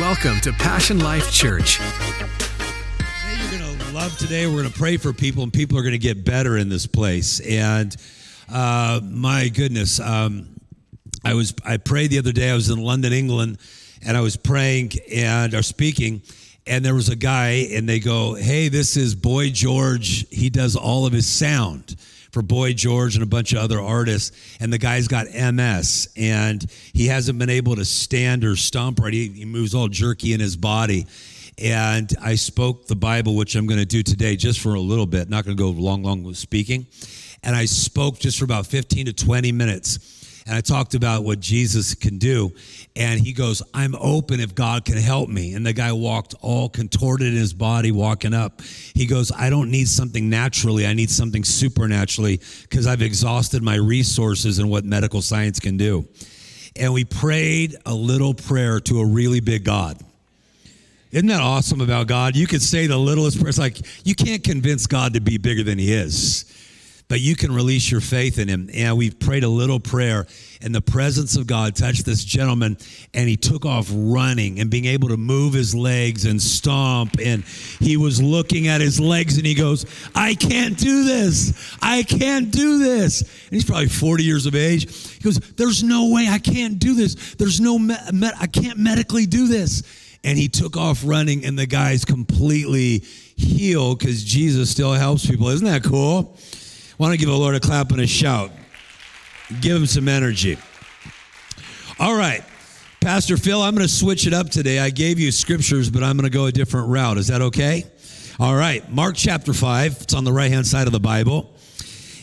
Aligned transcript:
Welcome 0.00 0.40
to 0.40 0.52
Passion 0.54 0.98
Life 1.00 1.30
Church. 1.30 1.76
Hey, 1.76 3.38
you're 3.38 3.60
going 3.60 3.78
to 3.78 3.92
love 3.92 4.16
today. 4.16 4.46
We're 4.46 4.62
going 4.62 4.72
to 4.72 4.78
pray 4.78 4.96
for 4.96 5.12
people, 5.12 5.42
and 5.42 5.52
people 5.52 5.76
are 5.76 5.82
going 5.82 5.92
to 5.92 5.98
get 5.98 6.24
better 6.24 6.56
in 6.56 6.70
this 6.70 6.86
place. 6.86 7.38
And 7.40 7.94
uh, 8.50 9.02
my 9.04 9.48
goodness, 9.48 10.00
um, 10.00 10.58
I 11.22 11.34
was 11.34 11.52
I 11.66 11.76
prayed 11.76 12.12
the 12.12 12.18
other 12.18 12.32
day. 12.32 12.50
I 12.50 12.54
was 12.54 12.70
in 12.70 12.78
London, 12.78 13.12
England, 13.12 13.58
and 14.00 14.16
I 14.16 14.22
was 14.22 14.38
praying 14.38 14.92
and 15.12 15.52
or 15.52 15.62
speaking, 15.62 16.22
and 16.66 16.82
there 16.82 16.94
was 16.94 17.10
a 17.10 17.16
guy, 17.16 17.68
and 17.70 17.86
they 17.86 18.00
go, 18.00 18.32
"Hey, 18.32 18.68
this 18.68 18.96
is 18.96 19.14
Boy 19.14 19.50
George. 19.50 20.26
He 20.30 20.48
does 20.48 20.76
all 20.76 21.04
of 21.04 21.12
his 21.12 21.26
sound." 21.26 21.94
For 22.32 22.42
Boy 22.42 22.72
George 22.72 23.14
and 23.14 23.22
a 23.22 23.26
bunch 23.26 23.52
of 23.52 23.58
other 23.58 23.80
artists. 23.80 24.32
And 24.60 24.72
the 24.72 24.78
guy's 24.78 25.08
got 25.08 25.26
MS 25.28 26.08
and 26.16 26.64
he 26.92 27.06
hasn't 27.06 27.38
been 27.38 27.50
able 27.50 27.76
to 27.76 27.84
stand 27.84 28.44
or 28.44 28.56
stomp 28.56 29.00
right. 29.00 29.12
He, 29.12 29.28
he 29.28 29.44
moves 29.44 29.74
all 29.74 29.88
jerky 29.88 30.32
in 30.32 30.40
his 30.40 30.56
body. 30.56 31.06
And 31.58 32.10
I 32.22 32.36
spoke 32.36 32.86
the 32.86 32.96
Bible, 32.96 33.36
which 33.36 33.54
I'm 33.54 33.66
going 33.66 33.80
to 33.80 33.86
do 33.86 34.02
today 34.02 34.36
just 34.36 34.60
for 34.60 34.74
a 34.74 34.80
little 34.80 35.06
bit, 35.06 35.28
not 35.28 35.44
going 35.44 35.56
to 35.56 35.62
go 35.62 35.70
long, 35.70 36.02
long 36.02 36.22
with 36.22 36.38
speaking. 36.38 36.86
And 37.42 37.54
I 37.54 37.66
spoke 37.66 38.18
just 38.18 38.38
for 38.38 38.44
about 38.44 38.66
15 38.66 39.06
to 39.06 39.12
20 39.12 39.52
minutes 39.52 40.19
and 40.50 40.56
I 40.56 40.62
talked 40.62 40.96
about 40.96 41.22
what 41.22 41.38
Jesus 41.38 41.94
can 41.94 42.18
do. 42.18 42.50
And 42.96 43.20
he 43.20 43.32
goes, 43.32 43.62
I'm 43.72 43.94
open 43.94 44.40
if 44.40 44.52
God 44.52 44.84
can 44.84 44.96
help 44.96 45.28
me. 45.28 45.54
And 45.54 45.64
the 45.64 45.72
guy 45.72 45.92
walked 45.92 46.34
all 46.40 46.68
contorted 46.68 47.28
in 47.28 47.34
his 47.34 47.54
body, 47.54 47.92
walking 47.92 48.34
up. 48.34 48.60
He 48.92 49.06
goes, 49.06 49.30
I 49.30 49.48
don't 49.48 49.70
need 49.70 49.86
something 49.86 50.28
naturally. 50.28 50.88
I 50.88 50.92
need 50.92 51.08
something 51.08 51.44
supernaturally 51.44 52.40
because 52.62 52.88
I've 52.88 53.00
exhausted 53.00 53.62
my 53.62 53.76
resources 53.76 54.58
and 54.58 54.68
what 54.68 54.84
medical 54.84 55.22
science 55.22 55.60
can 55.60 55.76
do. 55.76 56.08
And 56.74 56.92
we 56.92 57.04
prayed 57.04 57.76
a 57.86 57.94
little 57.94 58.34
prayer 58.34 58.80
to 58.80 58.98
a 58.98 59.06
really 59.06 59.38
big 59.38 59.62
God. 59.62 60.02
Isn't 61.12 61.28
that 61.28 61.42
awesome 61.42 61.80
about 61.80 62.08
God? 62.08 62.34
You 62.34 62.48
could 62.48 62.62
say 62.62 62.88
the 62.88 62.98
littlest 62.98 63.38
prayer. 63.38 63.50
It's 63.50 63.58
like 63.58 63.78
you 64.04 64.16
can't 64.16 64.42
convince 64.42 64.88
God 64.88 65.14
to 65.14 65.20
be 65.20 65.38
bigger 65.38 65.62
than 65.62 65.78
he 65.78 65.92
is 65.92 66.44
but 67.10 67.20
you 67.20 67.34
can 67.34 67.52
release 67.52 67.90
your 67.90 68.00
faith 68.00 68.38
in 68.38 68.46
him. 68.46 68.70
And 68.72 68.96
we 68.96 69.10
prayed 69.10 69.42
a 69.42 69.48
little 69.48 69.80
prayer, 69.80 70.28
and 70.62 70.72
the 70.72 70.80
presence 70.80 71.36
of 71.36 71.44
God 71.44 71.74
touched 71.74 72.06
this 72.06 72.22
gentleman, 72.22 72.78
and 73.12 73.28
he 73.28 73.36
took 73.36 73.66
off 73.66 73.90
running 73.92 74.60
and 74.60 74.70
being 74.70 74.84
able 74.84 75.08
to 75.08 75.16
move 75.16 75.52
his 75.52 75.74
legs 75.74 76.24
and 76.24 76.40
stomp. 76.40 77.16
And 77.20 77.42
he 77.80 77.96
was 77.96 78.22
looking 78.22 78.68
at 78.68 78.80
his 78.80 79.00
legs, 79.00 79.38
and 79.38 79.44
he 79.44 79.54
goes, 79.54 79.86
I 80.14 80.36
can't 80.36 80.78
do 80.78 81.02
this. 81.02 81.76
I 81.82 82.04
can't 82.04 82.52
do 82.52 82.78
this. 82.78 83.22
And 83.22 83.50
he's 83.50 83.64
probably 83.64 83.88
40 83.88 84.22
years 84.22 84.46
of 84.46 84.54
age. 84.54 85.16
He 85.16 85.24
goes, 85.24 85.40
There's 85.40 85.82
no 85.82 86.10
way 86.14 86.28
I 86.30 86.38
can't 86.38 86.78
do 86.78 86.94
this. 86.94 87.34
There's 87.34 87.60
no, 87.60 87.76
me- 87.76 87.96
I 88.38 88.46
can't 88.46 88.78
medically 88.78 89.26
do 89.26 89.48
this. 89.48 89.82
And 90.22 90.38
he 90.38 90.46
took 90.46 90.76
off 90.76 91.02
running, 91.04 91.44
and 91.44 91.58
the 91.58 91.66
guy's 91.66 92.04
completely 92.04 92.98
healed 93.34 93.98
because 93.98 94.22
Jesus 94.22 94.70
still 94.70 94.92
helps 94.92 95.26
people. 95.26 95.48
Isn't 95.48 95.66
that 95.66 95.82
cool? 95.82 96.36
Why 97.00 97.08
don't 97.08 97.18
give 97.18 97.30
the 97.30 97.34
Lord 97.34 97.54
a 97.54 97.60
clap 97.60 97.92
and 97.92 98.00
a 98.02 98.06
shout? 98.06 98.50
Give 99.62 99.74
him 99.74 99.86
some 99.86 100.06
energy. 100.06 100.58
All 101.98 102.14
right. 102.14 102.44
Pastor 103.00 103.38
Phil, 103.38 103.62
I'm 103.62 103.74
going 103.74 103.86
to 103.86 103.90
switch 103.90 104.26
it 104.26 104.34
up 104.34 104.50
today. 104.50 104.80
I 104.80 104.90
gave 104.90 105.18
you 105.18 105.32
scriptures, 105.32 105.88
but 105.88 106.02
I'm 106.02 106.18
going 106.18 106.30
to 106.30 106.36
go 106.36 106.44
a 106.44 106.52
different 106.52 106.90
route. 106.90 107.16
Is 107.16 107.28
that 107.28 107.40
okay? 107.40 107.84
All 108.38 108.54
right. 108.54 108.86
Mark 108.92 109.14
chapter 109.16 109.54
5. 109.54 110.02
It's 110.02 110.12
on 110.12 110.24
the 110.24 110.32
right 110.34 110.52
hand 110.52 110.66
side 110.66 110.86
of 110.86 110.92
the 110.92 111.00
Bible. 111.00 111.56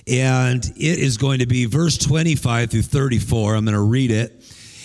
And 0.05 0.63
it 0.63 0.99
is 0.99 1.17
going 1.17 1.39
to 1.39 1.47
be 1.47 1.65
verse 1.65 1.97
25 1.97 2.69
through 2.69 2.83
34. 2.83 3.55
I'm 3.55 3.65
going 3.65 3.73
to 3.73 3.81
read 3.81 4.11
it. 4.11 4.31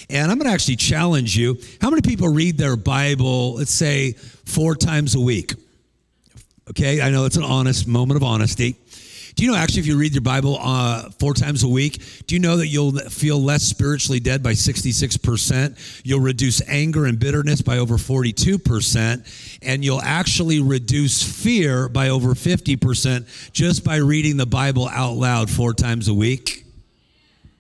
And 0.09 0.33
I'm 0.33 0.39
going 0.39 0.49
to 0.49 0.55
actually 0.55 0.77
challenge 0.77 1.37
you. 1.37 1.59
How 1.83 1.91
many 1.91 2.01
people 2.01 2.31
read 2.31 2.57
their 2.57 2.77
Bible, 2.77 3.57
let's 3.57 3.75
say, 3.75 4.13
four 4.13 4.75
times 4.75 5.17
a 5.17 5.21
week? 5.21 5.53
Okay, 6.71 7.03
I 7.03 7.11
know 7.11 7.27
it's 7.27 7.37
an 7.37 7.43
honest 7.43 7.87
moment 7.87 8.17
of 8.17 8.23
honesty. 8.23 8.79
Do 9.35 9.45
you 9.45 9.51
know 9.51 9.57
actually 9.57 9.81
if 9.81 9.87
you 9.87 9.99
read 9.99 10.13
your 10.13 10.23
Bible 10.23 10.59
uh, 10.61 11.11
four 11.19 11.35
times 11.35 11.63
a 11.63 11.69
week, 11.69 12.27
do 12.27 12.35
you 12.35 12.41
know 12.41 12.57
that 12.59 12.69
you'll 12.69 12.93
feel 12.93 13.43
less 13.43 13.63
spiritually 13.63 14.21
dead 14.21 14.43
by 14.43 14.53
66%? 14.53 16.03
You'll 16.05 16.21
reduce 16.21 16.61
anger 16.69 17.07
and 17.07 17.19
bitterness 17.19 17.63
by 17.63 17.79
over 17.79 17.97
42%, 17.97 19.59
and 19.63 19.85
you'll 19.85 20.03
actually 20.03 20.61
reduce 20.61 21.23
fear 21.23 21.89
by 21.89 22.11
over 22.11 22.35
50% 22.35 23.53
just 23.53 23.85
by 23.85 23.97
reading 23.97 24.37
the 24.37 24.47
Bible 24.47 24.89
out 24.89 25.15
loud 25.15 25.51
four 25.51 25.73
times 25.73 26.09
a 26.09 26.15
week? 26.15 26.65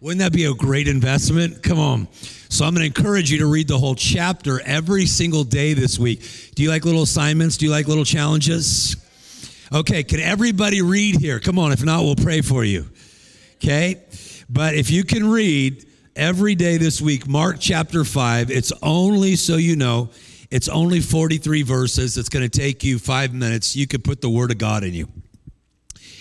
Wouldn't 0.00 0.18
that 0.18 0.32
be 0.32 0.46
a 0.46 0.54
great 0.54 0.88
investment? 0.88 1.62
Come 1.62 1.78
on. 1.78 2.08
So 2.48 2.64
I'm 2.64 2.74
going 2.74 2.92
to 2.92 3.00
encourage 3.00 3.30
you 3.30 3.38
to 3.38 3.46
read 3.46 3.68
the 3.68 3.78
whole 3.78 3.94
chapter 3.94 4.60
every 4.66 5.06
single 5.06 5.44
day 5.44 5.74
this 5.74 5.98
week. 5.98 6.20
Do 6.54 6.62
you 6.62 6.68
like 6.68 6.84
little 6.84 7.02
assignments? 7.02 7.56
Do 7.56 7.66
you 7.66 7.70
like 7.70 7.86
little 7.86 8.04
challenges? 8.04 8.96
Okay, 9.74 10.02
can 10.02 10.20
everybody 10.20 10.82
read 10.82 11.18
here? 11.18 11.40
Come 11.40 11.58
on, 11.58 11.72
if 11.72 11.82
not, 11.82 12.02
we'll 12.02 12.14
pray 12.14 12.42
for 12.42 12.62
you. 12.62 12.90
Okay? 13.54 14.02
But 14.50 14.74
if 14.74 14.90
you 14.90 15.02
can 15.02 15.30
read 15.30 15.86
every 16.14 16.54
day 16.54 16.76
this 16.76 17.00
week, 17.00 17.26
Mark 17.26 17.56
chapter 17.58 18.04
5, 18.04 18.50
it's 18.50 18.70
only 18.82 19.34
so 19.34 19.56
you 19.56 19.74
know, 19.76 20.10
it's 20.50 20.68
only 20.68 21.00
43 21.00 21.62
verses. 21.62 22.18
It's 22.18 22.28
going 22.28 22.46
to 22.46 22.58
take 22.58 22.84
you 22.84 22.98
five 22.98 23.32
minutes. 23.32 23.74
You 23.74 23.86
can 23.86 24.02
put 24.02 24.20
the 24.20 24.28
Word 24.28 24.50
of 24.50 24.58
God 24.58 24.84
in 24.84 24.92
you. 24.92 25.08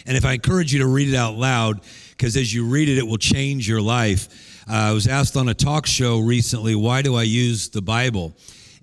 And 0.05 0.15
if 0.15 0.23
I 0.23 0.31
encourage 0.31 0.71
you 0.71 0.79
to 0.79 0.87
read 0.87 1.09
it 1.09 1.17
out 1.17 1.35
loud, 1.35 1.81
because 2.11 2.37
as 2.37 2.53
you 2.53 2.65
read 2.65 2.87
it, 2.87 2.97
it 2.97 3.05
will 3.05 3.17
change 3.17 3.67
your 3.67 3.81
life. 3.81 4.63
Uh, 4.69 4.75
I 4.75 4.91
was 4.93 5.07
asked 5.07 5.35
on 5.35 5.49
a 5.49 5.53
talk 5.53 5.85
show 5.85 6.19
recently, 6.19 6.73
why 6.73 7.01
do 7.01 7.15
I 7.15 7.23
use 7.23 7.67
the 7.67 7.81
Bible? 7.81 8.33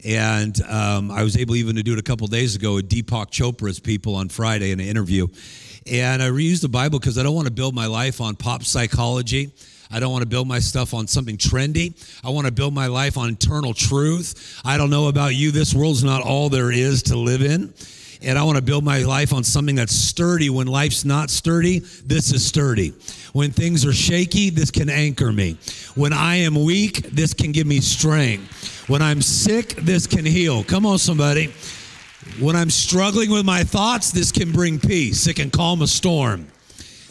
And 0.05 0.61
um, 0.63 1.11
I 1.11 1.25
was 1.25 1.37
able 1.37 1.57
even 1.57 1.77
to 1.77 1.83
do 1.83 1.93
it 1.93 1.99
a 1.99 2.03
couple 2.03 2.27
days 2.29 2.55
ago 2.55 2.75
with 2.75 2.89
Deepak 2.89 3.31
Chopra's 3.31 3.81
people 3.81 4.15
on 4.15 4.29
Friday 4.29 4.71
in 4.71 4.81
an 4.81 4.87
interview. 4.87 5.27
And 5.91 6.23
I 6.23 6.29
reused 6.29 6.63
the 6.63 6.69
Bible 6.69 6.99
because 6.99 7.19
I 7.19 7.23
don't 7.23 7.35
want 7.35 7.47
to 7.47 7.53
build 7.53 7.75
my 7.75 7.87
life 7.87 8.21
on 8.21 8.37
pop 8.37 8.63
psychology. 8.63 9.53
I 9.91 10.01
don't 10.01 10.13
want 10.13 10.23
to 10.23 10.29
build 10.29 10.47
my 10.47 10.59
stuff 10.59 10.93
on 10.93 11.07
something 11.07 11.37
trendy. 11.37 11.95
I 12.23 12.31
want 12.31 12.47
to 12.47 12.53
build 12.53 12.75
my 12.75 12.87
life 12.89 13.17
on 13.17 13.31
eternal 13.31 13.73
truth. 13.73 14.61
I 14.65 14.77
don't 14.77 14.91
know 14.91 15.09
about 15.09 15.35
you. 15.35 15.51
This 15.51 15.75
world's 15.75 16.05
not 16.05 16.23
all 16.23 16.49
there 16.51 16.71
is 16.71 17.05
to 17.05 17.17
live 17.17 17.43
in. 17.43 17.73
And 18.23 18.39
I 18.39 18.43
want 18.43 18.57
to 18.57 18.63
build 18.63 18.85
my 18.85 18.99
life 19.05 19.33
on 19.33 19.45
something 19.45 19.77
that's 19.77 19.95
sturdy. 19.95 20.51
When 20.51 20.67
life's 20.67 21.05
not 21.05 21.31
sturdy, 21.31 21.81
this 22.05 22.33
is 22.33 22.45
sturdy. 22.45 22.93
When 23.33 23.53
things 23.53 23.85
are 23.85 23.93
shaky, 23.93 24.51
this 24.51 24.71
can 24.71 24.91
anchor 24.91 25.33
me. 25.33 25.57
When 25.95 26.13
I 26.13 26.37
am 26.37 26.65
weak, 26.65 27.11
this 27.11 27.33
can 27.33 27.53
give 27.53 27.67
me 27.67 27.81
strength. 27.81 28.89
When 28.89 29.03
I'm 29.03 29.23
sick, 29.23 29.77
this 29.77 30.07
can 30.07 30.25
heal. 30.25 30.65
Come 30.65 30.85
on, 30.85 30.99
somebody. 30.99 31.53
When 32.41 32.57
I'm 32.57 32.71
struggling 32.71 33.31
with 33.31 33.45
my 33.45 33.65
thoughts, 33.65 34.11
this 34.11 34.33
can 34.33 34.51
bring 34.53 34.81
peace. 34.81 35.27
It 35.27 35.37
can 35.37 35.51
calm 35.51 35.83
a 35.83 35.87
storm. 35.87 36.49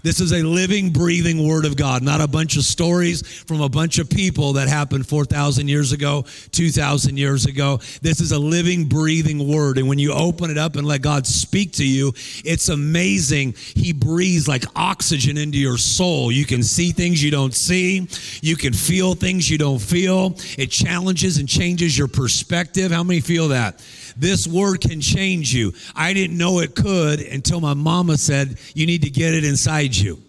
This 0.03 0.19
is 0.19 0.31
a 0.31 0.44
living, 0.44 0.91
breathing 0.91 1.47
word 1.47 1.66
of 1.66 1.75
God, 1.75 2.03
not 2.03 2.22
a 2.22 2.28
bunch 2.28 2.58
of 2.58 2.63
stories 2.63 3.22
from 3.44 3.62
a 3.62 3.69
bunch 3.69 4.00
of 4.00 4.09
people 4.09 4.53
that 4.53 4.68
happened 4.68 5.08
4,000 5.08 5.68
years 5.68 5.91
ago, 5.91 6.25
2,000 6.52 7.18
years 7.18 7.46
ago. 7.46 7.80
This 8.02 8.22
is 8.22 8.31
a 8.31 8.40
living, 8.40 8.86
breathing 8.86 9.47
word. 9.47 9.78
And 9.78 9.88
when 9.88 10.00
you 10.00 10.13
open 10.13 10.52
it 10.52 10.57
up 10.57 10.75
and 10.75 10.86
let 10.86 11.02
God 11.02 11.25
speak 11.25 11.74
to 11.74 11.86
you, 11.86 12.13
it's 12.46 12.69
amazing. 12.69 13.56
He 13.75 13.94
breathes 13.94 14.47
like 14.47 14.63
oxygen 14.75 15.38
into 15.38 15.57
your 15.57 15.78
soul. 15.78 16.31
You 16.31 16.46
can 16.46 16.63
see 16.63 16.91
things 16.91 17.24
you 17.24 17.31
don't 17.31 17.53
see, 17.53 18.07
you 18.41 18.56
can 18.56 18.74
feel 18.74 19.16
things 19.16 19.50
you 19.50 19.57
don't 19.57 19.80
feel. 19.80 20.36
It 20.57 20.68
challenges 20.68 21.38
and 21.38 21.47
changes 21.47 21.97
your 21.97 22.07
perspective. 22.07 22.91
How 22.91 23.03
many 23.03 23.22
feel 23.22 23.50
that? 23.50 23.84
This 24.17 24.47
word 24.47 24.81
can 24.81 25.01
change 25.01 25.53
you. 25.53 25.73
I 25.95 26.13
didn't 26.13 26.38
know 26.38 26.59
it 26.59 26.75
could 26.75 27.19
until 27.19 27.59
my 27.61 27.73
mama 27.73 28.17
said, 28.17 28.57
You 28.73 28.85
need 28.85 29.03
to 29.03 29.09
get 29.09 29.33
it 29.33 29.44
inside 29.44 29.95
you. 29.95 30.22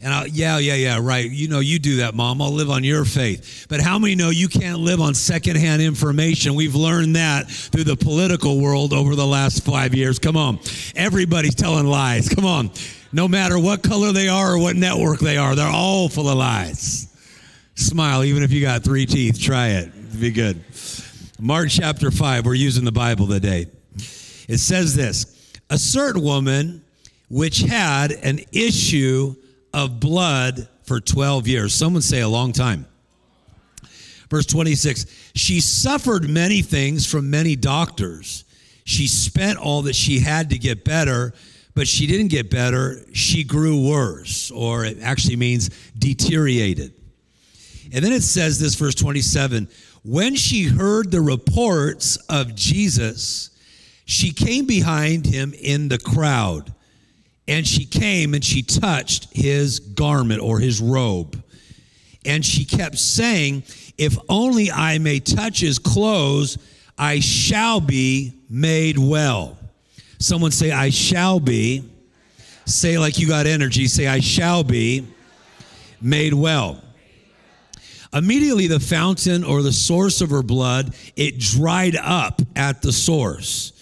And 0.00 0.14
I, 0.14 0.26
yeah, 0.26 0.58
yeah, 0.58 0.74
yeah, 0.74 1.00
right. 1.02 1.28
You 1.28 1.48
know, 1.48 1.58
you 1.58 1.80
do 1.80 1.96
that, 1.96 2.14
mom. 2.14 2.40
I'll 2.40 2.52
live 2.52 2.70
on 2.70 2.84
your 2.84 3.04
faith. 3.04 3.66
But 3.68 3.80
how 3.80 3.98
many 3.98 4.14
know 4.14 4.30
you 4.30 4.46
can't 4.48 4.78
live 4.78 5.00
on 5.00 5.14
secondhand 5.14 5.82
information? 5.82 6.54
We've 6.54 6.76
learned 6.76 7.16
that 7.16 7.50
through 7.50 7.84
the 7.84 7.96
political 7.96 8.60
world 8.60 8.92
over 8.92 9.16
the 9.16 9.26
last 9.26 9.64
five 9.64 9.94
years. 9.94 10.20
Come 10.20 10.36
on. 10.36 10.60
Everybody's 10.94 11.56
telling 11.56 11.86
lies. 11.86 12.28
Come 12.28 12.44
on. 12.44 12.70
No 13.12 13.26
matter 13.26 13.58
what 13.58 13.82
color 13.82 14.12
they 14.12 14.28
are 14.28 14.52
or 14.52 14.58
what 14.58 14.76
network 14.76 15.18
they 15.18 15.36
are, 15.36 15.56
they're 15.56 15.66
all 15.66 16.08
full 16.08 16.28
of 16.28 16.38
lies. 16.38 17.06
Smile, 17.74 18.22
even 18.22 18.42
if 18.42 18.52
you 18.52 18.60
got 18.60 18.84
three 18.84 19.06
teeth. 19.06 19.40
Try 19.40 19.68
it. 19.68 19.88
It'd 19.88 20.20
be 20.20 20.30
good. 20.30 20.62
Mark 21.40 21.68
chapter 21.70 22.10
5, 22.10 22.46
we're 22.46 22.54
using 22.54 22.84
the 22.84 22.90
Bible 22.90 23.28
today. 23.28 23.66
It 24.48 24.58
says 24.58 24.96
this 24.96 25.54
A 25.70 25.78
certain 25.78 26.20
woman 26.20 26.84
which 27.28 27.60
had 27.60 28.10
an 28.10 28.40
issue 28.50 29.36
of 29.72 30.00
blood 30.00 30.68
for 30.82 30.98
12 30.98 31.46
years. 31.46 31.72
Someone 31.72 32.02
say 32.02 32.22
a 32.22 32.28
long 32.28 32.52
time. 32.52 32.86
Verse 34.28 34.46
26 34.46 35.30
She 35.36 35.60
suffered 35.60 36.28
many 36.28 36.60
things 36.60 37.06
from 37.06 37.30
many 37.30 37.54
doctors. 37.54 38.44
She 38.82 39.06
spent 39.06 39.60
all 39.60 39.82
that 39.82 39.94
she 39.94 40.18
had 40.18 40.50
to 40.50 40.58
get 40.58 40.84
better, 40.84 41.34
but 41.72 41.86
she 41.86 42.08
didn't 42.08 42.28
get 42.28 42.50
better. 42.50 43.04
She 43.12 43.44
grew 43.44 43.88
worse, 43.88 44.50
or 44.50 44.84
it 44.84 44.98
actually 45.00 45.36
means 45.36 45.70
deteriorated. 45.96 46.94
And 47.92 48.04
then 48.04 48.12
it 48.12 48.22
says 48.22 48.58
this, 48.58 48.74
verse 48.74 48.94
27 48.94 49.68
When 50.08 50.36
she 50.36 50.62
heard 50.62 51.10
the 51.10 51.20
reports 51.20 52.16
of 52.30 52.54
Jesus, 52.54 53.50
she 54.06 54.32
came 54.32 54.64
behind 54.64 55.26
him 55.26 55.52
in 55.52 55.88
the 55.88 55.98
crowd. 55.98 56.72
And 57.46 57.66
she 57.66 57.84
came 57.84 58.32
and 58.32 58.42
she 58.42 58.62
touched 58.62 59.28
his 59.36 59.80
garment 59.80 60.40
or 60.40 60.60
his 60.60 60.80
robe. 60.80 61.42
And 62.24 62.42
she 62.42 62.64
kept 62.64 62.96
saying, 62.96 63.64
If 63.98 64.16
only 64.30 64.70
I 64.70 64.96
may 64.96 65.20
touch 65.20 65.60
his 65.60 65.78
clothes, 65.78 66.56
I 66.96 67.20
shall 67.20 67.78
be 67.78 68.32
made 68.48 68.96
well. 68.96 69.58
Someone 70.18 70.52
say, 70.52 70.70
I 70.70 70.88
shall 70.88 71.38
be. 71.38 71.84
Say, 72.64 72.96
like 72.96 73.18
you 73.18 73.28
got 73.28 73.46
energy, 73.46 73.86
say, 73.86 74.06
I 74.06 74.20
shall 74.20 74.64
be 74.64 75.06
made 76.00 76.32
well. 76.32 76.82
Immediately, 78.12 78.68
the 78.68 78.80
fountain 78.80 79.44
or 79.44 79.62
the 79.62 79.72
source 79.72 80.20
of 80.20 80.30
her 80.30 80.42
blood, 80.42 80.94
it 81.16 81.38
dried 81.38 81.96
up 81.96 82.40
at 82.56 82.82
the 82.82 82.92
source. 82.92 83.72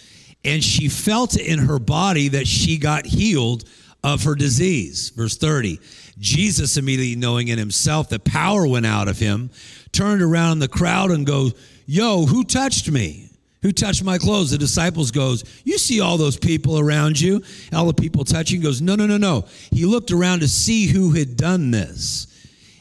And 0.45 0.63
she 0.63 0.89
felt 0.89 1.37
in 1.37 1.61
her 1.61 1.79
body 1.79 2.29
that 2.29 2.47
she 2.47 2.79
got 2.79 3.07
healed 3.07 3.65
of 4.03 4.25
her 4.25 4.35
disease. 4.35 5.11
Verse 5.11 5.37
30. 5.37 5.81
Jesus, 6.19 6.77
immediately 6.77 7.17
knowing 7.17 7.49
in 7.49 7.59
himself 7.59 8.09
that 8.09 8.25
power 8.25 8.67
went 8.67 8.87
out 8.87 9.09
of 9.09 9.19
him, 9.19 9.51
turned 9.93 10.23
around 10.23 10.53
in 10.53 10.59
the 10.61 10.69
crowd 10.69 11.11
and 11.11 11.27
goes, 11.27 11.53
Yo, 11.87 12.27
who 12.27 12.43
touched 12.43 12.91
me? 12.91 13.31
Who 13.63 13.73
touched 13.73 14.05
my 14.05 14.19
clothes? 14.19 14.51
The 14.51 14.59
disciples 14.59 15.11
goes, 15.11 15.45
You 15.65 15.79
see 15.79 16.01
all 16.01 16.17
those 16.17 16.37
people 16.37 16.79
around 16.79 17.21
you, 17.21 17.43
all 17.73 17.87
the 17.87 17.95
people 17.95 18.25
touching. 18.25 18.61
Goes, 18.61 18.81
No, 18.81 18.95
no, 18.95 19.07
no, 19.07 19.17
no. 19.17 19.47
He 19.73 19.85
looked 19.85 20.11
around 20.11 20.41
to 20.41 20.49
see 20.49 20.87
who 20.87 21.13
had 21.13 21.37
done 21.37 21.71
this. 21.71 22.29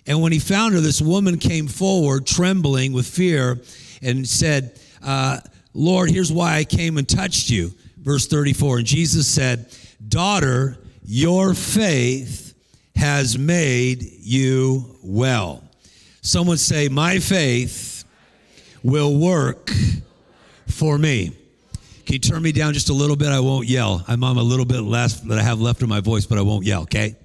And 0.07 0.22
when 0.22 0.31
he 0.31 0.40
found 0.40 0.75
her, 0.75 0.81
this 0.81 1.02
woman 1.02 1.38
came 1.38 1.68
forward, 1.68 2.28
trembling 2.28 2.94
with 2.94 3.07
fear, 3.07 3.60
and 4.02 4.28
said, 4.28 4.80
uh, 5.04 5.40
Lord, 5.74 6.10
here's 6.10 6.31
why 6.31 6.56
I 6.56 6.63
came 6.63 6.98
and 6.98 7.07
touched 7.07 7.50
you. 7.50 7.72
Verse 7.98 8.28
34. 8.28 8.80
And 8.80 8.88
Jesus 8.88 9.28
said, 9.28 9.68
Daughter, 10.07 10.78
your 11.04 11.54
faith 11.54 12.54
has 12.96 13.38
made 13.38 14.04
you 14.04 14.98
well. 15.04 15.63
Someone 16.22 16.57
say, 16.57 16.88
My 16.88 17.19
faith 17.19 18.04
will 18.84 19.18
work 19.18 19.69
for 20.68 20.98
me. 20.98 21.36
Can 22.06 22.13
you 22.13 22.19
turn 22.19 22.44
me 22.44 22.52
down 22.52 22.74
just 22.74 22.90
a 22.90 22.94
little 22.94 23.16
bit? 23.16 23.30
I 23.30 23.40
won't 23.40 23.68
yell. 23.68 24.04
I'm 24.07 24.24
on 24.24 24.38
a 24.38 24.44
little 24.44 24.66
bit 24.66 24.81
less 24.81 25.19
that 25.22 25.38
I 25.38 25.42
have 25.42 25.60
left 25.60 25.81
in 25.81 25.90
my 25.90 26.02
voice, 26.02 26.25
but 26.25 26.38
I 26.38 26.42
won't 26.42 26.63
yell, 26.63 26.84
okay? 26.84 27.16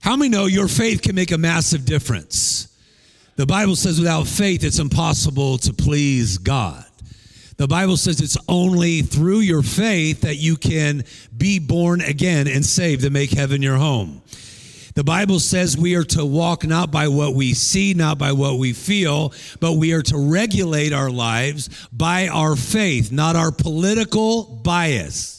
How 0.00 0.16
many 0.16 0.28
know 0.28 0.46
your 0.46 0.68
faith 0.68 1.02
can 1.02 1.14
make 1.14 1.32
a 1.32 1.38
massive 1.38 1.84
difference? 1.84 2.68
The 3.36 3.46
Bible 3.46 3.76
says 3.76 3.98
without 3.98 4.26
faith, 4.26 4.64
it's 4.64 4.78
impossible 4.78 5.58
to 5.58 5.72
please 5.72 6.38
God. 6.38 6.84
The 7.56 7.68
Bible 7.68 7.96
says 7.96 8.20
it's 8.20 8.36
only 8.48 9.02
through 9.02 9.40
your 9.40 9.62
faith 9.62 10.22
that 10.22 10.36
you 10.36 10.56
can 10.56 11.04
be 11.36 11.58
born 11.58 12.00
again 12.00 12.46
and 12.46 12.64
saved 12.64 13.02
to 13.02 13.10
make 13.10 13.30
heaven 13.30 13.62
your 13.62 13.76
home. 13.76 14.22
The 14.94 15.04
Bible 15.04 15.38
says 15.38 15.76
we 15.76 15.94
are 15.94 16.04
to 16.04 16.24
walk 16.24 16.64
not 16.64 16.90
by 16.90 17.08
what 17.08 17.34
we 17.34 17.54
see, 17.54 17.94
not 17.94 18.18
by 18.18 18.32
what 18.32 18.58
we 18.58 18.72
feel, 18.72 19.32
but 19.60 19.74
we 19.74 19.92
are 19.92 20.02
to 20.02 20.18
regulate 20.18 20.92
our 20.92 21.10
lives 21.10 21.88
by 21.92 22.28
our 22.28 22.56
faith, 22.56 23.12
not 23.12 23.36
our 23.36 23.52
political 23.52 24.44
bias 24.44 25.37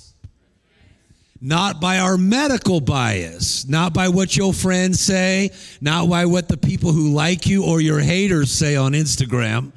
not 1.42 1.80
by 1.80 2.00
our 2.00 2.18
medical 2.18 2.82
bias, 2.82 3.68
not 3.68 3.94
by 3.94 4.10
what 4.10 4.36
your 4.36 4.54
friends 4.54 5.00
say, 5.00 5.52
not 5.80 6.10
by 6.10 6.26
what 6.26 6.48
the 6.48 6.58
people 6.58 6.92
who 6.92 7.14
like 7.14 7.48
you 7.48 7.66
or 7.66 7.80
your 7.80 8.00
haters 8.00 8.52
say 8.52 8.76
on 8.76 8.92
Instagram, 8.92 9.72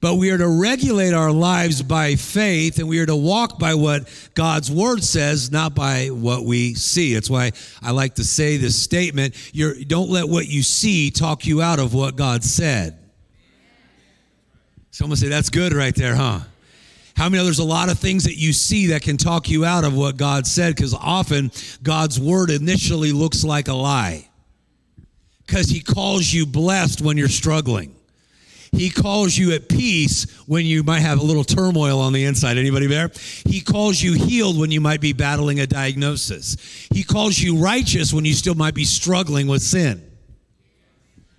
but 0.00 0.14
we 0.14 0.30
are 0.30 0.38
to 0.38 0.48
regulate 0.48 1.12
our 1.12 1.32
lives 1.32 1.82
by 1.82 2.14
faith 2.14 2.78
and 2.78 2.88
we 2.88 3.00
are 3.00 3.06
to 3.06 3.16
walk 3.16 3.58
by 3.58 3.74
what 3.74 4.08
God's 4.34 4.70
word 4.70 5.02
says, 5.02 5.50
not 5.50 5.74
by 5.74 6.08
what 6.08 6.44
we 6.44 6.74
see. 6.74 7.14
That's 7.14 7.30
why 7.30 7.52
I 7.82 7.90
like 7.90 8.14
to 8.16 8.24
say 8.24 8.58
this 8.58 8.80
statement 8.80 9.34
You're, 9.52 9.74
don't 9.74 10.10
let 10.10 10.28
what 10.28 10.46
you 10.46 10.62
see 10.62 11.10
talk 11.10 11.46
you 11.46 11.62
out 11.62 11.80
of 11.80 11.94
what 11.94 12.16
God 12.16 12.44
said. 12.44 12.96
Someone 14.90 15.16
say, 15.16 15.28
That's 15.28 15.50
good 15.50 15.72
right 15.72 15.94
there, 15.94 16.14
huh? 16.14 16.40
How 17.18 17.28
many 17.28 17.42
there's 17.42 17.58
a 17.58 17.64
lot 17.64 17.90
of 17.90 17.98
things 17.98 18.22
that 18.24 18.36
you 18.36 18.52
see 18.52 18.86
that 18.86 19.02
can 19.02 19.16
talk 19.16 19.50
you 19.50 19.64
out 19.64 19.82
of 19.82 19.92
what 19.92 20.16
God 20.16 20.46
said? 20.46 20.76
Because 20.76 20.94
often 20.94 21.50
God's 21.82 22.20
word 22.20 22.48
initially 22.48 23.10
looks 23.10 23.42
like 23.42 23.66
a 23.66 23.74
lie. 23.74 24.28
Because 25.44 25.68
he 25.68 25.80
calls 25.80 26.32
you 26.32 26.46
blessed 26.46 27.00
when 27.00 27.16
you're 27.16 27.26
struggling. 27.26 27.92
He 28.70 28.88
calls 28.88 29.36
you 29.36 29.52
at 29.54 29.68
peace 29.68 30.30
when 30.46 30.64
you 30.64 30.84
might 30.84 31.00
have 31.00 31.18
a 31.18 31.24
little 31.24 31.42
turmoil 31.42 31.98
on 31.98 32.12
the 32.12 32.24
inside. 32.24 32.56
Anybody 32.56 32.86
there? 32.86 33.10
He 33.46 33.62
calls 33.62 34.00
you 34.00 34.12
healed 34.12 34.56
when 34.56 34.70
you 34.70 34.80
might 34.80 35.00
be 35.00 35.12
battling 35.12 35.58
a 35.58 35.66
diagnosis. 35.66 36.86
He 36.94 37.02
calls 37.02 37.36
you 37.36 37.56
righteous 37.56 38.14
when 38.14 38.26
you 38.26 38.32
still 38.32 38.54
might 38.54 38.74
be 38.74 38.84
struggling 38.84 39.48
with 39.48 39.62
sin 39.62 40.07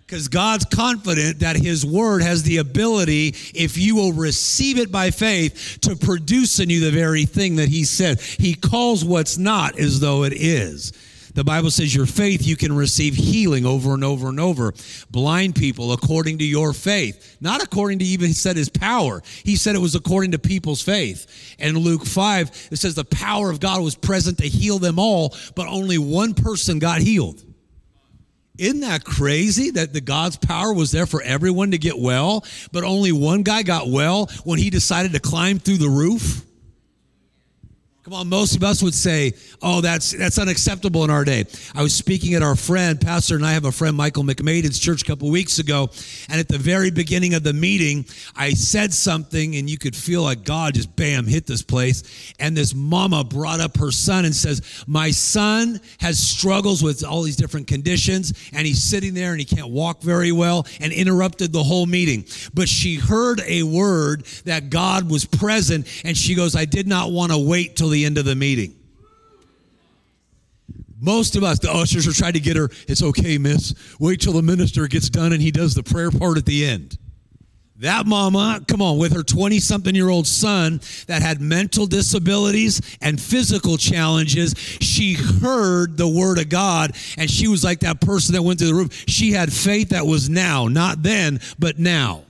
because 0.10 0.28
God's 0.28 0.66
confident 0.66 1.42
that 1.42 1.56
His 1.56 1.86
Word 1.86 2.24
has 2.24 2.42
the 2.42 2.58
ability, 2.58 3.36
if 3.54 3.78
you 3.78 3.96
will 3.96 4.12
receive 4.12 4.80
it 4.80 4.92
by 4.92 5.12
faith, 5.12 5.78
to 5.82 5.96
produce 5.96 6.60
in 6.60 6.72
you 6.72 6.80
the 6.80 6.90
very 6.90 7.26
thing 7.26 7.58
that 7.58 7.70
He 7.70 7.84
said. 7.84 8.20
He 8.20 8.56
calls 8.56 9.06
what's 9.06 9.38
not 9.38 9.78
as 9.78 10.00
though 10.00 10.24
it 10.24 10.34
is. 10.34 10.94
The 11.36 11.44
Bible 11.44 11.70
says 11.70 11.94
your 11.94 12.08
faith, 12.08 12.46
you 12.48 12.56
can 12.56 12.76
receive 12.76 13.14
healing 13.14 13.68
over 13.68 13.94
and 13.94 14.04
over 14.04 14.30
and 14.30 14.40
over. 14.40 14.74
Blind 15.12 15.54
people, 15.54 15.94
according 15.94 16.40
to 16.40 16.44
your 16.44 16.74
faith, 16.74 17.38
not 17.40 17.62
according 17.62 18.00
to 18.00 18.06
even, 18.06 18.30
he 18.30 18.34
said, 18.34 18.58
his 18.58 18.68
power. 18.68 19.22
He 19.44 19.56
said 19.56 19.76
it 19.76 19.80
was 19.80 19.94
according 19.94 20.32
to 20.32 20.40
people's 20.40 20.82
faith. 20.82 21.56
And 21.60 21.78
Luke 21.78 22.04
5, 22.04 22.70
it 22.72 22.78
says 22.78 22.96
the 22.96 23.06
power 23.06 23.52
of 23.52 23.60
God 23.60 23.84
was 23.84 23.94
present 23.94 24.40
to 24.40 24.48
heal 24.48 24.80
them 24.80 24.98
all, 24.98 25.36
but 25.54 25.68
only 25.68 26.00
one 26.00 26.34
person 26.34 26.80
got 26.80 27.00
healed. 27.00 27.44
Isn't 28.60 28.82
that 28.82 29.06
crazy 29.06 29.72
that 29.72 29.94
the 29.94 30.02
God's 30.02 30.36
power 30.36 30.74
was 30.74 30.92
there 30.92 31.06
for 31.06 31.22
everyone 31.22 31.72
to 31.72 31.78
get 31.78 31.98
well, 31.98 32.44
but 32.74 32.84
only 32.84 33.14
one 33.14 33.42
guy 33.44 33.64
got 33.64 33.88
well 33.88 34.26
when 34.44 34.60
he 34.60 34.70
decided 34.70 35.14
to 35.14 35.20
climb 35.22 35.60
through 35.60 35.78
the 35.78 35.88
roof? 35.88 36.46
Come 38.10 38.22
on, 38.22 38.28
most 38.28 38.56
of 38.56 38.64
us 38.64 38.82
would 38.82 38.96
say, 38.96 39.34
"Oh, 39.62 39.82
that's 39.82 40.14
that's 40.14 40.40
unacceptable 40.40 41.04
in 41.04 41.12
our 41.12 41.24
day." 41.24 41.46
I 41.76 41.84
was 41.84 41.94
speaking 41.94 42.34
at 42.34 42.42
our 42.42 42.56
friend, 42.56 43.00
Pastor, 43.00 43.36
and 43.36 43.46
I 43.46 43.54
have 43.54 43.66
a 43.66 43.72
friend, 43.72 43.96
Michael 43.96 44.24
McMaden's 44.24 44.80
church 44.80 45.04
a 45.04 45.06
couple 45.06 45.30
weeks 45.30 45.60
ago, 45.60 45.92
and 46.28 46.40
at 46.40 46.48
the 46.48 46.58
very 46.58 46.90
beginning 46.90 47.36
of 47.36 47.44
the 47.44 47.54
meeting, 47.54 48.08
I 48.36 48.56
said 48.56 48.96
something, 48.96 49.58
and 49.58 49.70
you 49.70 49.78
could 49.78 49.96
feel 49.96 50.24
like 50.24 50.44
God 50.44 50.74
just 50.74 50.96
bam 50.96 51.28
hit 51.28 51.46
this 51.46 51.62
place. 51.62 52.02
And 52.40 52.58
this 52.58 52.74
mama 52.74 53.24
brought 53.24 53.60
up 53.60 53.78
her 53.78 53.92
son 53.92 54.26
and 54.26 54.36
says, 54.36 54.64
"My 54.88 55.12
son 55.12 55.80
has 56.00 56.18
struggles 56.18 56.82
with 56.82 57.04
all 57.04 57.22
these 57.22 57.36
different 57.36 57.68
conditions, 57.68 58.34
and 58.54 58.66
he's 58.66 58.82
sitting 58.82 59.14
there 59.14 59.34
and 59.34 59.40
he 59.40 59.46
can't 59.46 59.70
walk 59.70 60.02
very 60.02 60.32
well," 60.32 60.66
and 60.80 60.92
interrupted 60.92 61.54
the 61.54 61.64
whole 61.64 61.86
meeting. 61.86 62.26
But 62.56 62.70
she 62.70 62.96
heard 62.96 63.44
a 63.46 63.62
word 63.62 64.24
that 64.46 64.72
God 64.72 65.12
was 65.12 65.26
present, 65.26 65.86
and 66.04 66.18
she 66.18 66.34
goes, 66.34 66.56
"I 66.56 66.66
did 66.66 66.88
not 66.88 67.12
want 67.12 67.32
to 67.32 67.38
wait 67.38 67.76
till 67.76 67.90
the 67.90 67.99
the 68.00 68.06
end 68.06 68.18
of 68.18 68.26
the 68.26 68.36
meeting. 68.36 68.76
Most 71.02 71.36
of 71.36 71.44
us, 71.44 71.60
the 71.60 71.72
ushers 71.72 72.08
are 72.08 72.14
trying 72.14 72.34
to 72.34 72.40
get 72.40 72.58
her, 72.58 72.70
it's 72.88 73.04
okay, 73.04 73.38
miss. 73.38 73.74
Wait 74.00 74.22
till 74.22 74.34
the 74.34 74.42
minister 74.42 74.88
gets 74.88 75.10
done 75.10 75.34
and 75.34 75.42
he 75.42 75.52
does 75.52 75.74
the 75.74 75.84
prayer 75.84 76.12
part 76.12 76.38
at 76.38 76.46
the 76.46 76.66
end. 76.66 76.98
That 77.78 78.06
mama, 78.06 78.62
come 78.68 78.82
on, 78.82 78.98
with 78.98 79.14
her 79.14 79.24
20 79.24 79.60
something 79.60 79.96
year 79.96 80.10
old 80.10 80.28
son 80.28 80.82
that 81.08 81.22
had 81.22 81.40
mental 81.40 81.88
disabilities 81.88 82.82
and 83.02 83.20
physical 83.20 83.78
challenges, 83.78 84.54
she 84.82 85.14
heard 85.14 85.96
the 85.96 86.08
word 86.08 86.40
of 86.40 86.50
God 86.50 86.92
and 87.18 87.32
she 87.32 87.48
was 87.48 87.64
like 87.64 87.80
that 87.82 88.02
person 88.02 88.36
that 88.36 88.42
went 88.42 88.60
to 88.60 88.66
the 88.66 88.74
roof. 88.74 89.06
She 89.08 89.32
had 89.32 89.54
faith 89.54 89.90
that 89.90 90.06
was 90.06 90.30
now, 90.30 90.68
not 90.68 91.04
then, 91.04 91.40
but 91.58 91.80
now. 91.80 92.24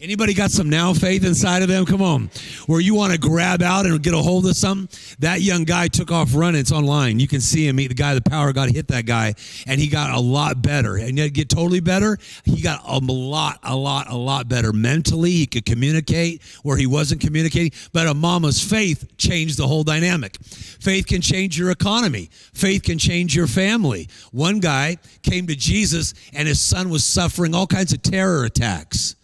Anybody 0.00 0.34
got 0.34 0.50
some 0.50 0.68
now 0.68 0.92
faith 0.92 1.24
inside 1.24 1.62
of 1.62 1.68
them? 1.68 1.86
Come 1.86 2.02
on. 2.02 2.30
Where 2.66 2.80
you 2.80 2.94
want 2.94 3.12
to 3.12 3.18
grab 3.18 3.62
out 3.62 3.86
and 3.86 4.02
get 4.02 4.12
a 4.12 4.18
hold 4.18 4.46
of 4.46 4.56
something? 4.56 4.88
That 5.20 5.40
young 5.40 5.64
guy 5.64 5.88
took 5.88 6.10
off 6.10 6.34
running. 6.34 6.60
It's 6.60 6.72
online. 6.72 7.20
You 7.20 7.28
can 7.28 7.40
see 7.40 7.66
him. 7.66 7.78
He, 7.78 7.86
the 7.86 7.94
guy, 7.94 8.14
the 8.14 8.20
power 8.20 8.52
God 8.52 8.70
hit 8.70 8.88
that 8.88 9.06
guy, 9.06 9.34
and 9.66 9.80
he 9.80 9.88
got 9.88 10.10
a 10.10 10.18
lot 10.18 10.62
better. 10.62 10.96
And 10.96 11.16
yet, 11.18 11.32
get 11.32 11.48
totally 11.48 11.80
better. 11.80 12.18
He 12.44 12.60
got 12.60 12.82
a 12.84 12.98
lot, 12.98 13.60
a 13.62 13.76
lot, 13.76 14.10
a 14.10 14.16
lot 14.16 14.48
better 14.48 14.72
mentally. 14.72 15.30
He 15.30 15.46
could 15.46 15.64
communicate 15.64 16.42
where 16.62 16.76
he 16.76 16.86
wasn't 16.86 17.20
communicating. 17.20 17.72
But 17.92 18.06
a 18.06 18.14
mama's 18.14 18.62
faith 18.62 19.16
changed 19.16 19.58
the 19.58 19.66
whole 19.66 19.84
dynamic. 19.84 20.38
Faith 20.42 21.06
can 21.06 21.20
change 21.20 21.58
your 21.58 21.70
economy. 21.70 22.30
Faith 22.52 22.82
can 22.82 22.98
change 22.98 23.36
your 23.36 23.46
family. 23.46 24.08
One 24.32 24.60
guy 24.60 24.98
came 25.22 25.46
to 25.46 25.54
Jesus, 25.54 26.14
and 26.32 26.48
his 26.48 26.60
son 26.60 26.90
was 26.90 27.04
suffering 27.04 27.54
all 27.54 27.66
kinds 27.66 27.92
of 27.92 28.02
terror 28.02 28.44
attacks 28.44 29.16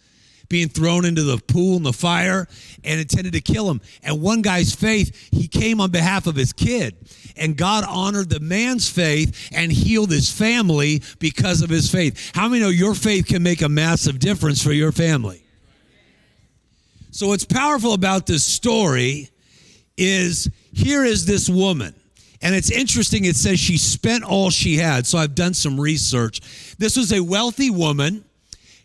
being 0.51 0.67
thrown 0.69 1.05
into 1.05 1.23
the 1.23 1.37
pool 1.37 1.77
and 1.77 1.85
the 1.85 1.93
fire 1.93 2.47
and 2.83 2.99
intended 2.99 3.33
to 3.33 3.41
kill 3.41 3.71
him. 3.71 3.81
And 4.03 4.21
one 4.21 4.41
guy's 4.41 4.75
faith, 4.75 5.29
he 5.31 5.47
came 5.47 5.79
on 5.79 5.89
behalf 5.89 6.27
of 6.27 6.35
his 6.35 6.51
kid. 6.53 6.95
And 7.37 7.55
God 7.55 7.85
honored 7.87 8.29
the 8.29 8.41
man's 8.41 8.89
faith 8.89 9.49
and 9.53 9.71
healed 9.71 10.11
his 10.11 10.29
family 10.29 11.01
because 11.19 11.61
of 11.61 11.69
his 11.69 11.89
faith. 11.89 12.31
How 12.35 12.49
many 12.49 12.61
know 12.61 12.69
your 12.69 12.93
faith 12.93 13.27
can 13.27 13.41
make 13.41 13.61
a 13.61 13.69
massive 13.69 14.19
difference 14.19 14.61
for 14.61 14.73
your 14.73 14.91
family? 14.91 15.41
So, 17.11 17.27
what's 17.27 17.45
powerful 17.45 17.93
about 17.93 18.25
this 18.25 18.43
story 18.43 19.29
is 19.97 20.49
here 20.73 21.03
is 21.03 21.25
this 21.25 21.49
woman. 21.49 21.95
And 22.41 22.55
it's 22.55 22.71
interesting, 22.71 23.25
it 23.25 23.35
says 23.35 23.59
she 23.59 23.77
spent 23.77 24.23
all 24.23 24.49
she 24.49 24.77
had. 24.77 25.05
So 25.05 25.17
I've 25.17 25.35
done 25.35 25.53
some 25.53 25.79
research. 25.79 26.41
This 26.77 26.97
was 26.97 27.13
a 27.13 27.21
wealthy 27.21 27.69
woman. 27.69 28.25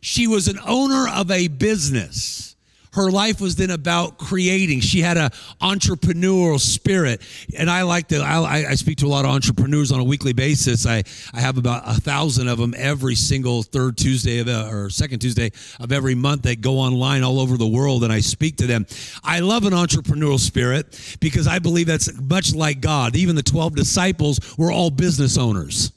She 0.06 0.28
was 0.28 0.46
an 0.46 0.60
owner 0.64 1.08
of 1.08 1.32
a 1.32 1.48
business 1.48 2.54
her 2.96 3.10
life 3.10 3.42
was 3.42 3.56
then 3.56 3.70
about 3.70 4.16
creating. 4.16 4.80
She 4.80 5.02
had 5.02 5.18
an 5.18 5.30
entrepreneurial 5.60 6.58
spirit, 6.58 7.20
and 7.56 7.70
I 7.70 7.82
like 7.82 8.08
to. 8.08 8.20
I, 8.20 8.70
I, 8.70 8.74
speak 8.74 8.96
to 8.98 9.06
a 9.06 9.08
lot 9.08 9.26
of 9.26 9.32
entrepreneurs 9.32 9.92
on 9.92 10.00
a 10.00 10.04
weekly 10.04 10.32
basis. 10.32 10.86
I 10.86 11.02
I 11.34 11.40
have 11.40 11.58
about 11.58 11.82
a 11.84 12.00
thousand 12.00 12.48
of 12.48 12.56
them 12.56 12.74
every 12.76 13.14
single 13.14 13.62
third 13.62 13.98
Tuesday 13.98 14.38
of 14.38 14.48
uh, 14.48 14.70
or 14.70 14.88
second 14.88 15.18
Tuesday 15.18 15.52
of 15.78 15.92
every 15.92 16.14
month. 16.14 16.42
They 16.42 16.56
go 16.56 16.78
online 16.78 17.22
all 17.22 17.38
over 17.38 17.58
the 17.58 17.66
world, 17.66 18.02
and 18.02 18.10
I 18.10 18.20
speak 18.20 18.56
to 18.58 18.66
them. 18.66 18.86
I 19.22 19.40
love 19.40 19.66
an 19.66 19.74
entrepreneurial 19.74 20.40
spirit 20.40 21.18
because 21.20 21.46
I 21.46 21.58
believe 21.58 21.86
that's 21.86 22.18
much 22.18 22.54
like 22.54 22.80
God. 22.80 23.14
Even 23.14 23.36
the 23.36 23.42
twelve 23.42 23.76
disciples 23.76 24.56
were 24.56 24.72
all 24.72 24.88
business 24.88 25.36
owners. 25.36 25.92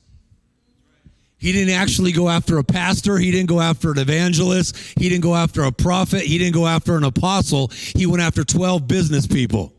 He 1.40 1.54
didn't 1.54 1.74
actually 1.74 2.12
go 2.12 2.28
after 2.28 2.58
a 2.58 2.64
pastor. 2.64 3.18
He 3.18 3.32
didn't 3.32 3.48
go 3.48 3.62
after 3.62 3.92
an 3.92 3.98
evangelist. 3.98 4.76
He 5.00 5.08
didn't 5.08 5.24
go 5.24 5.36
after 5.36 5.64
a 5.64 5.72
prophet. 5.72 6.22
He 6.22 6.38
didn't 6.38 6.54
go 6.54 6.68
after 6.68 6.98
an 6.98 7.06
apostle. 7.06 7.70
He 7.70 8.06
went 8.06 8.22
after 8.22 8.44
12 8.44 8.88
business 8.88 9.26
people. 9.26 9.74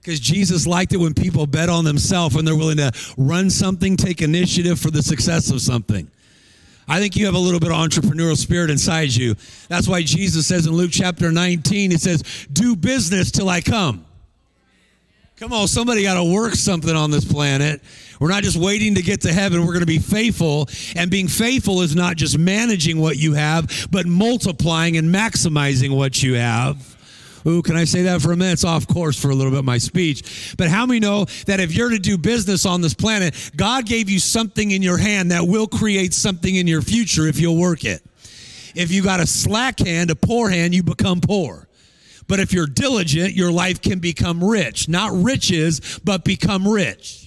Because 0.00 0.18
Jesus 0.18 0.66
liked 0.66 0.94
it 0.94 0.96
when 0.96 1.14
people 1.14 1.46
bet 1.46 1.68
on 1.68 1.84
themselves 1.84 2.34
and 2.34 2.48
they're 2.48 2.56
willing 2.56 2.78
to 2.78 2.90
run 3.16 3.50
something, 3.50 3.96
take 3.96 4.22
initiative 4.22 4.80
for 4.80 4.90
the 4.90 5.02
success 5.02 5.50
of 5.50 5.60
something. 5.60 6.10
I 6.88 6.98
think 6.98 7.16
you 7.16 7.26
have 7.26 7.34
a 7.34 7.38
little 7.38 7.60
bit 7.60 7.70
of 7.70 7.76
entrepreneurial 7.76 8.36
spirit 8.36 8.70
inside 8.70 9.14
you. 9.14 9.36
That's 9.68 9.86
why 9.86 10.02
Jesus 10.02 10.46
says 10.46 10.66
in 10.66 10.72
Luke 10.72 10.90
chapter 10.92 11.30
19, 11.30 11.92
He 11.92 11.98
says, 11.98 12.22
Do 12.52 12.74
business 12.74 13.30
till 13.30 13.48
I 13.48 13.60
come. 13.60 14.04
Come 15.36 15.52
on, 15.52 15.66
somebody 15.68 16.02
got 16.02 16.14
to 16.14 16.24
work 16.24 16.54
something 16.54 16.94
on 16.94 17.10
this 17.10 17.24
planet. 17.24 17.80
We're 18.22 18.28
not 18.28 18.44
just 18.44 18.56
waiting 18.56 18.94
to 18.94 19.02
get 19.02 19.22
to 19.22 19.32
heaven. 19.32 19.62
We're 19.62 19.72
going 19.72 19.80
to 19.80 19.86
be 19.86 19.98
faithful. 19.98 20.68
And 20.94 21.10
being 21.10 21.26
faithful 21.26 21.80
is 21.80 21.96
not 21.96 22.14
just 22.14 22.38
managing 22.38 23.00
what 23.00 23.16
you 23.16 23.32
have, 23.32 23.88
but 23.90 24.06
multiplying 24.06 24.96
and 24.96 25.12
maximizing 25.12 25.96
what 25.96 26.22
you 26.22 26.34
have. 26.34 26.96
Ooh, 27.48 27.62
can 27.62 27.76
I 27.76 27.82
say 27.82 28.02
that 28.02 28.22
for 28.22 28.30
a 28.30 28.36
minute? 28.36 28.52
It's 28.52 28.64
off 28.64 28.86
course 28.86 29.20
for 29.20 29.30
a 29.30 29.34
little 29.34 29.50
bit, 29.50 29.64
my 29.64 29.78
speech. 29.78 30.54
But 30.56 30.68
how 30.68 30.86
many 30.86 31.00
know 31.00 31.24
that 31.46 31.58
if 31.58 31.74
you're 31.74 31.90
to 31.90 31.98
do 31.98 32.16
business 32.16 32.64
on 32.64 32.80
this 32.80 32.94
planet, 32.94 33.50
God 33.56 33.86
gave 33.86 34.08
you 34.08 34.20
something 34.20 34.70
in 34.70 34.82
your 34.82 34.98
hand 34.98 35.32
that 35.32 35.42
will 35.42 35.66
create 35.66 36.14
something 36.14 36.54
in 36.54 36.68
your 36.68 36.80
future 36.80 37.26
if 37.26 37.40
you'll 37.40 37.58
work 37.58 37.84
it? 37.84 38.04
If 38.76 38.92
you 38.92 39.02
got 39.02 39.18
a 39.18 39.26
slack 39.26 39.80
hand, 39.80 40.12
a 40.12 40.14
poor 40.14 40.48
hand, 40.48 40.76
you 40.76 40.84
become 40.84 41.20
poor. 41.20 41.66
But 42.28 42.38
if 42.38 42.52
you're 42.52 42.68
diligent, 42.68 43.34
your 43.34 43.50
life 43.50 43.82
can 43.82 43.98
become 43.98 44.44
rich. 44.44 44.88
Not 44.88 45.10
riches, 45.12 46.00
but 46.04 46.24
become 46.24 46.68
rich. 46.68 47.21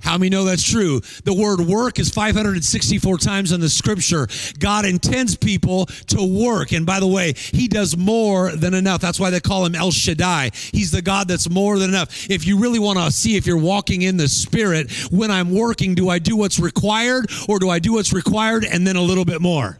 How 0.00 0.16
many 0.18 0.30
know 0.30 0.44
that's 0.44 0.62
true? 0.62 1.00
The 1.24 1.34
word 1.34 1.60
work 1.60 1.98
is 1.98 2.10
564 2.10 3.18
times 3.18 3.52
in 3.52 3.60
the 3.60 3.68
scripture. 3.68 4.28
God 4.58 4.84
intends 4.84 5.36
people 5.36 5.86
to 6.08 6.22
work. 6.22 6.72
And 6.72 6.86
by 6.86 7.00
the 7.00 7.06
way, 7.06 7.34
he 7.36 7.68
does 7.68 7.96
more 7.96 8.50
than 8.52 8.74
enough. 8.74 9.00
That's 9.00 9.20
why 9.20 9.30
they 9.30 9.40
call 9.40 9.64
him 9.64 9.74
El 9.74 9.90
Shaddai. 9.90 10.50
He's 10.72 10.90
the 10.90 11.02
God 11.02 11.28
that's 11.28 11.50
more 11.50 11.78
than 11.78 11.90
enough. 11.90 12.30
If 12.30 12.46
you 12.46 12.58
really 12.58 12.78
want 12.78 12.98
to 12.98 13.10
see 13.10 13.36
if 13.36 13.46
you're 13.46 13.58
walking 13.58 14.02
in 14.02 14.16
the 14.16 14.28
spirit, 14.28 14.90
when 15.10 15.30
I'm 15.30 15.50
working, 15.50 15.94
do 15.94 16.08
I 16.08 16.18
do 16.18 16.36
what's 16.36 16.58
required 16.58 17.30
or 17.48 17.58
do 17.58 17.68
I 17.68 17.78
do 17.78 17.94
what's 17.94 18.12
required 18.12 18.64
and 18.64 18.86
then 18.86 18.96
a 18.96 19.02
little 19.02 19.24
bit 19.24 19.40
more? 19.40 19.78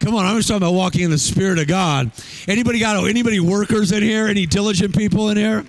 Come 0.00 0.14
on, 0.14 0.24
I'm 0.24 0.36
just 0.36 0.48
talking 0.48 0.62
about 0.62 0.72
walking 0.72 1.02
in 1.02 1.10
the 1.10 1.18
Spirit 1.18 1.58
of 1.58 1.66
God. 1.66 2.10
Anybody 2.48 2.78
got 2.78 3.06
anybody 3.06 3.38
workers 3.38 3.92
in 3.92 4.02
here? 4.02 4.28
Any 4.28 4.46
diligent 4.46 4.96
people 4.96 5.28
in 5.28 5.36
here? 5.36 5.66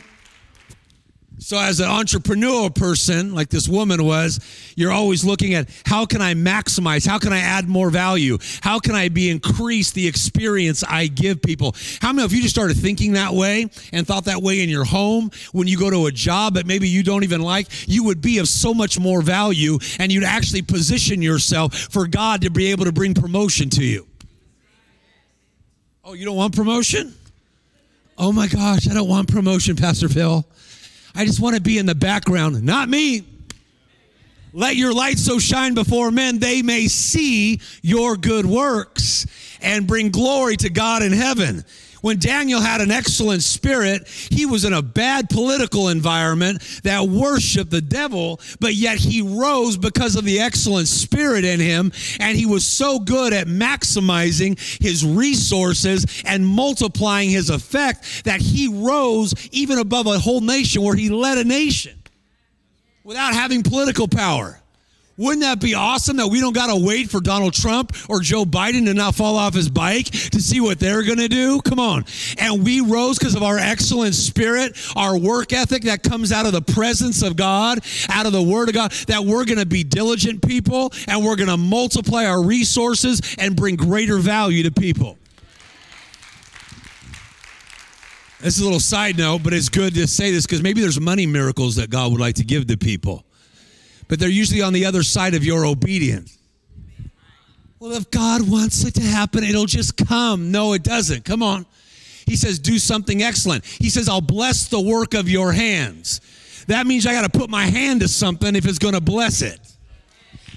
So, 1.44 1.58
as 1.58 1.80
an 1.80 1.90
entrepreneur 1.90 2.70
person, 2.70 3.34
like 3.34 3.50
this 3.50 3.68
woman 3.68 4.06
was, 4.06 4.40
you're 4.76 4.92
always 4.92 5.26
looking 5.26 5.56
at 5.56 5.70
how 5.88 6.06
can 6.06 6.22
I 6.22 6.36
maximize? 6.36 7.06
How 7.06 7.18
can 7.18 7.34
I 7.34 7.40
add 7.40 7.68
more 7.68 7.90
value? 7.90 8.38
How 8.62 8.78
can 8.78 8.94
I 8.94 9.10
be 9.10 9.28
increase 9.32 9.90
the 9.90 10.08
experience 10.08 10.84
I 10.88 11.08
give 11.08 11.42
people? 11.42 11.76
How 12.00 12.14
many 12.14 12.26
of 12.26 12.32
you 12.32 12.44
just 12.44 12.54
started 12.54 12.78
thinking 12.78 13.14
that 13.14 13.34
way 13.34 13.72
and 13.92 14.06
thought 14.06 14.26
that 14.26 14.44
way 14.44 14.62
in 14.62 14.70
your 14.70 14.84
home 14.84 15.32
when 15.52 15.68
you 15.68 15.80
go 15.80 15.90
to 15.90 16.06
a 16.06 16.12
job 16.12 16.54
that 16.54 16.68
maybe 16.68 16.88
you 16.88 17.02
don't 17.02 17.24
even 17.24 17.42
like? 17.42 17.66
You 17.88 18.04
would 18.04 18.22
be 18.22 18.38
of 18.38 18.48
so 18.48 18.72
much 18.72 19.00
more 19.00 19.24
value 19.24 19.80
and 19.98 20.12
you'd 20.12 20.24
actually 20.24 20.62
position 20.62 21.24
yourself 21.24 21.76
for 21.76 22.06
God 22.06 22.42
to 22.44 22.52
be 22.52 22.70
able 22.70 22.86
to 22.86 22.92
bring 22.92 23.16
promotion 23.16 23.72
to 23.72 23.84
you. 23.84 24.06
Oh, 26.04 26.14
you 26.14 26.24
don't 26.24 26.38
want 26.38 26.56
promotion? 26.56 27.16
Oh 28.16 28.32
my 28.32 28.48
gosh, 28.48 28.88
I 28.88 28.94
don't 28.94 29.10
want 29.10 29.28
promotion, 29.28 29.76
Pastor 29.76 30.08
Phil. 30.08 30.46
I 31.16 31.26
just 31.26 31.40
want 31.40 31.56
to 31.56 31.62
be 31.62 31.78
in 31.78 31.86
the 31.86 31.96
background. 31.96 32.62
Not 32.64 32.90
me. 32.90 33.24
Let 34.54 34.76
your 34.76 34.94
light 34.94 35.18
so 35.18 35.40
shine 35.40 35.74
before 35.74 36.12
men 36.12 36.40
they 36.40 36.62
may 36.62 36.88
see 36.88 37.62
your 37.82 38.18
good 38.18 38.46
works 38.46 39.26
and 39.62 39.88
bring 39.88 40.10
glory 40.10 40.58
to 40.58 40.70
God 40.70 41.04
in 41.04 41.14
heaven. 41.14 41.64
When 42.02 42.18
Daniel 42.18 42.60
had 42.60 42.82
an 42.82 42.92
excellent 42.92 43.44
spirit, 43.44 44.08
he 44.08 44.46
was 44.46 44.66
in 44.66 44.74
a 44.74 44.82
bad 44.82 45.30
political 45.30 45.90
environment 45.90 46.62
that 46.84 47.08
worshiped 47.08 47.70
the 47.70 47.82
devil, 47.82 48.40
but 48.60 48.74
yet 48.74 48.98
he 48.98 49.22
rose 49.22 49.78
because 49.78 50.16
of 50.16 50.26
the 50.26 50.40
excellent 50.40 50.88
spirit 50.88 51.46
in 51.46 51.60
him. 51.60 51.92
And 52.20 52.38
he 52.38 52.46
was 52.46 52.66
so 52.66 53.00
good 53.00 53.34
at 53.34 53.48
maximizing 53.48 54.60
his 54.82 55.06
resources 55.06 56.06
and 56.26 56.46
multiplying 56.46 57.30
his 57.30 57.50
effect 57.50 58.26
that 58.26 58.42
he 58.42 58.68
rose 58.68 59.34
even 59.52 59.78
above 59.78 60.08
a 60.08 60.20
whole 60.20 60.42
nation 60.42 60.82
where 60.82 60.96
he 60.96 61.10
led 61.10 61.38
a 61.38 61.44
nation 61.44 62.02
without 63.04 63.34
having 63.34 63.64
political 63.64 64.08
power. 64.08 64.61
Wouldn't 65.22 65.42
that 65.42 65.60
be 65.60 65.76
awesome 65.76 66.18
that 66.18 66.30
we 66.30 66.40
don't 66.40 66.56
got 66.56 66.74
to 66.74 66.84
wait 66.84 67.12
for 67.12 67.22
Donald 67.22 67.54
Trump 67.54 67.96
or 68.10 68.22
Joe 68.22 68.44
Biden 68.44 68.86
to 68.86 68.96
not 68.96 69.14
fall 69.14 69.36
off 69.36 69.54
his 69.54 69.70
bike 69.70 70.06
to 70.06 70.42
see 70.42 70.60
what 70.60 70.80
they're 70.80 71.04
going 71.04 71.20
to 71.20 71.28
do? 71.28 71.62
Come 71.62 71.78
on. 71.78 72.06
And 72.40 72.66
we 72.66 72.82
rose 72.82 73.20
because 73.20 73.36
of 73.36 73.44
our 73.44 73.60
excellent 73.60 74.16
spirit, 74.16 74.76
our 74.96 75.16
work 75.16 75.54
ethic 75.54 75.84
that 75.84 76.02
comes 76.02 76.32
out 76.32 76.48
of 76.48 76.54
the 76.54 76.62
presence 76.64 77.22
of 77.22 77.36
God, 77.36 77.82
out 78.10 78.26
of 78.26 78.32
the 78.32 78.42
Word 78.42 78.70
of 78.70 78.74
God, 78.74 78.94
that 79.10 79.24
we're 79.24 79.46
going 79.46 79.60
to 79.60 79.66
be 79.68 79.84
diligent 79.84 80.42
people 80.42 80.92
and 81.08 81.24
we're 81.24 81.36
going 81.36 81.50
to 81.50 81.58
multiply 81.58 82.26
our 82.26 82.42
resources 82.42 83.22
and 83.38 83.56
bring 83.56 83.76
greater 83.76 84.18
value 84.18 84.64
to 84.64 84.72
people. 84.72 85.20
This 88.40 88.56
is 88.56 88.62
a 88.62 88.64
little 88.64 88.80
side 88.80 89.20
note, 89.20 89.44
but 89.44 89.54
it's 89.54 89.70
good 89.70 89.94
to 89.94 90.08
say 90.08 90.32
this 90.32 90.48
because 90.48 90.64
maybe 90.64 90.82
there's 90.82 91.00
money 91.00 91.28
miracles 91.28 91.76
that 91.76 91.92
God 91.92 92.12
would 92.12 92.20
like 92.20 92.38
to 92.38 92.44
give 92.44 92.66
to 92.66 92.76
people 92.76 93.24
but 94.12 94.20
they're 94.20 94.28
usually 94.28 94.62
on 94.62 94.74
the 94.74 94.86
other 94.86 95.04
side 95.04 95.36
of 95.36 95.46
your 95.46 95.66
obedience. 95.66 96.38
Well, 97.80 97.94
if 97.94 98.12
God 98.12 98.42
wants 98.42 98.84
it 98.84 98.94
to 98.96 99.02
happen, 99.02 99.42
it'll 99.42 99.66
just 99.66 99.96
come. 99.96 100.52
No, 100.52 100.74
it 100.74 100.84
doesn't. 100.84 101.24
Come 101.24 101.42
on. 101.42 101.66
He 102.26 102.36
says, 102.36 102.60
do 102.60 102.78
something 102.78 103.24
excellent. 103.24 103.64
He 103.64 103.90
says, 103.90 104.10
I'll 104.10 104.20
bless 104.20 104.68
the 104.68 104.82
work 104.82 105.14
of 105.14 105.30
your 105.30 105.54
hands. 105.54 106.20
That 106.68 106.88
means 106.88 107.08
I 107.08 107.14
got 107.14 107.32
to 107.32 107.40
put 107.40 107.50
my 107.50 107.64
hand 107.64 108.02
to 108.02 108.10
something 108.10 108.54
if 108.54 108.66
it's 108.66 108.80
going 108.80 108.96
to 108.96 109.02
bless 109.02 109.42
it. 109.42 109.62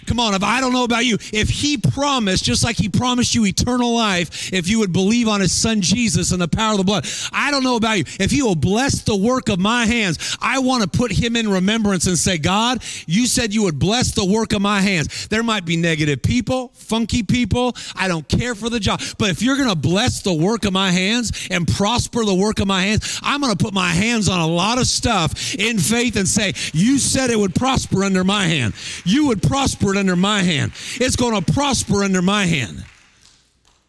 Come 0.05 0.21
on, 0.21 0.35
if 0.35 0.43
I 0.43 0.61
don't 0.61 0.73
know 0.73 0.85
about 0.85 1.05
you, 1.05 1.17
if 1.33 1.49
he 1.49 1.77
promised, 1.77 2.45
just 2.45 2.65
like 2.65 2.77
he 2.77 2.89
promised 2.89 3.35
you 3.35 3.47
eternal 3.47 3.95
life, 3.95 4.53
if 4.53 4.69
you 4.69 4.79
would 4.81 4.93
believe 4.93 5.29
on 5.29 5.41
his 5.41 5.53
son 5.53 5.81
Jesus 5.81 6.33
and 6.33 6.41
the 6.41 6.49
power 6.49 6.73
of 6.73 6.79
the 6.79 6.85
blood, 6.85 7.07
I 7.33 7.51
don't 7.51 7.65
know 7.65 7.77
about 7.77 7.99
you. 7.99 8.05
If 8.21 8.31
he 8.31 8.43
will 8.43 8.55
bless 8.55 9.03
the 9.03 9.17
work 9.17 9.49
of 9.49 9.59
my 9.59 9.87
hands, 9.87 10.37
I 10.41 10.59
want 10.59 10.83
to 10.83 10.99
put 10.99 11.11
him 11.11 11.37
in 11.37 11.49
remembrance 11.49 12.07
and 12.07 12.19
say, 12.19 12.39
God, 12.39 12.83
you 13.07 13.27
said 13.27 13.55
you 13.55 13.63
would 13.65 13.79
bless 13.79 14.13
the 14.13 14.25
work 14.25 14.53
of 14.53 14.63
my 14.63 14.81
hands. 14.81 15.29
There 15.29 15.43
might 15.43 15.65
be 15.65 15.77
negative 15.77 16.23
people, 16.23 16.69
funky 16.75 17.23
people. 17.23 17.77
I 17.95 18.09
don't 18.09 18.29
care 18.29 18.55
for 18.55 18.71
the 18.71 18.81
job. 18.81 19.01
But 19.19 19.31
if 19.31 19.43
you're 19.43 19.57
going 19.57 19.69
to 19.69 19.77
bless 19.77 20.23
the 20.23 20.35
work 20.35 20.65
of 20.65 20.73
my 20.73 20.91
hands 20.91 21.49
and 21.51 21.67
prosper 21.67 22.25
the 22.25 22.35
work 22.35 22.61
of 22.61 22.67
my 22.67 22.83
hands, 22.83 23.21
I'm 23.23 23.41
going 23.41 23.55
to 23.55 23.63
put 23.63 23.75
my 23.75 23.89
hands 23.89 24.29
on 24.29 24.41
a 24.41 24.47
lot 24.47 24.79
of 24.79 24.87
stuff 24.87 25.55
in 25.55 25.79
faith 25.79 26.17
and 26.17 26.29
say, 26.29 26.55
You 26.73 26.99
said 26.99 27.31
it 27.31 27.39
would 27.39 27.55
prosper 27.55 28.05
under 28.05 28.25
my 28.25 28.45
hand. 28.45 28.75
You 29.05 29.29
would 29.29 29.43
prosper 29.43 29.94
under 29.97 30.17
my 30.17 30.43
hand. 30.43 30.73
It's 30.97 31.17
going 31.17 31.43
to 31.43 31.53
prosper 31.53 32.05
under 32.05 32.23
my 32.23 32.47
hand. 32.47 32.85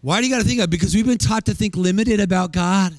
Why 0.02 0.22
do 0.22 0.28
you 0.28 0.34
got 0.34 0.42
to 0.42 0.48
think 0.48 0.60
of 0.60 0.66
it? 0.66 0.70
Because 0.70 0.94
we've 0.94 1.06
been 1.06 1.18
taught 1.18 1.46
to 1.46 1.54
think 1.54 1.76
limited 1.76 2.20
about 2.20 2.52
God. 2.52 2.94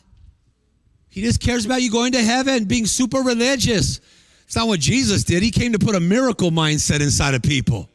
He 1.08 1.22
just 1.22 1.40
cares 1.40 1.64
about 1.64 1.80
you 1.80 1.90
going 1.90 2.12
to 2.12 2.22
heaven, 2.22 2.64
being 2.64 2.84
super 2.86 3.20
religious. 3.20 4.00
It's 4.44 4.56
not 4.56 4.68
what 4.68 4.80
Jesus 4.80 5.24
did. 5.24 5.42
He 5.42 5.50
came 5.50 5.72
to 5.72 5.78
put 5.78 5.94
a 5.94 6.00
miracle 6.00 6.50
mindset 6.50 7.00
inside 7.00 7.34
of 7.34 7.42
people. 7.42 7.88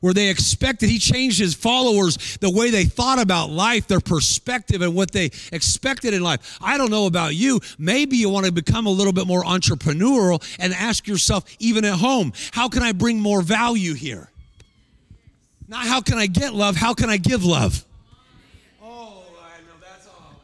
where 0.00 0.14
they 0.14 0.28
expected, 0.28 0.88
he 0.88 0.98
changed 0.98 1.38
his 1.38 1.54
followers 1.54 2.38
the 2.38 2.50
way 2.50 2.70
they 2.70 2.84
thought 2.84 3.20
about 3.20 3.50
life, 3.50 3.86
their 3.86 4.00
perspective, 4.00 4.82
and 4.82 4.94
what 4.94 5.12
they 5.12 5.26
expected 5.52 6.14
in 6.14 6.22
life. 6.22 6.58
I 6.60 6.78
don't 6.78 6.90
know 6.90 7.06
about 7.06 7.34
you. 7.34 7.60
Maybe 7.78 8.16
you 8.16 8.28
want 8.30 8.46
to 8.46 8.52
become 8.52 8.86
a 8.86 8.90
little 8.90 9.12
bit 9.12 9.26
more 9.26 9.44
entrepreneurial 9.44 10.42
and 10.58 10.72
ask 10.72 11.06
yourself, 11.06 11.44
even 11.58 11.84
at 11.84 11.94
home, 11.94 12.32
how 12.52 12.68
can 12.68 12.82
I 12.82 12.92
bring 12.92 13.20
more 13.20 13.42
value 13.42 13.94
here? 13.94 14.29
Not 15.70 15.86
how 15.86 16.00
can 16.00 16.18
I 16.18 16.26
get 16.26 16.52
love, 16.52 16.74
how 16.74 16.94
can 16.94 17.08
I 17.08 17.16
give 17.16 17.44
love? 17.44 17.84
Oh, 18.82 19.22
I 19.40 19.60
know 19.60 19.78
that's 19.80 20.08
all. 20.08 20.34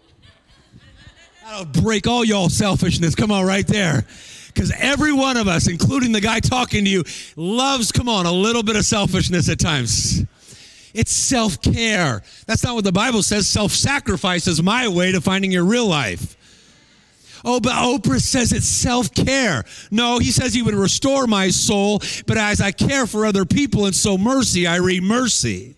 That'll 1.45 1.83
break 1.83 2.07
all 2.07 2.25
y'all 2.25 2.49
selfishness. 2.49 3.17
Come 3.17 3.33
on, 3.33 3.45
right 3.45 3.67
there. 3.67 4.07
Because 4.47 4.73
every 4.79 5.13
one 5.13 5.37
of 5.37 5.49
us, 5.49 5.69
including 5.69 6.13
the 6.13 6.21
guy 6.21 6.39
talking 6.39 6.85
to 6.85 6.91
you, 6.91 7.03
loves, 7.35 7.91
come 7.91 8.09
on, 8.09 8.25
a 8.25 8.33
little 8.33 8.63
bit 8.63 8.77
of 8.77 8.85
selfishness 8.85 9.51
at 9.51 9.59
times. 9.59 10.23
It's 10.95 11.13
self 11.13 11.61
care. 11.61 12.23
That's 12.47 12.63
not 12.63 12.77
what 12.77 12.85
the 12.85 12.93
Bible 12.93 13.25
says. 13.25 13.49
Self 13.49 13.73
sacrifice 13.73 14.47
is 14.47 14.63
my 14.63 14.87
way 14.87 15.11
to 15.11 15.21
finding 15.21 15.51
your 15.51 15.65
real 15.65 15.89
life. 15.89 16.37
Oh, 17.49 17.61
but 17.61 17.73
Oprah 17.75 18.21
says 18.21 18.53
it's 18.53 18.67
self 18.67 19.15
care. 19.15 19.65
No, 19.93 20.19
he 20.19 20.33
says 20.33 20.53
he 20.53 20.63
would 20.63 20.75
restore 20.75 21.29
my 21.29 21.51
soul, 21.51 22.03
but 22.27 22.37
as 22.37 22.61
I 22.61 22.73
care 22.73 23.07
for 23.07 23.25
other 23.25 23.45
people 23.45 23.87
and 23.87 23.95
sow 23.95 24.19
mercy, 24.19 24.67
I 24.67 24.77
read 24.77 25.05
mercy. 25.05 25.77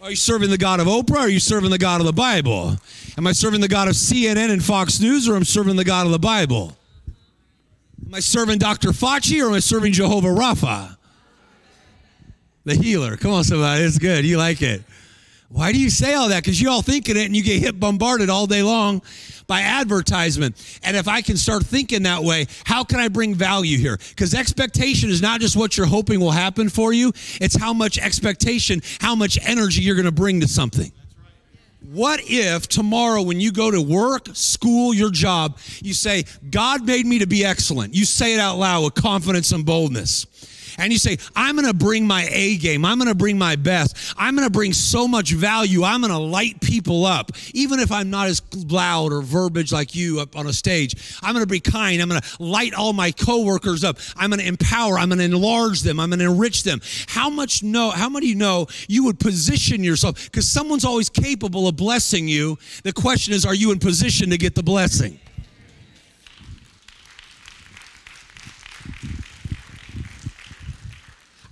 Are 0.00 0.10
you 0.10 0.16
serving 0.16 0.50
the 0.50 0.58
God 0.58 0.80
of 0.80 0.88
Oprah 0.88 1.20
are 1.20 1.28
you 1.28 1.38
serving 1.38 1.70
the 1.70 1.78
God 1.78 2.00
of 2.00 2.06
the 2.06 2.12
Bible? 2.12 2.76
Am 3.16 3.26
I 3.26 3.32
serving 3.32 3.60
the 3.60 3.68
God 3.68 3.86
of 3.86 3.94
CNN 3.94 4.50
and 4.50 4.62
Fox 4.62 5.00
News 5.00 5.28
or 5.28 5.36
am 5.36 5.42
I 5.42 5.44
serving 5.44 5.76
the 5.76 5.84
God 5.84 6.06
of 6.06 6.12
the 6.12 6.18
Bible? 6.18 6.76
Am 8.04 8.14
I 8.14 8.20
serving 8.20 8.58
Dr. 8.58 8.90
Fauci 8.90 9.42
or 9.42 9.48
am 9.48 9.54
I 9.54 9.58
serving 9.60 9.92
Jehovah 9.92 10.28
Rapha? 10.28 10.96
The 12.64 12.74
healer. 12.74 13.16
Come 13.16 13.32
on, 13.32 13.44
somebody. 13.44 13.82
It's 13.82 13.98
good. 13.98 14.24
You 14.24 14.38
like 14.38 14.60
it. 14.60 14.82
Why 15.50 15.72
do 15.72 15.80
you 15.80 15.88
say 15.88 16.12
all 16.12 16.28
that? 16.28 16.42
Because 16.42 16.60
you 16.60 16.68
all 16.68 16.82
thinking 16.82 17.16
it 17.16 17.24
and 17.24 17.34
you 17.34 17.42
get 17.42 17.60
hit 17.60 17.80
bombarded 17.80 18.28
all 18.28 18.46
day 18.46 18.62
long 18.62 19.00
by 19.46 19.62
advertisement. 19.62 20.56
And 20.82 20.94
if 20.94 21.08
I 21.08 21.22
can 21.22 21.38
start 21.38 21.64
thinking 21.64 22.02
that 22.02 22.22
way, 22.22 22.46
how 22.64 22.84
can 22.84 23.00
I 23.00 23.08
bring 23.08 23.34
value 23.34 23.78
here? 23.78 23.98
Because 24.10 24.34
expectation 24.34 25.08
is 25.08 25.22
not 25.22 25.40
just 25.40 25.56
what 25.56 25.76
you're 25.76 25.86
hoping 25.86 26.20
will 26.20 26.32
happen 26.32 26.68
for 26.68 26.92
you, 26.92 27.12
it's 27.40 27.58
how 27.58 27.72
much 27.72 27.98
expectation, 27.98 28.82
how 29.00 29.14
much 29.14 29.38
energy 29.42 29.80
you're 29.80 29.96
going 29.96 30.04
to 30.04 30.12
bring 30.12 30.40
to 30.42 30.48
something. 30.48 30.92
What 31.92 32.20
if 32.24 32.68
tomorrow, 32.68 33.22
when 33.22 33.40
you 33.40 33.50
go 33.50 33.70
to 33.70 33.80
work, 33.80 34.28
school, 34.34 34.92
your 34.92 35.10
job, 35.10 35.56
you 35.80 35.94
say, 35.94 36.24
God 36.50 36.84
made 36.84 37.06
me 37.06 37.20
to 37.20 37.26
be 37.26 37.46
excellent? 37.46 37.94
You 37.94 38.04
say 38.04 38.34
it 38.34 38.40
out 38.40 38.58
loud 38.58 38.84
with 38.84 38.94
confidence 38.94 39.52
and 39.52 39.64
boldness 39.64 40.26
and 40.78 40.92
you 40.92 40.98
say, 40.98 41.18
I'm 41.36 41.56
going 41.56 41.66
to 41.66 41.74
bring 41.74 42.06
my 42.06 42.26
A 42.30 42.56
game. 42.56 42.84
I'm 42.84 42.98
going 42.98 43.08
to 43.08 43.14
bring 43.14 43.36
my 43.36 43.56
best. 43.56 44.14
I'm 44.16 44.34
going 44.34 44.46
to 44.46 44.52
bring 44.52 44.72
so 44.72 45.06
much 45.08 45.32
value. 45.32 45.82
I'm 45.82 46.00
going 46.00 46.12
to 46.12 46.18
light 46.18 46.60
people 46.60 47.04
up. 47.04 47.32
Even 47.52 47.80
if 47.80 47.90
I'm 47.90 48.10
not 48.10 48.28
as 48.28 48.40
loud 48.54 49.12
or 49.12 49.20
verbiage 49.20 49.72
like 49.72 49.94
you 49.94 50.20
up 50.20 50.36
on 50.36 50.46
a 50.46 50.52
stage, 50.52 51.18
I'm 51.22 51.34
going 51.34 51.44
to 51.44 51.50
be 51.50 51.60
kind. 51.60 52.00
I'm 52.00 52.08
going 52.08 52.20
to 52.20 52.42
light 52.42 52.74
all 52.74 52.92
my 52.92 53.10
coworkers 53.10 53.84
up. 53.84 53.98
I'm 54.16 54.30
going 54.30 54.40
to 54.40 54.46
empower. 54.46 54.98
I'm 54.98 55.08
going 55.08 55.18
to 55.18 55.24
enlarge 55.24 55.82
them. 55.82 55.98
I'm 55.98 56.10
going 56.10 56.20
to 56.20 56.26
enrich 56.26 56.62
them. 56.62 56.80
How 57.08 57.28
much 57.28 57.62
know, 57.62 57.90
how 57.90 58.08
many 58.08 58.34
know 58.34 58.66
you 58.88 59.04
would 59.04 59.18
position 59.18 59.82
yourself? 59.82 60.24
Because 60.24 60.50
someone's 60.50 60.84
always 60.84 61.08
capable 61.08 61.68
of 61.68 61.76
blessing 61.76 62.28
you. 62.28 62.58
The 62.84 62.92
question 62.92 63.34
is, 63.34 63.44
are 63.44 63.54
you 63.54 63.72
in 63.72 63.78
position 63.78 64.30
to 64.30 64.38
get 64.38 64.54
the 64.54 64.62
blessing? 64.62 65.18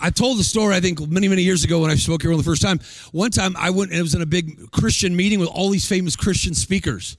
I 0.01 0.11
told 0.11 0.39
the 0.39 0.45
story, 0.45 0.75
I 0.75 0.81
think, 0.81 1.01
many, 1.09 1.29
many 1.29 1.43
years 1.43 1.65
ago 1.65 1.81
when 1.81 1.91
I 1.91 1.95
spoke 1.95 2.23
here 2.23 2.31
for 2.31 2.37
the 2.37 2.43
first 2.43 2.63
time. 2.63 2.81
One 3.13 3.31
time 3.31 3.55
I 3.59 3.71
went 3.71 3.91
and 3.91 3.99
it 3.99 4.03
was 4.03 4.15
in 4.15 4.23
a 4.23 4.27
big 4.27 4.71
Christian 4.71 5.17
meeting 5.17 5.41
with 5.41 5.49
all 5.49 5.71
these 5.71 5.89
famous 5.89 6.17
Christian 6.17 6.55
speakers. 6.55 7.17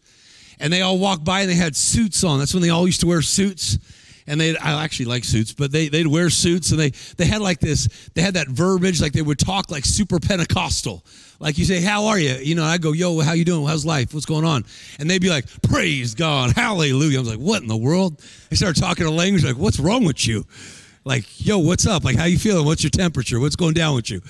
And 0.59 0.71
they 0.71 0.81
all 0.81 0.97
walked 0.97 1.23
by 1.23 1.41
and 1.41 1.49
they 1.49 1.55
had 1.55 1.75
suits 1.75 2.23
on. 2.23 2.39
That's 2.39 2.53
when 2.53 2.63
they 2.63 2.69
all 2.69 2.85
used 2.85 3.01
to 3.01 3.07
wear 3.07 3.21
suits. 3.21 3.77
And 4.29 4.41
they, 4.41 4.57
I 4.57 4.83
actually 4.83 5.05
like 5.05 5.23
suits, 5.23 5.53
but 5.53 5.71
they, 5.71 5.87
they'd 5.87 6.05
wear 6.05 6.29
suits 6.29 6.71
and 6.71 6.79
they, 6.79 6.89
they 7.15 7.25
had 7.25 7.39
like 7.39 7.59
this, 7.59 7.87
they 8.13 8.21
had 8.21 8.33
that 8.33 8.49
verbiage, 8.49 9.01
like 9.01 9.13
they 9.13 9.21
would 9.21 9.39
talk 9.39 9.71
like 9.71 9.85
super 9.85 10.19
Pentecostal. 10.19 11.05
Like 11.39 11.57
you 11.57 11.63
say, 11.63 11.81
how 11.81 12.07
are 12.07 12.19
you? 12.19 12.33
You 12.33 12.55
know, 12.55 12.65
I 12.65 12.77
go, 12.77 12.91
yo, 12.91 13.21
how 13.21 13.31
you 13.31 13.45
doing? 13.45 13.65
How's 13.65 13.85
life? 13.85 14.13
What's 14.13 14.25
going 14.25 14.43
on? 14.43 14.65
And 14.99 15.09
they'd 15.09 15.21
be 15.21 15.29
like, 15.29 15.45
praise 15.61 16.13
God, 16.13 16.51
hallelujah. 16.57 17.19
I 17.19 17.21
was 17.21 17.29
like, 17.29 17.39
what 17.39 17.61
in 17.61 17.69
the 17.69 17.77
world? 17.77 18.21
They 18.49 18.57
started 18.57 18.81
talking 18.81 19.05
a 19.05 19.11
language 19.11 19.45
like, 19.45 19.55
what's 19.55 19.79
wrong 19.79 20.03
with 20.03 20.27
you? 20.27 20.45
Like, 21.07 21.45
yo, 21.45 21.57
what's 21.57 21.87
up? 21.87 22.03
Like, 22.03 22.17
how 22.17 22.25
you 22.25 22.37
feeling? 22.37 22.65
What's 22.65 22.83
your 22.83 22.89
temperature? 22.89 23.39
What's 23.39 23.55
going 23.55 23.73
down 23.73 23.95
with 23.95 24.11
you? 24.11 24.21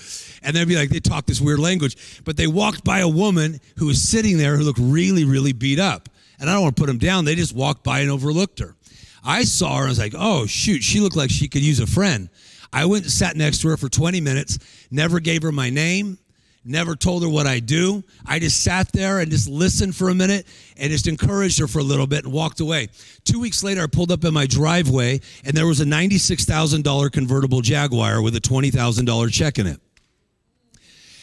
And 0.44 0.56
they'd 0.56 0.68
be 0.68 0.76
like, 0.76 0.90
they 0.90 1.00
talk 1.00 1.26
this 1.26 1.42
weird 1.42 1.60
language. 1.60 2.22
But 2.24 2.38
they 2.38 2.46
walked 2.46 2.84
by 2.84 3.00
a 3.00 3.08
woman 3.08 3.60
who 3.78 3.88
was 3.88 4.02
sitting 4.02 4.38
there 4.38 4.56
who 4.56 4.64
looked 4.64 4.80
really, 4.80 5.26
really 5.26 5.54
beat 5.54 5.80
up. 5.80 6.08
And 6.40 6.50
I 6.50 6.54
don't 6.54 6.62
want 6.62 6.76
to 6.76 6.80
put 6.80 6.88
them 6.88 7.00
down. 7.00 7.26
They 7.26 7.34
just 7.34 7.56
walked 7.56 7.84
by 7.84 8.02
and 8.02 8.12
overlooked 8.12 8.60
her. 8.60 8.76
I 9.26 9.44
saw 9.44 9.78
her 9.78 9.82
and 9.82 9.88
I 9.88 9.90
was 9.90 10.00
like, 10.00 10.14
oh, 10.16 10.46
shoot, 10.46 10.84
she 10.84 11.00
looked 11.00 11.18
like 11.18 11.32
she 11.32 11.48
could 11.48 11.64
use 11.64 11.80
a 11.80 11.88
friend. 11.88 12.30
I 12.72 12.86
went 12.86 13.06
and 13.06 13.12
sat 13.12 13.36
next 13.36 13.62
to 13.62 13.70
her 13.70 13.78
for 13.78 13.90
20 13.90 14.22
minutes, 14.22 14.60
never 14.92 15.20
gave 15.20 15.42
her 15.42 15.52
my 15.52 15.72
name, 15.72 16.20
never 16.68 16.96
told 16.96 17.24
her 17.24 17.30
what 17.30 17.48
I 17.48 17.60
do. 17.60 18.04
I 18.26 18.40
just 18.40 18.64
sat 18.64 18.92
there 18.92 19.20
and 19.20 19.32
just 19.32 19.50
listened 19.50 19.96
for 19.96 20.10
a 20.10 20.16
minute 20.16 20.46
and 20.78 20.92
just 20.92 21.08
encouraged 21.08 21.60
her 21.60 21.68
for 21.68 21.80
a 21.80 21.84
little 21.84 22.08
bit 22.08 22.26
and 22.26 22.34
walked 22.34 22.60
away. 22.60 22.90
Two 23.24 23.40
weeks 23.40 23.64
later, 23.64 23.84
I 23.84 23.88
pulled 23.88 24.12
up 24.12 24.24
in 24.24 24.34
my 24.34 24.46
driveway 24.46 25.22
and 25.46 25.56
there 25.56 25.68
was 25.68 25.82
a 25.82 25.86
$96,000 25.86 27.12
convertible 27.12 27.62
Jaguar 27.62 28.22
with 28.22 28.36
a 28.36 28.42
$20,000 28.42 29.32
check 29.32 29.60
in 29.60 29.68
it. 29.68 29.80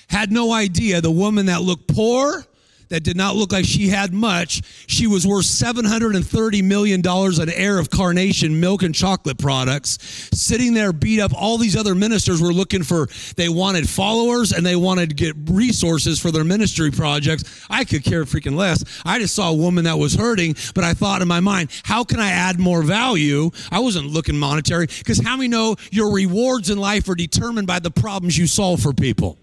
Had 0.09 0.33
no 0.33 0.53
idea 0.53 1.01
the 1.01 1.11
woman 1.11 1.47
that 1.47 1.63
looked 1.63 1.89
poor 1.89 2.45
that 2.88 3.03
did 3.03 3.16
not 3.16 3.37
look 3.37 3.53
like 3.53 3.64
she 3.64 3.88
had 3.88 4.12
much. 4.12 4.62
She 4.87 5.07
was 5.07 5.27
worth 5.27 5.44
$730 5.44 6.62
million 6.64 7.03
an 7.05 7.51
heir 7.51 7.79
of 7.79 7.90
carnation 7.90 8.61
milk 8.61 8.83
and 8.83 8.94
chocolate 8.94 9.38
products. 9.38 9.99
Sitting 10.33 10.75
there, 10.75 10.92
beat 10.92 11.20
up. 11.20 11.33
All 11.35 11.59
these 11.59 11.77
other 11.77 11.94
ministers 11.94 12.40
were 12.40 12.53
looking 12.53 12.83
for, 12.83 13.09
they 13.37 13.49
wanted 13.49 13.88
followers 13.88 14.53
and 14.53 14.64
they 14.64 14.77
wanted 14.77 15.11
to 15.11 15.14
get 15.14 15.35
resources 15.51 16.20
for 16.20 16.31
their 16.31 16.44
ministry 16.44 16.90
projects. 16.90 17.66
I 17.70 17.85
could 17.85 18.05
care 18.05 18.25
freaking 18.25 18.57
less. 18.57 18.85
I 19.05 19.18
just 19.18 19.35
saw 19.35 19.51
a 19.51 19.55
woman 19.55 19.85
that 19.85 19.99
was 19.99 20.14
hurting, 20.14 20.57
but 20.75 20.85
I 20.85 20.94
thought 20.94 21.23
in 21.23 21.29
my 21.29 21.40
mind, 21.40 21.70
how 21.85 22.05
can 22.05 22.20
I 22.20 22.31
add 22.31 22.59
more 22.59 22.83
value? 22.83 23.51
I 23.70 23.81
wasn't 23.81 24.07
looking 24.07 24.38
monetary 24.38 24.87
because 24.87 25.18
how 25.18 25.37
many 25.37 25.49
know 25.49 25.77
your 25.90 26.12
rewards 26.12 26.70
in 26.70 26.79
life 26.79 27.09
are 27.09 27.14
determined 27.14 27.66
by 27.66 27.79
the 27.79 27.90
problems 27.90 28.37
you 28.37 28.47
solve 28.47 28.81
for 28.81 28.92
people? 28.92 29.38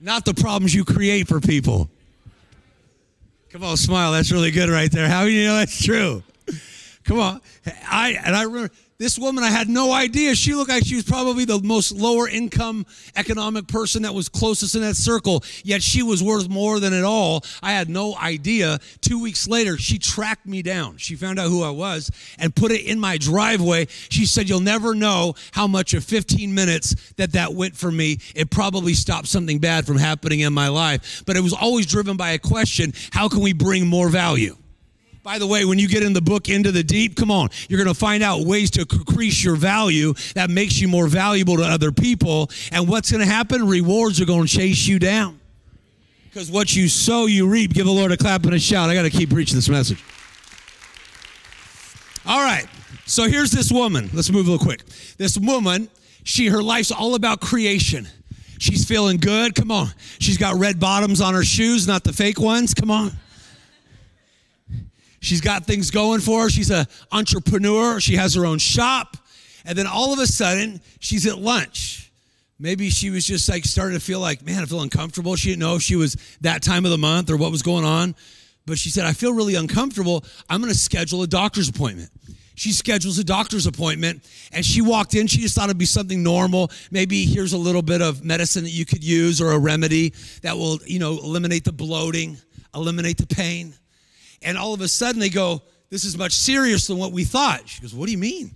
Not 0.00 0.24
the 0.24 0.34
problems 0.34 0.74
you 0.74 0.84
create 0.84 1.28
for 1.28 1.40
people. 1.40 1.90
Come 3.54 3.62
on, 3.62 3.76
smile. 3.76 4.10
That's 4.10 4.32
really 4.32 4.50
good 4.50 4.68
right 4.68 4.90
there. 4.90 5.08
How 5.08 5.22
do 5.22 5.30
you 5.30 5.46
know 5.46 5.54
that's 5.54 5.80
true? 5.80 6.24
Come 7.04 7.20
on. 7.20 7.40
I 7.88 8.18
and 8.24 8.34
I 8.34 8.42
remember 8.42 8.74
this 9.04 9.18
woman, 9.18 9.44
I 9.44 9.50
had 9.50 9.68
no 9.68 9.92
idea. 9.92 10.34
She 10.34 10.54
looked 10.54 10.70
like 10.70 10.86
she 10.86 10.94
was 10.94 11.04
probably 11.04 11.44
the 11.44 11.60
most 11.60 11.92
lower 11.92 12.26
income 12.26 12.86
economic 13.16 13.68
person 13.68 14.00
that 14.04 14.14
was 14.14 14.30
closest 14.30 14.74
in 14.74 14.80
that 14.80 14.96
circle, 14.96 15.44
yet 15.62 15.82
she 15.82 16.02
was 16.02 16.22
worth 16.22 16.48
more 16.48 16.80
than 16.80 16.94
it 16.94 17.04
all. 17.04 17.44
I 17.62 17.72
had 17.72 17.90
no 17.90 18.16
idea. 18.16 18.78
Two 19.02 19.20
weeks 19.20 19.46
later, 19.46 19.76
she 19.76 19.98
tracked 19.98 20.46
me 20.46 20.62
down. 20.62 20.96
She 20.96 21.16
found 21.16 21.38
out 21.38 21.50
who 21.50 21.62
I 21.62 21.68
was 21.68 22.10
and 22.38 22.56
put 22.56 22.72
it 22.72 22.86
in 22.86 22.98
my 22.98 23.18
driveway. 23.18 23.88
She 24.08 24.24
said, 24.24 24.48
You'll 24.48 24.60
never 24.60 24.94
know 24.94 25.34
how 25.52 25.66
much 25.66 25.92
of 25.92 26.02
15 26.02 26.54
minutes 26.54 27.12
that 27.16 27.32
that 27.32 27.52
went 27.52 27.76
for 27.76 27.92
me. 27.92 28.20
It 28.34 28.48
probably 28.48 28.94
stopped 28.94 29.28
something 29.28 29.58
bad 29.58 29.86
from 29.86 29.98
happening 29.98 30.40
in 30.40 30.54
my 30.54 30.68
life, 30.68 31.24
but 31.26 31.36
it 31.36 31.42
was 31.42 31.52
always 31.52 31.84
driven 31.84 32.16
by 32.16 32.30
a 32.30 32.38
question 32.38 32.94
how 33.10 33.28
can 33.28 33.40
we 33.40 33.52
bring 33.52 33.86
more 33.86 34.08
value? 34.08 34.56
By 35.24 35.38
the 35.38 35.46
way, 35.46 35.64
when 35.64 35.78
you 35.78 35.88
get 35.88 36.02
in 36.02 36.12
the 36.12 36.20
book 36.20 36.50
Into 36.50 36.70
the 36.70 36.82
Deep, 36.82 37.16
come 37.16 37.30
on, 37.30 37.48
you're 37.70 37.82
going 37.82 37.92
to 37.92 37.98
find 37.98 38.22
out 38.22 38.44
ways 38.44 38.70
to 38.72 38.82
increase 38.82 39.42
your 39.42 39.56
value 39.56 40.12
that 40.34 40.50
makes 40.50 40.78
you 40.78 40.86
more 40.86 41.06
valuable 41.06 41.56
to 41.56 41.62
other 41.62 41.90
people. 41.90 42.50
And 42.70 42.86
what's 42.86 43.10
going 43.10 43.24
to 43.24 43.26
happen? 43.26 43.66
Rewards 43.66 44.20
are 44.20 44.26
going 44.26 44.46
to 44.46 44.48
chase 44.48 44.86
you 44.86 44.98
down. 44.98 45.40
Because 46.28 46.50
what 46.50 46.76
you 46.76 46.90
sow, 46.90 47.24
you 47.24 47.48
reap. 47.48 47.72
Give 47.72 47.86
the 47.86 47.92
Lord 47.92 48.12
a 48.12 48.18
clap 48.18 48.44
and 48.44 48.52
a 48.52 48.58
shout. 48.58 48.90
I 48.90 48.94
got 48.94 49.04
to 49.04 49.10
keep 49.10 49.30
preaching 49.30 49.56
this 49.56 49.70
message. 49.70 50.04
All 52.26 52.44
right. 52.44 52.66
So 53.06 53.26
here's 53.26 53.50
this 53.50 53.72
woman. 53.72 54.10
Let's 54.12 54.30
move 54.30 54.46
little 54.46 54.62
quick. 54.62 54.84
This 55.16 55.38
woman, 55.38 55.88
she 56.22 56.48
her 56.48 56.62
life's 56.62 56.92
all 56.92 57.14
about 57.14 57.40
creation. 57.40 58.06
She's 58.58 58.84
feeling 58.84 59.16
good. 59.16 59.54
Come 59.54 59.70
on. 59.70 59.88
She's 60.18 60.36
got 60.36 60.56
red 60.56 60.78
bottoms 60.78 61.22
on 61.22 61.32
her 61.32 61.44
shoes, 61.44 61.88
not 61.88 62.04
the 62.04 62.12
fake 62.12 62.38
ones. 62.38 62.74
Come 62.74 62.90
on. 62.90 63.12
She's 65.24 65.40
got 65.40 65.64
things 65.64 65.90
going 65.90 66.20
for 66.20 66.42
her. 66.42 66.50
She's 66.50 66.70
an 66.70 66.86
entrepreneur. 67.10 67.98
She 67.98 68.16
has 68.16 68.34
her 68.34 68.44
own 68.44 68.58
shop. 68.58 69.16
And 69.64 69.76
then 69.76 69.86
all 69.86 70.12
of 70.12 70.18
a 70.18 70.26
sudden, 70.26 70.82
she's 71.00 71.26
at 71.26 71.38
lunch. 71.38 72.12
Maybe 72.58 72.90
she 72.90 73.08
was 73.08 73.24
just 73.26 73.48
like 73.48 73.64
starting 73.64 73.98
to 73.98 74.04
feel 74.04 74.20
like, 74.20 74.44
man, 74.44 74.62
I 74.62 74.66
feel 74.66 74.82
uncomfortable. 74.82 75.34
She 75.34 75.48
didn't 75.48 75.60
know 75.60 75.76
if 75.76 75.82
she 75.82 75.96
was 75.96 76.16
that 76.42 76.62
time 76.62 76.84
of 76.84 76.90
the 76.90 76.98
month 76.98 77.30
or 77.30 77.38
what 77.38 77.50
was 77.50 77.62
going 77.62 77.86
on. 77.86 78.14
But 78.66 78.76
she 78.76 78.90
said, 78.90 79.06
I 79.06 79.12
feel 79.14 79.32
really 79.32 79.54
uncomfortable. 79.54 80.24
I'm 80.50 80.60
going 80.60 80.72
to 80.72 80.78
schedule 80.78 81.22
a 81.22 81.26
doctor's 81.26 81.70
appointment. 81.70 82.10
she 82.54 82.72
schedules 82.72 83.18
a 83.18 83.24
doctor's 83.24 83.66
appointment 83.66 84.22
and 84.52 84.64
she 84.64 84.82
walked 84.82 85.14
in 85.14 85.26
she 85.26 85.38
just 85.38 85.54
thought 85.54 85.64
it'd 85.64 85.78
be 85.78 85.84
something 85.84 86.22
normal 86.22 86.70
maybe 86.90 87.24
here's 87.24 87.52
a 87.52 87.58
little 87.58 87.82
bit 87.82 88.00
of 88.00 88.24
medicine 88.24 88.62
that 88.62 88.70
you 88.70 88.84
could 88.84 89.02
use 89.02 89.40
or 89.40 89.50
a 89.52 89.58
remedy 89.58 90.12
that 90.42 90.56
will 90.56 90.78
you 90.86 91.00
know 91.00 91.18
eliminate 91.18 91.64
the 91.64 91.72
bloating 91.72 92.36
eliminate 92.72 93.16
the 93.16 93.26
pain 93.26 93.74
and 94.44 94.56
all 94.56 94.74
of 94.74 94.80
a 94.80 94.88
sudden 94.88 95.20
they 95.20 95.28
go 95.28 95.62
this 95.90 96.04
is 96.04 96.16
much 96.16 96.32
serious 96.32 96.88
than 96.88 96.98
what 96.98 97.12
we 97.12 97.24
thought. 97.24 97.68
She 97.68 97.80
goes 97.80 97.94
what 97.94 98.06
do 98.06 98.12
you 98.12 98.18
mean? 98.18 98.52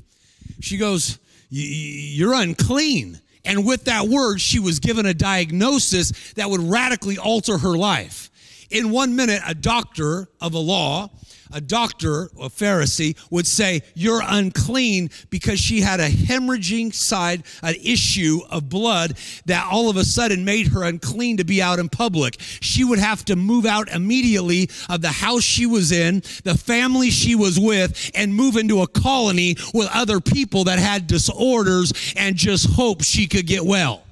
She 0.61 0.77
goes 0.77 1.18
you're 1.51 2.35
unclean. 2.35 3.20
And 3.44 3.66
with 3.66 3.85
that 3.85 4.07
word 4.09 4.40
she 4.40 4.59
was 4.59 4.79
given 4.79 5.07
a 5.07 5.14
diagnosis 5.14 6.33
that 6.35 6.51
would 6.51 6.61
radically 6.61 7.18
alter 7.18 7.59
her 7.59 7.77
life. 7.77 8.31
In 8.70 8.90
one 8.90 9.16
minute 9.16 9.40
a 9.46 9.55
doctor 9.55 10.29
of 10.40 10.55
a 10.55 10.59
law 10.59 11.11
a 11.52 11.61
doctor, 11.61 12.24
a 12.40 12.48
Pharisee, 12.48 13.16
would 13.30 13.46
say, 13.46 13.82
You're 13.94 14.22
unclean 14.24 15.11
because 15.30 15.61
she 15.61 15.80
had 15.80 16.00
a 16.00 16.08
hemorrhaging 16.08 16.94
side, 16.94 17.44
an 17.62 17.74
issue 17.82 18.40
of 18.50 18.68
blood 18.68 19.16
that 19.46 19.66
all 19.70 19.90
of 19.90 19.96
a 19.96 20.04
sudden 20.04 20.44
made 20.44 20.68
her 20.68 20.84
unclean 20.84 21.38
to 21.38 21.44
be 21.44 21.62
out 21.62 21.78
in 21.78 21.88
public. 21.88 22.37
She 22.38 22.84
would 22.84 22.98
have 22.98 23.24
to 23.26 23.37
move 23.37 23.66
out 23.66 23.88
immediately 23.88 24.70
of 24.88 25.02
the 25.02 25.08
house 25.08 25.42
she 25.42 25.66
was 25.66 25.92
in, 25.92 26.22
the 26.44 26.56
family 26.56 27.11
she 27.11 27.34
was 27.34 27.58
with, 27.58 28.11
and 28.14 28.34
move 28.34 28.56
into 28.56 28.82
a 28.82 28.87
colony 28.87 29.56
with 29.74 29.88
other 29.92 30.20
people 30.20 30.64
that 30.64 30.78
had 30.78 31.06
disorders 31.06 31.92
and 32.16 32.37
just 32.37 32.70
hope 32.70 33.02
she 33.02 33.26
could 33.26 33.46
get 33.46 33.64
well 33.64 34.02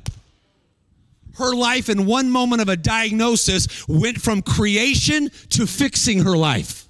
her 1.38 1.54
life 1.54 1.88
in 1.88 2.06
one 2.06 2.30
moment 2.30 2.62
of 2.62 2.68
a 2.68 2.76
diagnosis 2.76 3.86
went 3.88 4.20
from 4.20 4.42
creation 4.42 5.30
to 5.50 5.66
fixing 5.66 6.24
her 6.24 6.36
life. 6.36 6.85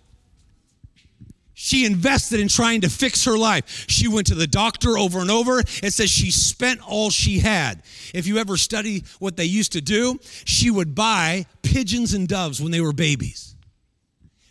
She 1.66 1.84
invested 1.84 2.38
in 2.38 2.46
trying 2.46 2.82
to 2.82 2.88
fix 2.88 3.24
her 3.24 3.36
life. 3.36 3.86
She 3.88 4.06
went 4.06 4.28
to 4.28 4.36
the 4.36 4.46
doctor 4.46 4.96
over 4.96 5.18
and 5.18 5.32
over. 5.32 5.58
It 5.58 5.92
says 5.92 6.08
she 6.08 6.30
spent 6.30 6.80
all 6.88 7.10
she 7.10 7.40
had. 7.40 7.82
If 8.14 8.28
you 8.28 8.38
ever 8.38 8.56
study 8.56 9.02
what 9.18 9.36
they 9.36 9.46
used 9.46 9.72
to 9.72 9.80
do, 9.80 10.20
she 10.44 10.70
would 10.70 10.94
buy 10.94 11.46
pigeons 11.62 12.14
and 12.14 12.28
doves 12.28 12.60
when 12.60 12.70
they 12.70 12.80
were 12.80 12.92
babies. 12.92 13.56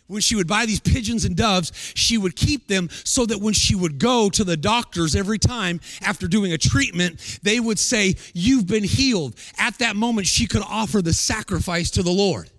When 0.08 0.20
she 0.20 0.36
would 0.36 0.46
buy 0.46 0.66
these 0.66 0.78
pigeons 0.78 1.24
and 1.24 1.34
doves, 1.34 1.72
she 1.94 2.18
would 2.18 2.36
keep 2.36 2.68
them 2.68 2.90
so 2.90 3.24
that 3.24 3.40
when 3.40 3.54
she 3.54 3.74
would 3.74 3.98
go 3.98 4.28
to 4.28 4.44
the 4.44 4.58
doctors 4.58 5.16
every 5.16 5.38
time 5.38 5.80
after 6.02 6.28
doing 6.28 6.52
a 6.52 6.58
treatment, 6.58 7.38
they 7.42 7.58
would 7.60 7.78
say, 7.78 8.16
You've 8.34 8.66
been 8.66 8.84
healed. 8.84 9.36
At 9.58 9.78
that 9.78 9.96
moment, 9.96 10.26
she 10.26 10.46
could 10.46 10.62
offer 10.68 11.00
the 11.00 11.14
sacrifice 11.14 11.90
to 11.92 12.02
the 12.02 12.12
Lord 12.12 12.50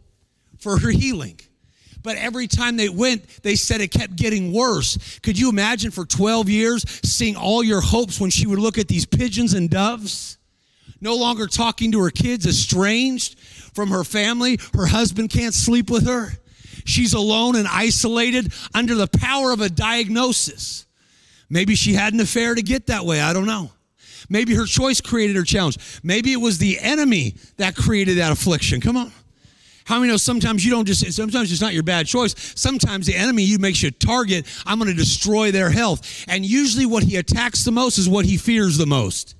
for 0.58 0.80
her 0.80 0.90
healing. 0.90 1.40
But 2.08 2.16
every 2.16 2.48
time 2.48 2.78
they 2.78 2.88
went, 2.88 3.44
they 3.44 3.56
said 3.56 3.82
it 3.82 3.92
kept 3.92 4.16
getting 4.16 4.54
worse. 4.54 5.20
Could 5.20 5.38
you 5.38 5.50
imagine 5.50 5.92
for 5.92 6.06
12 6.06 6.48
years 6.48 6.86
seeing 7.04 7.36
all 7.36 7.62
your 7.62 7.82
hopes 7.82 8.18
when 8.18 8.30
she 8.30 8.48
would 8.48 8.60
look 8.60 8.78
at 8.78 8.88
these 8.88 9.06
pigeons 9.06 9.54
and 9.54 9.70
doves? 9.70 10.38
No 11.02 11.18
longer 11.18 11.48
talking 11.48 11.92
to 11.92 12.00
her 12.02 12.10
kids, 12.10 12.48
estranged 12.48 13.38
from 13.74 13.90
her 13.90 14.06
family. 14.06 14.58
Her 14.74 14.86
husband 14.86 15.32
can't 15.32 15.54
sleep 15.54 15.90
with 15.90 16.08
her. 16.08 16.30
She's 16.86 17.14
alone 17.14 17.58
and 17.58 17.68
isolated 17.68 18.54
under 18.74 18.96
the 18.96 19.08
power 19.08 19.52
of 19.52 19.60
a 19.60 19.68
diagnosis. 19.68 20.86
Maybe 21.50 21.76
she 21.76 21.92
had 21.92 22.14
an 22.14 22.22
affair 22.22 22.56
to 22.56 22.62
get 22.62 22.88
that 22.88 23.04
way. 23.04 23.20
I 23.20 23.34
don't 23.34 23.48
know. 23.48 23.72
Maybe 24.30 24.56
her 24.56 24.66
choice 24.66 25.02
created 25.02 25.36
her 25.36 25.44
challenge. 25.44 25.78
Maybe 26.04 26.32
it 26.32 26.40
was 26.40 26.58
the 26.58 26.80
enemy 26.80 27.36
that 27.58 27.76
created 27.76 28.20
that 28.20 28.32
affliction. 28.32 28.80
Come 28.80 28.96
on. 28.96 29.12
How 29.88 30.00
many 30.00 30.12
know 30.12 30.18
sometimes 30.18 30.66
you 30.66 30.72
don't 30.72 30.86
just, 30.86 31.14
sometimes 31.14 31.50
it's 31.50 31.62
not 31.62 31.74
your 31.74 31.82
bad 31.82 32.08
choice. 32.08 32.36
Sometimes 32.56 33.06
the 33.08 33.16
enemy 33.16 33.44
you 33.44 33.58
makes 33.58 33.82
you 33.82 33.90
target. 33.90 34.46
I'm 34.66 34.80
going 34.80 34.92
to 34.92 34.98
destroy 34.98 35.52
their 35.52 35.70
health. 35.70 36.26
And 36.28 36.46
usually 36.46 36.86
what 36.86 37.04
he 37.04 37.16
attacks 37.16 37.64
the 37.64 37.72
most 37.72 37.98
is 37.98 38.10
what 38.10 38.26
he 38.26 38.36
fears 38.36 38.78
the 38.78 38.86
most 38.86 39.36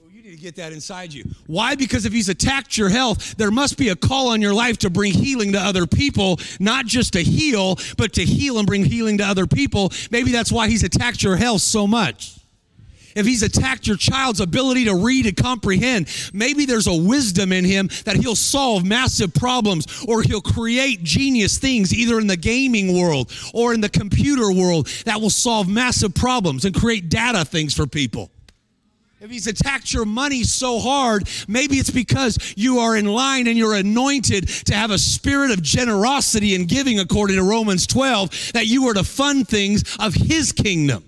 Well, 0.00 0.12
you 0.12 0.22
need 0.22 0.30
to 0.30 0.40
get 0.40 0.54
that 0.56 0.72
inside 0.72 1.12
you. 1.12 1.24
Why? 1.48 1.74
Because 1.74 2.06
if 2.06 2.12
he's 2.12 2.28
attacked 2.28 2.78
your 2.78 2.88
health, 2.88 3.36
there 3.36 3.50
must 3.50 3.78
be 3.78 3.88
a 3.88 3.96
call 3.96 4.28
on 4.28 4.40
your 4.40 4.54
life 4.54 4.78
to 4.78 4.90
bring 4.90 5.12
healing 5.12 5.52
to 5.54 5.58
other 5.58 5.84
people, 5.84 6.38
not 6.60 6.86
just 6.86 7.14
to 7.14 7.22
heal, 7.24 7.80
but 7.98 8.12
to 8.12 8.24
heal 8.24 8.58
and 8.58 8.66
bring 8.66 8.84
healing 8.84 9.18
to 9.18 9.24
other 9.24 9.48
people. 9.48 9.90
Maybe 10.12 10.30
that's 10.30 10.52
why 10.52 10.68
he's 10.68 10.84
attacked 10.84 11.20
your 11.20 11.34
health 11.34 11.62
so 11.62 11.88
much 11.88 12.35
if 13.16 13.26
he's 13.26 13.42
attacked 13.42 13.86
your 13.86 13.96
child's 13.96 14.40
ability 14.40 14.84
to 14.84 14.94
read 14.94 15.26
and 15.26 15.36
comprehend, 15.36 16.08
maybe 16.32 16.66
there's 16.66 16.86
a 16.86 16.94
wisdom 16.94 17.50
in 17.50 17.64
him 17.64 17.88
that 18.04 18.16
he'll 18.16 18.36
solve 18.36 18.84
massive 18.84 19.34
problems 19.34 20.04
or 20.06 20.22
he'll 20.22 20.40
create 20.40 21.02
genius 21.02 21.58
things 21.58 21.92
either 21.92 22.20
in 22.20 22.26
the 22.26 22.36
gaming 22.36 22.98
world 22.98 23.32
or 23.54 23.74
in 23.74 23.80
the 23.80 23.88
computer 23.88 24.52
world 24.52 24.86
that 25.04 25.20
will 25.20 25.30
solve 25.30 25.68
massive 25.68 26.14
problems 26.14 26.64
and 26.64 26.74
create 26.74 27.08
data 27.08 27.44
things 27.44 27.74
for 27.74 27.86
people. 27.86 28.30
If 29.18 29.30
he's 29.30 29.46
attacked 29.46 29.94
your 29.94 30.04
money 30.04 30.42
so 30.42 30.78
hard, 30.78 31.26
maybe 31.48 31.76
it's 31.76 31.90
because 31.90 32.38
you 32.54 32.80
are 32.80 32.96
in 32.96 33.06
line 33.06 33.46
and 33.46 33.56
you're 33.56 33.74
anointed 33.74 34.46
to 34.66 34.74
have 34.74 34.90
a 34.90 34.98
spirit 34.98 35.50
of 35.50 35.62
generosity 35.62 36.54
and 36.54 36.68
giving, 36.68 37.00
according 37.00 37.36
to 37.36 37.42
Romans 37.42 37.86
12, 37.86 38.52
that 38.52 38.66
you 38.66 38.86
are 38.88 38.94
to 38.94 39.02
fund 39.02 39.48
things 39.48 39.96
of 39.98 40.12
his 40.12 40.52
kingdom. 40.52 41.02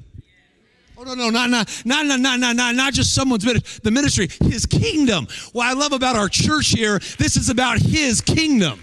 Oh 1.01 1.05
no, 1.05 1.15
no, 1.15 1.31
not 1.31 1.49
not 1.49 1.69
not 1.85 2.07
not 2.07 2.41
not 2.41 2.57
not 2.57 2.75
not, 2.75 2.93
just 2.93 3.15
someone's 3.15 3.47
ministry, 3.47 3.81
the 3.85 3.91
ministry, 3.93 4.29
his 4.51 4.67
kingdom. 4.67 5.29
What 5.53 5.67
I 5.67 5.73
love 5.75 5.93
about 5.93 6.17
our 6.17 6.29
church 6.29 6.71
here, 6.71 6.99
this 7.19 7.37
is 7.37 7.51
about 7.51 7.79
his 7.79 8.21
kingdom. 8.21 8.83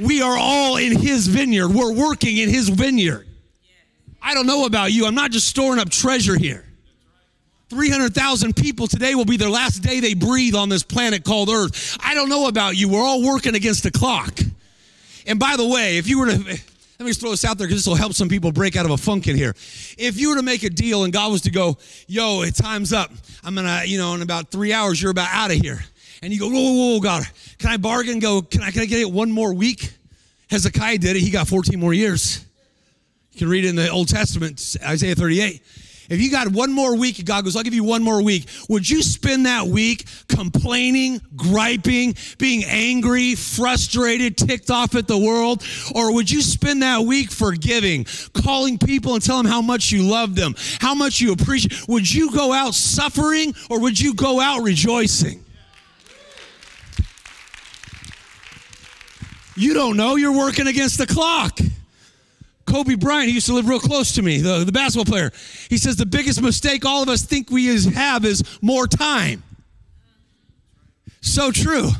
We 0.00 0.22
are 0.22 0.36
all 0.36 0.76
in 0.76 0.98
his 0.98 1.28
vineyard. 1.28 1.68
We're 1.68 1.92
working 1.92 2.36
in 2.36 2.48
his 2.48 2.68
vineyard. 2.68 3.28
I 4.20 4.34
don't 4.34 4.46
know 4.46 4.66
about 4.66 4.90
you. 4.90 5.06
I'm 5.06 5.14
not 5.14 5.30
just 5.30 5.46
storing 5.46 5.78
up 5.78 5.90
treasure 5.90 6.36
here. 6.36 6.64
300,000 7.68 8.56
people 8.56 8.88
today 8.88 9.14
will 9.14 9.24
be 9.24 9.36
their 9.36 9.48
last 9.48 9.84
day 9.84 10.00
they 10.00 10.14
breathe 10.14 10.56
on 10.56 10.68
this 10.68 10.82
planet 10.82 11.22
called 11.22 11.48
Earth. 11.48 11.96
I 12.02 12.14
don't 12.14 12.28
know 12.28 12.48
about 12.48 12.76
you. 12.76 12.88
We're 12.88 13.04
all 13.04 13.22
working 13.22 13.54
against 13.54 13.84
the 13.84 13.92
clock. 13.92 14.36
And 15.28 15.38
by 15.38 15.56
the 15.56 15.68
way, 15.68 15.96
if 15.98 16.08
you 16.08 16.18
were 16.18 16.26
to 16.26 16.60
let 17.00 17.06
me 17.06 17.10
just 17.12 17.20
throw 17.22 17.30
this 17.30 17.46
out 17.46 17.56
there 17.56 17.66
because 17.66 17.78
this 17.78 17.88
will 17.88 17.94
help 17.94 18.12
some 18.12 18.28
people 18.28 18.52
break 18.52 18.76
out 18.76 18.84
of 18.84 18.90
a 18.90 18.96
funk 18.98 19.26
in 19.26 19.34
here. 19.34 19.54
If 19.96 20.20
you 20.20 20.28
were 20.28 20.36
to 20.36 20.42
make 20.42 20.64
a 20.64 20.68
deal 20.68 21.04
and 21.04 21.12
God 21.14 21.32
was 21.32 21.40
to 21.42 21.50
go, 21.50 21.78
yo, 22.06 22.42
it 22.42 22.54
time's 22.54 22.92
up. 22.92 23.10
I'm 23.42 23.54
gonna, 23.54 23.84
you 23.86 23.96
know, 23.96 24.14
in 24.14 24.20
about 24.20 24.50
three 24.50 24.74
hours, 24.74 25.00
you're 25.00 25.10
about 25.10 25.28
out 25.32 25.50
of 25.50 25.56
here. 25.56 25.82
And 26.20 26.30
you 26.30 26.38
go, 26.38 26.50
whoa, 26.50 26.60
whoa, 26.60 26.92
whoa, 26.92 27.00
God, 27.00 27.22
can 27.56 27.70
I 27.70 27.78
bargain? 27.78 28.18
Go, 28.18 28.42
can 28.42 28.60
I, 28.60 28.70
can 28.70 28.82
I 28.82 28.84
get 28.84 29.00
it 29.00 29.10
one 29.10 29.32
more 29.32 29.54
week? 29.54 29.94
Hezekiah 30.50 30.98
did 30.98 31.16
it. 31.16 31.20
He 31.20 31.30
got 31.30 31.48
14 31.48 31.80
more 31.80 31.94
years. 31.94 32.44
You 33.32 33.38
can 33.38 33.48
read 33.48 33.64
it 33.64 33.68
in 33.68 33.76
the 33.76 33.88
Old 33.88 34.08
Testament, 34.08 34.76
Isaiah 34.84 35.14
38. 35.14 35.62
If 36.10 36.20
you 36.20 36.28
got 36.28 36.48
one 36.48 36.72
more 36.72 36.96
week, 36.96 37.24
God 37.24 37.44
goes, 37.44 37.54
I'll 37.54 37.62
give 37.62 37.72
you 37.72 37.84
one 37.84 38.02
more 38.02 38.20
week. 38.20 38.46
Would 38.68 38.90
you 38.90 39.00
spend 39.00 39.46
that 39.46 39.66
week 39.68 40.06
complaining, 40.28 41.20
griping, 41.36 42.16
being 42.36 42.64
angry, 42.64 43.36
frustrated, 43.36 44.36
ticked 44.36 44.72
off 44.72 44.96
at 44.96 45.06
the 45.06 45.16
world? 45.16 45.64
Or 45.94 46.12
would 46.12 46.28
you 46.28 46.42
spend 46.42 46.82
that 46.82 47.02
week 47.02 47.30
forgiving, 47.30 48.06
calling 48.34 48.76
people 48.76 49.14
and 49.14 49.22
telling 49.22 49.44
them 49.44 49.52
how 49.52 49.62
much 49.62 49.92
you 49.92 50.02
love 50.02 50.34
them, 50.34 50.56
how 50.80 50.96
much 50.96 51.20
you 51.20 51.32
appreciate? 51.32 51.86
Would 51.88 52.12
you 52.12 52.32
go 52.32 52.52
out 52.52 52.74
suffering 52.74 53.54
or 53.70 53.80
would 53.80 53.98
you 53.98 54.14
go 54.14 54.40
out 54.40 54.62
rejoicing? 54.62 55.44
You 59.54 59.74
don't 59.74 59.96
know. 59.96 60.16
You're 60.16 60.36
working 60.36 60.66
against 60.66 60.98
the 60.98 61.06
clock. 61.06 61.58
Kobe 62.70 62.94
Bryant, 62.94 63.28
he 63.28 63.34
used 63.34 63.46
to 63.46 63.54
live 63.54 63.68
real 63.68 63.80
close 63.80 64.12
to 64.12 64.22
me, 64.22 64.38
the, 64.38 64.64
the 64.64 64.72
basketball 64.72 65.10
player. 65.10 65.32
He 65.68 65.76
says 65.76 65.96
the 65.96 66.06
biggest 66.06 66.40
mistake 66.40 66.84
all 66.84 67.02
of 67.02 67.08
us 67.08 67.22
think 67.22 67.50
we 67.50 67.66
have 67.66 68.24
is 68.24 68.42
more 68.62 68.86
time. 68.86 69.42
So 71.20 71.50
true. 71.50 71.90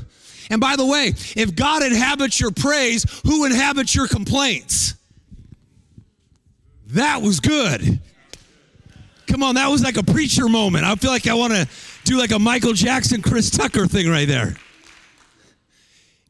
And 0.50 0.60
by 0.60 0.76
the 0.76 0.86
way, 0.86 1.08
if 1.36 1.54
God 1.54 1.82
inhabits 1.82 2.40
your 2.40 2.50
praise, 2.50 3.04
who 3.24 3.44
inhabits 3.44 3.94
your 3.94 4.08
complaints? 4.08 4.94
That 6.88 7.22
was 7.22 7.40
good. 7.40 8.00
Come 9.26 9.42
on, 9.44 9.54
that 9.54 9.68
was 9.68 9.82
like 9.82 9.96
a 9.96 10.02
preacher 10.02 10.48
moment. 10.48 10.84
I 10.84 10.94
feel 10.96 11.10
like 11.10 11.28
I 11.28 11.34
want 11.34 11.52
to 11.52 11.68
do 12.04 12.18
like 12.18 12.32
a 12.32 12.38
Michael 12.38 12.72
Jackson, 12.72 13.22
Chris 13.22 13.50
Tucker 13.50 13.86
thing 13.86 14.08
right 14.08 14.26
there. 14.26 14.56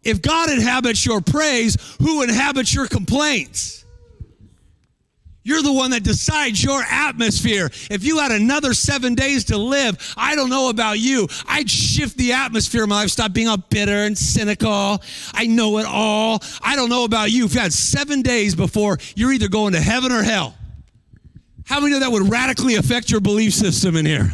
If 0.03 0.21
God 0.21 0.51
inhabits 0.51 1.05
your 1.05 1.21
praise, 1.21 1.77
who 1.99 2.23
inhabits 2.23 2.75
your 2.75 2.87
complaints? 2.89 3.80
You're 5.43 5.63
the 5.63 5.73
one 5.73 5.93
that 5.93 6.03
decides 6.03 6.63
your 6.63 6.83
atmosphere. 6.83 7.71
If 7.91 8.05
you 8.05 8.19
had 8.19 8.31
another 8.31 8.75
seven 8.75 9.15
days 9.15 9.45
to 9.45 9.57
live, 9.57 9.97
I 10.17 10.35
don't 10.35 10.51
know 10.51 10.69
about 10.69 10.99
you. 10.99 11.29
I'd 11.47 11.71
shift 11.71 12.19
the 12.19 12.33
atmosphere 12.33 12.83
of 12.83 12.91
my 12.91 13.03
life, 13.03 13.11
stop 13.11 13.33
being 13.33 13.49
all 13.49 13.57
bitter 13.57 14.05
and 14.05 14.17
cynical. 14.17 15.03
I 15.33 15.47
know 15.47 15.79
it 15.79 15.87
all. 15.87 16.43
I 16.63 16.77
don't 16.77 16.91
know 16.91 17.05
about 17.05 17.31
you. 17.31 17.47
If 17.47 17.55
you 17.55 17.61
had 17.61 17.73
seven 17.73 18.21
days 18.21 18.55
before 18.55 18.99
you're 19.17 19.33
either 19.33 19.49
going 19.49 19.73
to 19.73 19.81
heaven 19.81 20.13
or 20.13 20.23
hell, 20.23 20.55
how 21.65 21.81
many 21.81 21.93
know 21.93 22.01
that 22.01 22.13
would 22.13 22.29
radically 22.31 22.75
affect 22.75 23.11
your 23.11 23.21
belief 23.21 23.55
system 23.55 23.97
in 23.97 24.05
here? 24.05 24.33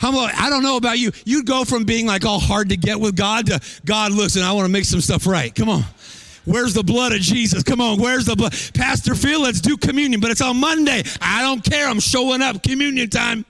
How 0.00 0.10
about, 0.10 0.32
I 0.34 0.48
don't 0.50 0.62
know 0.62 0.76
about 0.76 0.98
you. 0.98 1.10
You'd 1.24 1.46
go 1.46 1.64
from 1.64 1.84
being 1.84 2.06
like 2.06 2.24
all 2.24 2.38
hard 2.38 2.68
to 2.68 2.76
get 2.76 3.00
with 3.00 3.16
God 3.16 3.46
to 3.46 3.60
God, 3.84 4.12
listen, 4.12 4.42
I 4.42 4.52
want 4.52 4.66
to 4.66 4.72
make 4.72 4.84
some 4.84 5.00
stuff 5.00 5.26
right. 5.26 5.52
Come 5.52 5.68
on. 5.68 5.82
Where's 6.48 6.72
the 6.72 6.82
blood 6.82 7.12
of 7.12 7.20
Jesus? 7.20 7.62
Come 7.62 7.82
on, 7.82 8.00
where's 8.00 8.24
the 8.24 8.34
blood? 8.34 8.54
Pastor 8.72 9.14
Phil, 9.14 9.42
let's 9.42 9.60
do 9.60 9.76
communion, 9.76 10.18
but 10.18 10.30
it's 10.30 10.40
on 10.40 10.56
Monday. 10.56 11.02
I 11.20 11.42
don't 11.42 11.62
care. 11.62 11.86
I'm 11.86 12.00
showing 12.00 12.40
up. 12.40 12.62
Communion 12.62 13.10
time. 13.10 13.44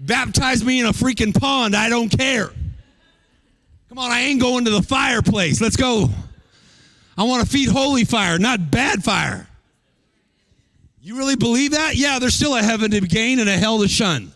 Baptize 0.00 0.64
me 0.64 0.80
in 0.80 0.86
a 0.86 0.92
freaking 0.92 1.32
pond. 1.32 1.76
I 1.76 1.88
don't 1.88 2.08
care. 2.08 2.50
Come 3.88 3.98
on, 3.98 4.10
I 4.10 4.22
ain't 4.22 4.40
going 4.40 4.64
to 4.64 4.72
the 4.72 4.82
fireplace. 4.82 5.60
Let's 5.60 5.76
go. 5.76 6.10
I 7.16 7.22
want 7.22 7.44
to 7.44 7.48
feed 7.48 7.68
holy 7.68 8.04
fire, 8.04 8.36
not 8.36 8.68
bad 8.68 9.04
fire. 9.04 9.46
You 11.02 11.16
really 11.16 11.36
believe 11.36 11.70
that? 11.70 11.94
Yeah, 11.94 12.18
there's 12.18 12.34
still 12.34 12.56
a 12.56 12.62
heaven 12.62 12.90
to 12.90 13.00
gain 13.00 13.38
and 13.38 13.48
a 13.48 13.56
hell 13.56 13.80
to 13.80 13.86
shun. 13.86 14.31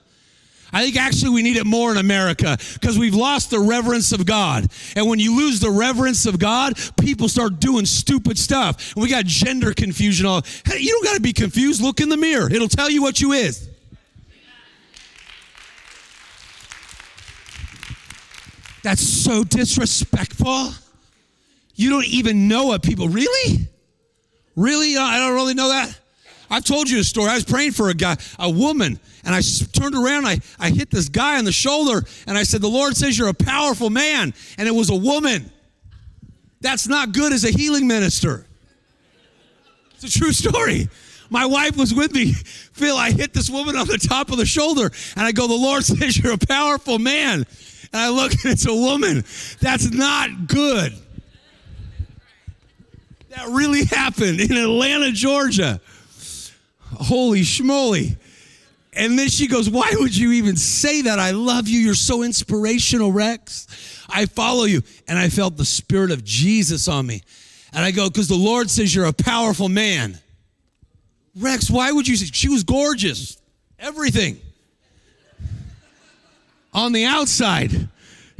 I 0.76 0.82
think 0.82 0.96
actually 0.96 1.30
we 1.30 1.40
need 1.40 1.56
it 1.56 1.64
more 1.64 1.90
in 1.90 1.96
America 1.96 2.58
because 2.74 2.98
we've 2.98 3.14
lost 3.14 3.48
the 3.48 3.58
reverence 3.58 4.12
of 4.12 4.26
God. 4.26 4.68
And 4.94 5.08
when 5.08 5.18
you 5.18 5.34
lose 5.34 5.58
the 5.58 5.70
reverence 5.70 6.26
of 6.26 6.38
God, 6.38 6.74
people 7.00 7.30
start 7.30 7.60
doing 7.60 7.86
stupid 7.86 8.36
stuff. 8.36 8.92
And 8.94 9.02
we 9.02 9.08
got 9.08 9.24
gender 9.24 9.72
confusion 9.72 10.26
all. 10.26 10.42
Hey, 10.66 10.80
you 10.80 10.90
don't 10.90 11.04
got 11.04 11.14
to 11.14 11.22
be 11.22 11.32
confused. 11.32 11.80
Look 11.80 12.02
in 12.02 12.10
the 12.10 12.18
mirror. 12.18 12.52
It'll 12.52 12.68
tell 12.68 12.90
you 12.90 13.00
what 13.00 13.22
you 13.22 13.32
is. 13.32 13.70
That's 18.82 19.00
so 19.00 19.44
disrespectful. 19.44 20.74
You 21.74 21.88
don't 21.88 22.04
even 22.04 22.48
know 22.48 22.66
what 22.66 22.82
people 22.82 23.08
really? 23.08 23.66
Really? 24.56 24.98
I 24.98 25.20
don't 25.20 25.34
really 25.34 25.54
know 25.54 25.70
that. 25.70 25.98
I've 26.50 26.64
told 26.64 26.90
you 26.90 27.00
a 27.00 27.04
story. 27.04 27.30
I 27.30 27.34
was 27.34 27.44
praying 27.44 27.72
for 27.72 27.88
a 27.88 27.94
guy, 27.94 28.16
a 28.38 28.50
woman, 28.50 29.00
and 29.26 29.34
I 29.34 29.40
turned 29.72 29.96
around. 29.96 30.24
I, 30.24 30.38
I 30.58 30.70
hit 30.70 30.88
this 30.88 31.08
guy 31.08 31.36
on 31.36 31.44
the 31.44 31.52
shoulder, 31.52 32.06
and 32.28 32.38
I 32.38 32.44
said, 32.44 32.62
The 32.62 32.68
Lord 32.68 32.96
says 32.96 33.18
you're 33.18 33.28
a 33.28 33.34
powerful 33.34 33.90
man. 33.90 34.32
And 34.56 34.68
it 34.68 34.70
was 34.74 34.88
a 34.88 34.94
woman. 34.94 35.50
That's 36.60 36.86
not 36.86 37.12
good 37.12 37.32
as 37.32 37.44
a 37.44 37.50
healing 37.50 37.88
minister. 37.88 38.46
It's 39.96 40.04
a 40.04 40.18
true 40.18 40.32
story. 40.32 40.88
My 41.28 41.44
wife 41.44 41.76
was 41.76 41.92
with 41.92 42.14
me. 42.14 42.32
Phil, 42.72 42.96
I 42.96 43.10
hit 43.10 43.34
this 43.34 43.50
woman 43.50 43.76
on 43.76 43.88
the 43.88 43.98
top 43.98 44.30
of 44.30 44.38
the 44.38 44.46
shoulder, 44.46 44.92
and 45.16 45.26
I 45.26 45.32
go, 45.32 45.48
The 45.48 45.54
Lord 45.54 45.84
says 45.84 46.16
you're 46.16 46.34
a 46.34 46.38
powerful 46.38 47.00
man. 47.00 47.44
And 47.92 48.00
I 48.00 48.10
look, 48.10 48.32
and 48.44 48.52
it's 48.52 48.66
a 48.66 48.74
woman. 48.74 49.24
That's 49.60 49.90
not 49.90 50.46
good. 50.46 50.94
That 53.30 53.48
really 53.48 53.84
happened 53.86 54.40
in 54.40 54.56
Atlanta, 54.56 55.10
Georgia. 55.10 55.80
Holy 56.94 57.40
schmoly. 57.40 58.16
And 58.96 59.18
then 59.18 59.28
she 59.28 59.46
goes, 59.46 59.68
Why 59.68 59.92
would 59.92 60.16
you 60.16 60.32
even 60.32 60.56
say 60.56 61.02
that? 61.02 61.18
I 61.18 61.32
love 61.32 61.68
you. 61.68 61.78
You're 61.78 61.94
so 61.94 62.22
inspirational, 62.22 63.12
Rex. 63.12 64.04
I 64.08 64.26
follow 64.26 64.64
you. 64.64 64.82
And 65.06 65.18
I 65.18 65.28
felt 65.28 65.56
the 65.56 65.66
Spirit 65.66 66.10
of 66.10 66.24
Jesus 66.24 66.88
on 66.88 67.06
me. 67.06 67.22
And 67.72 67.84
I 67.84 67.90
go, 67.90 68.08
Because 68.08 68.28
the 68.28 68.34
Lord 68.34 68.70
says 68.70 68.94
you're 68.94 69.04
a 69.04 69.12
powerful 69.12 69.68
man. 69.68 70.18
Rex, 71.38 71.70
why 71.70 71.92
would 71.92 72.08
you 72.08 72.16
say? 72.16 72.26
She 72.26 72.48
was 72.48 72.64
gorgeous. 72.64 73.36
Everything. 73.78 74.40
On 76.72 76.92
the 76.92 77.04
outside. 77.04 77.88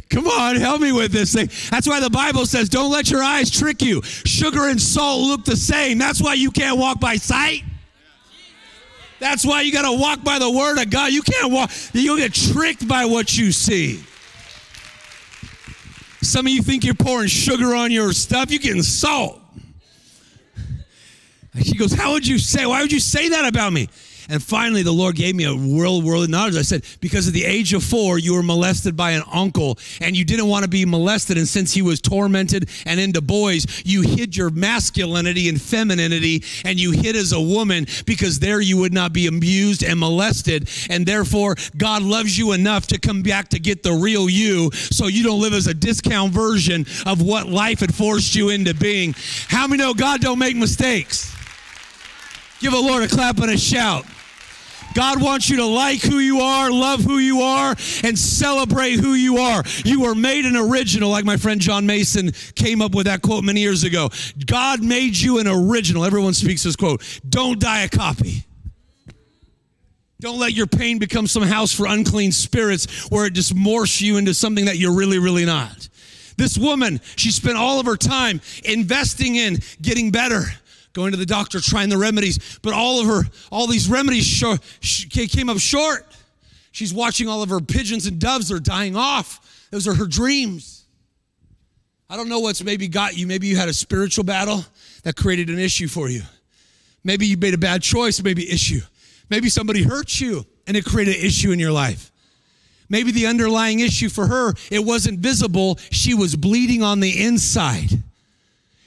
Come 0.08 0.26
on, 0.28 0.56
help 0.56 0.80
me 0.80 0.92
with 0.92 1.12
this 1.12 1.34
thing. 1.34 1.50
That's 1.70 1.86
why 1.88 2.00
the 2.00 2.10
Bible 2.10 2.46
says, 2.46 2.68
don't 2.68 2.92
let 2.92 3.10
your 3.10 3.22
eyes 3.22 3.50
trick 3.50 3.82
you. 3.82 4.02
Sugar 4.02 4.68
and 4.68 4.80
salt 4.80 5.20
look 5.22 5.44
the 5.44 5.56
same. 5.56 5.98
That's 5.98 6.22
why 6.22 6.34
you 6.34 6.50
can't 6.50 6.78
walk 6.78 7.00
by 7.00 7.16
sight. 7.16 7.64
That's 9.18 9.44
why 9.46 9.62
you 9.62 9.72
got 9.72 9.82
to 9.82 9.98
walk 9.98 10.22
by 10.22 10.38
the 10.38 10.50
word 10.50 10.78
of 10.78 10.90
God. 10.90 11.12
You 11.12 11.22
can't 11.22 11.52
walk, 11.52 11.70
you'll 11.92 12.18
get 12.18 12.34
tricked 12.34 12.86
by 12.86 13.04
what 13.04 13.36
you 13.36 13.52
see. 13.52 14.02
Some 16.22 16.46
of 16.46 16.52
you 16.52 16.62
think 16.62 16.84
you're 16.84 16.94
pouring 16.94 17.28
sugar 17.28 17.74
on 17.74 17.90
your 17.90 18.12
stuff, 18.12 18.50
you're 18.50 18.60
getting 18.60 18.82
salt. 18.82 19.40
She 21.62 21.74
goes, 21.76 21.92
How 21.92 22.12
would 22.12 22.26
you 22.26 22.38
say? 22.38 22.66
Why 22.66 22.82
would 22.82 22.92
you 22.92 23.00
say 23.00 23.30
that 23.30 23.46
about 23.46 23.72
me? 23.72 23.88
And 24.28 24.42
finally, 24.42 24.82
the 24.82 24.92
Lord 24.92 25.16
gave 25.16 25.34
me 25.34 25.44
a 25.44 25.54
world 25.54 26.04
worldly 26.04 26.28
knowledge. 26.28 26.56
I 26.56 26.62
said, 26.62 26.84
because 27.00 27.28
at 27.28 27.34
the 27.34 27.44
age 27.44 27.72
of 27.72 27.84
four, 27.84 28.18
you 28.18 28.34
were 28.34 28.42
molested 28.42 28.96
by 28.96 29.12
an 29.12 29.22
uncle 29.32 29.78
and 30.00 30.16
you 30.16 30.24
didn't 30.24 30.48
want 30.48 30.64
to 30.64 30.68
be 30.68 30.84
molested. 30.84 31.38
And 31.38 31.46
since 31.46 31.72
he 31.72 31.82
was 31.82 32.00
tormented 32.00 32.68
and 32.84 32.98
into 32.98 33.20
boys, 33.20 33.82
you 33.84 34.02
hid 34.02 34.36
your 34.36 34.50
masculinity 34.50 35.48
and 35.48 35.60
femininity 35.60 36.42
and 36.64 36.78
you 36.78 36.92
hid 36.92 37.16
as 37.16 37.32
a 37.32 37.40
woman 37.40 37.86
because 38.04 38.38
there 38.38 38.60
you 38.60 38.78
would 38.78 38.92
not 38.92 39.12
be 39.12 39.26
abused 39.26 39.82
and 39.82 39.98
molested. 40.00 40.68
And 40.90 41.06
therefore, 41.06 41.56
God 41.76 42.02
loves 42.02 42.36
you 42.36 42.52
enough 42.52 42.88
to 42.88 42.98
come 42.98 43.22
back 43.22 43.48
to 43.50 43.58
get 43.58 43.82
the 43.82 43.92
real 43.92 44.28
you 44.28 44.70
so 44.72 45.06
you 45.06 45.22
don't 45.22 45.40
live 45.40 45.54
as 45.54 45.66
a 45.66 45.74
discount 45.74 46.32
version 46.32 46.86
of 47.04 47.22
what 47.22 47.46
life 47.46 47.80
had 47.80 47.94
forced 47.94 48.34
you 48.34 48.48
into 48.48 48.74
being. 48.74 49.14
How 49.48 49.66
many 49.66 49.82
know 49.82 49.94
God 49.94 50.20
don't 50.20 50.38
make 50.38 50.56
mistakes? 50.56 51.34
Give 52.60 52.72
a 52.72 52.78
Lord 52.78 53.02
a 53.02 53.08
clap 53.08 53.38
and 53.38 53.50
a 53.50 53.58
shout. 53.58 54.06
God 54.96 55.22
wants 55.22 55.50
you 55.50 55.58
to 55.58 55.66
like 55.66 56.00
who 56.00 56.20
you 56.20 56.40
are, 56.40 56.70
love 56.70 57.00
who 57.00 57.18
you 57.18 57.42
are, 57.42 57.76
and 58.02 58.18
celebrate 58.18 58.94
who 58.94 59.12
you 59.12 59.36
are. 59.36 59.62
You 59.84 60.00
were 60.00 60.14
made 60.14 60.46
an 60.46 60.56
original, 60.56 61.10
like 61.10 61.26
my 61.26 61.36
friend 61.36 61.60
John 61.60 61.84
Mason 61.84 62.32
came 62.54 62.80
up 62.80 62.94
with 62.94 63.04
that 63.04 63.20
quote 63.20 63.44
many 63.44 63.60
years 63.60 63.84
ago. 63.84 64.08
God 64.46 64.82
made 64.82 65.14
you 65.14 65.38
an 65.38 65.46
original. 65.46 66.02
Everyone 66.02 66.32
speaks 66.32 66.62
this 66.62 66.76
quote. 66.76 67.02
Don't 67.28 67.60
die 67.60 67.82
a 67.82 67.90
copy. 67.90 68.46
Don't 70.18 70.38
let 70.38 70.54
your 70.54 70.66
pain 70.66 70.98
become 70.98 71.26
some 71.26 71.42
house 71.42 71.74
for 71.74 71.84
unclean 71.84 72.32
spirits 72.32 73.10
where 73.10 73.26
it 73.26 73.34
just 73.34 73.54
morphs 73.54 74.00
you 74.00 74.16
into 74.16 74.32
something 74.32 74.64
that 74.64 74.78
you're 74.78 74.94
really, 74.94 75.18
really 75.18 75.44
not. 75.44 75.90
This 76.38 76.56
woman, 76.56 77.02
she 77.16 77.30
spent 77.32 77.58
all 77.58 77.80
of 77.80 77.84
her 77.84 77.96
time 77.96 78.40
investing 78.64 79.36
in 79.36 79.58
getting 79.82 80.10
better 80.10 80.44
going 80.96 81.12
to 81.12 81.18
the 81.18 81.26
doctor, 81.26 81.60
trying 81.60 81.90
the 81.90 81.98
remedies, 81.98 82.58
but 82.62 82.72
all 82.72 83.00
of 83.00 83.06
her, 83.06 83.22
all 83.52 83.66
these 83.66 83.86
remedies 83.88 84.42
came 85.10 85.50
up 85.50 85.58
short. 85.58 86.06
She's 86.72 86.92
watching 86.92 87.28
all 87.28 87.42
of 87.42 87.50
her 87.50 87.60
pigeons 87.60 88.06
and 88.06 88.18
doves, 88.18 88.48
they're 88.48 88.58
dying 88.58 88.96
off. 88.96 89.68
Those 89.70 89.86
are 89.86 89.94
her 89.94 90.06
dreams. 90.06 90.86
I 92.08 92.16
don't 92.16 92.30
know 92.30 92.40
what's 92.40 92.64
maybe 92.64 92.88
got 92.88 93.14
you. 93.14 93.26
Maybe 93.26 93.46
you 93.46 93.56
had 93.56 93.68
a 93.68 93.74
spiritual 93.74 94.24
battle 94.24 94.64
that 95.02 95.16
created 95.16 95.50
an 95.50 95.58
issue 95.58 95.86
for 95.86 96.08
you. 96.08 96.22
Maybe 97.04 97.26
you 97.26 97.36
made 97.36 97.52
a 97.52 97.58
bad 97.58 97.82
choice, 97.82 98.22
maybe 98.22 98.50
issue. 98.50 98.80
Maybe 99.28 99.50
somebody 99.50 99.82
hurt 99.82 100.18
you 100.18 100.46
and 100.66 100.76
it 100.76 100.86
created 100.86 101.16
an 101.16 101.24
issue 101.26 101.50
in 101.50 101.58
your 101.58 101.72
life. 101.72 102.10
Maybe 102.88 103.12
the 103.12 103.26
underlying 103.26 103.80
issue 103.80 104.08
for 104.08 104.28
her, 104.28 104.54
it 104.70 104.84
wasn't 104.84 105.18
visible. 105.18 105.78
She 105.90 106.14
was 106.14 106.36
bleeding 106.36 106.82
on 106.82 107.00
the 107.00 107.22
inside. 107.22 108.02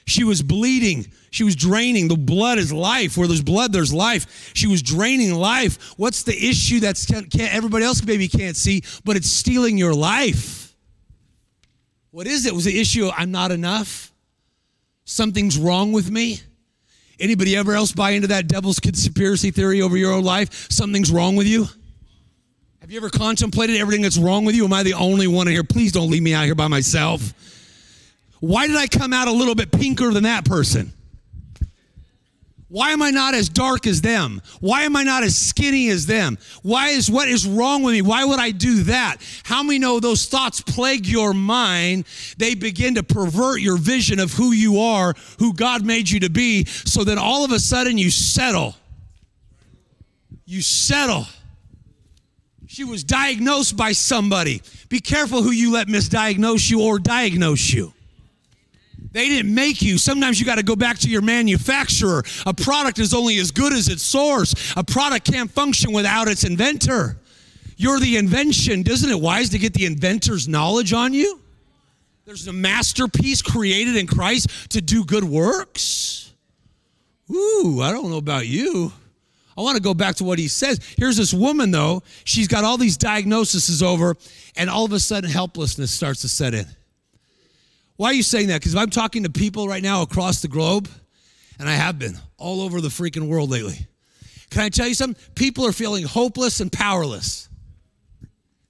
She 0.06 0.24
was 0.24 0.42
bleeding. 0.42 1.06
She 1.30 1.44
was 1.44 1.54
draining. 1.54 2.08
The 2.08 2.16
blood 2.16 2.58
is 2.58 2.72
life. 2.72 3.16
Where 3.16 3.28
there's 3.28 3.42
blood, 3.42 3.72
there's 3.72 3.92
life. 3.92 4.52
She 4.54 4.66
was 4.66 4.82
draining 4.82 5.34
life. 5.34 5.94
What's 5.96 6.22
the 6.24 6.34
issue 6.34 6.80
that's 6.80 7.06
can't, 7.06 7.34
everybody 7.54 7.84
else 7.84 8.04
maybe 8.04 8.28
can't 8.28 8.56
see, 8.56 8.82
but 9.04 9.16
it's 9.16 9.30
stealing 9.30 9.78
your 9.78 9.94
life? 9.94 10.74
What 12.10 12.26
is 12.26 12.46
it? 12.46 12.54
Was 12.54 12.64
the 12.64 12.80
issue 12.80 13.08
I'm 13.16 13.30
not 13.30 13.52
enough? 13.52 14.12
Something's 15.04 15.56
wrong 15.56 15.92
with 15.92 16.10
me? 16.10 16.40
Anybody 17.20 17.56
ever 17.56 17.74
else 17.74 17.92
buy 17.92 18.12
into 18.12 18.28
that 18.28 18.48
devil's 18.48 18.80
conspiracy 18.80 19.50
theory 19.50 19.82
over 19.82 19.96
your 19.96 20.12
own 20.12 20.24
life? 20.24 20.70
Something's 20.70 21.10
wrong 21.10 21.36
with 21.36 21.46
you? 21.46 21.68
Have 22.80 22.90
you 22.90 22.96
ever 22.96 23.10
contemplated 23.10 23.76
everything 23.76 24.02
that's 24.02 24.16
wrong 24.16 24.44
with 24.44 24.54
you? 24.54 24.64
Am 24.64 24.72
I 24.72 24.82
the 24.82 24.94
only 24.94 25.26
one 25.26 25.46
in 25.46 25.52
here? 25.52 25.62
Please 25.62 25.92
don't 25.92 26.10
leave 26.10 26.22
me 26.22 26.32
out 26.32 26.46
here 26.46 26.54
by 26.54 26.66
myself. 26.66 27.34
Why 28.40 28.66
did 28.66 28.76
I 28.76 28.86
come 28.86 29.12
out 29.12 29.28
a 29.28 29.32
little 29.32 29.54
bit 29.54 29.70
pinker 29.70 30.10
than 30.12 30.24
that 30.24 30.44
person? 30.44 30.92
Why 32.70 32.92
am 32.92 33.02
I 33.02 33.10
not 33.10 33.34
as 33.34 33.48
dark 33.48 33.84
as 33.84 34.00
them? 34.00 34.40
Why 34.60 34.82
am 34.82 34.94
I 34.94 35.02
not 35.02 35.24
as 35.24 35.36
skinny 35.36 35.88
as 35.88 36.06
them? 36.06 36.38
Why 36.62 36.90
is 36.90 37.10
what 37.10 37.26
is 37.26 37.44
wrong 37.44 37.82
with 37.82 37.94
me? 37.94 38.00
Why 38.00 38.24
would 38.24 38.38
I 38.38 38.52
do 38.52 38.84
that? 38.84 39.16
How 39.42 39.64
many 39.64 39.80
know 39.80 39.98
those 39.98 40.26
thoughts 40.26 40.60
plague 40.60 41.04
your 41.04 41.34
mind? 41.34 42.04
They 42.38 42.54
begin 42.54 42.94
to 42.94 43.02
pervert 43.02 43.60
your 43.60 43.76
vision 43.76 44.20
of 44.20 44.32
who 44.32 44.52
you 44.52 44.78
are, 44.78 45.14
who 45.40 45.52
God 45.52 45.84
made 45.84 46.08
you 46.08 46.20
to 46.20 46.30
be, 46.30 46.64
so 46.64 47.02
that 47.02 47.18
all 47.18 47.44
of 47.44 47.50
a 47.50 47.58
sudden 47.58 47.98
you 47.98 48.08
settle. 48.08 48.76
You 50.44 50.62
settle. 50.62 51.26
She 52.68 52.84
was 52.84 53.02
diagnosed 53.02 53.76
by 53.76 53.90
somebody. 53.90 54.62
Be 54.88 55.00
careful 55.00 55.42
who 55.42 55.50
you 55.50 55.72
let 55.72 55.88
misdiagnose 55.88 56.70
you 56.70 56.82
or 56.82 57.00
diagnose 57.00 57.72
you. 57.72 57.92
They 59.12 59.28
didn't 59.28 59.52
make 59.52 59.82
you. 59.82 59.98
Sometimes 59.98 60.38
you 60.38 60.46
got 60.46 60.58
to 60.58 60.62
go 60.62 60.76
back 60.76 60.98
to 61.00 61.08
your 61.08 61.22
manufacturer. 61.22 62.22
A 62.46 62.54
product 62.54 62.98
is 62.98 63.12
only 63.12 63.38
as 63.38 63.50
good 63.50 63.72
as 63.72 63.88
its 63.88 64.02
source. 64.02 64.54
A 64.76 64.84
product 64.84 65.30
can't 65.30 65.50
function 65.50 65.92
without 65.92 66.28
its 66.28 66.44
inventor. 66.44 67.18
You're 67.76 67.98
the 67.98 68.16
invention. 68.18 68.84
Isn't 68.86 69.10
it 69.10 69.20
wise 69.20 69.48
to 69.50 69.58
get 69.58 69.74
the 69.74 69.86
inventor's 69.86 70.46
knowledge 70.46 70.92
on 70.92 71.12
you? 71.12 71.40
There's 72.24 72.46
a 72.46 72.52
masterpiece 72.52 73.42
created 73.42 73.96
in 73.96 74.06
Christ 74.06 74.70
to 74.70 74.80
do 74.80 75.04
good 75.04 75.24
works. 75.24 76.32
Ooh, 77.30 77.80
I 77.82 77.90
don't 77.90 78.10
know 78.10 78.18
about 78.18 78.46
you. 78.46 78.92
I 79.56 79.62
want 79.62 79.76
to 79.76 79.82
go 79.82 79.94
back 79.94 80.16
to 80.16 80.24
what 80.24 80.38
he 80.38 80.46
says. 80.46 80.78
Here's 80.96 81.16
this 81.16 81.34
woman, 81.34 81.70
though. 81.70 82.02
She's 82.24 82.46
got 82.48 82.64
all 82.64 82.76
these 82.76 82.96
diagnoses 82.96 83.82
over, 83.82 84.16
and 84.56 84.70
all 84.70 84.84
of 84.84 84.92
a 84.92 85.00
sudden, 85.00 85.28
helplessness 85.28 85.90
starts 85.90 86.20
to 86.20 86.28
set 86.28 86.54
in. 86.54 86.66
Why 88.00 88.06
are 88.06 88.14
you 88.14 88.22
saying 88.22 88.48
that? 88.48 88.62
Because 88.62 88.74
I'm 88.76 88.88
talking 88.88 89.24
to 89.24 89.30
people 89.30 89.68
right 89.68 89.82
now 89.82 90.00
across 90.00 90.40
the 90.40 90.48
globe, 90.48 90.88
and 91.58 91.68
I 91.68 91.74
have 91.74 91.98
been 91.98 92.18
all 92.38 92.62
over 92.62 92.80
the 92.80 92.88
freaking 92.88 93.28
world 93.28 93.50
lately. 93.50 93.86
Can 94.48 94.62
I 94.62 94.70
tell 94.70 94.88
you 94.88 94.94
something? 94.94 95.22
People 95.34 95.66
are 95.66 95.72
feeling 95.72 96.04
hopeless 96.04 96.60
and 96.60 96.72
powerless. 96.72 97.50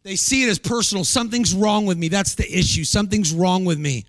They 0.03 0.17
see 0.17 0.43
it 0.43 0.49
as 0.49 0.59
personal. 0.59 1.05
Something's 1.05 1.55
wrong 1.55 1.87
with 1.87 1.97
me. 1.97 2.09
That's 2.09 2.35
the 2.35 2.45
issue. 2.53 2.83
Something's 2.83 3.33
wrong 3.33 3.65
with 3.65 3.79
me. 3.79 4.05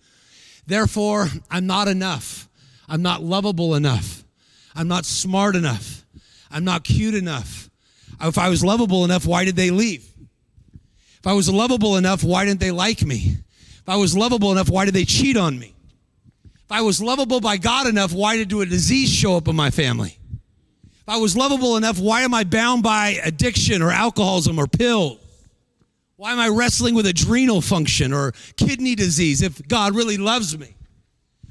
Therefore, 0.65 1.27
I'm 1.51 1.67
not 1.67 1.88
enough. 1.88 2.49
I'm 2.89 3.03
not 3.03 3.21
lovable 3.21 3.75
enough. 3.75 4.23
I'm 4.75 4.88
not 4.88 5.05
smart 5.05 5.55
enough. 5.55 6.03
I'm 6.49 6.63
not 6.63 6.84
cute 6.84 7.13
enough. 7.13 7.69
If 8.19 8.39
I 8.39 8.49
was 8.49 8.63
lovable 8.63 9.05
enough, 9.05 9.27
why 9.27 9.45
did 9.45 9.55
they 9.55 9.69
leave? 9.69 10.03
If 11.19 11.27
I 11.27 11.34
was 11.34 11.47
lovable 11.47 11.95
enough, 11.97 12.23
why 12.23 12.43
didn't 12.43 12.60
they 12.60 12.71
like 12.71 13.05
me? 13.05 13.38
I 13.91 13.97
was 13.97 14.15
lovable 14.15 14.54
enough, 14.54 14.69
why 14.69 14.86
did 14.86 14.93
they 14.93 15.04
cheat 15.04 15.36
on 15.36 15.60
me? 15.60 15.75
If 16.56 16.71
I 16.71 16.80
was 16.80 17.01
lovable 17.01 17.41
by 17.41 17.58
God 17.58 17.88
enough, 17.88 18.13
why 18.13 18.38
did 18.38 18.54
a 18.54 18.65
disease 18.65 19.12
show 19.12 19.36
up 19.36 19.49
in 19.49 19.56
my 19.58 19.69
family? 19.69 20.17
If 21.01 21.10
I 21.10 21.17
was 21.17 21.36
lovable 21.36 21.75
enough, 21.75 21.99
why 21.99 22.21
am 22.21 22.34
I 22.34 22.45
bound 22.45 22.84
by 22.84 23.19
addiction 23.21 23.82
or 23.82 23.91
alcoholism 23.91 24.58
or 24.58 24.65
pills? 24.65 25.19
Why 26.15 26.32
am 26.32 26.39
I 26.39 26.47
wrestling 26.47 26.95
with 26.95 27.06
adrenal 27.06 27.60
function 27.60 28.13
or 28.13 28.32
kidney 28.56 28.95
disease 28.95 29.41
if 29.41 29.67
God 29.67 29.93
really 29.93 30.15
loves 30.15 30.58
me? 30.58 30.73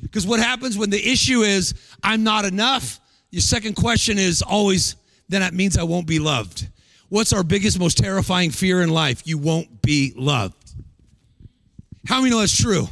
Because 0.01 0.27
what 0.27 0.41
happens 0.41 0.79
when 0.79 0.89
the 0.89 1.11
issue 1.13 1.43
is 1.43 1.75
I'm 2.03 2.25
not 2.25 2.47
enough, 2.47 3.01
your 3.31 3.43
second 3.43 3.77
question 3.77 4.17
is 4.17 4.41
always, 4.41 4.97
then 5.29 5.43
that 5.43 5.53
means 5.53 5.77
I 5.77 5.83
won't 5.83 6.07
be 6.07 6.19
loved. 6.19 6.69
What's 7.11 7.35
our 7.35 7.43
biggest, 7.43 7.79
most 7.79 7.99
terrifying 7.99 8.51
fear 8.51 8.81
in 8.81 8.89
life? 8.89 9.27
You 9.27 9.37
won't 9.37 9.83
be 9.83 10.15
loved. 10.17 10.60
How 12.07 12.19
many 12.19 12.31
know 12.31 12.41
that's 12.41 12.57
true? 12.57 12.89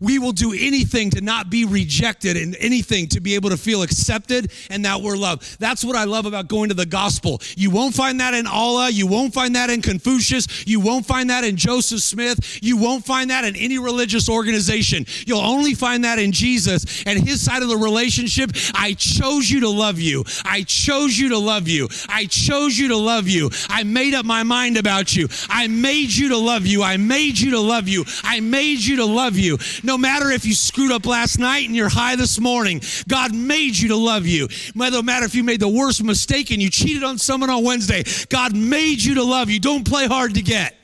We 0.00 0.18
will 0.18 0.32
do 0.32 0.52
anything 0.52 1.10
to 1.10 1.20
not 1.20 1.50
be 1.50 1.64
rejected 1.64 2.36
and 2.36 2.56
anything 2.58 3.06
to 3.08 3.20
be 3.20 3.34
able 3.34 3.50
to 3.50 3.56
feel 3.56 3.82
accepted 3.82 4.50
and 4.70 4.84
that 4.84 5.00
we're 5.02 5.16
loved. 5.16 5.60
That's 5.60 5.84
what 5.84 5.96
I 5.96 6.04
love 6.04 6.26
about 6.26 6.48
going 6.48 6.70
to 6.70 6.74
the 6.74 6.86
gospel. 6.86 7.40
You 7.56 7.70
won't 7.70 7.94
find 7.94 8.20
that 8.20 8.34
in 8.34 8.46
Allah. 8.46 8.90
You 8.90 9.06
won't 9.06 9.34
find 9.34 9.54
that 9.56 9.70
in 9.70 9.82
Confucius. 9.82 10.66
You 10.66 10.80
won't 10.80 11.06
find 11.06 11.30
that 11.30 11.44
in 11.44 11.56
Joseph 11.56 12.00
Smith. 12.00 12.58
You 12.62 12.76
won't 12.76 13.04
find 13.04 13.30
that 13.30 13.44
in 13.44 13.56
any 13.56 13.78
religious 13.78 14.28
organization. 14.28 15.04
You'll 15.26 15.40
only 15.40 15.74
find 15.74 16.04
that 16.04 16.18
in 16.18 16.32
Jesus 16.32 17.04
and 17.04 17.18
his 17.18 17.42
side 17.42 17.62
of 17.62 17.68
the 17.68 17.76
relationship. 17.76 18.50
I 18.74 18.94
chose 18.94 19.50
you 19.50 19.60
to 19.60 19.68
love 19.68 19.98
you. 19.98 20.24
I 20.44 20.62
chose 20.62 21.18
you 21.18 21.30
to 21.30 21.38
love 21.38 21.68
you. 21.68 21.88
I 22.08 22.26
chose 22.26 22.78
you 22.78 22.88
to 22.88 22.96
love 22.96 23.28
you. 23.28 23.50
I 23.68 23.84
made 23.84 24.14
up 24.14 24.24
my 24.24 24.42
mind 24.42 24.76
about 24.76 25.14
you. 25.14 25.28
I 25.48 25.68
made 25.68 26.10
you 26.10 26.30
to 26.30 26.38
love 26.38 26.66
you. 26.66 26.82
I 26.82 26.96
made 26.96 27.38
you 27.38 27.50
to 27.52 27.60
love 27.60 27.88
you. 27.88 28.04
I 28.24 28.40
made 28.40 28.80
you 28.80 28.96
to 28.96 29.04
love 29.04 29.36
you. 29.36 29.58
Matter 29.96 30.30
if 30.30 30.44
you 30.44 30.54
screwed 30.54 30.92
up 30.92 31.06
last 31.06 31.38
night 31.38 31.66
and 31.66 31.76
you're 31.76 31.88
high 31.88 32.16
this 32.16 32.38
morning, 32.40 32.80
God 33.08 33.34
made 33.34 33.76
you 33.76 33.88
to 33.88 33.96
love 33.96 34.26
you. 34.26 34.48
No 34.74 35.02
matter 35.02 35.26
if 35.26 35.34
you 35.34 35.44
made 35.44 35.60
the 35.60 35.68
worst 35.68 36.02
mistake 36.02 36.50
and 36.50 36.60
you 36.60 36.70
cheated 36.70 37.04
on 37.04 37.18
someone 37.18 37.50
on 37.50 37.64
Wednesday, 37.64 38.02
God 38.28 38.54
made 38.54 39.02
you 39.02 39.16
to 39.16 39.24
love 39.24 39.50
you. 39.50 39.60
Don't 39.60 39.86
play 39.86 40.06
hard 40.06 40.34
to 40.34 40.42
get. 40.42 40.74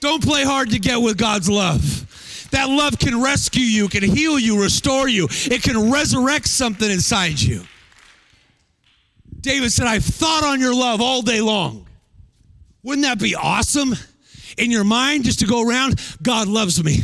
Don't 0.00 0.22
play 0.22 0.44
hard 0.44 0.70
to 0.70 0.78
get 0.78 1.00
with 1.00 1.18
God's 1.18 1.48
love. 1.48 2.48
That 2.50 2.68
love 2.68 2.98
can 2.98 3.20
rescue 3.22 3.62
you, 3.62 3.88
can 3.88 4.02
heal 4.02 4.38
you, 4.38 4.62
restore 4.62 5.08
you. 5.08 5.28
It 5.30 5.62
can 5.62 5.90
resurrect 5.90 6.48
something 6.48 6.90
inside 6.90 7.40
you. 7.40 7.62
David 9.40 9.72
said, 9.72 9.86
I've 9.86 10.04
thought 10.04 10.44
on 10.44 10.60
your 10.60 10.74
love 10.74 11.00
all 11.00 11.22
day 11.22 11.40
long. 11.40 11.86
Wouldn't 12.82 13.04
that 13.04 13.18
be 13.18 13.34
awesome? 13.34 13.94
In 14.58 14.70
your 14.70 14.84
mind, 14.84 15.24
just 15.24 15.40
to 15.40 15.46
go 15.46 15.66
around, 15.66 16.00
God 16.22 16.48
loves 16.48 16.82
me. 16.82 16.98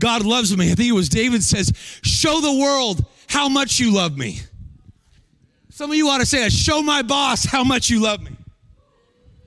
God 0.00 0.24
loves 0.24 0.56
me. 0.56 0.70
I 0.70 0.74
think 0.74 0.88
it 0.88 0.92
was 0.92 1.08
David 1.08 1.42
says, 1.42 1.72
Show 2.02 2.40
the 2.40 2.52
world 2.52 3.04
how 3.28 3.48
much 3.48 3.78
you 3.78 3.92
love 3.92 4.16
me. 4.16 4.40
Some 5.70 5.90
of 5.90 5.96
you 5.96 6.08
ought 6.08 6.18
to 6.18 6.26
say, 6.26 6.48
Show 6.48 6.82
my 6.82 7.02
boss 7.02 7.44
how 7.44 7.64
much 7.64 7.90
you 7.90 8.00
love 8.00 8.22
me. 8.22 8.32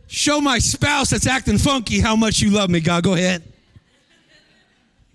Show 0.08 0.40
my 0.40 0.60
spouse 0.60 1.10
that's 1.10 1.28
acting 1.28 1.58
funky 1.58 2.00
how 2.00 2.16
much 2.16 2.42
you 2.42 2.50
love 2.50 2.70
me. 2.70 2.80
God, 2.80 3.04
go 3.04 3.14
ahead. 3.14 3.44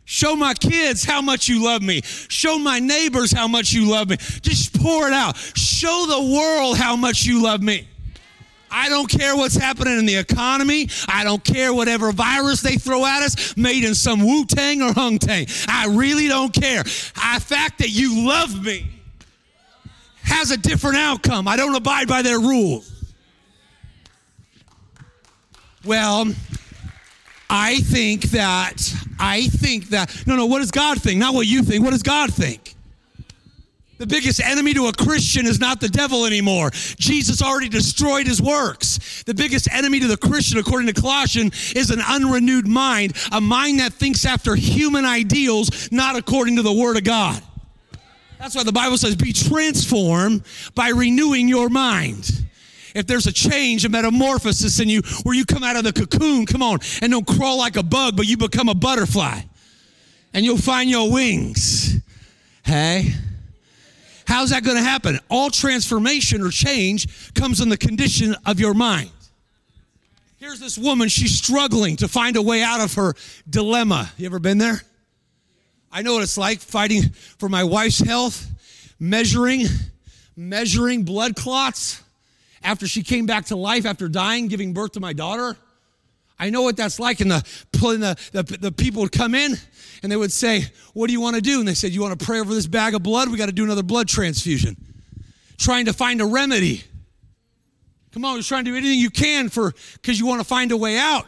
Show 0.04 0.36
my 0.36 0.52
kids 0.52 1.04
how 1.04 1.22
much 1.22 1.48
you 1.48 1.64
love 1.64 1.80
me. 1.80 2.02
Show 2.02 2.58
my 2.58 2.78
neighbors 2.78 3.32
how 3.32 3.48
much 3.48 3.72
you 3.72 3.90
love 3.90 4.10
me. 4.10 4.16
Just 4.42 4.78
pour 4.78 5.06
it 5.06 5.14
out. 5.14 5.36
Show 5.36 6.06
the 6.08 6.34
world 6.34 6.76
how 6.76 6.96
much 6.96 7.24
you 7.24 7.42
love 7.42 7.62
me. 7.62 7.88
I 8.72 8.88
don't 8.88 9.08
care 9.08 9.36
what's 9.36 9.54
happening 9.54 9.98
in 9.98 10.06
the 10.06 10.16
economy. 10.16 10.88
I 11.06 11.24
don't 11.24 11.44
care 11.44 11.72
whatever 11.74 12.10
virus 12.10 12.62
they 12.62 12.76
throw 12.76 13.04
at 13.04 13.22
us, 13.22 13.56
made 13.56 13.84
in 13.84 13.94
some 13.94 14.24
Wu 14.24 14.44
Tang 14.46 14.82
or 14.82 14.92
Hung 14.92 15.18
Tang. 15.18 15.46
I 15.68 15.86
really 15.88 16.28
don't 16.28 16.52
care. 16.52 16.82
The 16.82 17.42
fact 17.44 17.78
that 17.78 17.90
you 17.90 18.26
love 18.26 18.64
me 18.64 18.90
has 20.22 20.50
a 20.50 20.56
different 20.56 20.96
outcome. 20.96 21.46
I 21.46 21.56
don't 21.56 21.74
abide 21.74 22.08
by 22.08 22.22
their 22.22 22.40
rules. 22.40 22.88
Well, 25.84 26.32
I 27.50 27.80
think 27.80 28.22
that, 28.30 28.80
I 29.18 29.48
think 29.48 29.90
that, 29.90 30.24
no, 30.26 30.36
no, 30.36 30.46
what 30.46 30.60
does 30.60 30.70
God 30.70 31.02
think? 31.02 31.18
Not 31.18 31.34
what 31.34 31.46
you 31.46 31.62
think. 31.62 31.84
What 31.84 31.90
does 31.90 32.02
God 32.02 32.32
think? 32.32 32.74
The 33.98 34.06
biggest 34.06 34.40
enemy 34.40 34.74
to 34.74 34.86
a 34.86 34.92
Christian 34.92 35.46
is 35.46 35.60
not 35.60 35.80
the 35.80 35.88
devil 35.88 36.24
anymore. 36.24 36.70
Jesus 36.70 37.40
already 37.40 37.68
destroyed 37.68 38.26
his 38.26 38.42
works. 38.42 39.22
The 39.24 39.34
biggest 39.34 39.72
enemy 39.72 40.00
to 40.00 40.08
the 40.08 40.16
Christian, 40.16 40.58
according 40.58 40.92
to 40.92 41.00
Colossians, 41.00 41.72
is 41.74 41.90
an 41.90 42.00
unrenewed 42.00 42.66
mind, 42.66 43.16
a 43.30 43.40
mind 43.40 43.80
that 43.80 43.92
thinks 43.92 44.24
after 44.24 44.56
human 44.56 45.04
ideals, 45.04 45.92
not 45.92 46.16
according 46.16 46.56
to 46.56 46.62
the 46.62 46.72
Word 46.72 46.96
of 46.96 47.04
God. 47.04 47.40
That's 48.38 48.56
why 48.56 48.64
the 48.64 48.72
Bible 48.72 48.98
says, 48.98 49.14
be 49.14 49.32
transformed 49.32 50.42
by 50.74 50.88
renewing 50.88 51.46
your 51.46 51.68
mind. 51.68 52.44
If 52.94 53.06
there's 53.06 53.26
a 53.26 53.32
change, 53.32 53.84
a 53.84 53.88
metamorphosis 53.88 54.80
in 54.80 54.88
you 54.88 55.02
where 55.22 55.34
you 55.34 55.44
come 55.44 55.62
out 55.62 55.76
of 55.76 55.84
the 55.84 55.92
cocoon, 55.92 56.44
come 56.44 56.62
on, 56.62 56.80
and 57.00 57.12
don't 57.12 57.26
crawl 57.26 57.56
like 57.56 57.76
a 57.76 57.82
bug, 57.84 58.16
but 58.16 58.26
you 58.26 58.36
become 58.36 58.68
a 58.68 58.74
butterfly 58.74 59.42
and 60.34 60.44
you'll 60.44 60.58
find 60.58 60.90
your 60.90 61.10
wings. 61.10 62.00
Hey? 62.64 63.14
How's 64.32 64.48
that 64.48 64.64
going 64.64 64.78
to 64.78 64.82
happen? 64.82 65.18
All 65.28 65.50
transformation 65.50 66.40
or 66.40 66.48
change 66.48 67.34
comes 67.34 67.60
in 67.60 67.68
the 67.68 67.76
condition 67.76 68.34
of 68.46 68.58
your 68.58 68.72
mind. 68.72 69.10
Here's 70.38 70.58
this 70.58 70.78
woman, 70.78 71.10
she's 71.10 71.36
struggling 71.36 71.96
to 71.96 72.08
find 72.08 72.36
a 72.36 72.42
way 72.42 72.62
out 72.62 72.80
of 72.80 72.94
her 72.94 73.12
dilemma. 73.50 74.10
You 74.16 74.24
ever 74.24 74.38
been 74.38 74.56
there? 74.56 74.80
I 75.92 76.00
know 76.00 76.14
what 76.14 76.22
it's 76.22 76.38
like 76.38 76.60
fighting 76.60 77.10
for 77.10 77.50
my 77.50 77.62
wife's 77.62 77.98
health, 77.98 78.46
measuring, 78.98 79.66
measuring 80.34 81.02
blood 81.02 81.36
clots 81.36 82.02
after 82.62 82.86
she 82.86 83.02
came 83.02 83.26
back 83.26 83.44
to 83.46 83.56
life 83.56 83.84
after 83.84 84.08
dying, 84.08 84.48
giving 84.48 84.72
birth 84.72 84.92
to 84.92 85.00
my 85.00 85.12
daughter. 85.12 85.58
I 86.42 86.50
know 86.50 86.62
what 86.62 86.76
that's 86.76 86.98
like. 86.98 87.20
And 87.20 87.30
the, 87.30 87.44
the, 87.70 88.16
the, 88.32 88.58
the 88.58 88.72
people 88.72 89.02
would 89.02 89.12
come 89.12 89.32
in 89.32 89.54
and 90.02 90.10
they 90.10 90.16
would 90.16 90.32
say, 90.32 90.64
What 90.92 91.06
do 91.06 91.12
you 91.12 91.20
want 91.20 91.36
to 91.36 91.40
do? 91.40 91.60
And 91.60 91.68
they 91.68 91.74
said, 91.74 91.92
You 91.92 92.02
want 92.02 92.18
to 92.18 92.26
pray 92.26 92.40
over 92.40 92.52
this 92.52 92.66
bag 92.66 92.94
of 92.94 93.02
blood? 93.04 93.30
We 93.30 93.38
got 93.38 93.46
to 93.46 93.52
do 93.52 93.62
another 93.62 93.84
blood 93.84 94.08
transfusion. 94.08 94.76
Trying 95.56 95.84
to 95.84 95.92
find 95.92 96.20
a 96.20 96.26
remedy. 96.26 96.82
Come 98.10 98.24
on, 98.24 98.34
you're 98.34 98.42
trying 98.42 98.64
to 98.64 98.72
do 98.72 98.76
anything 98.76 98.98
you 98.98 99.08
can 99.08 99.50
for 99.50 99.72
because 99.92 100.18
you 100.18 100.26
want 100.26 100.40
to 100.40 100.46
find 100.46 100.72
a 100.72 100.76
way 100.76 100.98
out. 100.98 101.26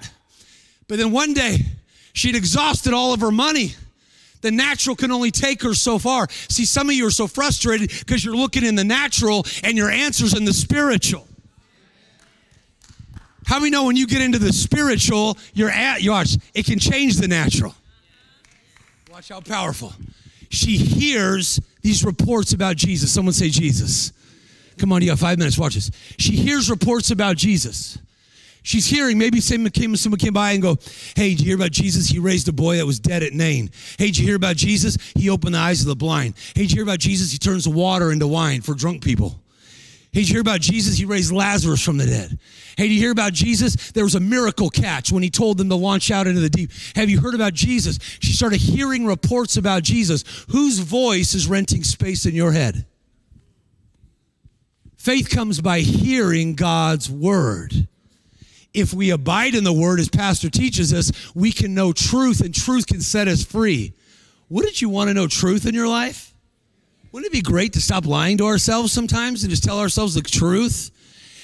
But 0.88 0.98
then 0.98 1.12
one 1.12 1.32
day, 1.32 1.58
she'd 2.12 2.34
exhausted 2.34 2.92
all 2.92 3.14
of 3.14 3.20
her 3.20 3.30
money. 3.30 3.76
The 4.40 4.50
natural 4.50 4.96
can 4.96 5.12
only 5.12 5.30
take 5.30 5.62
her 5.62 5.74
so 5.74 6.00
far. 6.00 6.26
See, 6.48 6.64
some 6.64 6.88
of 6.88 6.96
you 6.96 7.06
are 7.06 7.12
so 7.12 7.28
frustrated 7.28 7.88
because 8.00 8.24
you're 8.24 8.36
looking 8.36 8.64
in 8.64 8.74
the 8.74 8.84
natural 8.84 9.46
and 9.62 9.78
your 9.78 9.90
answer's 9.90 10.34
in 10.34 10.44
the 10.44 10.52
spiritual. 10.52 11.28
How 13.46 13.58
many 13.58 13.70
know 13.70 13.84
when 13.84 13.96
you 13.96 14.06
get 14.06 14.22
into 14.22 14.38
the 14.38 14.52
spiritual, 14.52 15.36
you're 15.52 15.70
at 15.70 16.02
yours, 16.02 16.38
it 16.54 16.64
can 16.66 16.78
change 16.78 17.16
the 17.16 17.28
natural. 17.28 17.74
Watch 19.10 19.28
how 19.28 19.40
powerful. 19.40 19.92
She 20.50 20.76
hears 20.76 21.60
these 21.82 22.04
reports 22.04 22.52
about 22.52 22.76
Jesus. 22.76 23.12
Someone 23.12 23.32
say 23.32 23.48
Jesus. 23.48 24.12
Come 24.78 24.92
on, 24.92 25.02
you 25.02 25.08
got 25.08 25.18
five 25.18 25.38
minutes. 25.38 25.58
Watch 25.58 25.74
this. 25.74 25.90
She 26.18 26.36
hears 26.36 26.70
reports 26.70 27.10
about 27.10 27.36
Jesus. 27.36 27.98
She's 28.62 28.86
hearing, 28.86 29.18
maybe 29.18 29.40
someone 29.40 29.70
came, 29.72 29.94
someone 29.94 30.18
came 30.18 30.32
by 30.32 30.52
and 30.52 30.62
go, 30.62 30.78
Hey, 31.14 31.30
did 31.30 31.40
you 31.40 31.46
hear 31.46 31.56
about 31.56 31.70
Jesus? 31.70 32.08
He 32.08 32.18
raised 32.18 32.48
a 32.48 32.52
boy 32.52 32.78
that 32.78 32.86
was 32.86 32.98
dead 32.98 33.22
at 33.22 33.34
Nain. 33.34 33.70
Hey, 33.98 34.06
did 34.06 34.18
you 34.18 34.26
hear 34.26 34.36
about 34.36 34.56
Jesus? 34.56 34.96
He 35.14 35.28
opened 35.28 35.54
the 35.54 35.58
eyes 35.58 35.82
of 35.82 35.86
the 35.86 35.94
blind. 35.94 36.34
Hey, 36.54 36.62
did 36.62 36.70
you 36.70 36.76
hear 36.76 36.84
about 36.84 36.98
Jesus? 36.98 37.30
He 37.30 37.38
turns 37.38 37.68
water 37.68 38.10
into 38.10 38.26
wine 38.26 38.62
for 38.62 38.74
drunk 38.74 39.04
people. 39.04 39.38
Hey, 40.14 40.20
did 40.20 40.28
you 40.28 40.34
hear 40.34 40.42
about 40.42 40.60
Jesus? 40.60 40.96
He 40.96 41.06
raised 41.06 41.32
Lazarus 41.32 41.82
from 41.82 41.96
the 41.96 42.06
dead. 42.06 42.38
Hey, 42.76 42.84
did 42.86 42.94
you 42.94 43.00
hear 43.00 43.10
about 43.10 43.32
Jesus? 43.32 43.90
There 43.90 44.04
was 44.04 44.14
a 44.14 44.20
miracle 44.20 44.70
catch 44.70 45.10
when 45.10 45.24
he 45.24 45.28
told 45.28 45.58
them 45.58 45.68
to 45.70 45.74
launch 45.74 46.12
out 46.12 46.28
into 46.28 46.40
the 46.40 46.48
deep. 46.48 46.70
Have 46.94 47.10
you 47.10 47.20
heard 47.20 47.34
about 47.34 47.52
Jesus? 47.52 47.98
She 48.20 48.32
started 48.32 48.60
hearing 48.60 49.06
reports 49.06 49.56
about 49.56 49.82
Jesus. 49.82 50.22
Whose 50.50 50.78
voice 50.78 51.34
is 51.34 51.48
renting 51.48 51.82
space 51.82 52.26
in 52.26 52.34
your 52.36 52.52
head? 52.52 52.86
Faith 54.96 55.30
comes 55.30 55.60
by 55.60 55.80
hearing 55.80 56.54
God's 56.54 57.10
word. 57.10 57.88
If 58.72 58.94
we 58.94 59.10
abide 59.10 59.56
in 59.56 59.64
the 59.64 59.72
word, 59.72 59.98
as 59.98 60.08
Pastor 60.08 60.48
teaches 60.48 60.94
us, 60.94 61.10
we 61.34 61.50
can 61.50 61.74
know 61.74 61.92
truth 61.92 62.40
and 62.40 62.54
truth 62.54 62.86
can 62.86 63.00
set 63.00 63.26
us 63.26 63.44
free. 63.44 63.94
Wouldn't 64.48 64.80
you 64.80 64.88
want 64.88 65.08
to 65.08 65.14
know 65.14 65.26
truth 65.26 65.66
in 65.66 65.74
your 65.74 65.88
life? 65.88 66.33
Wouldn't 67.14 67.32
it 67.32 67.32
be 67.32 67.42
great 67.42 67.74
to 67.74 67.80
stop 67.80 68.06
lying 68.06 68.38
to 68.38 68.46
ourselves 68.46 68.90
sometimes 68.92 69.44
and 69.44 69.50
just 69.50 69.62
tell 69.62 69.78
ourselves 69.78 70.14
the 70.14 70.20
truth? 70.20 70.90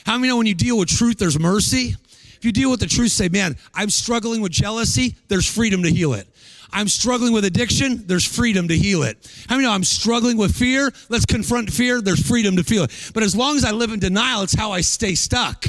How 0.04 0.18
many 0.18 0.26
know 0.26 0.36
when 0.36 0.48
you 0.48 0.54
deal 0.56 0.76
with 0.76 0.88
truth, 0.88 1.16
there's 1.16 1.38
mercy? 1.38 1.94
If 2.34 2.44
you 2.44 2.50
deal 2.50 2.72
with 2.72 2.80
the 2.80 2.88
truth, 2.88 3.12
say, 3.12 3.28
man, 3.28 3.56
I'm 3.72 3.88
struggling 3.88 4.40
with 4.40 4.50
jealousy, 4.50 5.14
there's 5.28 5.46
freedom 5.46 5.84
to 5.84 5.88
heal 5.88 6.14
it. 6.14 6.26
I'm 6.72 6.88
struggling 6.88 7.32
with 7.32 7.44
addiction, 7.44 8.04
there's 8.08 8.24
freedom 8.24 8.66
to 8.66 8.76
heal 8.76 9.04
it. 9.04 9.32
How 9.48 9.54
many 9.54 9.68
know 9.68 9.72
I'm 9.72 9.84
struggling 9.84 10.36
with 10.36 10.56
fear? 10.56 10.90
Let's 11.08 11.24
confront 11.24 11.72
fear, 11.72 12.00
there's 12.00 12.26
freedom 12.26 12.56
to 12.56 12.64
feel 12.64 12.82
it. 12.82 13.10
But 13.14 13.22
as 13.22 13.36
long 13.36 13.56
as 13.56 13.64
I 13.64 13.70
live 13.70 13.92
in 13.92 14.00
denial, 14.00 14.42
it's 14.42 14.54
how 14.54 14.72
I 14.72 14.80
stay 14.80 15.14
stuck. 15.14 15.66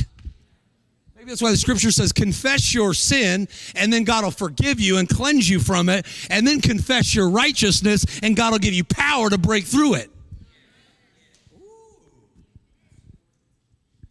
Maybe 1.21 1.29
that's 1.29 1.41
why 1.43 1.51
the 1.51 1.57
scripture 1.57 1.91
says, 1.91 2.11
confess 2.11 2.73
your 2.73 2.95
sin, 2.95 3.47
and 3.75 3.93
then 3.93 4.05
God 4.05 4.23
will 4.23 4.31
forgive 4.31 4.79
you 4.79 4.97
and 4.97 5.07
cleanse 5.07 5.47
you 5.47 5.59
from 5.59 5.87
it, 5.87 6.07
and 6.31 6.47
then 6.47 6.61
confess 6.61 7.13
your 7.13 7.29
righteousness, 7.29 8.07
and 8.23 8.35
God 8.35 8.53
will 8.53 8.57
give 8.57 8.73
you 8.73 8.83
power 8.83 9.29
to 9.29 9.37
break 9.37 9.65
through 9.65 9.93
it. 9.93 10.09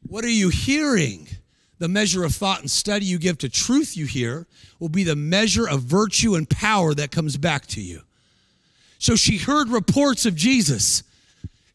What 0.06 0.24
are 0.24 0.28
you 0.28 0.50
hearing? 0.50 1.26
The 1.80 1.88
measure 1.88 2.22
of 2.22 2.32
thought 2.32 2.60
and 2.60 2.70
study 2.70 3.06
you 3.06 3.18
give 3.18 3.38
to 3.38 3.48
truth 3.48 3.96
you 3.96 4.06
hear 4.06 4.46
will 4.78 4.88
be 4.88 5.02
the 5.02 5.16
measure 5.16 5.68
of 5.68 5.82
virtue 5.82 6.36
and 6.36 6.48
power 6.48 6.94
that 6.94 7.10
comes 7.10 7.36
back 7.36 7.66
to 7.68 7.80
you. 7.80 8.02
So 9.00 9.16
she 9.16 9.36
heard 9.36 9.68
reports 9.68 10.26
of 10.26 10.36
Jesus. 10.36 11.02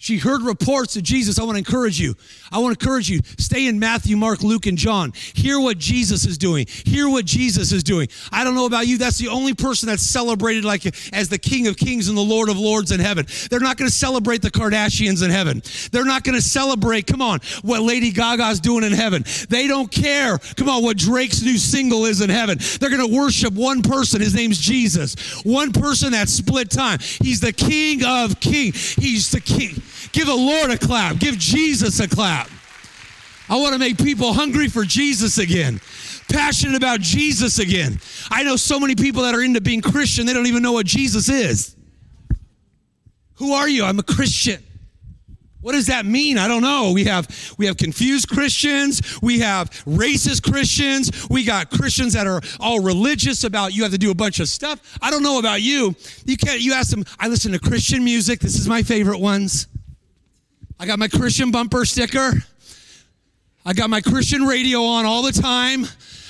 She 0.06 0.20
heard 0.20 0.44
reports 0.44 0.96
of 0.98 1.02
Jesus. 1.02 1.40
I 1.40 1.44
want 1.46 1.56
to 1.56 1.58
encourage 1.58 2.00
you. 2.00 2.14
I 2.52 2.60
want 2.60 2.80
to 2.80 2.86
encourage 2.86 3.10
you. 3.10 3.22
Stay 3.40 3.66
in 3.66 3.80
Matthew, 3.80 4.16
Mark, 4.16 4.44
Luke, 4.44 4.68
and 4.68 4.78
John. 4.78 5.14
Hear 5.34 5.60
what 5.60 5.80
Jesus 5.80 6.28
is 6.28 6.38
doing. 6.38 6.68
Hear 6.68 7.10
what 7.10 7.26
Jesus 7.26 7.72
is 7.72 7.82
doing. 7.82 8.08
I 8.32 8.44
don't 8.44 8.54
know 8.54 8.68
about 8.68 8.86
you. 8.86 9.00
That's 9.00 9.18
the 9.18 9.30
only 9.30 9.56
person 9.56 9.90
that's 9.90 10.04
celebrated 10.04 10.64
like 10.64 10.86
as 11.12 11.28
the 11.30 11.40
King 11.40 11.66
of 11.66 11.76
Kings 11.76 12.08
and 12.08 12.16
the 12.16 12.22
Lord 12.22 12.50
of 12.50 12.60
Lords 12.60 12.92
in 12.92 13.00
heaven. 13.00 13.26
They're 13.50 13.60
not 13.60 13.78
going 13.78 13.90
to 13.90 13.96
celebrate 13.96 14.44
the 14.44 14.52
Kardashians 14.52 15.26
in 15.26 15.32
heaven. 15.32 15.64
They're 15.92 16.06
not 16.06 16.24
going 16.24 16.36
to 16.36 16.42
celebrate, 16.42 17.08
come 17.08 17.24
on, 17.24 17.40
what 17.64 17.82
Lady 17.82 18.12
Gaga's 18.12 18.60
doing 18.60 18.84
in 18.84 18.92
heaven. 18.92 19.26
They 19.50 19.66
don't 19.66 19.92
care, 19.92 20.38
come 20.56 20.70
on, 20.70 20.84
what 20.84 20.98
Drake's 20.98 21.42
new 21.42 21.58
single 21.58 22.06
is 22.06 22.22
in 22.22 22.30
heaven. 22.30 22.60
They're 22.80 22.96
going 22.96 23.10
to 23.10 23.16
worship 23.18 23.56
one 23.56 23.82
person. 23.82 24.22
His 24.22 24.36
name's 24.36 24.60
Jesus. 24.60 25.44
One 25.44 25.72
person 25.72 26.12
that 26.12 26.30
split 26.30 26.70
time. 26.70 27.00
He's 27.00 27.40
the 27.40 27.54
King 27.54 28.06
of 28.06 28.40
Kings. 28.40 28.94
He's 28.94 29.32
the 29.32 29.42
King. 29.42 29.82
Give 30.16 30.28
the 30.28 30.34
Lord 30.34 30.72
a 30.72 30.78
clap. 30.78 31.20
Give 31.20 31.38
Jesus 31.38 32.00
a 32.00 32.08
clap. 32.08 32.50
I 33.50 33.58
want 33.58 33.74
to 33.74 33.80
make 33.80 33.98
people 33.98 34.32
hungry 34.32 34.70
for 34.70 34.86
Jesus 34.86 35.38
again, 35.38 35.82
passionate 36.30 36.78
about 36.78 37.02
Jesus 37.02 37.60
again. 37.60 38.00
I 38.32 38.44
know 38.44 38.56
so 38.56 38.80
many 38.80 38.96
people 38.96 39.24
that 39.24 39.36
are 39.36 39.42
into 39.44 39.60
being 39.60 39.82
Christian, 39.82 40.26
they 40.26 40.32
don't 40.32 40.48
even 40.48 40.64
know 40.64 40.72
what 40.72 40.86
Jesus 40.86 41.28
is. 41.28 41.76
Who 43.36 43.52
are 43.52 43.68
you? 43.68 43.84
I'm 43.84 44.00
a 44.00 44.04
Christian. 44.04 44.64
What 45.60 45.74
does 45.74 45.88
that 45.88 46.06
mean? 46.06 46.38
I 46.38 46.48
don't 46.48 46.62
know. 46.62 46.94
We 46.94 47.04
have 47.04 47.28
we 47.58 47.66
have 47.66 47.76
confused 47.76 48.30
Christians, 48.30 49.20
we 49.22 49.40
have 49.40 49.70
racist 49.84 50.50
Christians, 50.50 51.28
we 51.30 51.44
got 51.44 51.70
Christians 51.72 52.14
that 52.14 52.26
are 52.26 52.40
all 52.62 52.80
religious 52.82 53.44
about 53.44 53.74
you 53.74 53.84
have 53.84 53.92
to 53.92 53.98
do 53.98 54.12
a 54.12 54.16
bunch 54.16 54.40
of 54.40 54.48
stuff. 54.48 54.98
I 55.02 55.12
don't 55.12 55.24
know 55.24 55.40
about 55.40 55.62
you. 55.62 55.94
You 56.24 56.38
can't 56.38 56.62
you 56.62 56.72
ask 56.72 56.90
them, 56.90 57.04
I 57.20 57.28
listen 57.28 57.52
to 57.52 57.60
Christian 57.60 58.02
music. 58.06 58.40
This 58.40 58.58
is 58.58 58.70
my 58.70 58.82
favorite 58.82 59.20
ones. 59.20 59.68
I 60.80 60.86
got 60.86 61.00
my 61.00 61.08
Christian 61.08 61.52
bumper 61.52 61.86
sticker. 61.86 62.34
I 63.66 63.74
got 63.74 63.90
my 63.90 64.02
Christian 64.02 64.44
radio 64.44 64.84
on 64.84 65.06
all 65.06 65.24
the 65.24 65.32
time. 65.32 65.86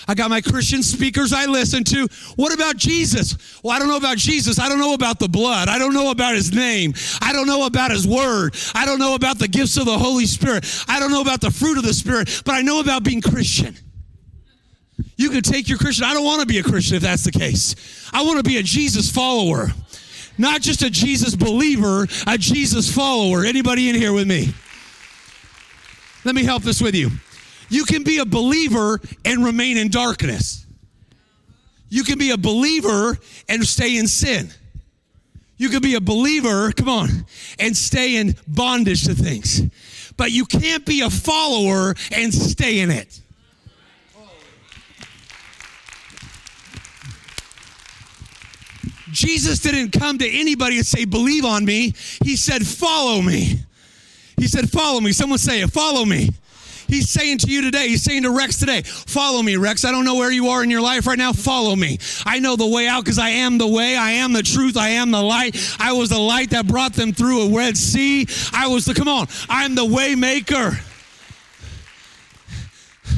I 0.07 0.13
got 0.13 0.29
my 0.29 0.39
Christian 0.39 0.83
speakers 0.83 1.33
I 1.33 1.45
listen 1.45 1.83
to. 1.85 2.07
What 2.35 2.53
about 2.53 2.77
Jesus? 2.77 3.59
Well, 3.63 3.75
I 3.75 3.79
don't 3.79 3.87
know 3.87 3.97
about 3.97 4.17
Jesus. 4.17 4.59
I 4.59 4.69
don't 4.69 4.79
know 4.79 4.93
about 4.93 5.19
the 5.19 5.27
blood. 5.27 5.67
I 5.67 5.79
don't 5.79 5.93
know 5.93 6.11
about 6.11 6.35
his 6.35 6.53
name. 6.53 6.93
I 7.21 7.33
don't 7.33 7.47
know 7.47 7.65
about 7.65 7.91
his 7.91 8.07
word. 8.07 8.55
I 8.75 8.85
don't 8.85 8.99
know 8.99 9.15
about 9.15 9.39
the 9.39 9.47
gifts 9.47 9.77
of 9.77 9.85
the 9.85 9.97
Holy 9.97 10.27
Spirit. 10.27 10.65
I 10.87 10.99
don't 10.99 11.11
know 11.11 11.21
about 11.21 11.41
the 11.41 11.49
fruit 11.49 11.77
of 11.77 11.83
the 11.83 11.93
Spirit, 11.93 12.43
but 12.45 12.53
I 12.53 12.61
know 12.61 12.79
about 12.79 13.03
being 13.03 13.21
Christian. 13.21 13.75
You 15.17 15.29
can 15.29 15.41
take 15.41 15.67
your 15.67 15.77
Christian. 15.77 16.05
I 16.05 16.13
don't 16.13 16.25
want 16.25 16.41
to 16.41 16.47
be 16.47 16.59
a 16.59 16.63
Christian 16.63 16.97
if 16.97 17.01
that's 17.01 17.23
the 17.23 17.31
case. 17.31 17.75
I 18.13 18.23
want 18.23 18.37
to 18.37 18.43
be 18.43 18.57
a 18.57 18.63
Jesus 18.63 19.11
follower 19.11 19.69
not 20.37 20.61
just 20.61 20.81
a 20.81 20.89
Jesus 20.89 21.35
believer, 21.35 22.07
a 22.27 22.37
Jesus 22.37 22.93
follower. 22.93 23.45
Anybody 23.45 23.89
in 23.89 23.95
here 23.95 24.13
with 24.13 24.27
me? 24.27 24.53
Let 26.23 26.35
me 26.35 26.43
help 26.43 26.63
this 26.63 26.81
with 26.81 26.95
you. 26.95 27.11
You 27.69 27.85
can 27.85 28.03
be 28.03 28.19
a 28.19 28.25
believer 28.25 28.99
and 29.23 29.43
remain 29.43 29.77
in 29.77 29.89
darkness. 29.89 30.65
You 31.89 32.03
can 32.03 32.17
be 32.17 32.31
a 32.31 32.37
believer 32.37 33.17
and 33.47 33.65
stay 33.65 33.97
in 33.97 34.07
sin. 34.07 34.49
You 35.57 35.69
can 35.69 35.81
be 35.81 35.95
a 35.95 36.01
believer, 36.01 36.71
come 36.71 36.89
on, 36.89 37.25
and 37.59 37.77
stay 37.77 38.17
in 38.17 38.35
bondage 38.47 39.05
to 39.05 39.13
things. 39.13 39.61
But 40.17 40.31
you 40.31 40.45
can't 40.45 40.85
be 40.85 41.01
a 41.01 41.09
follower 41.09 41.95
and 42.11 42.33
stay 42.33 42.79
in 42.79 42.91
it. 42.91 43.21
Jesus 49.15 49.59
didn't 49.59 49.91
come 49.91 50.17
to 50.17 50.29
anybody 50.29 50.77
and 50.77 50.85
say, 50.85 51.05
Believe 51.05 51.45
on 51.45 51.63
me. 51.63 51.93
He 52.23 52.35
said, 52.35 52.67
Follow 52.67 53.21
me. 53.21 53.59
He 54.37 54.47
said, 54.47 54.69
Follow 54.69 54.99
me. 54.99 55.13
Someone 55.13 55.39
say 55.39 55.61
it, 55.61 55.71
Follow 55.71 56.03
me. 56.03 56.29
He's 56.87 57.09
saying 57.09 57.39
to 57.39 57.47
you 57.47 57.63
today, 57.63 57.87
he's 57.87 58.03
saying 58.03 58.23
to 58.23 58.29
Rex 58.29 58.59
today, 58.59 58.83
follow 58.83 59.41
me, 59.41 59.55
Rex. 59.55 59.85
I 59.85 59.91
don't 59.91 60.05
know 60.05 60.15
where 60.15 60.31
you 60.31 60.49
are 60.49 60.61
in 60.63 60.69
your 60.69 60.81
life 60.81 61.07
right 61.07 61.17
now. 61.17 61.33
Follow 61.33 61.75
me. 61.75 61.97
I 62.27 62.37
know 62.37 62.55
the 62.55 62.67
way 62.67 62.87
out 62.87 63.03
because 63.03 63.17
I 63.17 63.29
am 63.29 63.57
the 63.57 63.65
way. 63.65 63.95
I 63.95 64.11
am 64.11 64.33
the 64.33 64.43
truth. 64.43 64.77
I 64.77 64.89
am 64.89 65.09
the 65.09 65.21
light. 65.21 65.57
I 65.79 65.93
was 65.93 66.09
the 66.09 66.19
light 66.19 66.51
that 66.51 66.67
brought 66.67 66.93
them 66.93 67.11
through 67.11 67.41
a 67.41 67.57
Red 67.57 67.75
Sea. 67.75 68.27
I 68.53 68.67
was 68.67 68.85
the, 68.85 68.93
come 68.93 69.07
on, 69.07 69.25
I'm 69.49 69.73
the 69.73 69.85
way 69.85 70.13
maker. 70.13 70.77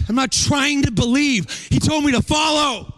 I'm 0.07 0.15
not 0.15 0.31
trying 0.31 0.83
to 0.83 0.91
believe. 0.91 1.67
He 1.69 1.79
told 1.79 2.05
me 2.05 2.13
to 2.13 2.21
follow. 2.21 2.96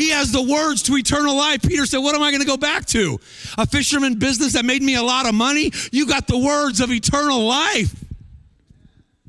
He 0.00 0.08
has 0.08 0.32
the 0.32 0.40
words 0.40 0.82
to 0.84 0.96
eternal 0.96 1.36
life. 1.36 1.60
Peter 1.60 1.84
said, 1.84 1.98
What 1.98 2.14
am 2.14 2.22
I 2.22 2.30
going 2.30 2.40
to 2.40 2.46
go 2.46 2.56
back 2.56 2.86
to? 2.86 3.20
A 3.58 3.66
fisherman 3.66 4.14
business 4.14 4.54
that 4.54 4.64
made 4.64 4.82
me 4.82 4.94
a 4.94 5.02
lot 5.02 5.28
of 5.28 5.34
money? 5.34 5.72
You 5.92 6.06
got 6.06 6.26
the 6.26 6.38
words 6.38 6.80
of 6.80 6.90
eternal 6.90 7.44
life. 7.46 7.94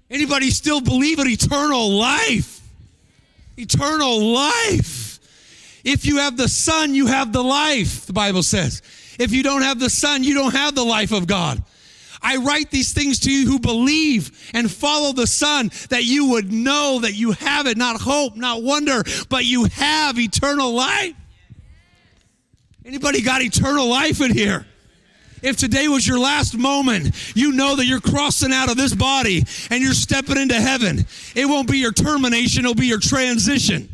Anybody 0.09 0.49
still 0.49 0.79
believe 0.79 1.19
in 1.19 1.27
eternal 1.27 1.89
life? 1.89 2.65
Eternal 3.57 4.21
life. 4.21 5.19
If 5.83 6.05
you 6.05 6.19
have 6.19 6.37
the 6.37 6.47
Son, 6.47 6.95
you 6.95 7.07
have 7.07 7.33
the 7.33 7.43
life, 7.43 8.05
the 8.05 8.13
Bible 8.13 8.41
says. 8.41 8.81
If 9.19 9.33
you 9.33 9.43
don't 9.43 9.63
have 9.63 9.77
the 9.77 9.89
Son, 9.89 10.23
you 10.23 10.33
don't 10.33 10.55
have 10.55 10.73
the 10.73 10.85
life 10.85 11.11
of 11.11 11.27
God. 11.27 11.61
I 12.21 12.37
write 12.37 12.71
these 12.71 12.93
things 12.93 13.19
to 13.21 13.31
you 13.31 13.47
who 13.47 13.59
believe 13.59 14.51
and 14.53 14.71
follow 14.71 15.11
the 15.11 15.27
Son, 15.27 15.71
that 15.89 16.03
you 16.03 16.31
would 16.31 16.51
know 16.51 16.99
that 17.01 17.13
you 17.13 17.31
have 17.31 17.67
it, 17.67 17.77
not 17.77 17.99
hope, 17.99 18.35
not 18.35 18.61
wonder, 18.61 19.03
but 19.29 19.45
you 19.45 19.65
have 19.65 20.19
eternal 20.19 20.73
life. 20.73 21.15
Anybody 22.85 23.21
got 23.21 23.41
eternal 23.41 23.87
life 23.87 24.21
in 24.21 24.33
here? 24.33 24.65
If 25.41 25.57
today 25.57 25.87
was 25.87 26.07
your 26.07 26.19
last 26.19 26.55
moment, 26.55 27.15
you 27.35 27.51
know 27.51 27.75
that 27.75 27.85
you're 27.85 27.99
crossing 27.99 28.53
out 28.53 28.69
of 28.69 28.77
this 28.77 28.93
body 28.93 29.43
and 29.71 29.81
you're 29.81 29.93
stepping 29.93 30.37
into 30.37 30.53
heaven. 30.53 31.05
It 31.35 31.45
won't 31.45 31.69
be 31.69 31.79
your 31.79 31.91
termination, 31.91 32.63
it'll 32.63 32.75
be 32.75 32.85
your 32.85 32.99
transition. 32.99 33.89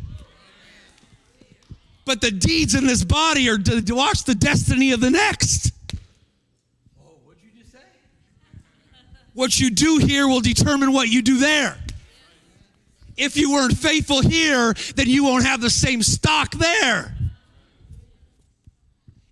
But 2.04 2.20
the 2.20 2.30
deeds 2.30 2.74
in 2.74 2.86
this 2.86 3.04
body 3.04 3.48
are 3.48 3.58
to 3.58 3.94
watch 3.94 4.24
the 4.24 4.34
destiny 4.34 4.92
of 4.92 5.00
the 5.00 5.10
next. 5.10 5.72
What 9.38 9.60
you 9.60 9.70
do 9.70 9.98
here 9.98 10.26
will 10.26 10.40
determine 10.40 10.92
what 10.92 11.10
you 11.10 11.22
do 11.22 11.38
there. 11.38 11.78
If 13.16 13.36
you 13.36 13.52
weren't 13.52 13.78
faithful 13.78 14.20
here, 14.20 14.74
then 14.96 15.06
you 15.06 15.22
won't 15.22 15.44
have 15.44 15.60
the 15.60 15.70
same 15.70 16.02
stock 16.02 16.50
there. 16.56 17.14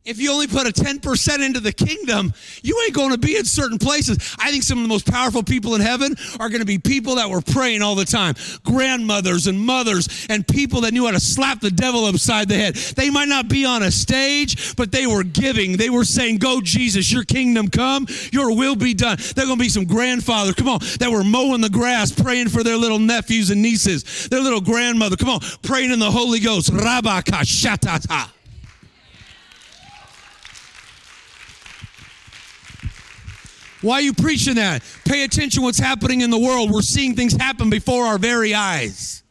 If 0.06 0.20
you 0.20 0.32
only 0.32 0.46
put 0.46 0.68
a 0.68 0.72
10% 0.72 1.44
into 1.44 1.58
the 1.58 1.72
kingdom, 1.72 2.32
you 2.62 2.80
ain't 2.84 2.94
going 2.94 3.10
to 3.10 3.18
be 3.18 3.36
in 3.36 3.44
certain 3.44 3.76
places. 3.76 4.36
I 4.38 4.52
think 4.52 4.62
some 4.62 4.78
of 4.78 4.84
the 4.84 4.88
most 4.88 5.10
powerful 5.10 5.42
people 5.42 5.74
in 5.74 5.80
heaven 5.80 6.14
are 6.38 6.48
going 6.48 6.60
to 6.60 6.66
be 6.66 6.78
people 6.78 7.16
that 7.16 7.28
were 7.28 7.40
praying 7.40 7.82
all 7.82 7.96
the 7.96 8.04
time 8.04 8.34
grandmothers 8.62 9.48
and 9.48 9.58
mothers 9.58 10.26
and 10.30 10.46
people 10.46 10.82
that 10.82 10.92
knew 10.92 11.06
how 11.06 11.10
to 11.10 11.20
slap 11.20 11.60
the 11.60 11.70
devil 11.70 12.04
upside 12.04 12.48
the 12.48 12.54
head. 12.54 12.76
They 12.76 13.10
might 13.10 13.28
not 13.28 13.48
be 13.48 13.64
on 13.64 13.82
a 13.82 13.90
stage, 13.90 14.76
but 14.76 14.92
they 14.92 15.06
were 15.08 15.24
giving. 15.24 15.76
They 15.76 15.90
were 15.90 16.04
saying, 16.04 16.38
Go, 16.38 16.60
Jesus, 16.60 17.12
your 17.12 17.24
kingdom 17.24 17.68
come, 17.68 18.06
your 18.32 18.54
will 18.54 18.76
be 18.76 18.94
done. 18.94 19.18
There 19.34 19.44
are 19.44 19.48
going 19.48 19.58
to 19.58 19.64
be 19.64 19.68
some 19.68 19.86
grandfathers, 19.86 20.54
come 20.54 20.68
on, 20.68 20.78
that 21.00 21.10
were 21.10 21.24
mowing 21.24 21.60
the 21.60 21.70
grass, 21.70 22.12
praying 22.12 22.50
for 22.50 22.62
their 22.62 22.76
little 22.76 23.00
nephews 23.00 23.50
and 23.50 23.60
nieces, 23.60 24.28
their 24.28 24.40
little 24.40 24.60
grandmother, 24.60 25.16
come 25.16 25.30
on, 25.30 25.40
praying 25.62 25.90
in 25.90 25.98
the 25.98 26.10
Holy 26.10 26.38
Ghost. 26.38 26.70
Rabaka 26.70 27.42
Why 33.86 33.94
are 33.94 34.02
you 34.02 34.12
preaching 34.12 34.56
that? 34.56 34.82
Pay 35.04 35.22
attention 35.22 35.62
what's 35.62 35.78
happening 35.78 36.22
in 36.22 36.30
the 36.30 36.38
world. 36.38 36.72
We're 36.72 36.82
seeing 36.82 37.14
things 37.14 37.34
happen 37.34 37.70
before 37.70 38.04
our 38.04 38.18
very 38.18 38.52
eyes. 38.52 39.22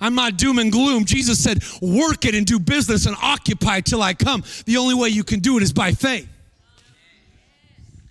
I'm 0.00 0.16
not 0.16 0.36
doom 0.36 0.58
and 0.58 0.72
gloom. 0.72 1.04
Jesus 1.04 1.42
said, 1.42 1.62
work 1.80 2.24
it 2.24 2.34
and 2.34 2.44
do 2.44 2.58
business 2.58 3.06
and 3.06 3.16
occupy 3.22 3.80
till 3.80 4.02
I 4.02 4.12
come. 4.12 4.42
The 4.64 4.76
only 4.76 4.94
way 4.94 5.10
you 5.10 5.22
can 5.22 5.38
do 5.38 5.56
it 5.56 5.62
is 5.62 5.72
by 5.72 5.92
faith. 5.92 6.28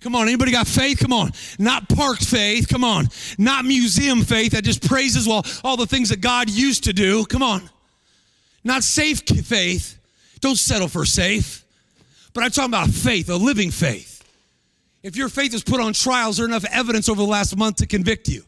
Come 0.00 0.14
on, 0.14 0.28
anybody 0.28 0.50
got 0.50 0.66
faith? 0.66 0.98
Come 0.98 1.12
on. 1.12 1.32
Not 1.58 1.90
parked 1.90 2.24
faith. 2.24 2.68
Come 2.68 2.82
on. 2.82 3.08
Not 3.36 3.66
museum 3.66 4.22
faith 4.22 4.52
that 4.52 4.64
just 4.64 4.86
praises 4.86 5.28
well 5.28 5.44
all 5.62 5.76
the 5.76 5.86
things 5.86 6.08
that 6.08 6.22
God 6.22 6.48
used 6.48 6.84
to 6.84 6.94
do. 6.94 7.26
Come 7.26 7.42
on. 7.42 7.68
Not 8.64 8.82
safe 8.82 9.20
faith. 9.20 9.98
Don't 10.40 10.56
settle 10.56 10.88
for 10.88 11.04
safe. 11.04 11.64
But 12.32 12.44
I'm 12.44 12.50
talking 12.50 12.70
about 12.70 12.88
faith, 12.88 13.28
a 13.28 13.36
living 13.36 13.70
faith. 13.70 14.15
If 15.06 15.14
your 15.14 15.28
faith 15.28 15.54
is 15.54 15.62
put 15.62 15.80
on 15.80 15.92
trials, 15.92 16.38
there's 16.38 16.48
enough 16.48 16.64
evidence 16.64 17.08
over 17.08 17.22
the 17.22 17.28
last 17.28 17.56
month 17.56 17.76
to 17.76 17.86
convict 17.86 18.26
you. 18.26 18.42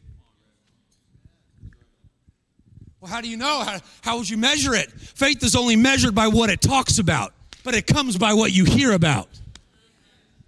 Well, 3.01 3.13
how 3.13 3.21
do 3.21 3.29
you 3.29 3.37
know? 3.37 3.61
How, 3.61 3.79
how 4.01 4.19
would 4.19 4.29
you 4.29 4.39
measure 4.39 4.75
it? 4.75 4.91
Faith 4.91 5.45
is 5.45 5.55
only 5.55 5.77
measured 5.77 6.17
by 6.17 6.27
what 6.27 6.51
it 6.51 6.61
talks 6.61 6.99
about, 6.99 7.33
but 7.63 7.77
it 7.77 7.87
comes 7.87 8.19
by 8.19 8.35
what 8.35 8.51
you 8.51 8.65
hear 8.65 8.91
about. 8.91 9.29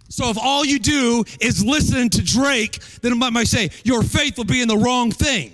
So 0.08 0.30
if 0.30 0.36
all 0.36 0.64
you 0.64 0.80
do 0.80 1.22
is 1.40 1.64
listen 1.64 2.08
to 2.08 2.24
Drake, 2.24 2.80
then 3.02 3.22
I 3.22 3.30
might 3.30 3.46
say 3.46 3.70
your 3.84 4.02
faith 4.02 4.36
will 4.36 4.46
be 4.46 4.60
in 4.60 4.66
the 4.66 4.78
wrong 4.78 5.12
thing. 5.12 5.52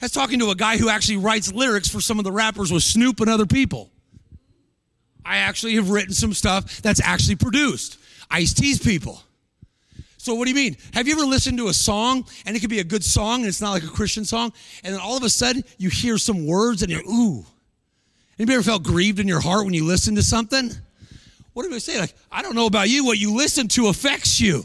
That's 0.00 0.12
talking 0.12 0.38
to 0.40 0.50
a 0.50 0.54
guy 0.54 0.76
who 0.76 0.90
actually 0.90 1.16
writes 1.16 1.50
lyrics 1.50 1.88
for 1.88 2.02
some 2.02 2.18
of 2.18 2.24
the 2.24 2.32
rappers 2.32 2.70
with 2.70 2.82
Snoop 2.82 3.20
and 3.20 3.30
other 3.30 3.46
people. 3.46 3.90
I 5.24 5.38
actually 5.38 5.76
have 5.76 5.88
written 5.88 6.12
some 6.12 6.34
stuff 6.34 6.82
that's 6.82 7.00
actually 7.00 7.36
produced. 7.36 7.96
Ice 8.30 8.52
T's 8.52 8.78
people. 8.78 9.23
So 10.24 10.34
what 10.34 10.46
do 10.46 10.50
you 10.52 10.56
mean? 10.56 10.78
Have 10.94 11.06
you 11.06 11.12
ever 11.12 11.26
listened 11.26 11.58
to 11.58 11.68
a 11.68 11.74
song 11.74 12.24
and 12.46 12.56
it 12.56 12.60
could 12.60 12.70
be 12.70 12.78
a 12.78 12.84
good 12.84 13.04
song 13.04 13.40
and 13.40 13.46
it's 13.46 13.60
not 13.60 13.72
like 13.72 13.82
a 13.82 13.88
Christian 13.88 14.24
song, 14.24 14.54
and 14.82 14.94
then 14.94 14.98
all 14.98 15.18
of 15.18 15.22
a 15.22 15.28
sudden 15.28 15.62
you 15.76 15.90
hear 15.90 16.16
some 16.16 16.46
words 16.46 16.82
and 16.82 16.90
you're 16.90 17.02
ooh. 17.02 17.44
Anybody 18.38 18.54
ever 18.54 18.62
felt 18.62 18.84
grieved 18.84 19.20
in 19.20 19.28
your 19.28 19.40
heart 19.40 19.66
when 19.66 19.74
you 19.74 19.84
listen 19.84 20.14
to 20.14 20.22
something? 20.22 20.70
What 21.52 21.64
do 21.64 21.74
I 21.74 21.76
say? 21.76 22.00
Like, 22.00 22.14
I 22.32 22.40
don't 22.40 22.54
know 22.54 22.64
about 22.64 22.88
you, 22.88 23.04
what 23.04 23.18
you 23.18 23.36
listen 23.36 23.68
to 23.68 23.88
affects 23.88 24.40
you. 24.40 24.64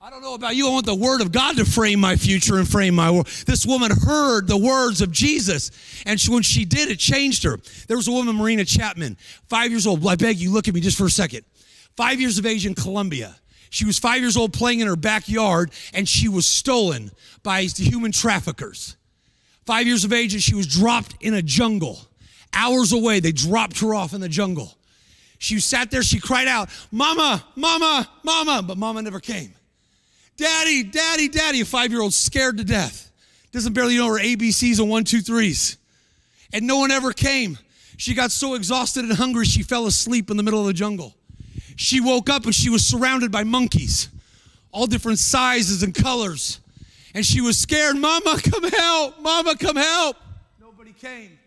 I 0.00 0.10
don't 0.10 0.20
know 0.20 0.34
about 0.34 0.56
you. 0.56 0.66
I 0.66 0.72
want 0.72 0.86
the 0.86 0.96
word 0.96 1.20
of 1.20 1.30
God 1.30 1.56
to 1.58 1.64
frame 1.64 2.00
my 2.00 2.16
future 2.16 2.58
and 2.58 2.68
frame 2.68 2.96
my 2.96 3.12
world. 3.12 3.28
This 3.46 3.64
woman 3.64 3.92
heard 3.92 4.48
the 4.48 4.58
words 4.58 5.00
of 5.00 5.12
Jesus, 5.12 5.70
and 6.06 6.18
she, 6.18 6.32
when 6.32 6.42
she 6.42 6.64
did, 6.64 6.90
it 6.90 6.98
changed 6.98 7.44
her. 7.44 7.58
There 7.86 7.96
was 7.96 8.08
a 8.08 8.12
woman, 8.12 8.34
Marina 8.34 8.64
Chapman, 8.64 9.16
five 9.48 9.70
years 9.70 9.86
old. 9.86 10.04
I 10.08 10.16
beg 10.16 10.38
you, 10.38 10.50
look 10.50 10.66
at 10.66 10.74
me 10.74 10.80
just 10.80 10.98
for 10.98 11.06
a 11.06 11.10
second. 11.10 11.44
Five 11.96 12.20
years 12.20 12.36
of 12.38 12.46
age 12.46 12.66
in 12.66 12.74
Colombia. 12.74 13.36
She 13.70 13.84
was 13.84 13.98
five 13.98 14.20
years 14.20 14.36
old 14.36 14.52
playing 14.52 14.80
in 14.80 14.86
her 14.86 14.96
backyard, 14.96 15.70
and 15.92 16.08
she 16.08 16.28
was 16.28 16.46
stolen 16.46 17.10
by 17.42 17.62
human 17.62 18.12
traffickers. 18.12 18.96
Five 19.66 19.86
years 19.86 20.04
of 20.04 20.12
age, 20.12 20.32
and 20.32 20.42
she 20.42 20.54
was 20.54 20.66
dropped 20.66 21.14
in 21.20 21.34
a 21.34 21.42
jungle. 21.42 22.00
Hours 22.54 22.92
away, 22.92 23.20
they 23.20 23.32
dropped 23.32 23.80
her 23.80 23.94
off 23.94 24.14
in 24.14 24.20
the 24.20 24.28
jungle. 24.28 24.74
She 25.38 25.60
sat 25.60 25.90
there, 25.90 26.02
she 26.02 26.18
cried 26.18 26.48
out, 26.48 26.68
Mama, 26.90 27.44
Mama, 27.54 28.08
Mama, 28.24 28.62
but 28.66 28.76
Mama 28.76 29.02
never 29.02 29.20
came. 29.20 29.54
Daddy, 30.36 30.84
Daddy, 30.84 31.28
Daddy, 31.28 31.60
a 31.60 31.64
five 31.64 31.90
year 31.90 32.00
old 32.00 32.14
scared 32.14 32.58
to 32.58 32.64
death. 32.64 33.10
Doesn't 33.52 33.72
barely 33.72 33.96
know 33.96 34.06
her 34.08 34.20
ABCs 34.20 34.78
and 34.78 34.88
one, 34.88 35.04
two, 35.04 35.20
threes. 35.20 35.76
And 36.52 36.66
no 36.66 36.78
one 36.78 36.90
ever 36.90 37.12
came. 37.12 37.58
She 37.96 38.14
got 38.14 38.30
so 38.30 38.54
exhausted 38.54 39.04
and 39.04 39.12
hungry, 39.12 39.44
she 39.44 39.62
fell 39.62 39.86
asleep 39.86 40.30
in 40.30 40.36
the 40.36 40.42
middle 40.42 40.60
of 40.60 40.66
the 40.66 40.72
jungle. 40.72 41.14
She 41.78 42.00
woke 42.00 42.28
up 42.28 42.44
and 42.44 42.52
she 42.52 42.70
was 42.70 42.84
surrounded 42.84 43.30
by 43.30 43.44
monkeys, 43.44 44.08
all 44.72 44.88
different 44.88 45.20
sizes 45.20 45.84
and 45.84 45.94
colors. 45.94 46.58
And 47.14 47.24
she 47.24 47.40
was 47.40 47.56
scared, 47.56 47.96
Mama, 47.96 48.36
come 48.42 48.64
help! 48.64 49.20
Mama, 49.20 49.56
come 49.56 49.76
help! 49.76 50.16
Nobody 50.60 50.92
came. 50.92 51.38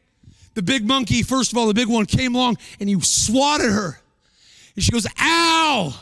The 0.54 0.62
big 0.62 0.88
monkey, 0.88 1.22
first 1.22 1.52
of 1.52 1.58
all, 1.58 1.68
the 1.68 1.74
big 1.74 1.90
one 1.90 2.06
came 2.06 2.34
along 2.34 2.60
and 2.80 2.88
he 2.88 2.98
swatted 3.02 3.72
her. 3.72 4.00
And 4.76 4.84
she 4.84 4.90
goes, 4.94 5.06
Ow! 5.20 5.94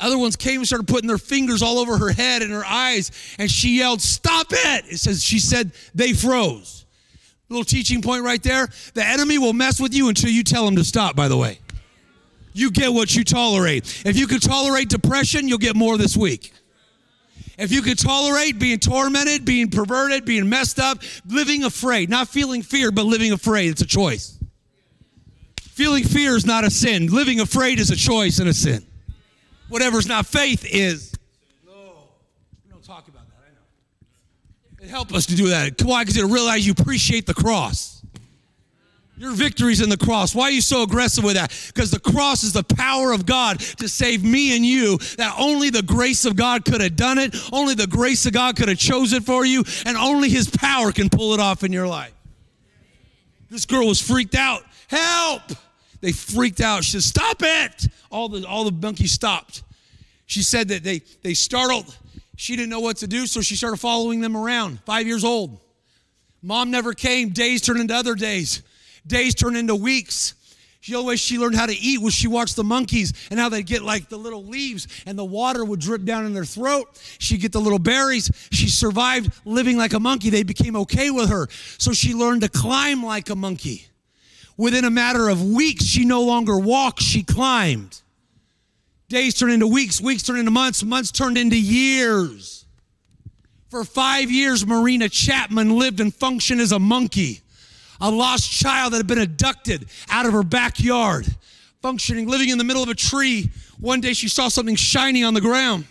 Other 0.00 0.18
ones 0.18 0.34
came 0.34 0.56
and 0.56 0.66
started 0.66 0.88
putting 0.88 1.06
their 1.06 1.16
fingers 1.16 1.62
all 1.62 1.78
over 1.78 1.96
her 1.98 2.10
head 2.10 2.42
and 2.42 2.50
her 2.50 2.66
eyes, 2.66 3.12
and 3.38 3.48
she 3.48 3.78
yelled, 3.78 4.02
Stop 4.02 4.48
it! 4.50 4.86
It 4.88 4.98
says, 4.98 5.22
She 5.22 5.38
said, 5.38 5.70
They 5.94 6.14
froze. 6.14 6.84
Little 7.48 7.64
teaching 7.64 8.02
point 8.02 8.24
right 8.24 8.42
there. 8.42 8.66
The 8.94 9.06
enemy 9.06 9.38
will 9.38 9.52
mess 9.52 9.78
with 9.78 9.94
you 9.94 10.08
until 10.08 10.30
you 10.30 10.42
tell 10.42 10.66
him 10.66 10.74
to 10.76 10.84
stop, 10.84 11.14
by 11.14 11.28
the 11.28 11.36
way. 11.36 11.60
You 12.52 12.70
get 12.70 12.92
what 12.92 13.14
you 13.14 13.24
tolerate. 13.24 14.02
If 14.04 14.16
you 14.16 14.26
can 14.26 14.40
tolerate 14.40 14.88
depression, 14.88 15.48
you'll 15.48 15.58
get 15.58 15.76
more 15.76 15.96
this 15.96 16.16
week. 16.16 16.52
If 17.58 17.70
you 17.70 17.82
can 17.82 17.96
tolerate 17.96 18.58
being 18.58 18.78
tormented, 18.78 19.44
being 19.44 19.70
perverted, 19.70 20.24
being 20.24 20.48
messed 20.48 20.78
up, 20.78 20.98
living 21.26 21.64
afraid, 21.64 22.08
not 22.08 22.28
feeling 22.28 22.62
fear, 22.62 22.90
but 22.90 23.04
living 23.04 23.32
afraid, 23.32 23.68
it's 23.68 23.82
a 23.82 23.86
choice. 23.86 24.38
Feeling 25.60 26.04
fear 26.04 26.36
is 26.36 26.44
not 26.44 26.64
a 26.64 26.70
sin. 26.70 27.06
Living 27.06 27.40
afraid 27.40 27.78
is 27.78 27.90
a 27.90 27.96
choice 27.96 28.38
and 28.38 28.48
a 28.48 28.54
sin. 28.54 28.84
Whatever's 29.68 30.06
not 30.06 30.26
faith 30.26 30.66
is. 30.70 31.14
No, 31.64 31.72
we 32.64 32.70
don't 32.70 32.84
talk 32.84 33.08
about 33.08 33.26
that. 33.28 33.36
I 33.46 33.50
know. 34.82 34.84
It 34.84 34.90
help 34.90 35.12
us 35.14 35.26
to 35.26 35.34
do 35.34 35.48
that. 35.48 35.82
On, 35.82 36.00
because 36.00 36.16
it'll 36.16 36.30
realize 36.30 36.66
you 36.66 36.72
appreciate 36.72 37.26
the 37.26 37.34
cross. 37.34 37.91
Your 39.22 39.34
victory's 39.34 39.80
in 39.80 39.88
the 39.88 39.96
cross. 39.96 40.34
Why 40.34 40.46
are 40.46 40.50
you 40.50 40.60
so 40.60 40.82
aggressive 40.82 41.22
with 41.22 41.36
that? 41.36 41.52
Because 41.68 41.92
the 41.92 42.00
cross 42.00 42.42
is 42.42 42.54
the 42.54 42.64
power 42.64 43.12
of 43.12 43.24
God 43.24 43.60
to 43.60 43.88
save 43.88 44.24
me 44.24 44.56
and 44.56 44.66
you. 44.66 44.98
That 45.16 45.36
only 45.38 45.70
the 45.70 45.84
grace 45.84 46.24
of 46.24 46.34
God 46.34 46.64
could 46.64 46.80
have 46.80 46.96
done 46.96 47.18
it. 47.18 47.36
Only 47.52 47.76
the 47.76 47.86
grace 47.86 48.26
of 48.26 48.32
God 48.32 48.56
could 48.56 48.68
have 48.68 48.78
chose 48.78 49.12
it 49.12 49.22
for 49.22 49.46
you, 49.46 49.62
and 49.86 49.96
only 49.96 50.28
His 50.28 50.50
power 50.50 50.90
can 50.90 51.08
pull 51.08 51.34
it 51.34 51.38
off 51.38 51.62
in 51.62 51.72
your 51.72 51.86
life. 51.86 52.12
This 53.48 53.64
girl 53.64 53.86
was 53.86 54.00
freaked 54.00 54.34
out. 54.34 54.64
Help! 54.88 55.42
They 56.00 56.10
freaked 56.10 56.60
out. 56.60 56.82
She 56.82 56.90
said, 56.90 57.02
Stop 57.02 57.42
it! 57.42 57.86
All 58.10 58.28
the 58.28 58.44
all 58.44 58.64
the 58.64 58.72
monkeys 58.72 59.12
stopped. 59.12 59.62
She 60.26 60.42
said 60.42 60.66
that 60.66 60.82
they 60.82 61.02
they 61.22 61.34
startled. 61.34 61.96
She 62.34 62.56
didn't 62.56 62.70
know 62.70 62.80
what 62.80 62.96
to 62.96 63.06
do, 63.06 63.28
so 63.28 63.40
she 63.40 63.54
started 63.54 63.76
following 63.76 64.20
them 64.20 64.36
around. 64.36 64.80
Five 64.84 65.06
years 65.06 65.22
old. 65.22 65.60
Mom 66.42 66.72
never 66.72 66.92
came. 66.92 67.28
Days 67.28 67.62
turned 67.62 67.78
into 67.78 67.94
other 67.94 68.16
days. 68.16 68.64
Days 69.06 69.34
turned 69.34 69.56
into 69.56 69.74
weeks. 69.74 70.34
The 70.86 70.96
only 70.96 71.10
way 71.10 71.16
she 71.16 71.38
learned 71.38 71.54
how 71.54 71.66
to 71.66 71.74
eat 71.74 72.00
was 72.00 72.12
she 72.12 72.26
watched 72.26 72.56
the 72.56 72.64
monkeys 72.64 73.12
and 73.30 73.38
how 73.38 73.48
they'd 73.48 73.66
get 73.66 73.82
like 73.82 74.08
the 74.08 74.16
little 74.16 74.44
leaves 74.44 74.88
and 75.06 75.16
the 75.16 75.24
water 75.24 75.64
would 75.64 75.78
drip 75.78 76.04
down 76.04 76.26
in 76.26 76.32
their 76.32 76.44
throat. 76.44 77.00
She'd 77.18 77.40
get 77.40 77.52
the 77.52 77.60
little 77.60 77.78
berries. 77.78 78.30
She 78.50 78.68
survived 78.68 79.32
living 79.44 79.76
like 79.76 79.92
a 79.92 80.00
monkey. 80.00 80.30
They 80.30 80.42
became 80.42 80.74
okay 80.76 81.10
with 81.10 81.30
her. 81.30 81.48
So 81.78 81.92
she 81.92 82.14
learned 82.14 82.42
to 82.42 82.48
climb 82.48 83.04
like 83.04 83.30
a 83.30 83.36
monkey. 83.36 83.86
Within 84.56 84.84
a 84.84 84.90
matter 84.90 85.28
of 85.28 85.42
weeks, 85.44 85.84
she 85.84 86.04
no 86.04 86.22
longer 86.22 86.58
walked, 86.58 87.00
she 87.00 87.22
climbed. 87.22 88.00
Days 89.08 89.34
turned 89.34 89.52
into 89.52 89.66
weeks, 89.66 90.00
weeks 90.00 90.22
turned 90.22 90.38
into 90.38 90.50
months, 90.50 90.82
months 90.82 91.10
turned 91.10 91.38
into 91.38 91.58
years. 91.58 92.64
For 93.70 93.84
five 93.84 94.30
years, 94.30 94.66
Marina 94.66 95.08
Chapman 95.08 95.78
lived 95.78 96.00
and 96.00 96.14
functioned 96.14 96.60
as 96.60 96.72
a 96.72 96.78
monkey, 96.78 97.40
a 98.02 98.10
lost 98.10 98.50
child 98.50 98.92
that 98.92 98.98
had 98.98 99.06
been 99.06 99.20
abducted 99.20 99.86
out 100.10 100.26
of 100.26 100.32
her 100.32 100.42
backyard, 100.42 101.24
functioning, 101.80 102.28
living 102.28 102.48
in 102.48 102.58
the 102.58 102.64
middle 102.64 102.82
of 102.82 102.88
a 102.88 102.94
tree. 102.94 103.48
One 103.78 104.00
day 104.00 104.12
she 104.12 104.28
saw 104.28 104.48
something 104.48 104.74
shiny 104.74 105.22
on 105.22 105.34
the 105.34 105.40
ground. 105.40 105.86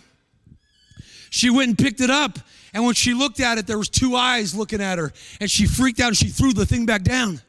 She 1.30 1.48
went 1.48 1.70
and 1.70 1.78
picked 1.78 2.02
it 2.02 2.10
up, 2.10 2.38
and 2.74 2.84
when 2.84 2.94
she 2.94 3.14
looked 3.14 3.40
at 3.40 3.56
it, 3.56 3.66
there 3.66 3.78
was 3.78 3.88
two 3.88 4.14
eyes 4.14 4.54
looking 4.54 4.82
at 4.82 4.98
her, 4.98 5.10
and 5.40 5.50
she 5.50 5.66
freaked 5.66 6.00
out 6.00 6.08
and 6.08 6.16
she 6.16 6.28
threw 6.28 6.52
the 6.52 6.66
thing 6.66 6.84
back 6.84 7.02
down. 7.02 7.40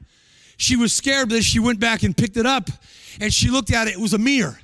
She 0.56 0.78
was 0.78 0.94
scared, 0.94 1.30
but 1.30 1.44
she 1.44 1.60
went 1.60 1.82
back 1.82 2.04
and 2.04 2.16
picked 2.16 2.38
it 2.38 2.46
up, 2.46 2.70
and 3.20 3.34
she 3.34 3.50
looked 3.50 3.74
at 3.74 3.88
it. 3.88 3.96
It 3.96 4.00
was 4.00 4.14
a 4.14 4.18
mirror 4.18 4.58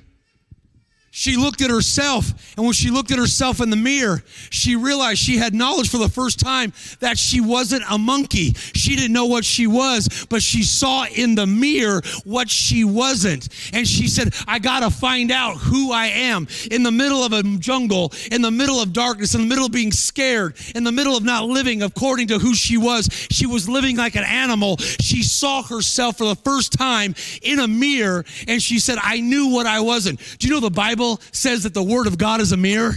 she 1.12 1.36
looked 1.36 1.60
at 1.60 1.70
herself, 1.70 2.30
and 2.56 2.64
when 2.64 2.72
she 2.72 2.88
looked 2.90 3.10
at 3.10 3.18
herself 3.18 3.60
in 3.60 3.68
the 3.68 3.76
mirror, 3.76 4.22
she 4.50 4.76
realized 4.76 5.18
she 5.18 5.38
had 5.38 5.52
knowledge 5.52 5.90
for 5.90 5.98
the 5.98 6.08
first 6.08 6.38
time 6.38 6.72
that 7.00 7.18
she 7.18 7.40
wasn't 7.40 7.82
a 7.90 7.98
monkey. 7.98 8.52
She 8.54 8.94
didn't 8.94 9.12
know 9.12 9.26
what 9.26 9.44
she 9.44 9.66
was, 9.66 10.26
but 10.30 10.40
she 10.40 10.62
saw 10.62 11.06
in 11.06 11.34
the 11.34 11.48
mirror 11.48 12.02
what 12.22 12.48
she 12.48 12.84
wasn't. 12.84 13.48
And 13.72 13.88
she 13.88 14.06
said, 14.06 14.32
I 14.46 14.60
gotta 14.60 14.88
find 14.88 15.32
out 15.32 15.56
who 15.56 15.90
I 15.90 16.06
am. 16.06 16.46
In 16.70 16.84
the 16.84 16.92
middle 16.92 17.24
of 17.24 17.32
a 17.32 17.42
jungle, 17.58 18.12
in 18.30 18.40
the 18.40 18.52
middle 18.52 18.80
of 18.80 18.92
darkness, 18.92 19.34
in 19.34 19.40
the 19.40 19.48
middle 19.48 19.66
of 19.66 19.72
being 19.72 19.90
scared, 19.90 20.56
in 20.76 20.84
the 20.84 20.92
middle 20.92 21.16
of 21.16 21.24
not 21.24 21.44
living 21.44 21.82
according 21.82 22.28
to 22.28 22.38
who 22.38 22.54
she 22.54 22.76
was, 22.76 23.08
she 23.30 23.46
was 23.46 23.68
living 23.68 23.96
like 23.96 24.14
an 24.14 24.24
animal. 24.24 24.76
She 24.76 25.24
saw 25.24 25.64
herself 25.64 26.18
for 26.18 26.28
the 26.28 26.36
first 26.36 26.72
time 26.72 27.16
in 27.42 27.58
a 27.58 27.66
mirror, 27.66 28.24
and 28.46 28.62
she 28.62 28.78
said, 28.78 28.98
I 29.02 29.18
knew 29.20 29.48
what 29.48 29.66
I 29.66 29.80
wasn't. 29.80 30.20
Do 30.38 30.46
you 30.46 30.54
know 30.54 30.60
the 30.60 30.70
Bible? 30.70 30.99
Bible 31.00 31.18
says 31.32 31.62
that 31.62 31.72
the 31.72 31.82
Word 31.82 32.06
of 32.06 32.18
God 32.18 32.42
is 32.42 32.52
a 32.52 32.58
mirror? 32.58 32.92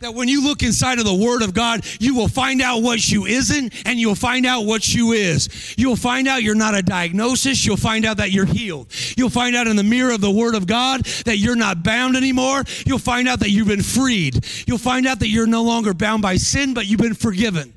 That 0.00 0.14
when 0.14 0.26
you 0.26 0.42
look 0.42 0.64
inside 0.64 0.98
of 0.98 1.04
the 1.04 1.14
Word 1.14 1.42
of 1.42 1.54
God, 1.54 1.86
you 2.00 2.16
will 2.16 2.26
find 2.26 2.60
out 2.60 2.82
what 2.82 3.08
you 3.08 3.24
isn't 3.24 3.72
and 3.86 4.00
you'll 4.00 4.16
find 4.16 4.44
out 4.44 4.66
what 4.66 4.92
you 4.92 5.12
is. 5.12 5.76
You'll 5.78 5.94
find 5.94 6.26
out 6.26 6.42
you're 6.42 6.56
not 6.56 6.74
a 6.74 6.82
diagnosis. 6.82 7.64
You'll 7.64 7.76
find 7.76 8.04
out 8.04 8.16
that 8.16 8.32
you're 8.32 8.46
healed. 8.46 8.88
You'll 9.16 9.30
find 9.30 9.54
out 9.54 9.68
in 9.68 9.76
the 9.76 9.84
mirror 9.84 10.12
of 10.12 10.20
the 10.20 10.30
Word 10.30 10.56
of 10.56 10.66
God 10.66 11.04
that 11.24 11.38
you're 11.38 11.54
not 11.54 11.84
bound 11.84 12.16
anymore. 12.16 12.64
You'll 12.84 12.98
find 12.98 13.28
out 13.28 13.38
that 13.40 13.50
you've 13.50 13.68
been 13.68 13.82
freed. 13.82 14.44
You'll 14.66 14.78
find 14.78 15.06
out 15.06 15.20
that 15.20 15.28
you're 15.28 15.46
no 15.46 15.62
longer 15.62 15.94
bound 15.94 16.20
by 16.20 16.34
sin, 16.34 16.74
but 16.74 16.86
you've 16.86 16.98
been 16.98 17.14
forgiven. 17.14 17.74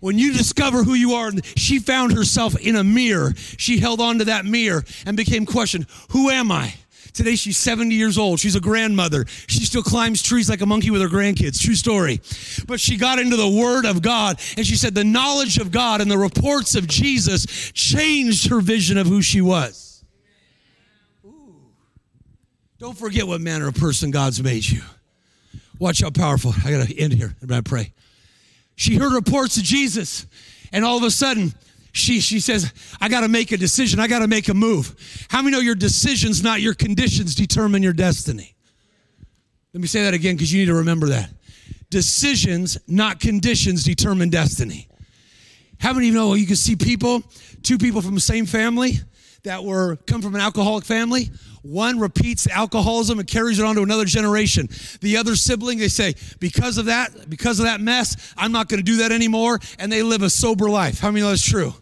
When 0.00 0.18
you 0.18 0.34
discover 0.34 0.84
who 0.84 0.92
you 0.92 1.12
are, 1.12 1.30
she 1.56 1.78
found 1.78 2.12
herself 2.12 2.54
in 2.58 2.76
a 2.76 2.84
mirror. 2.84 3.32
She 3.56 3.78
held 3.78 4.02
on 4.02 4.18
to 4.18 4.26
that 4.26 4.44
mirror 4.44 4.84
and 5.06 5.16
became 5.16 5.46
questioned, 5.46 5.86
who 6.10 6.28
am 6.28 6.52
I? 6.52 6.74
Today 7.12 7.36
she's 7.36 7.58
70 7.58 7.94
years 7.94 8.16
old. 8.16 8.40
She's 8.40 8.56
a 8.56 8.60
grandmother. 8.60 9.26
She 9.46 9.64
still 9.64 9.82
climbs 9.82 10.22
trees 10.22 10.48
like 10.48 10.60
a 10.60 10.66
monkey 10.66 10.90
with 10.90 11.02
her 11.02 11.08
grandkids. 11.08 11.60
True 11.60 11.74
story. 11.74 12.20
But 12.66 12.80
she 12.80 12.96
got 12.96 13.18
into 13.18 13.36
the 13.36 13.48
Word 13.48 13.84
of 13.84 14.00
God 14.00 14.40
and 14.56 14.66
she 14.66 14.76
said 14.76 14.94
the 14.94 15.04
knowledge 15.04 15.58
of 15.58 15.70
God 15.70 16.00
and 16.00 16.10
the 16.10 16.18
reports 16.18 16.74
of 16.74 16.86
Jesus 16.86 17.72
changed 17.72 18.48
her 18.48 18.60
vision 18.60 18.96
of 18.96 19.06
who 19.06 19.20
she 19.20 19.40
was. 19.40 20.04
Ooh. 21.24 21.54
Don't 22.78 22.96
forget 22.96 23.26
what 23.26 23.40
manner 23.40 23.68
of 23.68 23.74
person 23.74 24.10
God's 24.10 24.42
made 24.42 24.64
you. 24.64 24.82
Watch 25.78 26.00
how 26.00 26.10
powerful. 26.10 26.54
I 26.64 26.70
got 26.70 26.86
to 26.86 26.98
end 26.98 27.12
here. 27.12 27.34
I'm 27.42 27.48
going 27.48 27.62
to 27.62 27.68
pray. 27.68 27.92
She 28.76 28.96
heard 28.96 29.12
reports 29.12 29.56
of 29.56 29.64
Jesus, 29.64 30.26
and 30.72 30.84
all 30.84 30.96
of 30.96 31.02
a 31.02 31.10
sudden, 31.10 31.52
she, 31.92 32.20
she 32.20 32.40
says, 32.40 32.72
I 33.00 33.08
got 33.08 33.20
to 33.20 33.28
make 33.28 33.52
a 33.52 33.56
decision. 33.56 34.00
I 34.00 34.08
got 34.08 34.20
to 34.20 34.26
make 34.26 34.48
a 34.48 34.54
move. 34.54 35.26
How 35.28 35.42
many 35.42 35.54
know 35.54 35.60
your 35.60 35.74
decisions, 35.74 36.42
not 36.42 36.60
your 36.62 36.74
conditions, 36.74 37.34
determine 37.34 37.82
your 37.82 37.92
destiny? 37.92 38.54
Let 39.74 39.80
me 39.80 39.86
say 39.86 40.02
that 40.02 40.14
again 40.14 40.34
because 40.34 40.52
you 40.52 40.60
need 40.60 40.66
to 40.66 40.74
remember 40.74 41.08
that. 41.08 41.30
Decisions, 41.90 42.78
not 42.88 43.20
conditions, 43.20 43.84
determine 43.84 44.30
destiny. 44.30 44.88
How 45.80 45.92
many 45.92 46.08
of 46.08 46.14
you 46.14 46.18
know 46.18 46.34
you 46.34 46.46
can 46.46 46.56
see 46.56 46.76
people, 46.76 47.22
two 47.62 47.76
people 47.76 48.00
from 48.00 48.14
the 48.14 48.20
same 48.20 48.46
family 48.46 48.94
that 49.42 49.62
were 49.62 49.96
come 50.06 50.22
from 50.22 50.34
an 50.34 50.40
alcoholic 50.40 50.84
family? 50.84 51.30
One 51.62 51.98
repeats 52.00 52.48
alcoholism 52.48 53.18
and 53.18 53.28
carries 53.28 53.58
it 53.58 53.64
on 53.64 53.74
to 53.76 53.82
another 53.82 54.04
generation. 54.04 54.68
The 55.00 55.16
other 55.16 55.36
sibling, 55.36 55.78
they 55.78 55.88
say, 55.88 56.14
because 56.40 56.78
of 56.78 56.86
that, 56.86 57.28
because 57.28 57.60
of 57.60 57.66
that 57.66 57.80
mess, 57.80 58.34
I'm 58.36 58.52
not 58.52 58.68
going 58.68 58.78
to 58.78 58.84
do 58.84 58.98
that 58.98 59.12
anymore, 59.12 59.60
and 59.78 59.92
they 59.92 60.02
live 60.02 60.22
a 60.22 60.30
sober 60.30 60.70
life. 60.70 61.00
How 61.00 61.10
many 61.10 61.20
know 61.20 61.28
that's 61.28 61.44
true? 61.44 61.74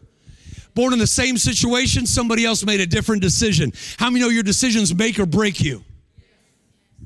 Born 0.81 0.95
in 0.95 0.99
the 0.99 1.07
same 1.07 1.37
situation, 1.37 2.07
somebody 2.07 2.47
else 2.47 2.65
made 2.65 2.81
a 2.81 2.87
different 2.87 3.21
decision. 3.21 3.71
How 3.99 4.09
many 4.09 4.25
know 4.25 4.31
your 4.31 4.43
decisions 4.43 4.95
make 4.95 5.19
or 5.19 5.27
break 5.27 5.61
you? 5.61 5.85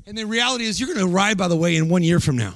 And 0.07 0.17
the 0.17 0.23
reality 0.23 0.63
is, 0.63 0.79
you're 0.79 0.87
going 0.87 1.05
to 1.05 1.13
arrive, 1.13 1.35
by 1.35 1.49
the 1.49 1.57
way, 1.57 1.75
in 1.75 1.89
one 1.89 2.01
year 2.01 2.21
from 2.21 2.37
now. 2.37 2.53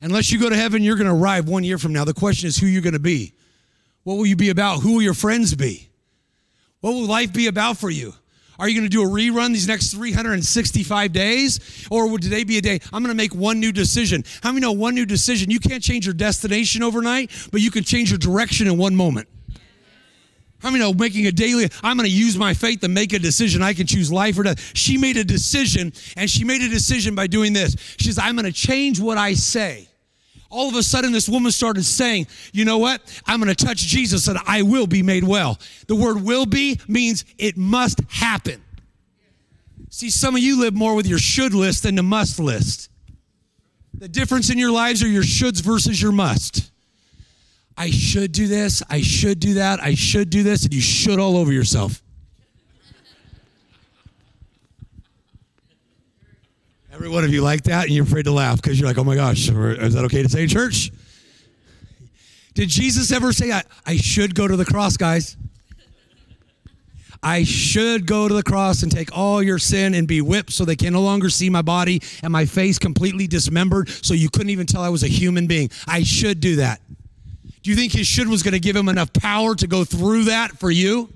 Unless 0.00 0.32
you 0.32 0.40
go 0.40 0.48
to 0.48 0.56
heaven, 0.56 0.82
you're 0.82 0.96
going 0.96 1.08
to 1.08 1.14
arrive 1.14 1.46
one 1.46 1.62
year 1.62 1.76
from 1.76 1.92
now. 1.92 2.06
The 2.06 2.14
question 2.14 2.48
is 2.48 2.56
who 2.56 2.66
you're 2.66 2.80
going 2.80 2.94
to 2.94 2.98
be. 2.98 3.34
What 4.04 4.14
will 4.14 4.24
you 4.24 4.34
be 4.34 4.48
about? 4.48 4.80
Who 4.80 4.94
will 4.94 5.02
your 5.02 5.12
friends 5.12 5.54
be? 5.54 5.90
What 6.80 6.92
will 6.92 7.04
life 7.04 7.34
be 7.34 7.46
about 7.46 7.76
for 7.76 7.90
you? 7.90 8.14
Are 8.58 8.66
you 8.66 8.74
going 8.80 8.88
to 8.88 8.96
do 8.96 9.02
a 9.02 9.06
rerun 9.06 9.52
these 9.52 9.68
next 9.68 9.92
365 9.92 11.12
days? 11.12 11.86
Or 11.90 12.08
would 12.08 12.22
today 12.22 12.44
be 12.44 12.56
a 12.56 12.62
day? 12.62 12.80
I'm 12.94 13.02
going 13.02 13.14
to 13.14 13.22
make 13.22 13.34
one 13.34 13.60
new 13.60 13.72
decision. 13.72 14.24
How 14.42 14.52
many 14.52 14.62
know 14.62 14.72
one 14.72 14.94
new 14.94 15.04
decision? 15.04 15.50
You 15.50 15.60
can't 15.60 15.82
change 15.82 16.06
your 16.06 16.14
destination 16.14 16.82
overnight, 16.82 17.30
but 17.52 17.60
you 17.60 17.70
can 17.70 17.84
change 17.84 18.10
your 18.10 18.18
direction 18.18 18.68
in 18.68 18.78
one 18.78 18.96
moment. 18.96 19.28
Many 20.62 20.78
know 20.78 20.92
making 20.92 21.26
a 21.26 21.32
daily, 21.32 21.68
I'm 21.82 21.96
going 21.96 22.08
to 22.08 22.14
use 22.14 22.36
my 22.36 22.54
faith 22.54 22.80
to 22.80 22.88
make 22.88 23.12
a 23.12 23.18
decision. 23.18 23.62
I 23.62 23.72
can 23.72 23.86
choose 23.86 24.12
life 24.12 24.38
or 24.38 24.42
death. 24.42 24.72
She 24.74 24.98
made 24.98 25.16
a 25.16 25.24
decision, 25.24 25.92
and 26.16 26.28
she 26.28 26.44
made 26.44 26.62
a 26.62 26.68
decision 26.68 27.14
by 27.14 27.26
doing 27.26 27.52
this. 27.52 27.76
She 27.98 28.06
says, 28.06 28.18
I'm 28.18 28.36
going 28.36 28.46
to 28.46 28.52
change 28.52 29.00
what 29.00 29.18
I 29.18 29.34
say. 29.34 29.88
All 30.50 30.68
of 30.68 30.74
a 30.74 30.82
sudden, 30.82 31.12
this 31.12 31.28
woman 31.28 31.52
started 31.52 31.84
saying, 31.84 32.26
You 32.52 32.64
know 32.64 32.78
what? 32.78 33.00
I'm 33.24 33.40
going 33.40 33.54
to 33.54 33.64
touch 33.64 33.78
Jesus 33.78 34.26
and 34.26 34.38
I 34.46 34.62
will 34.62 34.88
be 34.88 35.02
made 35.02 35.22
well. 35.22 35.58
The 35.86 35.94
word 35.94 36.22
will 36.22 36.44
be 36.44 36.80
means 36.88 37.24
it 37.38 37.56
must 37.56 38.00
happen. 38.08 38.60
See, 39.90 40.10
some 40.10 40.34
of 40.34 40.42
you 40.42 40.60
live 40.60 40.74
more 40.74 40.94
with 40.96 41.06
your 41.06 41.18
should 41.18 41.54
list 41.54 41.84
than 41.84 41.94
the 41.94 42.02
must 42.02 42.40
list. 42.40 42.90
The 43.94 44.08
difference 44.08 44.50
in 44.50 44.58
your 44.58 44.72
lives 44.72 45.02
are 45.02 45.08
your 45.08 45.22
shoulds 45.22 45.62
versus 45.62 46.00
your 46.00 46.12
must. 46.12 46.69
I 47.80 47.88
should 47.90 48.32
do 48.32 48.46
this, 48.46 48.82
I 48.90 49.00
should 49.00 49.40
do 49.40 49.54
that, 49.54 49.82
I 49.82 49.94
should 49.94 50.28
do 50.28 50.42
this, 50.42 50.64
and 50.64 50.74
you 50.74 50.82
should 50.82 51.18
all 51.18 51.38
over 51.38 51.50
yourself. 51.50 52.02
Every 56.92 57.08
one 57.08 57.24
of 57.24 57.32
you 57.32 57.40
like 57.40 57.62
that, 57.62 57.86
and 57.86 57.94
you're 57.94 58.04
afraid 58.04 58.26
to 58.26 58.32
laugh 58.32 58.60
because 58.60 58.78
you're 58.78 58.86
like, 58.86 58.98
oh 58.98 59.04
my 59.04 59.14
gosh, 59.14 59.48
is 59.48 59.94
that 59.94 60.04
okay 60.04 60.22
to 60.22 60.28
say 60.28 60.42
in 60.42 60.48
church? 60.50 60.92
Did 62.52 62.68
Jesus 62.68 63.10
ever 63.12 63.32
say, 63.32 63.50
I, 63.50 63.62
I 63.86 63.96
should 63.96 64.34
go 64.34 64.46
to 64.46 64.56
the 64.56 64.66
cross, 64.66 64.98
guys? 64.98 65.38
I 67.22 67.44
should 67.44 68.06
go 68.06 68.28
to 68.28 68.34
the 68.34 68.42
cross 68.42 68.82
and 68.82 68.92
take 68.92 69.16
all 69.16 69.42
your 69.42 69.58
sin 69.58 69.94
and 69.94 70.06
be 70.06 70.20
whipped 70.20 70.52
so 70.52 70.66
they 70.66 70.76
can 70.76 70.92
no 70.92 71.00
longer 71.00 71.30
see 71.30 71.48
my 71.48 71.62
body 71.62 72.02
and 72.22 72.30
my 72.30 72.44
face 72.44 72.78
completely 72.78 73.26
dismembered 73.26 73.88
so 73.88 74.12
you 74.12 74.28
couldn't 74.28 74.50
even 74.50 74.66
tell 74.66 74.82
I 74.82 74.90
was 74.90 75.02
a 75.02 75.08
human 75.08 75.46
being. 75.46 75.70
I 75.86 76.02
should 76.02 76.40
do 76.40 76.56
that. 76.56 76.82
Do 77.62 77.70
you 77.70 77.76
think 77.76 77.92
his 77.92 78.06
should 78.06 78.28
was 78.28 78.42
going 78.42 78.54
to 78.54 78.60
give 78.60 78.76
him 78.76 78.88
enough 78.88 79.12
power 79.12 79.54
to 79.54 79.66
go 79.66 79.84
through 79.84 80.24
that 80.24 80.58
for 80.58 80.70
you? 80.70 81.12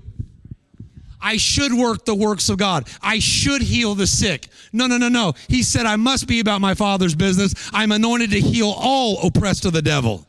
I 1.21 1.37
should 1.37 1.73
work 1.73 2.05
the 2.05 2.13
works 2.13 2.49
of 2.49 2.57
God. 2.57 2.87
I 3.01 3.17
should 3.17 3.63
heal 3.63 3.95
the 3.95 4.05
sick. 4.05 4.47
No, 4.71 4.85
no, 4.85 4.97
no, 4.97 5.09
no. 5.09 5.33
He 5.47 5.63
said, 5.63 5.87
I 5.87 5.95
must 5.95 6.27
be 6.27 6.39
about 6.39 6.61
my 6.61 6.75
Father's 6.75 7.15
business. 7.15 7.55
I'm 7.73 7.91
anointed 7.91 8.29
to 8.29 8.39
heal 8.39 8.71
all 8.77 9.25
oppressed 9.25 9.65
of 9.65 9.73
the 9.73 9.81
devil. 9.81 10.27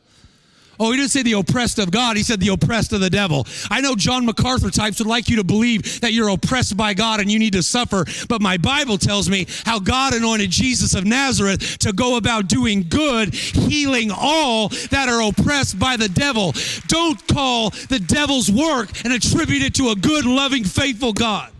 Oh, 0.79 0.91
he 0.91 0.97
didn't 0.97 1.11
say 1.11 1.23
the 1.23 1.33
oppressed 1.33 1.79
of 1.79 1.89
God. 1.89 2.17
He 2.17 2.23
said 2.23 2.39
the 2.39 2.49
oppressed 2.49 2.93
of 2.93 2.99
the 2.99 3.09
devil. 3.09 3.47
I 3.71 3.81
know 3.81 3.95
John 3.95 4.25
MacArthur 4.25 4.69
types 4.69 4.99
would 4.99 5.07
like 5.07 5.27
you 5.27 5.37
to 5.37 5.43
believe 5.43 6.01
that 6.01 6.13
you're 6.13 6.29
oppressed 6.29 6.77
by 6.77 6.93
God 6.93 7.19
and 7.19 7.31
you 7.31 7.39
need 7.39 7.53
to 7.53 7.63
suffer, 7.63 8.05
but 8.27 8.41
my 8.41 8.57
Bible 8.57 8.97
tells 8.97 9.29
me 9.29 9.47
how 9.65 9.79
God 9.79 10.13
anointed 10.13 10.51
Jesus 10.51 10.93
of 10.93 11.05
Nazareth 11.05 11.79
to 11.79 11.93
go 11.93 12.17
about 12.17 12.47
doing 12.47 12.85
good, 12.87 13.33
healing 13.33 14.11
all 14.15 14.69
that 14.91 15.09
are 15.09 15.27
oppressed 15.27 15.79
by 15.79 15.97
the 15.97 16.09
devil. 16.09 16.53
Don't 16.87 17.27
call 17.27 17.71
the 17.89 17.99
devil's 17.99 18.51
work 18.51 18.89
and 19.03 19.13
attribute 19.13 19.63
it 19.63 19.73
to 19.75 19.89
a 19.89 19.95
good, 19.95 20.25
loving, 20.25 20.63
faithful 20.63 21.13
God. 21.13 21.51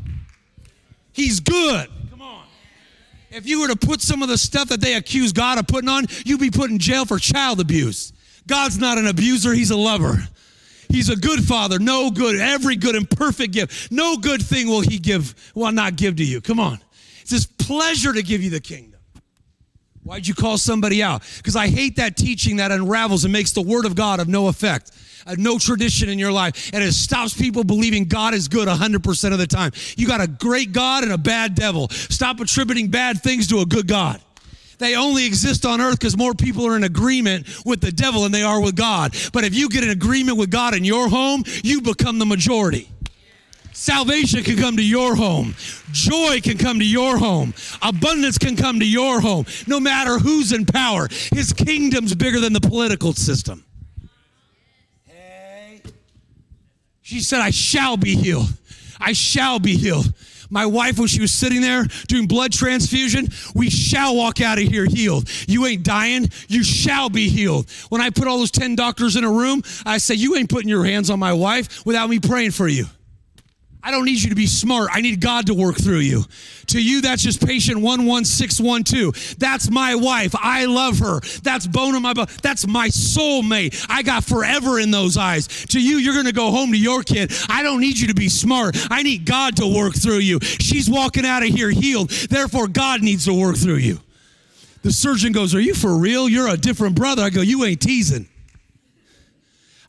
He's 1.11 1.39
good. 1.39 1.87
Come 2.11 2.21
on. 2.21 2.45
If 3.31 3.47
you 3.47 3.61
were 3.61 3.67
to 3.69 3.75
put 3.75 4.01
some 4.01 4.21
of 4.21 4.29
the 4.29 4.37
stuff 4.37 4.69
that 4.69 4.81
they 4.81 4.93
accuse 4.93 5.33
God 5.33 5.57
of 5.57 5.65
putting 5.67 5.89
on, 5.89 6.05
you'd 6.23 6.39
be 6.39 6.51
put 6.51 6.69
in 6.69 6.77
jail 6.77 7.05
for 7.05 7.17
child 7.17 7.59
abuse. 7.59 8.13
God's 8.47 8.79
not 8.79 8.97
an 8.97 9.07
abuser, 9.07 9.53
He's 9.53 9.71
a 9.71 9.77
lover. 9.77 10.27
He's 10.89 11.09
a 11.09 11.15
good 11.15 11.43
father. 11.43 11.79
No 11.79 12.09
good, 12.09 12.39
every 12.39 12.77
good 12.77 12.95
and 12.95 13.09
perfect 13.09 13.53
gift. 13.53 13.91
No 13.91 14.17
good 14.17 14.41
thing 14.41 14.67
will 14.67 14.81
He 14.81 14.97
give, 14.99 15.35
will 15.53 15.71
not 15.71 15.97
give 15.97 16.15
to 16.15 16.23
you. 16.23 16.41
Come 16.41 16.59
on. 16.59 16.79
It's 17.21 17.31
His 17.31 17.45
pleasure 17.45 18.13
to 18.13 18.23
give 18.23 18.41
you 18.41 18.49
the 18.49 18.61
kingdom. 18.61 18.99
Why'd 20.03 20.25
you 20.25 20.33
call 20.33 20.57
somebody 20.57 21.03
out? 21.03 21.21
Because 21.35 21.57
I 21.57 21.67
hate 21.67 21.97
that 21.97 22.15
teaching 22.15 22.57
that 22.57 22.71
unravels 22.71 23.25
and 23.25 23.33
makes 23.33 23.51
the 23.51 23.61
word 23.61 23.85
of 23.85 23.95
God 23.95 24.21
of 24.21 24.29
no 24.29 24.47
effect. 24.47 24.91
No 25.37 25.59
tradition 25.59 26.07
in 26.07 26.17
your 26.17 26.31
life, 26.31 26.69
and 26.73 26.81
it 26.81 26.93
stops 26.93 27.33
people 27.33 27.65
believing 27.65 28.05
God 28.05 28.33
is 28.33 28.47
good 28.47 28.69
100% 28.69 29.33
of 29.33 29.39
the 29.39 29.47
time. 29.47 29.73
You 29.97 30.07
got 30.07 30.21
a 30.21 30.27
great 30.27 30.71
God 30.71 31.03
and 31.03 31.11
a 31.11 31.17
bad 31.17 31.53
devil. 31.53 31.89
Stop 31.89 32.39
attributing 32.39 32.87
bad 32.87 33.21
things 33.21 33.47
to 33.47 33.59
a 33.59 33.65
good 33.65 33.87
God. 33.87 34.21
They 34.77 34.95
only 34.95 35.25
exist 35.25 35.65
on 35.65 35.81
earth 35.81 35.99
because 35.99 36.17
more 36.17 36.33
people 36.33 36.65
are 36.67 36.75
in 36.75 36.83
agreement 36.83 37.47
with 37.65 37.81
the 37.81 37.91
devil 37.91 38.21
than 38.21 38.31
they 38.31 38.43
are 38.43 38.61
with 38.61 38.75
God. 38.75 39.15
But 39.33 39.43
if 39.43 39.55
you 39.55 39.69
get 39.69 39.83
an 39.83 39.89
agreement 39.89 40.37
with 40.37 40.51
God 40.51 40.75
in 40.75 40.83
your 40.83 41.09
home, 41.09 41.43
you 41.63 41.81
become 41.81 42.19
the 42.19 42.25
majority. 42.25 42.89
Salvation 43.73 44.43
can 44.43 44.57
come 44.57 44.75
to 44.77 44.83
your 44.83 45.15
home. 45.15 45.53
Joy 45.91 46.41
can 46.41 46.57
come 46.57 46.79
to 46.79 46.85
your 46.85 47.17
home. 47.17 47.53
Abundance 47.83 48.39
can 48.39 48.55
come 48.55 48.79
to 48.79 48.87
your 48.87 49.21
home. 49.21 49.45
No 49.67 49.79
matter 49.79 50.17
who's 50.17 50.51
in 50.51 50.65
power, 50.65 51.07
his 51.31 51.53
kingdom's 51.53 52.15
bigger 52.15 52.39
than 52.39 52.53
the 52.53 52.59
political 52.59 53.13
system. 53.13 53.63
Hey. 55.05 55.83
She 57.03 57.19
said, 57.19 57.39
I 57.39 57.51
shall 57.51 57.97
be 57.97 58.15
healed. 58.15 58.49
I 58.99 59.13
shall 59.13 59.59
be 59.59 59.75
healed. 59.77 60.11
My 60.49 60.65
wife, 60.65 60.99
when 60.99 61.07
she 61.07 61.21
was 61.21 61.31
sitting 61.31 61.61
there 61.61 61.85
doing 62.07 62.27
blood 62.27 62.51
transfusion, 62.51 63.27
we 63.55 63.69
shall 63.69 64.15
walk 64.15 64.41
out 64.41 64.57
of 64.57 64.65
here 64.65 64.85
healed. 64.85 65.29
You 65.47 65.65
ain't 65.65 65.83
dying. 65.83 66.29
You 66.47 66.63
shall 66.63 67.09
be 67.09 67.29
healed. 67.29 67.69
When 67.89 68.01
I 68.01 68.09
put 68.09 68.27
all 68.27 68.39
those 68.39 68.51
10 68.51 68.75
doctors 68.75 69.15
in 69.15 69.23
a 69.23 69.31
room, 69.31 69.61
I 69.85 69.97
say, 69.97 70.15
You 70.15 70.35
ain't 70.35 70.49
putting 70.49 70.69
your 70.69 70.85
hands 70.85 71.09
on 71.09 71.19
my 71.19 71.33
wife 71.33 71.85
without 71.85 72.09
me 72.09 72.19
praying 72.19 72.51
for 72.51 72.67
you. 72.67 72.85
I 73.87 73.91
don't 73.91 74.03
need 74.03 74.21
you 74.21 74.27
to 74.31 74.35
be 74.35 74.47
smart. 74.47 74.89
I 74.91 74.99
need 74.99 75.21
God 75.21 75.47
to 75.47 75.53
work 75.53 75.77
through 75.77 75.99
you. 75.99 76.25
To 76.67 76.83
you, 76.83 76.99
that's 76.99 77.23
just 77.23 77.39
patient 77.47 77.77
11612. 77.77 79.39
That's 79.39 79.71
my 79.71 79.95
wife. 79.95 80.35
I 80.37 80.65
love 80.65 80.99
her. 80.99 81.21
That's 81.41 81.65
bone 81.65 81.95
of 81.95 82.01
my 82.01 82.11
bone. 82.11 82.25
That's 82.43 82.67
my 82.67 82.89
soulmate. 82.89 83.85
I 83.87 84.03
got 84.03 84.25
forever 84.25 84.77
in 84.77 84.91
those 84.91 85.15
eyes. 85.15 85.47
To 85.67 85.81
you, 85.81 85.99
you're 85.99 86.15
going 86.15 86.25
to 86.25 86.33
go 86.33 86.51
home 86.51 86.73
to 86.73 86.77
your 86.77 87.01
kid. 87.01 87.31
I 87.47 87.63
don't 87.63 87.79
need 87.79 87.97
you 87.97 88.09
to 88.09 88.13
be 88.13 88.27
smart. 88.27 88.75
I 88.91 89.03
need 89.03 89.25
God 89.25 89.55
to 89.55 89.73
work 89.73 89.95
through 89.95 90.17
you. 90.17 90.41
She's 90.41 90.89
walking 90.89 91.25
out 91.25 91.43
of 91.43 91.47
here 91.47 91.69
healed. 91.69 92.09
Therefore, 92.09 92.67
God 92.67 93.01
needs 93.01 93.23
to 93.23 93.33
work 93.33 93.55
through 93.55 93.77
you. 93.77 94.01
The 94.81 94.91
surgeon 94.91 95.31
goes, 95.31 95.55
Are 95.55 95.61
you 95.61 95.73
for 95.73 95.95
real? 95.95 96.27
You're 96.27 96.49
a 96.49 96.57
different 96.57 96.97
brother. 96.97 97.21
I 97.21 97.29
go, 97.29 97.39
You 97.39 97.63
ain't 97.63 97.79
teasing. 97.79 98.27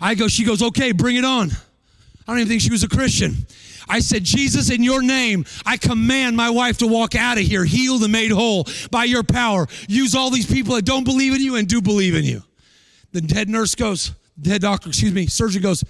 I 0.01 0.15
go, 0.15 0.29
She 0.29 0.45
goes, 0.45 0.63
Okay, 0.63 0.93
bring 0.93 1.17
it 1.17 1.25
on. 1.25 1.51
I 2.29 2.33
don't 2.33 2.41
even 2.41 2.49
think 2.51 2.61
she 2.61 2.71
was 2.71 2.83
a 2.83 2.89
Christian. 2.89 3.47
I 3.89 4.01
said, 4.01 4.23
Jesus, 4.23 4.71
in 4.71 4.83
your 4.83 5.01
name, 5.01 5.47
I 5.65 5.79
command 5.79 6.37
my 6.37 6.51
wife 6.51 6.77
to 6.79 6.87
walk 6.87 7.15
out 7.15 7.39
of 7.39 7.45
here, 7.45 7.65
healed 7.65 8.03
and 8.03 8.13
made 8.13 8.31
whole 8.31 8.67
by 8.91 9.05
your 9.05 9.23
power. 9.23 9.67
Use 9.89 10.15
all 10.15 10.31
these 10.31 10.45
people 10.45 10.75
that 10.75 10.85
don't 10.85 11.05
believe 11.05 11.35
in 11.35 11.41
you 11.41 11.57
and 11.57 11.67
do 11.67 11.81
believe 11.81 12.15
in 12.15 12.25
you. 12.25 12.43
The 13.13 13.35
head 13.35 13.49
nurse 13.49 13.75
goes, 13.75 14.13
the 14.37 14.51
head 14.51 14.61
doctor, 14.61 14.91
excuse 14.91 15.15
me, 15.15 15.27
surgeon 15.27 15.63
goes, 15.63 15.83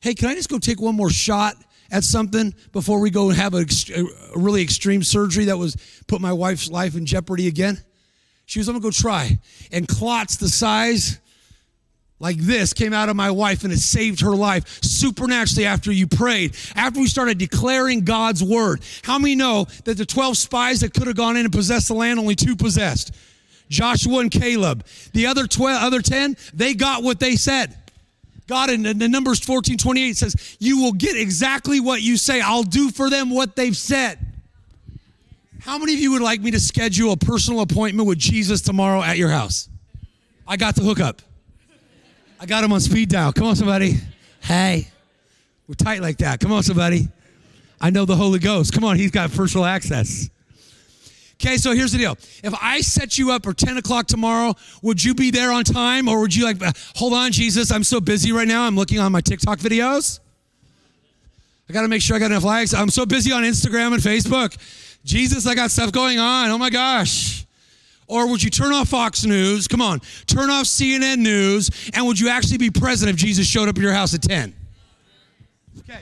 Hey, 0.00 0.14
can 0.14 0.28
I 0.28 0.34
just 0.34 0.48
go 0.48 0.58
take 0.58 0.80
one 0.80 0.94
more 0.94 1.10
shot 1.10 1.56
at 1.90 2.04
something 2.04 2.54
before 2.72 2.98
we 3.00 3.10
go 3.10 3.28
and 3.28 3.36
have 3.38 3.52
a, 3.52 3.66
a 3.94 4.38
really 4.38 4.62
extreme 4.62 5.02
surgery 5.02 5.44
that 5.46 5.58
was 5.58 5.76
put 6.06 6.22
my 6.22 6.32
wife's 6.32 6.70
life 6.70 6.96
in 6.96 7.04
jeopardy 7.04 7.48
again? 7.48 7.78
She 8.46 8.60
was, 8.60 8.68
I'm 8.68 8.74
gonna 8.74 8.82
go 8.82 8.90
try. 8.90 9.38
And 9.72 9.86
clots 9.86 10.36
the 10.36 10.48
size 10.48 11.20
like 12.18 12.38
this 12.38 12.72
came 12.72 12.92
out 12.92 13.08
of 13.08 13.16
my 13.16 13.30
wife 13.30 13.64
and 13.64 13.72
it 13.72 13.78
saved 13.78 14.20
her 14.20 14.34
life 14.34 14.82
supernaturally 14.82 15.66
after 15.66 15.92
you 15.92 16.06
prayed, 16.06 16.56
after 16.74 17.00
we 17.00 17.06
started 17.06 17.38
declaring 17.38 18.04
God's 18.04 18.42
word. 18.42 18.82
How 19.02 19.18
many 19.18 19.34
know 19.34 19.66
that 19.84 19.98
the 19.98 20.06
12 20.06 20.36
spies 20.36 20.80
that 20.80 20.94
could 20.94 21.06
have 21.06 21.16
gone 21.16 21.36
in 21.36 21.44
and 21.44 21.52
possessed 21.52 21.88
the 21.88 21.94
land, 21.94 22.18
only 22.18 22.34
two 22.34 22.56
possessed? 22.56 23.14
Joshua 23.68 24.20
and 24.20 24.30
Caleb. 24.30 24.86
The 25.12 25.26
other 25.26 25.46
12, 25.46 25.82
other 25.82 26.00
10, 26.00 26.36
they 26.54 26.74
got 26.74 27.02
what 27.02 27.20
they 27.20 27.36
said. 27.36 27.76
God 28.46 28.70
in, 28.70 28.82
the 28.82 29.08
Numbers 29.08 29.40
14, 29.40 29.76
28 29.76 30.16
says, 30.16 30.56
You 30.60 30.80
will 30.80 30.92
get 30.92 31.16
exactly 31.16 31.80
what 31.80 32.00
you 32.00 32.16
say. 32.16 32.40
I'll 32.40 32.62
do 32.62 32.90
for 32.90 33.10
them 33.10 33.30
what 33.30 33.56
they've 33.56 33.76
said. 33.76 34.18
How 35.60 35.78
many 35.78 35.94
of 35.94 36.00
you 36.00 36.12
would 36.12 36.22
like 36.22 36.40
me 36.40 36.52
to 36.52 36.60
schedule 36.60 37.10
a 37.12 37.16
personal 37.16 37.60
appointment 37.60 38.08
with 38.08 38.18
Jesus 38.18 38.60
tomorrow 38.60 39.02
at 39.02 39.18
your 39.18 39.30
house? 39.30 39.68
I 40.46 40.56
got 40.56 40.76
the 40.76 40.82
hookup. 40.82 41.22
I 42.38 42.46
got 42.46 42.64
him 42.64 42.72
on 42.72 42.80
speed 42.80 43.08
dial. 43.08 43.32
Come 43.32 43.46
on, 43.46 43.56
somebody. 43.56 43.94
Hey, 44.40 44.88
we're 45.66 45.74
tight 45.74 46.02
like 46.02 46.18
that. 46.18 46.40
Come 46.40 46.52
on, 46.52 46.62
somebody. 46.62 47.08
I 47.80 47.90
know 47.90 48.04
the 48.04 48.16
Holy 48.16 48.38
Ghost. 48.38 48.72
Come 48.72 48.84
on, 48.84 48.96
he's 48.96 49.10
got 49.10 49.32
personal 49.32 49.64
access. 49.64 50.30
Okay, 51.34 51.58
so 51.58 51.72
here's 51.72 51.92
the 51.92 51.98
deal. 51.98 52.16
If 52.42 52.54
I 52.62 52.80
set 52.80 53.18
you 53.18 53.30
up 53.30 53.44
for 53.44 53.52
10 53.52 53.76
o'clock 53.76 54.06
tomorrow, 54.06 54.54
would 54.82 55.02
you 55.02 55.14
be 55.14 55.30
there 55.30 55.52
on 55.52 55.64
time 55.64 56.08
or 56.08 56.20
would 56.20 56.34
you 56.34 56.44
like, 56.44 56.56
hold 56.94 57.12
on, 57.12 57.32
Jesus, 57.32 57.70
I'm 57.70 57.84
so 57.84 58.00
busy 58.00 58.32
right 58.32 58.48
now. 58.48 58.62
I'm 58.62 58.76
looking 58.76 58.98
on 58.98 59.12
my 59.12 59.20
TikTok 59.20 59.58
videos. 59.58 60.20
I 61.68 61.72
got 61.72 61.82
to 61.82 61.88
make 61.88 62.00
sure 62.00 62.16
I 62.16 62.20
got 62.20 62.30
enough 62.30 62.44
likes. 62.44 62.72
I'm 62.72 62.90
so 62.90 63.04
busy 63.04 63.32
on 63.32 63.42
Instagram 63.42 63.92
and 63.92 64.02
Facebook. 64.02 64.56
Jesus, 65.04 65.46
I 65.46 65.54
got 65.54 65.70
stuff 65.70 65.92
going 65.92 66.18
on. 66.18 66.50
Oh 66.50 66.58
my 66.58 66.70
gosh. 66.70 67.45
Or 68.08 68.28
would 68.30 68.42
you 68.42 68.50
turn 68.50 68.72
off 68.72 68.88
Fox 68.88 69.24
News? 69.24 69.66
Come 69.66 69.82
on, 69.82 70.00
turn 70.26 70.50
off 70.50 70.64
CNN 70.64 71.18
News. 71.18 71.90
And 71.94 72.06
would 72.06 72.18
you 72.18 72.28
actually 72.28 72.58
be 72.58 72.70
present 72.70 73.10
if 73.10 73.16
Jesus 73.16 73.46
showed 73.46 73.68
up 73.68 73.76
at 73.76 73.82
your 73.82 73.92
house 73.92 74.14
at 74.14 74.22
10? 74.22 74.54
Okay. 75.80 76.00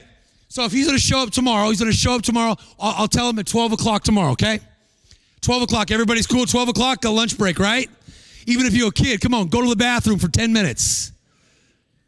So 0.49 0.65
if 0.65 0.73
he's 0.73 0.87
going 0.87 0.99
to 0.99 1.03
show 1.03 1.21
up 1.21 1.31
tomorrow, 1.31 1.69
he's 1.69 1.81
going 1.81 1.91
to 1.91 1.97
show 1.97 2.15
up 2.15 2.23
tomorrow. 2.23 2.57
I'll, 2.79 2.95
I'll 3.03 3.09
tell 3.09 3.29
him 3.29 3.39
at 3.39 3.47
12 3.47 3.73
o'clock 3.73 4.05
tomorrow, 4.05 4.33
okay? 4.33 4.61
12 5.41 5.63
o'clock. 5.63 5.91
Everybody's 5.91 6.27
cool. 6.27 6.47
12 6.47 6.71
o'clock, 6.71 7.05
a 7.05 7.11
lunch 7.11 7.37
break, 7.37 7.59
right? 7.59 7.89
Even 8.47 8.67
if 8.67 8.75
you're 8.75 8.89
a 8.89 8.93
kid, 8.93 9.21
come 9.21 9.35
on, 9.35 9.49
go 9.49 9.63
to 9.63 9.69
the 9.69 9.77
bathroom 9.77 10.19
for 10.19 10.29
10 10.29 10.53
minutes. 10.53 11.13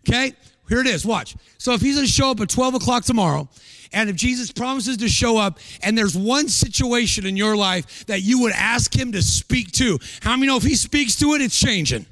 Okay? 0.09 0.33
Here 0.69 0.81
it 0.81 0.87
is. 0.87 1.05
Watch. 1.05 1.37
So 1.59 1.73
if 1.73 1.81
he's 1.81 1.95
going 1.95 2.07
to 2.07 2.13
show 2.13 2.31
up 2.31 2.41
at 2.41 2.49
12 2.49 2.75
o'clock 2.75 3.05
tomorrow, 3.05 3.49
and 3.93 4.11
if 4.11 4.17
Jesus 4.17 4.53
promises 4.53 4.97
to 4.99 5.09
show 5.09 5.37
up, 5.37 5.59
and 5.83 5.97
there's 5.97 6.17
one 6.17 6.49
situation 6.49 7.27
in 7.27 7.37
your 7.37 7.57
life 7.57 8.07
that 8.07 8.23
you 8.23 8.41
would 8.41 8.53
ask 8.53 8.95
him 8.95 9.13
to 9.13 9.23
speak 9.23 9.73
to, 9.73 9.99
how 10.21 10.37
many 10.37 10.47
know 10.47 10.57
if 10.57 10.63
he 10.63 10.75
speaks 10.75 11.17
to 11.17 11.35
it, 11.35 11.41
it's 11.41 11.59
changing? 11.59 12.07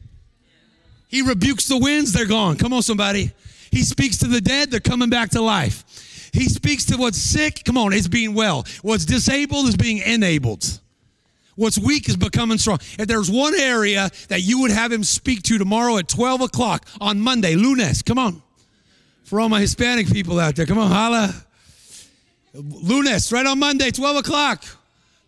He 1.09 1.23
rebukes 1.23 1.67
the 1.67 1.79
winds, 1.79 2.13
they're 2.13 2.27
gone. 2.27 2.57
Come 2.57 2.73
on, 2.73 2.83
somebody. 2.83 3.33
He 3.71 3.83
speaks 3.83 4.19
to 4.19 4.29
the 4.29 4.41
dead, 4.41 4.71
they're 4.71 4.81
coming 4.81 5.11
back 5.11 5.31
to 5.31 5.41
life. 5.41 6.31
He 6.33 6.49
speaks 6.49 6.87
to 6.87 6.97
what's 6.97 7.19
sick, 7.19 7.63
come 7.65 7.79
on, 7.79 7.93
it's 7.93 8.09
being 8.09 8.35
well. 8.35 8.67
What's 8.83 9.05
disabled 9.05 9.69
is 9.69 9.77
being 9.77 9.99
enabled. 9.99 10.81
What's 11.57 11.79
weak 11.79 12.09
is 12.09 12.17
becoming 12.17 12.59
strong. 12.59 12.79
If 12.99 13.07
there's 13.07 13.31
one 13.31 13.55
area 13.55 14.11
that 14.29 14.43
you 14.43 14.61
would 14.63 14.73
have 14.73 14.91
him 14.91 15.05
speak 15.05 15.43
to 15.45 15.59
tomorrow 15.59 15.99
at 15.99 16.09
12 16.09 16.41
o'clock 16.41 16.87
on 17.01 17.21
Monday, 17.21 17.55
lunes, 17.55 18.03
come 18.03 18.19
on. 18.19 18.43
For 19.23 19.41
all 19.41 19.49
my 19.49 19.61
Hispanic 19.61 20.11
people 20.13 20.41
out 20.41 20.57
there, 20.57 20.67
come 20.67 20.79
on, 20.79 20.91
holla. 20.91 21.33
Lunes, 22.55 23.33
right 23.33 23.47
on 23.47 23.59
Monday, 23.59 23.91
12 23.91 24.17
o'clock. 24.19 24.65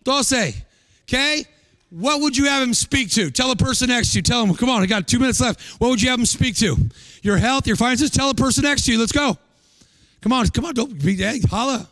Doce. 0.03 0.55
Okay? 1.03 1.45
What 1.89 2.21
would 2.21 2.35
you 2.35 2.45
have 2.45 2.63
him 2.63 2.73
speak 2.73 3.11
to? 3.11 3.29
Tell 3.29 3.51
a 3.51 3.55
person 3.55 3.89
next 3.89 4.11
to 4.11 4.19
you. 4.19 4.21
Tell 4.21 4.45
him, 4.45 4.55
come 4.55 4.69
on, 4.69 4.81
I 4.81 4.85
got 4.85 5.07
two 5.07 5.19
minutes 5.19 5.39
left. 5.39 5.61
What 5.79 5.89
would 5.89 6.01
you 6.01 6.09
have 6.09 6.19
him 6.19 6.25
speak 6.25 6.55
to? 6.57 6.77
Your 7.21 7.37
health, 7.37 7.67
your 7.67 7.75
finances? 7.75 8.09
Tell 8.09 8.29
a 8.29 8.35
person 8.35 8.63
next 8.63 8.85
to 8.85 8.91
you. 8.91 8.99
Let's 8.99 9.11
go. 9.11 9.37
Come 10.21 10.33
on, 10.33 10.47
come 10.47 10.65
on, 10.65 10.73
don't 10.73 11.03
be 11.03 11.15
hey, 11.15 11.39
holla. 11.49 11.87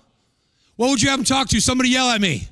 What 0.76 0.90
would 0.90 1.02
you 1.02 1.10
have 1.10 1.20
him 1.20 1.26
talk 1.26 1.48
to? 1.50 1.60
Somebody 1.62 1.90
yell 1.90 2.10
at 2.10 2.20
me. 2.20 2.48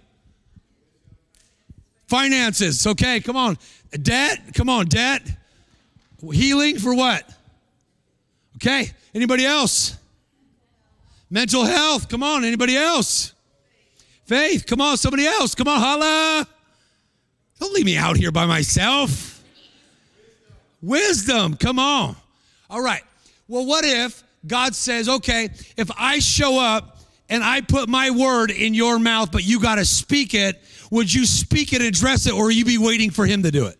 Finances. 2.07 2.85
Okay, 2.87 3.19
come 3.19 3.35
on. 3.35 3.57
Debt. 4.01 4.53
Come 4.53 4.69
on, 4.69 4.85
debt. 4.85 5.21
Healing 6.31 6.77
for 6.77 6.95
what? 6.95 7.29
Okay. 8.57 8.91
Anybody 9.13 9.45
else? 9.45 9.97
Mental 11.33 11.65
health. 11.65 12.09
Come 12.09 12.21
on. 12.21 12.43
Anybody 12.43 12.77
else? 12.77 13.33
Faith. 14.25 14.67
Come 14.67 14.81
on. 14.81 14.97
Somebody 14.97 15.25
else. 15.25 15.55
Come 15.55 15.67
on. 15.67 15.79
Holla. 15.79 16.47
Don't 17.59 17.73
leave 17.73 17.87
me 17.87 17.97
out 17.97 18.17
here 18.17 18.31
by 18.31 18.45
myself. 18.45 19.43
Wisdom. 20.79 21.55
Come 21.55 21.79
on. 21.79 22.15
All 22.69 22.83
right. 22.83 23.01
Well, 23.47 23.65
what 23.65 23.83
if 23.83 24.23
God 24.45 24.75
says, 24.75 25.09
okay, 25.09 25.49
if 25.75 25.89
I 25.97 26.19
show 26.19 26.59
up 26.59 26.99
and 27.29 27.43
I 27.43 27.61
put 27.61 27.89
my 27.89 28.11
word 28.11 28.51
in 28.51 28.75
your 28.75 28.99
mouth, 28.99 29.31
but 29.31 29.43
you 29.43 29.59
got 29.59 29.75
to 29.75 29.85
speak 29.85 30.35
it, 30.35 30.61
would 30.91 31.11
you 31.11 31.25
speak 31.25 31.73
it 31.73 31.77
and 31.81 31.87
address 31.87 32.27
it, 32.27 32.33
or 32.35 32.51
you 32.51 32.63
be 32.63 32.77
waiting 32.77 33.09
for 33.09 33.25
him 33.25 33.41
to 33.41 33.49
do 33.49 33.65
it? 33.65 33.79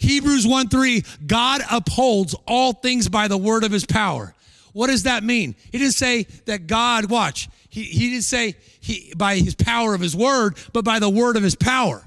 Hebrews 0.00 0.46
1 0.46 0.68
3, 0.68 1.04
God 1.26 1.60
upholds 1.70 2.34
all 2.46 2.72
things 2.72 3.08
by 3.08 3.28
the 3.28 3.36
word 3.36 3.64
of 3.64 3.70
his 3.70 3.84
power. 3.84 4.34
What 4.72 4.86
does 4.86 5.02
that 5.02 5.22
mean? 5.22 5.54
He 5.70 5.78
didn't 5.78 5.92
say 5.92 6.24
that 6.46 6.66
God, 6.66 7.10
watch, 7.10 7.48
he, 7.68 7.82
he 7.82 8.10
didn't 8.10 8.24
say 8.24 8.56
he, 8.80 9.12
by 9.14 9.36
his 9.36 9.54
power 9.54 9.94
of 9.94 10.00
his 10.00 10.16
word, 10.16 10.56
but 10.72 10.84
by 10.84 11.00
the 11.00 11.10
word 11.10 11.36
of 11.36 11.42
his 11.42 11.54
power. 11.54 12.02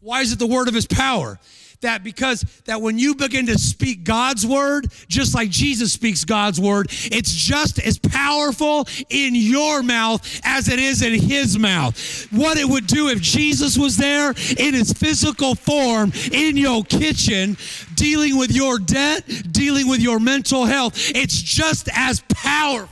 Why 0.00 0.20
is 0.20 0.32
it 0.32 0.38
the 0.38 0.46
word 0.46 0.68
of 0.68 0.74
his 0.74 0.86
power? 0.86 1.40
That 1.82 2.02
because 2.02 2.42
that 2.64 2.80
when 2.80 2.98
you 2.98 3.14
begin 3.14 3.46
to 3.46 3.58
speak 3.58 4.04
God's 4.04 4.46
word, 4.46 4.90
just 5.08 5.34
like 5.34 5.50
Jesus 5.50 5.92
speaks 5.92 6.24
God's 6.24 6.60
word, 6.60 6.86
it's 6.90 7.32
just 7.32 7.78
as 7.78 7.98
powerful 7.98 8.88
in 9.10 9.34
your 9.34 9.82
mouth 9.82 10.40
as 10.44 10.68
it 10.68 10.78
is 10.78 11.02
in 11.02 11.14
his 11.20 11.58
mouth. 11.58 12.26
What 12.32 12.56
it 12.56 12.68
would 12.68 12.86
do 12.86 13.08
if 13.08 13.20
Jesus 13.20 13.76
was 13.76 13.96
there 13.96 14.30
in 14.56 14.74
his 14.74 14.92
physical 14.92 15.54
form 15.54 16.12
in 16.32 16.56
your 16.56 16.82
kitchen, 16.84 17.56
dealing 17.94 18.38
with 18.38 18.50
your 18.50 18.78
debt, 18.78 19.24
dealing 19.52 19.88
with 19.88 20.00
your 20.00 20.18
mental 20.18 20.64
health, 20.64 20.94
it's 21.14 21.40
just 21.40 21.88
as 21.94 22.22
powerful. 22.28 22.88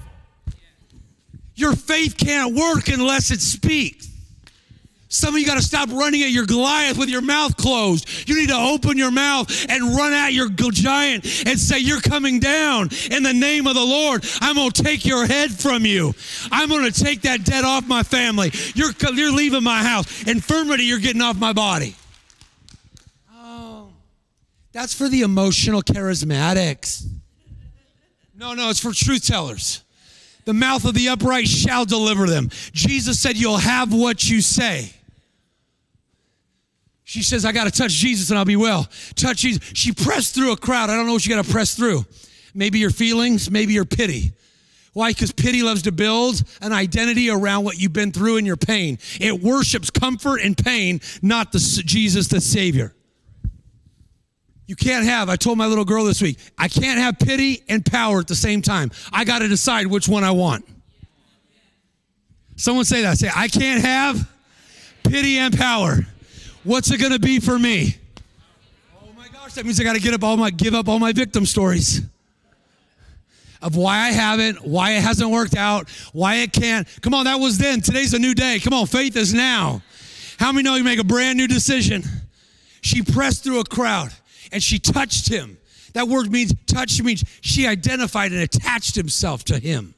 Your 1.55 1.76
faith 1.76 2.16
can't 2.16 2.55
work 2.55 2.88
unless 2.88 3.30
it 3.30 3.41
speaks. 3.41 4.09
Some 5.12 5.34
of 5.34 5.40
you 5.40 5.46
got 5.46 5.56
to 5.56 5.62
stop 5.62 5.90
running 5.90 6.22
at 6.22 6.30
your 6.30 6.46
Goliath 6.46 6.96
with 6.96 7.08
your 7.08 7.20
mouth 7.20 7.56
closed. 7.56 8.28
You 8.28 8.36
need 8.36 8.48
to 8.50 8.56
open 8.56 8.96
your 8.96 9.11
mouth 9.11 9.66
and 9.68 9.96
run 9.96 10.12
at 10.12 10.32
your 10.32 10.48
giant 10.48 11.24
and 11.48 11.58
say, 11.58 11.80
You're 11.80 12.00
coming 12.00 12.38
down 12.38 12.90
in 13.11 13.24
the 13.24 13.32
name 13.32 13.66
of 13.66 13.74
the 13.74 13.84
Lord. 13.84 14.24
I'm 14.40 14.54
going 14.54 14.70
to 14.70 14.82
take 14.84 15.04
your 15.04 15.26
head 15.26 15.50
from 15.50 15.84
you. 15.84 16.14
I'm 16.52 16.68
going 16.68 16.90
to 16.90 17.04
take 17.04 17.22
that 17.22 17.42
debt 17.42 17.64
off 17.64 17.88
my 17.88 18.04
family. 18.04 18.52
You're, 18.76 18.92
you're 19.12 19.32
leaving 19.32 19.64
my 19.64 19.82
house. 19.82 20.22
Infirmity, 20.28 20.84
you're 20.84 21.00
getting 21.00 21.22
off 21.22 21.36
my 21.36 21.52
body. 21.52 21.96
Oh, 23.34 23.88
that's 24.70 24.94
for 24.94 25.08
the 25.08 25.22
emotional 25.22 25.82
charismatics. 25.82 27.04
No, 28.38 28.54
no, 28.54 28.70
it's 28.70 28.78
for 28.78 28.92
truth 28.92 29.26
tellers. 29.26 29.82
The 30.44 30.54
mouth 30.54 30.84
of 30.84 30.94
the 30.94 31.08
upright 31.08 31.48
shall 31.48 31.84
deliver 31.84 32.28
them. 32.28 32.50
Jesus 32.72 33.18
said, 33.18 33.36
You'll 33.36 33.58
have 33.58 33.92
what 33.92 34.30
you 34.30 34.40
say. 34.40 34.94
She 37.11 37.24
says, 37.24 37.44
I 37.44 37.50
got 37.50 37.64
to 37.64 37.72
touch 37.72 37.90
Jesus 37.90 38.30
and 38.30 38.38
I'll 38.38 38.44
be 38.44 38.54
well. 38.54 38.88
Touch 39.16 39.38
Jesus. 39.38 39.61
She 39.74 39.90
pressed 39.90 40.32
through 40.32 40.52
a 40.52 40.56
crowd. 40.56 40.90
I 40.90 40.94
don't 40.94 41.08
know 41.08 41.12
what 41.12 41.26
you 41.26 41.34
got 41.34 41.44
to 41.44 41.50
press 41.50 41.74
through. 41.74 42.04
Maybe 42.54 42.78
your 42.78 42.90
feelings, 42.90 43.50
maybe 43.50 43.72
your 43.72 43.84
pity. 43.84 44.30
Why? 44.92 45.11
Because 45.11 45.32
pity 45.32 45.64
loves 45.64 45.82
to 45.82 45.90
build 45.90 46.40
an 46.62 46.72
identity 46.72 47.28
around 47.28 47.64
what 47.64 47.80
you've 47.80 47.92
been 47.92 48.12
through 48.12 48.36
in 48.36 48.46
your 48.46 48.56
pain. 48.56 48.96
It 49.20 49.42
worships 49.42 49.90
comfort 49.90 50.36
and 50.36 50.56
pain, 50.56 51.00
not 51.20 51.50
the 51.50 51.58
Jesus, 51.84 52.28
the 52.28 52.40
Savior. 52.40 52.94
You 54.66 54.76
can't 54.76 55.04
have, 55.04 55.28
I 55.28 55.34
told 55.34 55.58
my 55.58 55.66
little 55.66 55.84
girl 55.84 56.04
this 56.04 56.22
week, 56.22 56.38
I 56.56 56.68
can't 56.68 57.00
have 57.00 57.18
pity 57.18 57.64
and 57.68 57.84
power 57.84 58.20
at 58.20 58.28
the 58.28 58.36
same 58.36 58.62
time. 58.62 58.92
I 59.12 59.24
got 59.24 59.40
to 59.40 59.48
decide 59.48 59.88
which 59.88 60.08
one 60.08 60.22
I 60.22 60.30
want. 60.30 60.64
Someone 62.54 62.84
say 62.84 63.02
that. 63.02 63.18
Say, 63.18 63.28
I 63.34 63.48
can't 63.48 63.82
have 63.82 64.30
pity 65.02 65.38
and 65.38 65.58
power. 65.58 66.06
What's 66.62 66.90
it 66.90 66.98
going 66.98 67.12
to 67.12 67.18
be 67.18 67.40
for 67.40 67.58
me? 67.58 67.96
Oh 69.02 69.08
my 69.16 69.28
gosh, 69.28 69.54
that 69.54 69.64
means 69.64 69.80
I 69.80 69.84
got 69.84 69.94
to 69.94 70.00
get 70.00 70.12
up 70.12 70.22
all 70.22 70.36
my 70.36 70.50
give 70.50 70.74
up 70.74 70.88
all 70.88 70.98
my 70.98 71.12
victim 71.12 71.46
stories 71.46 72.02
of 73.62 73.76
why 73.76 73.98
I 73.98 74.11
haven't, 74.11 74.64
why 74.66 74.92
it 74.92 75.02
hasn't 75.02 75.30
worked 75.30 75.56
out, 75.56 75.88
why 76.12 76.36
it 76.36 76.52
can't. 76.52 76.88
Come 77.02 77.14
on, 77.14 77.24
that 77.24 77.36
was 77.36 77.58
then. 77.58 77.80
Today's 77.80 78.14
a 78.14 78.18
new 78.18 78.34
day. 78.34 78.58
Come 78.58 78.72
on, 78.72 78.86
faith 78.86 79.16
is 79.16 79.34
now. 79.34 79.82
How 80.38 80.52
many 80.52 80.62
know 80.62 80.76
you 80.76 80.84
make 80.84 80.98
a 80.98 81.04
brand 81.04 81.36
new 81.36 81.46
decision? 81.46 82.02
She 82.80 83.02
pressed 83.02 83.44
through 83.44 83.61
a 83.61 83.64
crowd 83.64 84.11
and 84.52 84.62
she 84.62 84.78
touched 84.78 85.28
him. 85.28 85.58
That 85.92 86.08
word 86.08 86.30
means 86.30 86.54
touch 86.66 87.02
means 87.02 87.24
she 87.40 87.66
identified 87.66 88.32
and 88.32 88.40
attached 88.42 88.94
himself 88.96 89.44
to 89.44 89.58
him. 89.58 89.94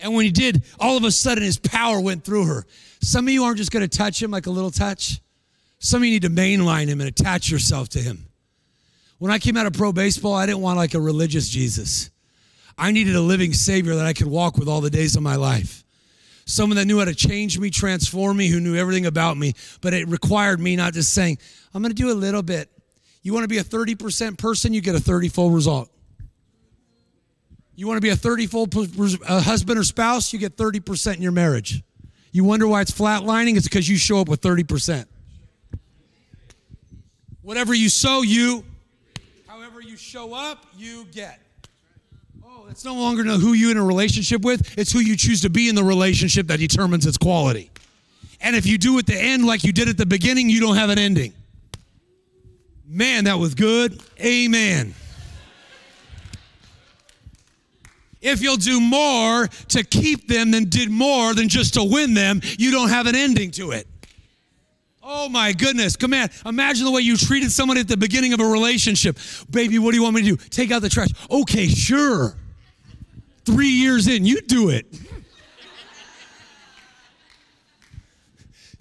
And 0.00 0.14
when 0.14 0.24
he 0.24 0.30
did, 0.32 0.64
all 0.80 0.96
of 0.96 1.04
a 1.04 1.10
sudden 1.10 1.44
his 1.44 1.58
power 1.58 2.00
went 2.00 2.24
through 2.24 2.46
her. 2.46 2.66
Some 3.00 3.26
of 3.26 3.32
you 3.32 3.44
aren't 3.44 3.58
just 3.58 3.70
going 3.70 3.88
to 3.88 3.98
touch 3.98 4.22
him 4.22 4.30
like 4.30 4.46
a 4.46 4.50
little 4.50 4.70
touch. 4.70 5.20
Some 5.84 6.00
of 6.00 6.06
you 6.06 6.12
need 6.12 6.22
to 6.22 6.30
mainline 6.30 6.86
him 6.86 7.02
and 7.02 7.08
attach 7.10 7.50
yourself 7.50 7.90
to 7.90 7.98
him. 7.98 8.24
When 9.18 9.30
I 9.30 9.38
came 9.38 9.54
out 9.54 9.66
of 9.66 9.74
pro 9.74 9.92
baseball, 9.92 10.32
I 10.32 10.46
didn't 10.46 10.62
want 10.62 10.78
like 10.78 10.94
a 10.94 11.00
religious 11.00 11.46
Jesus. 11.46 12.08
I 12.78 12.90
needed 12.90 13.14
a 13.14 13.20
living 13.20 13.52
Savior 13.52 13.94
that 13.96 14.06
I 14.06 14.14
could 14.14 14.26
walk 14.26 14.56
with 14.56 14.66
all 14.66 14.80
the 14.80 14.88
days 14.88 15.14
of 15.14 15.22
my 15.22 15.36
life. 15.36 15.84
Someone 16.46 16.78
that 16.78 16.86
knew 16.86 17.00
how 17.00 17.04
to 17.04 17.14
change 17.14 17.58
me, 17.58 17.68
transform 17.68 18.38
me, 18.38 18.48
who 18.48 18.60
knew 18.60 18.74
everything 18.76 19.04
about 19.04 19.36
me, 19.36 19.52
but 19.82 19.92
it 19.92 20.08
required 20.08 20.58
me 20.58 20.74
not 20.74 20.94
just 20.94 21.12
saying, 21.12 21.36
I'm 21.74 21.82
going 21.82 21.94
to 21.94 22.02
do 22.02 22.10
a 22.10 22.14
little 22.14 22.42
bit. 22.42 22.70
You 23.20 23.34
want 23.34 23.44
to 23.44 23.48
be 23.48 23.58
a 23.58 23.62
30% 23.62 24.38
person, 24.38 24.72
you 24.72 24.80
get 24.80 24.94
a 24.94 25.00
30 25.00 25.28
full 25.28 25.50
result. 25.50 25.90
You 27.74 27.86
want 27.86 27.98
to 27.98 28.02
be 28.02 28.08
a 28.08 28.16
30 28.16 28.46
full 28.46 28.68
husband 29.26 29.78
or 29.78 29.84
spouse, 29.84 30.32
you 30.32 30.38
get 30.38 30.56
30% 30.56 31.16
in 31.16 31.20
your 31.20 31.32
marriage. 31.32 31.82
You 32.32 32.44
wonder 32.44 32.66
why 32.66 32.80
it's 32.80 32.90
flatlining? 32.90 33.58
It's 33.58 33.68
because 33.68 33.86
you 33.86 33.98
show 33.98 34.20
up 34.20 34.30
with 34.30 34.40
30%. 34.40 35.08
Whatever 37.44 37.74
you 37.74 37.90
sow, 37.90 38.22
you, 38.22 38.64
however 39.46 39.82
you 39.82 39.98
show 39.98 40.32
up, 40.32 40.64
you 40.78 41.04
get. 41.12 41.38
Oh, 42.42 42.64
it's 42.70 42.86
no 42.86 42.94
longer 42.94 43.22
who 43.22 43.52
you're 43.52 43.70
in 43.70 43.76
a 43.76 43.84
relationship 43.84 44.40
with, 44.40 44.78
it's 44.78 44.90
who 44.90 45.00
you 45.00 45.14
choose 45.14 45.42
to 45.42 45.50
be 45.50 45.68
in 45.68 45.74
the 45.74 45.84
relationship 45.84 46.46
that 46.46 46.58
determines 46.58 47.04
its 47.04 47.18
quality. 47.18 47.70
And 48.40 48.56
if 48.56 48.64
you 48.64 48.78
do 48.78 48.98
at 48.98 49.04
the 49.04 49.14
end 49.14 49.44
like 49.44 49.62
you 49.62 49.74
did 49.74 49.90
at 49.90 49.98
the 49.98 50.06
beginning, 50.06 50.48
you 50.48 50.58
don't 50.58 50.76
have 50.76 50.88
an 50.88 50.98
ending. 50.98 51.34
Man, 52.86 53.24
that 53.24 53.38
was 53.38 53.54
good. 53.54 54.00
Amen. 54.18 54.94
If 58.22 58.40
you'll 58.40 58.56
do 58.56 58.80
more 58.80 59.48
to 59.68 59.84
keep 59.84 60.28
them 60.28 60.50
than 60.50 60.70
did 60.70 60.90
more 60.90 61.34
than 61.34 61.50
just 61.50 61.74
to 61.74 61.84
win 61.84 62.14
them, 62.14 62.40
you 62.56 62.70
don't 62.70 62.88
have 62.88 63.06
an 63.06 63.14
ending 63.14 63.50
to 63.52 63.72
it. 63.72 63.86
Oh 65.06 65.28
my 65.28 65.52
goodness. 65.52 65.96
Come 65.96 66.14
on. 66.14 66.30
Imagine 66.46 66.86
the 66.86 66.90
way 66.90 67.02
you 67.02 67.18
treated 67.18 67.52
someone 67.52 67.76
at 67.76 67.86
the 67.86 67.96
beginning 67.96 68.32
of 68.32 68.40
a 68.40 68.46
relationship. 68.46 69.18
Baby, 69.50 69.78
what 69.78 69.90
do 69.90 69.98
you 69.98 70.02
want 70.02 70.14
me 70.14 70.22
to 70.22 70.36
do? 70.36 70.36
Take 70.48 70.70
out 70.70 70.80
the 70.80 70.88
trash. 70.88 71.10
Okay, 71.30 71.68
sure. 71.68 72.34
Three 73.44 73.68
years 73.68 74.08
in, 74.08 74.24
you 74.24 74.40
do 74.40 74.70
it. 74.70 74.86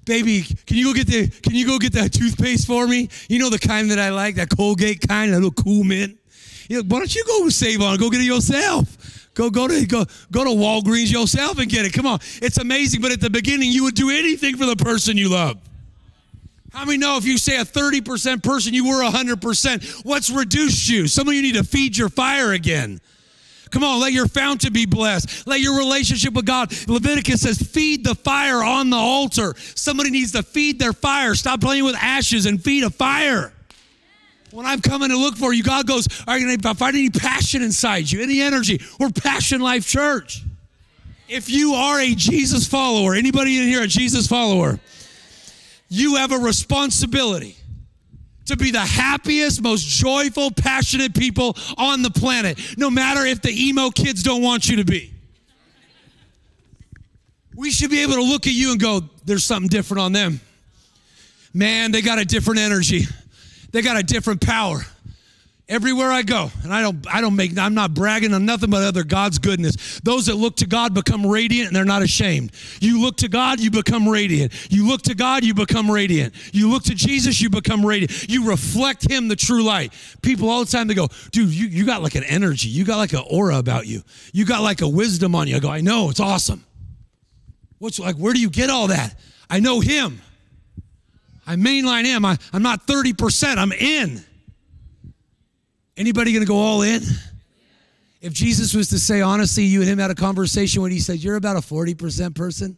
Baby, 0.05 0.43
can 0.65 0.77
you 0.77 0.85
go 0.85 0.93
get 0.93 1.07
the 1.07 1.27
can 1.27 1.55
you 1.55 1.65
go 1.65 1.77
get 1.77 1.93
that 1.93 2.11
toothpaste 2.13 2.67
for 2.67 2.87
me? 2.87 3.09
You 3.29 3.39
know 3.39 3.49
the 3.49 3.59
kind 3.59 3.91
that 3.91 3.99
I 3.99 4.09
like, 4.09 4.35
that 4.35 4.49
Colgate 4.49 5.05
kind, 5.07 5.31
that 5.31 5.37
little 5.37 5.51
cool 5.51 5.83
mint. 5.83 6.17
You 6.69 6.77
know, 6.77 6.83
why 6.87 6.99
don't 6.99 7.13
you 7.13 7.23
go 7.25 7.49
save 7.49 7.81
on? 7.81 7.97
Go 7.97 8.09
get 8.09 8.21
it 8.21 8.25
yourself. 8.25 9.29
Go 9.33 9.49
go 9.49 9.67
to 9.67 9.85
go 9.85 10.05
go 10.31 10.43
to 10.43 10.49
Walgreens 10.49 11.11
yourself 11.11 11.57
and 11.57 11.69
get 11.69 11.85
it. 11.85 11.93
Come 11.93 12.05
on. 12.05 12.19
It's 12.41 12.57
amazing, 12.57 13.01
but 13.01 13.11
at 13.11 13.21
the 13.21 13.29
beginning 13.29 13.71
you 13.71 13.83
would 13.83 13.95
do 13.95 14.09
anything 14.09 14.57
for 14.57 14.65
the 14.65 14.75
person 14.75 15.17
you 15.17 15.29
love. 15.29 15.57
How 16.73 16.85
many 16.85 16.97
know 16.97 17.17
if 17.17 17.25
you 17.25 17.37
say 17.37 17.57
a 17.57 17.65
30% 17.65 18.41
person, 18.41 18.73
you 18.73 18.87
were 18.87 19.03
100%? 19.03 20.03
What's 20.03 20.31
reduced 20.31 20.89
you? 20.89 21.07
Some 21.07 21.27
of 21.27 21.35
you 21.35 21.41
need 21.41 21.55
to 21.55 21.63
feed 21.63 21.95
your 21.95 22.09
fire 22.09 22.51
again. 22.53 22.99
Come 23.69 23.83
on, 23.83 23.99
let 23.99 24.11
your 24.11 24.27
fountain 24.27 24.73
be 24.73 24.85
blessed. 24.85 25.47
Let 25.47 25.59
your 25.59 25.77
relationship 25.77 26.33
with 26.33 26.45
God. 26.45 26.71
Leviticus 26.87 27.41
says, 27.41 27.59
feed 27.59 28.03
the 28.03 28.15
fire 28.15 28.63
on 28.63 28.89
the 28.89 28.97
altar. 28.97 29.53
Somebody 29.57 30.09
needs 30.09 30.31
to 30.33 30.43
feed 30.43 30.79
their 30.79 30.93
fire. 30.93 31.35
Stop 31.35 31.61
playing 31.61 31.83
with 31.83 31.95
ashes 31.95 32.47
and 32.47 32.63
feed 32.63 32.83
a 32.83 32.89
fire. 32.89 33.53
When 34.51 34.67
I'm 34.67 34.81
coming 34.81 35.09
to 35.09 35.17
look 35.17 35.35
for 35.35 35.51
you, 35.51 35.63
God 35.63 35.87
goes, 35.87 36.07
Are 36.27 36.37
you 36.37 36.45
going 36.45 36.59
to 36.59 36.75
find 36.75 36.95
any 36.95 37.09
passion 37.09 37.63
inside 37.63 38.11
you, 38.11 38.21
any 38.21 38.39
energy? 38.39 38.79
We're 38.99 39.09
Passion 39.09 39.61
Life 39.61 39.87
Church. 39.87 40.43
If 41.27 41.49
you 41.49 41.73
are 41.73 41.99
a 41.99 42.13
Jesus 42.13 42.67
follower, 42.67 43.15
anybody 43.15 43.57
in 43.57 43.67
here 43.67 43.81
a 43.81 43.87
Jesus 43.87 44.27
follower, 44.27 44.79
you 45.93 46.15
have 46.15 46.31
a 46.31 46.37
responsibility 46.37 47.55
to 48.47 48.57
be 48.57 48.71
the 48.71 48.79
happiest, 48.79 49.61
most 49.61 49.85
joyful, 49.85 50.49
passionate 50.49 51.13
people 51.13 51.55
on 51.77 52.01
the 52.01 52.09
planet, 52.09 52.59
no 52.77 52.89
matter 52.89 53.25
if 53.25 53.43
the 53.43 53.51
emo 53.51 53.91
kids 53.91 54.23
don't 54.23 54.41
want 54.41 54.67
you 54.67 54.77
to 54.77 54.85
be. 54.85 55.13
We 57.55 57.69
should 57.69 57.91
be 57.91 58.01
able 58.01 58.15
to 58.15 58.23
look 58.23 58.47
at 58.47 58.53
you 58.53 58.71
and 58.71 58.81
go, 58.81 59.01
there's 59.23 59.45
something 59.45 59.69
different 59.69 60.01
on 60.01 60.13
them. 60.13 60.41
Man, 61.53 61.91
they 61.91 62.01
got 62.01 62.17
a 62.17 62.25
different 62.25 62.59
energy, 62.59 63.03
they 63.71 63.83
got 63.83 63.95
a 63.95 64.03
different 64.03 64.41
power 64.41 64.81
everywhere 65.69 66.11
I 66.11 66.21
go. 66.21 66.51
And 66.63 66.73
I 66.73 66.81
don't 66.81 67.05
I 67.11 67.21
don't 67.21 67.35
make 67.35 67.57
I'm 67.57 67.73
not 67.73 67.93
bragging 67.93 68.33
on 68.33 68.45
nothing 68.45 68.69
but 68.69 68.83
other 68.83 69.03
God's 69.03 69.39
goodness. 69.39 69.99
Those 70.03 70.27
that 70.27 70.35
look 70.35 70.57
to 70.57 70.67
God 70.67 70.93
become 70.93 71.25
radiant 71.25 71.67
and 71.67 71.75
they're 71.75 71.85
not 71.85 72.01
ashamed. 72.01 72.51
You 72.79 73.01
look 73.01 73.17
to 73.17 73.29
God, 73.29 73.59
you 73.59 73.71
become 73.71 74.07
radiant. 74.07 74.53
You 74.71 74.87
look 74.87 75.03
to 75.03 75.15
God, 75.15 75.43
you 75.43 75.53
become 75.53 75.89
radiant. 75.89 76.33
You 76.53 76.69
look 76.69 76.83
to 76.83 76.95
Jesus, 76.95 77.41
you 77.41 77.49
become 77.49 77.85
radiant. 77.85 78.29
You 78.29 78.49
reflect 78.49 79.09
him 79.09 79.27
the 79.27 79.35
true 79.35 79.63
light. 79.63 79.93
People 80.21 80.49
all 80.49 80.63
the 80.63 80.71
time 80.71 80.87
they 80.87 80.93
go, 80.93 81.07
"Dude, 81.31 81.53
you 81.53 81.67
you 81.67 81.85
got 81.85 82.03
like 82.03 82.15
an 82.15 82.23
energy. 82.23 82.69
You 82.69 82.85
got 82.85 82.97
like 82.97 83.13
an 83.13 83.23
aura 83.29 83.57
about 83.57 83.87
you. 83.87 84.03
You 84.31 84.45
got 84.45 84.61
like 84.61 84.81
a 84.81 84.87
wisdom 84.87 85.35
on 85.35 85.47
you." 85.47 85.55
I 85.55 85.59
go, 85.59 85.69
"I 85.69 85.81
know, 85.81 86.09
it's 86.09 86.19
awesome." 86.19 86.65
What's 87.79 87.99
like 87.99 88.15
where 88.15 88.33
do 88.33 88.39
you 88.39 88.49
get 88.49 88.69
all 88.69 88.87
that? 88.87 89.19
I 89.49 89.59
know 89.59 89.79
him. 89.79 90.21
I 91.45 91.55
mainline 91.55 92.05
him. 92.05 92.23
I, 92.25 92.37
I'm 92.53 92.63
not 92.63 92.87
30%, 92.87 93.57
I'm 93.57 93.71
in. 93.73 94.23
Anybody 95.95 96.31
going 96.31 96.45
to 96.45 96.47
go 96.47 96.57
all 96.57 96.81
in? 96.81 97.01
If 98.21 98.33
Jesus 98.33 98.73
was 98.73 98.87
to 98.89 98.99
say, 98.99 99.21
honestly, 99.21 99.63
you 99.63 99.81
and 99.81 99.89
him 99.89 99.99
had 99.99 100.09
a 100.09 100.15
conversation 100.15 100.81
when 100.81 100.91
he 100.91 100.99
said, 100.99 101.19
You're 101.19 101.35
about 101.35 101.57
a 101.57 101.59
40% 101.59 102.33
person. 102.35 102.77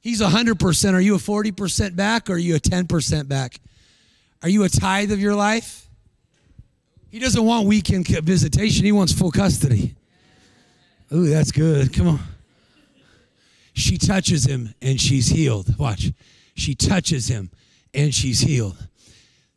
He's 0.00 0.20
100%. 0.20 0.92
Are 0.92 1.00
you 1.00 1.14
a 1.14 1.18
40% 1.18 1.96
back 1.96 2.28
or 2.28 2.34
are 2.34 2.38
you 2.38 2.56
a 2.56 2.60
10% 2.60 3.28
back? 3.28 3.58
Are 4.42 4.48
you 4.48 4.64
a 4.64 4.68
tithe 4.68 5.12
of 5.12 5.20
your 5.20 5.34
life? 5.34 5.88
He 7.10 7.18
doesn't 7.18 7.42
want 7.42 7.66
weekend 7.66 8.06
visitation, 8.08 8.84
he 8.84 8.92
wants 8.92 9.12
full 9.12 9.30
custody. 9.30 9.94
Ooh, 11.12 11.28
that's 11.28 11.52
good. 11.52 11.94
Come 11.94 12.08
on. 12.08 12.20
She 13.72 13.98
touches 13.98 14.44
him 14.44 14.74
and 14.82 15.00
she's 15.00 15.28
healed. 15.28 15.78
Watch. 15.78 16.12
She 16.54 16.74
touches 16.74 17.28
him 17.28 17.50
and 17.94 18.12
she's 18.12 18.40
healed. 18.40 18.76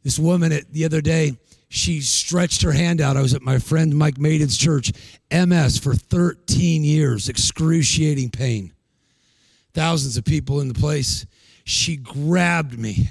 This 0.03 0.19
woman 0.19 0.51
at, 0.51 0.71
the 0.71 0.85
other 0.85 1.01
day, 1.01 1.37
she 1.69 2.01
stretched 2.01 2.61
her 2.61 2.71
hand 2.71 3.01
out. 3.01 3.17
I 3.17 3.21
was 3.21 3.33
at 3.33 3.41
my 3.41 3.59
friend 3.59 3.95
Mike 3.95 4.17
Maiden's 4.17 4.57
church, 4.57 4.91
MS 5.31 5.77
for 5.77 5.93
13 5.93 6.83
years, 6.83 7.27
excruciating 7.27 8.29
pain. 8.29 8.71
Thousands 9.73 10.17
of 10.17 10.23
people 10.23 10.61
in 10.61 10.69
the 10.69 10.73
place. 10.73 11.25
She 11.65 11.97
grabbed 11.97 12.79
me. 12.79 13.09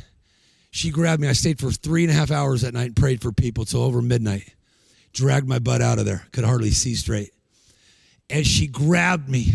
She 0.71 0.91
grabbed 0.91 1.21
me. 1.21 1.29
I 1.29 1.33
stayed 1.33 1.61
for 1.61 1.71
three 1.71 2.05
and 2.05 2.11
a 2.11 2.15
half 2.15 2.31
hours 2.31 2.63
that 2.63 2.75
night 2.75 2.87
and 2.87 2.97
prayed 2.97 3.21
for 3.21 3.31
people 3.31 3.67
till 3.67 3.83
over 3.83 4.01
midnight. 4.01 4.55
Dragged 5.13 5.47
my 5.47 5.59
butt 5.59 5.83
out 5.83 5.99
of 5.99 6.07
there. 6.07 6.27
Could 6.33 6.45
hardly 6.45 6.71
see 6.71 6.95
straight. 6.95 7.33
And 8.31 8.47
she 8.47 8.67
grabbed 8.67 9.29
me. 9.29 9.53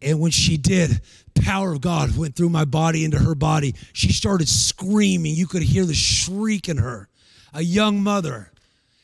And 0.00 0.20
when 0.20 0.30
she 0.30 0.56
did, 0.56 1.00
power 1.34 1.72
of 1.72 1.80
God 1.80 2.16
went 2.16 2.36
through 2.36 2.50
my 2.50 2.64
body 2.64 3.04
into 3.04 3.18
her 3.18 3.34
body. 3.34 3.74
She 3.92 4.12
started 4.12 4.48
screaming. 4.48 5.34
You 5.34 5.46
could 5.46 5.62
hear 5.62 5.84
the 5.84 5.94
shriek 5.94 6.68
in 6.68 6.76
her 6.76 7.08
a 7.54 7.62
young 7.62 8.02
mother. 8.02 8.50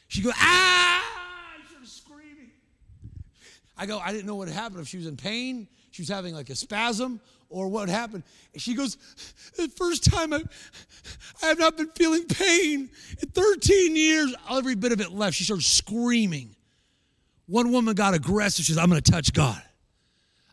She 0.09 0.22
goes, 0.22 0.34
ah! 0.36 1.03
She 1.80 1.86
screaming. 1.86 2.51
I 3.78 3.86
go, 3.86 3.98
I 3.98 4.12
didn't 4.12 4.26
know 4.26 4.34
what 4.34 4.48
happened. 4.48 4.80
If 4.80 4.88
she 4.88 4.98
was 4.98 5.07
in 5.07 5.16
pain, 5.16 5.68
she 5.92 6.03
was 6.03 6.09
having 6.09 6.34
like 6.34 6.51
a 6.51 6.55
spasm, 6.55 7.20
or 7.48 7.68
what 7.68 7.88
happened. 7.88 8.22
She 8.57 8.74
goes, 8.74 8.96
the 9.57 9.68
first 9.68 10.05
time 10.05 10.32
I, 10.32 10.42
I 11.42 11.46
have 11.46 11.59
not 11.59 11.76
been 11.76 11.90
feeling 11.90 12.24
pain 12.26 12.90
in 13.20 13.28
13 13.28 13.96
years. 13.96 14.34
Every 14.51 14.76
bit 14.76 14.92
of 14.92 15.01
it 15.01 15.11
left. 15.11 15.36
She 15.36 15.44
started 15.44 15.64
screaming. 15.64 16.55
One 17.46 17.72
woman 17.72 17.94
got 17.94 18.14
aggressive. 18.14 18.64
She 18.64 18.72
says, 18.72 18.78
I'm 18.78 18.88
going 18.88 19.03
to 19.03 19.12
touch 19.12 19.32
God. 19.32 19.61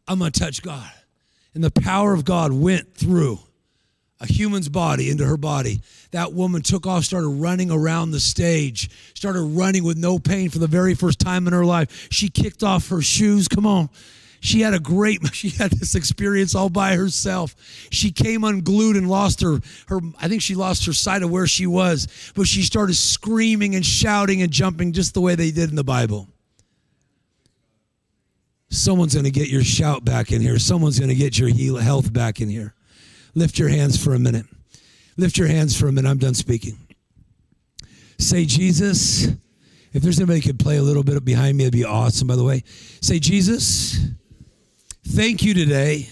I'm 0.08 0.20
going 0.20 0.32
to 0.32 0.40
touch 0.40 0.64
God. 0.64 0.92
And 1.54 1.64
the 1.64 1.72
power 1.72 2.14
of 2.14 2.26
God 2.26 2.52
went 2.52 2.96
through 2.96 3.40
a 4.20 4.26
human's 4.26 4.70
body 4.70 5.10
into 5.10 5.26
her 5.26 5.38
body. 5.38 5.82
That 6.12 6.34
woman 6.34 6.62
took 6.62 6.88
off, 6.88 7.04
started 7.04 7.28
running 7.28 7.70
around 7.70 8.12
the 8.12 8.20
stage, 8.20 8.90
started 9.14 9.42
running 9.42 9.84
with 9.84 9.98
no 9.98 10.18
pain 10.20 10.50
for 10.50 10.60
the 10.60 10.68
very 10.68 10.96
first 10.96 11.20
time 11.20 11.48
in 11.48 11.54
her 11.54 11.66
life. 11.66 12.08
She 12.12 12.30
kicked 12.30 12.64
off 12.64 12.90
her 12.90 13.02
shoes. 13.02 13.48
Come 13.48 13.66
on. 13.66 13.90
She 14.40 14.62
had 14.62 14.74
a 14.74 14.80
great, 14.80 15.20
she 15.34 15.50
had 15.50 15.72
this 15.72 15.96
experience 15.96 16.56
all 16.56 16.70
by 16.70 16.96
herself. 16.96 17.56
She 17.92 18.12
came 18.12 18.44
unglued 18.44 18.96
and 18.96 19.10
lost 19.10 19.42
her, 19.42 19.60
her, 19.88 20.00
I 20.20 20.28
think 20.28 20.42
she 20.42 20.56
lost 20.56 20.86
her 20.86 20.94
sight 20.94 21.24
of 21.24 21.30
where 21.30 21.48
she 21.48 21.68
was, 21.68 22.08
but 22.36 22.48
she 22.48 22.64
started 22.64 22.96
screaming 22.96 23.76
and 23.76 23.86
shouting 23.86 24.42
and 24.42 24.52
jumping 24.52 24.94
just 24.94 25.14
the 25.14 25.22
way 25.22 25.36
they 25.36 25.52
did 25.52 25.70
in 25.70 25.76
the 25.76 25.84
Bible. 25.84 26.28
Someone's 28.70 29.14
going 29.14 29.24
to 29.24 29.32
get 29.32 29.48
your 29.48 29.64
shout 29.64 30.04
back 30.04 30.32
in 30.32 30.42
here. 30.42 30.60
Someone's 30.60 31.00
going 31.00 31.10
to 31.10 31.16
get 31.16 31.40
your 31.40 31.48
heal, 31.50 31.78
health 31.78 32.12
back 32.12 32.42
in 32.42 32.50
here. 32.50 32.74
Lift 33.38 33.60
your 33.60 33.70
hands 33.70 34.04
for 34.04 34.16
a 34.16 34.20
minute. 34.20 34.48
Lift 35.16 35.38
your 35.38 35.48
hands 35.48 35.80
for 35.80 35.88
a 35.88 35.92
minute. 35.92 36.10
I'm 36.10 36.18
done 36.18 36.34
speaking. 36.34 36.76
Say, 38.18 38.46
Jesus, 38.46 39.28
if 39.94 40.02
there's 40.02 40.18
anybody 40.18 40.42
could 40.42 40.58
play 40.58 40.78
a 40.78 40.82
little 40.82 41.04
bit 41.04 41.24
behind 41.24 41.56
me, 41.56 41.66
it'd 41.66 41.72
be 41.72 41.86
awesome, 41.86 42.28
by 42.28 42.36
the 42.36 42.44
way. 42.44 42.64
Say, 43.00 43.20
Jesus, 43.20 44.08
thank 45.10 45.44
you 45.44 45.54
today 45.54 46.10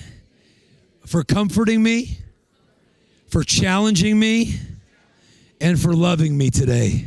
for 1.07 1.23
comforting 1.23 1.82
me, 1.82 2.19
for 3.28 3.43
challenging 3.43 4.19
me, 4.19 4.59
and 5.59 5.82
for 5.82 5.95
loving 5.95 6.38
me 6.38 6.51
today. 6.51 7.05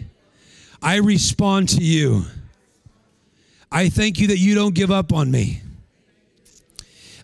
I 0.82 0.96
respond 0.96 1.68
to 1.68 1.80
you. 1.80 2.24
I 3.70 3.88
thank 3.88 4.18
you 4.18 4.26
that 4.26 4.38
you 4.38 4.56
don't 4.56 4.74
give 4.74 4.90
up 4.90 5.12
on 5.12 5.30
me. 5.30 5.60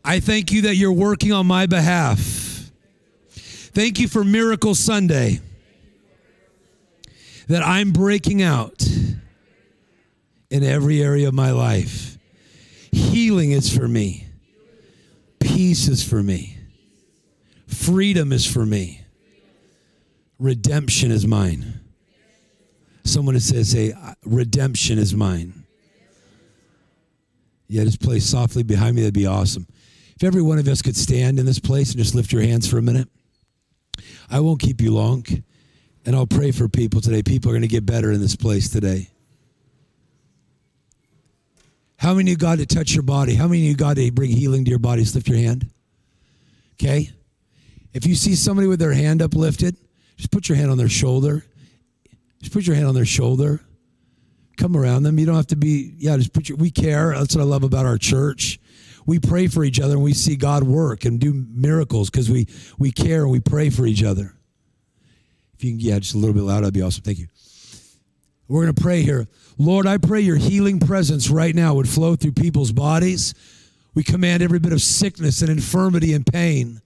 I 0.04 0.20
thank 0.20 0.52
you 0.52 0.62
that 0.62 0.76
you're 0.76 0.92
working 0.92 1.32
on 1.32 1.48
my 1.48 1.66
behalf. 1.66 2.43
Thank 3.74 3.98
you 3.98 4.06
for 4.06 4.22
Miracle 4.22 4.76
Sunday, 4.76 5.40
that 7.48 7.60
I'm 7.64 7.90
breaking 7.90 8.40
out 8.40 8.86
in 10.48 10.62
every 10.62 11.02
area 11.02 11.26
of 11.26 11.34
my 11.34 11.50
life. 11.50 12.16
Healing 12.92 13.50
is 13.50 13.76
for 13.76 13.88
me, 13.88 14.28
peace 15.40 15.88
is 15.88 16.04
for 16.04 16.22
me, 16.22 16.56
freedom 17.66 18.32
is 18.32 18.46
for 18.46 18.64
me, 18.64 19.00
redemption 20.38 21.10
is 21.10 21.26
mine. 21.26 21.80
Someone 23.02 23.38
says, 23.40 23.70
"Say, 23.70 23.92
redemption 24.24 24.98
is 24.98 25.14
mine." 25.14 25.64
Yeah, 27.66 27.82
just 27.82 28.00
play 28.00 28.20
softly 28.20 28.62
behind 28.62 28.94
me. 28.94 29.02
That'd 29.02 29.14
be 29.14 29.26
awesome. 29.26 29.66
If 30.14 30.22
every 30.22 30.42
one 30.42 30.60
of 30.60 30.68
us 30.68 30.80
could 30.80 30.96
stand 30.96 31.40
in 31.40 31.44
this 31.46 31.58
place 31.58 31.90
and 31.90 31.98
just 31.98 32.14
lift 32.14 32.32
your 32.32 32.42
hands 32.42 32.68
for 32.68 32.78
a 32.78 32.82
minute, 32.82 33.08
I 34.30 34.40
won't 34.40 34.60
keep 34.60 34.80
you 34.80 34.92
long. 34.92 35.24
And 36.06 36.14
I'll 36.14 36.26
pray 36.26 36.50
for 36.50 36.68
people 36.68 37.00
today. 37.00 37.22
People 37.22 37.50
are 37.50 37.54
going 37.54 37.62
to 37.62 37.68
get 37.68 37.86
better 37.86 38.12
in 38.12 38.20
this 38.20 38.36
place 38.36 38.68
today. 38.68 39.08
How 41.96 42.12
many 42.12 42.32
of 42.32 42.34
you 42.34 42.36
God 42.36 42.58
to 42.58 42.66
touch 42.66 42.92
your 42.92 43.02
body? 43.02 43.34
How 43.34 43.46
many 43.46 43.62
of 43.62 43.68
you 43.68 43.76
God 43.76 43.96
to 43.96 44.12
bring 44.12 44.30
healing 44.30 44.64
to 44.64 44.70
your 44.70 44.78
bodies? 44.78 45.14
Lift 45.14 45.28
your 45.28 45.38
hand. 45.38 45.70
Okay? 46.74 47.10
If 47.94 48.06
you 48.06 48.14
see 48.14 48.34
somebody 48.34 48.68
with 48.68 48.80
their 48.80 48.92
hand 48.92 49.22
uplifted, 49.22 49.76
just 50.16 50.30
put 50.30 50.48
your 50.48 50.56
hand 50.56 50.70
on 50.70 50.76
their 50.76 50.88
shoulder. 50.88 51.44
Just 52.40 52.52
put 52.52 52.66
your 52.66 52.76
hand 52.76 52.88
on 52.88 52.94
their 52.94 53.06
shoulder. 53.06 53.60
Come 54.58 54.76
around 54.76 55.04
them. 55.04 55.18
You 55.18 55.24
don't 55.26 55.36
have 55.36 55.46
to 55.48 55.56
be, 55.56 55.94
yeah, 55.96 56.16
just 56.16 56.34
put 56.34 56.48
your, 56.48 56.58
we 56.58 56.70
care. 56.70 57.14
That's 57.14 57.34
what 57.34 57.42
I 57.42 57.44
love 57.44 57.62
about 57.62 57.86
our 57.86 57.96
church 57.96 58.60
we 59.06 59.18
pray 59.18 59.46
for 59.46 59.64
each 59.64 59.80
other 59.80 59.94
and 59.94 60.02
we 60.02 60.14
see 60.14 60.36
God 60.36 60.62
work 60.64 61.04
and 61.04 61.20
do 61.20 61.32
miracles 61.32 62.10
because 62.10 62.30
we 62.30 62.48
we 62.78 62.90
care 62.90 63.22
and 63.22 63.30
we 63.30 63.40
pray 63.40 63.70
for 63.70 63.86
each 63.86 64.02
other. 64.02 64.34
If 65.54 65.64
you 65.64 65.72
can, 65.72 65.80
yeah, 65.80 65.98
just 65.98 66.14
a 66.14 66.18
little 66.18 66.34
bit 66.34 66.42
louder, 66.42 66.62
that'd 66.62 66.74
be 66.74 66.82
awesome. 66.82 67.02
Thank 67.02 67.18
you. 67.18 67.28
We're 68.48 68.62
going 68.62 68.74
to 68.74 68.82
pray 68.82 69.02
here. 69.02 69.26
Lord, 69.56 69.86
I 69.86 69.98
pray 69.98 70.20
your 70.20 70.36
healing 70.36 70.80
presence 70.80 71.30
right 71.30 71.54
now 71.54 71.74
would 71.74 71.88
flow 71.88 72.16
through 72.16 72.32
people's 72.32 72.72
bodies. 72.72 73.34
We 73.94 74.02
command 74.02 74.42
every 74.42 74.58
bit 74.58 74.72
of 74.72 74.82
sickness 74.82 75.40
and 75.40 75.50
infirmity 75.50 76.12
and 76.12 76.26
pain 76.26 76.82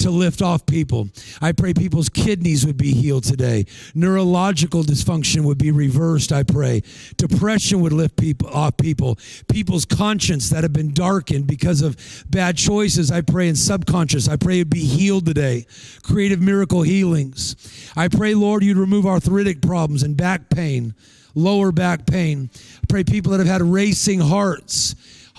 to 0.00 0.10
lift 0.10 0.42
off 0.42 0.66
people. 0.66 1.08
I 1.40 1.52
pray 1.52 1.72
people's 1.72 2.08
kidneys 2.08 2.66
would 2.66 2.76
be 2.76 2.92
healed 2.92 3.24
today. 3.24 3.66
Neurological 3.94 4.82
dysfunction 4.82 5.44
would 5.44 5.58
be 5.58 5.70
reversed, 5.70 6.32
I 6.32 6.42
pray. 6.42 6.82
Depression 7.16 7.80
would 7.80 7.92
lift 7.92 8.16
people 8.16 8.48
off 8.48 8.76
people. 8.76 9.18
People's 9.48 9.84
conscience 9.84 10.50
that 10.50 10.64
have 10.64 10.72
been 10.72 10.92
darkened 10.92 11.46
because 11.46 11.82
of 11.82 11.96
bad 12.28 12.56
choices, 12.56 13.10
I 13.10 13.20
pray, 13.20 13.48
and 13.48 13.58
subconscious, 13.58 14.28
I 14.28 14.36
pray 14.36 14.56
it'd 14.60 14.70
be 14.70 14.84
healed 14.84 15.26
today. 15.26 15.66
Creative 16.02 16.40
miracle 16.40 16.82
healings. 16.82 17.56
I 17.96 18.08
pray, 18.08 18.34
Lord, 18.34 18.62
you'd 18.64 18.76
remove 18.76 19.06
arthritic 19.06 19.62
problems 19.62 20.02
and 20.02 20.16
back 20.16 20.48
pain, 20.50 20.94
lower 21.34 21.72
back 21.72 22.06
pain. 22.06 22.50
I 22.54 22.86
pray 22.88 23.04
people 23.04 23.32
that 23.32 23.38
have 23.38 23.46
had 23.46 23.62
racing 23.62 24.20
hearts 24.20 24.94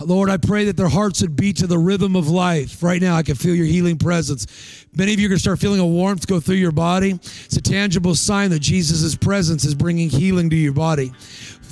Lord, 0.06 0.30
I 0.30 0.38
pray 0.38 0.66
that 0.66 0.78
their 0.78 0.89
hearts 0.89 1.22
would 1.22 1.36
beat 1.36 1.58
to 1.58 1.68
the 1.68 1.78
rhythm 1.78 2.16
of 2.16 2.30
life. 2.30 2.82
Right 2.82 3.02
now, 3.02 3.16
I 3.16 3.24
can 3.24 3.36
feel 3.36 3.56
your 3.56 3.66
healing 3.66 3.97
presence. 3.97 4.47
Many 4.95 5.14
of 5.14 5.20
you 5.20 5.28
are 5.28 5.30
going 5.30 5.38
to 5.38 5.41
start 5.41 5.60
feeling 5.60 5.80
a 5.80 5.86
warmth 5.86 6.28
go 6.28 6.39
through 6.39 6.56
your 6.56 6.72
body. 6.72 7.12
It's 7.12 7.58
a 7.58 7.62
tangible 7.62 8.16
sign 8.16 8.49
that 8.52 8.60
Jesus' 8.60 9.16
presence 9.16 9.66
is 9.66 9.76
bringing 9.76 10.10
healing 10.10 10.49
to 10.49 10.56
your 10.56 10.74
body. 10.74 11.12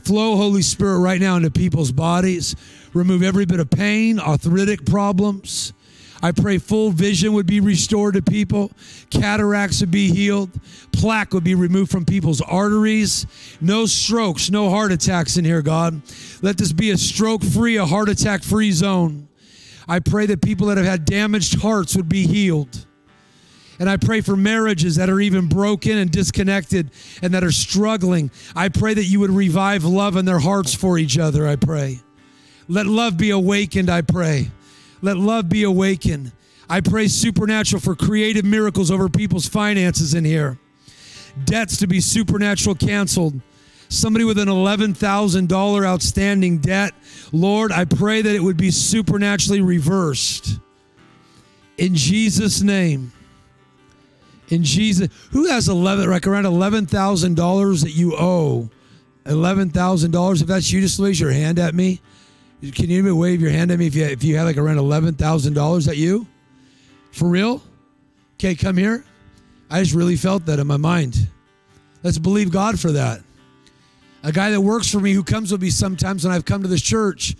Flow, 0.03 0.35
Holy 0.35 0.61
Spirit, 0.61 0.99
right 0.99 1.19
now 1.19 1.35
into 1.35 1.51
people's 1.51 1.91
bodies. 1.91 2.55
Remove 2.93 3.21
every 3.23 3.45
bit 3.45 3.59
of 3.59 3.69
pain, 3.69 4.19
arthritic 4.19 4.85
problems 4.85 5.73
I 6.21 6.31
pray 6.31 6.57
full 6.57 6.91
vision 6.91 7.33
would 7.33 7.45
be 7.45 7.61
restored 7.61 8.15
to 8.15 8.21
people, 8.21 8.71
cataracts 9.09 9.79
would 9.79 9.91
be 9.91 10.11
healed, 10.11 10.49
plaque 10.91 11.33
would 11.33 11.45
be 11.45 11.55
removed 11.55 11.91
from 11.91 12.05
people's 12.05 12.41
arteries, 12.41 13.25
no 13.61 13.85
strokes, 13.85 14.49
no 14.49 14.69
heart 14.69 14.91
attacks 14.91 15.37
in 15.37 15.45
here, 15.45 15.61
God. 15.61 16.01
Let 16.41 16.57
this 16.57 16.73
be 16.73 16.91
a 16.91 16.97
stroke 16.97 17.43
free, 17.43 17.77
a 17.77 17.85
heart 17.85 18.09
attack 18.09 18.43
free 18.43 18.71
zone. 18.71 19.29
I 19.87 19.99
pray 19.99 20.25
that 20.25 20.41
people 20.41 20.67
that 20.67 20.77
have 20.77 20.85
had 20.85 21.05
damaged 21.05 21.61
hearts 21.61 21.95
would 21.95 22.09
be 22.09 22.27
healed. 22.27 22.85
And 23.79 23.89
I 23.89 23.95
pray 23.95 24.19
for 24.19 24.35
marriages 24.35 24.97
that 24.97 25.09
are 25.09 25.21
even 25.21 25.47
broken 25.47 25.97
and 25.97 26.11
disconnected 26.11 26.91
and 27.21 27.33
that 27.33 27.45
are 27.45 27.51
struggling. 27.51 28.29
I 28.53 28.67
pray 28.67 28.93
that 28.93 29.05
you 29.05 29.21
would 29.21 29.31
revive 29.31 29.85
love 29.85 30.17
in 30.17 30.25
their 30.25 30.39
hearts 30.39 30.75
for 30.75 30.97
each 30.97 31.17
other, 31.17 31.47
I 31.47 31.55
pray. 31.55 32.01
Let 32.67 32.85
love 32.85 33.17
be 33.17 33.29
awakened, 33.29 33.89
I 33.89 34.01
pray. 34.01 34.51
Let 35.01 35.17
love 35.17 35.49
be 35.49 35.63
awakened. 35.63 36.31
I 36.69 36.81
pray 36.81 37.07
supernatural 37.07 37.81
for 37.81 37.95
creative 37.95 38.45
miracles 38.45 38.91
over 38.91 39.09
people's 39.09 39.47
finances 39.47 40.13
in 40.13 40.23
here. 40.23 40.59
Debts 41.45 41.77
to 41.77 41.87
be 41.87 41.99
supernatural 41.99 42.75
canceled. 42.75 43.39
Somebody 43.87 44.23
with 44.23 44.37
an 44.37 44.49
$11,000 44.49 45.85
outstanding 45.85 46.59
debt, 46.59 46.93
Lord, 47.31 47.71
I 47.71 47.85
pray 47.85 48.21
that 48.21 48.35
it 48.35 48.43
would 48.43 48.57
be 48.57 48.69
supernaturally 48.69 49.61
reversed. 49.61 50.59
In 51.77 51.95
Jesus' 51.95 52.61
name. 52.61 53.11
In 54.49 54.63
Jesus, 54.63 55.09
who 55.31 55.47
has 55.47 55.69
11, 55.69 56.09
like 56.09 56.27
around 56.27 56.43
$11,000 56.43 57.83
that 57.83 57.91
you 57.91 58.15
owe? 58.15 58.69
$11,000. 59.25 60.41
If 60.41 60.47
that's 60.47 60.71
you, 60.71 60.81
just 60.81 60.99
raise 60.99 61.19
your 61.19 61.31
hand 61.31 61.57
at 61.57 61.73
me. 61.73 62.01
Can 62.61 62.89
you 62.89 62.97
even 62.97 63.17
wave 63.17 63.41
your 63.41 63.51
hand 63.51 63.71
at 63.71 63.79
me 63.79 63.87
if 63.87 63.95
you 63.95 64.03
if 64.03 64.23
you 64.23 64.35
had 64.35 64.43
like 64.43 64.57
around 64.57 64.77
eleven 64.77 65.15
thousand 65.15 65.53
dollars 65.53 65.87
at 65.87 65.95
you? 65.95 66.27
For 67.11 67.27
real? 67.27 67.63
Okay, 68.35 68.53
come 68.53 68.75
here. 68.75 69.05
I 69.69 69.81
just 69.81 69.95
really 69.95 70.15
felt 70.17 70.45
that 70.47 70.59
in 70.59 70.67
my 70.67 70.77
mind. 70.77 71.27
Let's 72.03 72.17
believe 72.17 72.51
God 72.51 72.79
for 72.79 72.91
that. 72.91 73.21
A 74.23 74.31
guy 74.31 74.51
that 74.51 74.59
works 74.59 74.91
for 74.91 74.99
me 74.99 75.13
who 75.13 75.23
comes 75.23 75.51
with 75.51 75.61
me 75.61 75.69
sometimes 75.69 76.25
when 76.25 76.33
I've 76.33 76.45
come 76.45 76.61
to 76.61 76.67
this 76.67 76.81
church, 76.81 77.35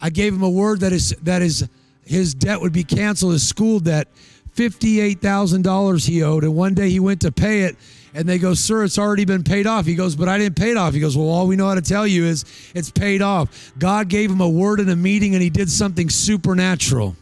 I 0.00 0.08
gave 0.08 0.32
him 0.32 0.42
a 0.42 0.50
word 0.50 0.80
that 0.80 0.92
is 0.92 1.10
that 1.22 1.42
is 1.42 1.68
his 2.04 2.32
debt 2.32 2.60
would 2.60 2.72
be 2.72 2.84
canceled, 2.84 3.32
his 3.32 3.46
school 3.46 3.78
debt, 3.78 4.08
fifty-eight 4.52 5.20
thousand 5.20 5.62
dollars 5.62 6.06
he 6.06 6.22
owed, 6.22 6.44
and 6.44 6.54
one 6.54 6.72
day 6.72 6.88
he 6.88 7.00
went 7.00 7.20
to 7.22 7.32
pay 7.32 7.62
it 7.62 7.76
and 8.16 8.26
they 8.26 8.38
go, 8.38 8.54
Sir, 8.54 8.82
it's 8.82 8.98
already 8.98 9.26
been 9.26 9.44
paid 9.44 9.66
off. 9.66 9.84
He 9.84 9.94
goes, 9.94 10.16
But 10.16 10.26
I 10.26 10.38
didn't 10.38 10.56
pay 10.56 10.70
it 10.70 10.78
off. 10.78 10.94
He 10.94 11.00
goes, 11.00 11.16
Well, 11.16 11.28
all 11.28 11.46
we 11.46 11.54
know 11.54 11.68
how 11.68 11.74
to 11.74 11.82
tell 11.82 12.06
you 12.06 12.24
is 12.24 12.46
it's 12.74 12.90
paid 12.90 13.20
off. 13.20 13.72
God 13.78 14.08
gave 14.08 14.30
him 14.30 14.40
a 14.40 14.48
word 14.48 14.80
in 14.80 14.88
a 14.88 14.96
meeting 14.96 15.34
and 15.34 15.42
he 15.42 15.50
did 15.50 15.70
something 15.70 16.08
supernatural. 16.08 17.14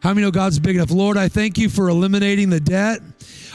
How 0.00 0.10
many 0.10 0.22
know 0.22 0.30
God's 0.30 0.60
big 0.60 0.76
enough? 0.76 0.92
Lord, 0.92 1.16
I 1.16 1.28
thank 1.28 1.58
you 1.58 1.68
for 1.68 1.88
eliminating 1.88 2.50
the 2.50 2.60
debt. 2.60 3.00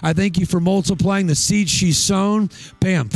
I 0.04 0.12
thank 0.12 0.38
you 0.38 0.46
for 0.46 0.60
multiplying 0.60 1.26
the 1.26 1.36
seed 1.36 1.70
she's 1.70 1.98
sown. 1.98 2.50
Bam. 2.82 3.10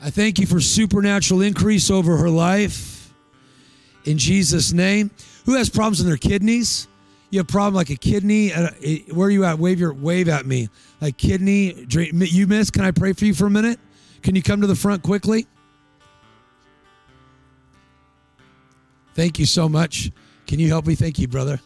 I 0.00 0.10
thank 0.10 0.38
you 0.38 0.46
for 0.46 0.60
supernatural 0.60 1.42
increase 1.42 1.90
over 1.90 2.16
her 2.16 2.30
life. 2.30 3.12
In 4.06 4.16
Jesus' 4.16 4.72
name. 4.72 5.10
Who 5.44 5.56
has 5.56 5.68
problems 5.68 6.00
in 6.00 6.06
their 6.06 6.16
kidneys? 6.16 6.88
You 7.32 7.38
have 7.38 7.48
a 7.48 7.52
problem 7.52 7.74
like 7.74 7.90
a 7.90 7.96
kidney. 7.96 8.50
Where 8.50 9.26
are 9.26 9.30
you 9.30 9.44
at? 9.44 9.58
Wave 9.58 9.80
your 9.80 9.94
wave 9.94 10.28
at 10.28 10.46
me 10.46 10.68
like 11.02 11.16
kidney, 11.16 11.84
you 11.90 12.46
miss, 12.46 12.70
can 12.70 12.84
I 12.84 12.92
pray 12.92 13.12
for 13.12 13.24
you 13.24 13.34
for 13.34 13.46
a 13.46 13.50
minute? 13.50 13.80
Can 14.22 14.36
you 14.36 14.42
come 14.42 14.60
to 14.60 14.68
the 14.68 14.76
front 14.76 15.02
quickly? 15.02 15.48
Thank 19.14 19.40
you 19.40 19.46
so 19.46 19.68
much. 19.68 20.12
Can 20.46 20.60
you 20.60 20.68
help 20.68 20.86
me? 20.86 20.94
Thank 20.94 21.18
you, 21.18 21.26
brother. 21.26 21.60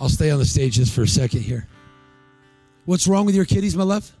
I'll 0.00 0.08
stay 0.08 0.30
on 0.30 0.38
the 0.38 0.44
stage 0.44 0.74
just 0.74 0.94
for 0.94 1.02
a 1.02 1.08
second 1.08 1.40
here. 1.40 1.66
What's 2.84 3.08
wrong 3.08 3.26
with 3.26 3.34
your 3.34 3.46
kidneys, 3.46 3.74
my 3.74 3.82
love? 3.82 4.12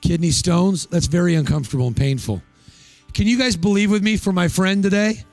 Kidney 0.00 0.30
stones. 0.30 0.86
That's 0.86 1.06
very 1.06 1.34
uncomfortable 1.34 1.88
and 1.88 1.96
painful. 1.96 2.40
Can 3.12 3.26
you 3.26 3.38
guys 3.38 3.54
believe 3.54 3.90
with 3.90 4.02
me 4.02 4.16
for 4.16 4.32
my 4.32 4.48
friend 4.48 4.82
today? 4.82 5.24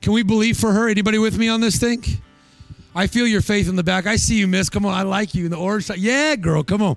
Can 0.00 0.12
we 0.12 0.22
believe 0.22 0.56
for 0.56 0.72
her? 0.72 0.88
Anybody 0.88 1.18
with 1.18 1.38
me 1.38 1.48
on 1.48 1.60
this 1.60 1.78
thing? 1.78 2.04
I 2.94 3.06
feel 3.06 3.26
your 3.26 3.42
faith 3.42 3.68
in 3.68 3.76
the 3.76 3.82
back. 3.82 4.06
I 4.06 4.16
see 4.16 4.38
you, 4.38 4.46
miss. 4.46 4.70
Come 4.70 4.86
on, 4.86 4.94
I 4.94 5.02
like 5.02 5.34
you 5.34 5.44
in 5.44 5.50
the 5.50 5.58
orange 5.58 5.84
side. 5.84 5.98
Yeah, 5.98 6.36
girl, 6.36 6.62
come 6.62 6.82
on. 6.82 6.96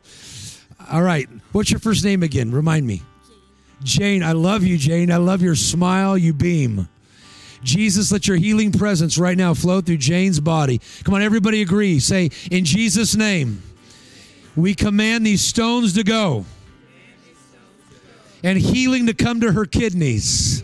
All 0.91 1.01
right. 1.01 1.27
What's 1.51 1.71
your 1.71 1.79
first 1.79 2.05
name 2.05 2.23
again? 2.23 2.51
Remind 2.51 2.87
me. 2.87 3.01
Jane. 3.83 4.21
Jane, 4.21 4.23
I 4.23 4.31
love 4.31 4.63
you, 4.63 4.77
Jane. 4.77 5.11
I 5.11 5.17
love 5.17 5.41
your 5.41 5.55
smile. 5.55 6.17
You 6.17 6.33
beam. 6.33 6.87
Jesus, 7.63 8.11
let 8.11 8.27
your 8.27 8.37
healing 8.37 8.71
presence 8.71 9.17
right 9.17 9.37
now 9.37 9.53
flow 9.53 9.81
through 9.81 9.97
Jane's 9.97 10.39
body. 10.39 10.79
Come 11.03 11.13
on, 11.13 11.21
everybody 11.21 11.61
agree. 11.61 11.99
Say, 11.99 12.29
in 12.49 12.63
Jesus' 12.63 13.15
name, 13.15 13.61
we 14.55 14.73
command 14.73 15.25
these 15.25 15.41
stones 15.41 15.93
to 15.93 16.03
go 16.03 16.45
and 18.43 18.57
healing 18.57 19.07
to 19.07 19.13
come 19.13 19.41
to 19.41 19.51
her 19.51 19.65
kidneys. 19.65 20.63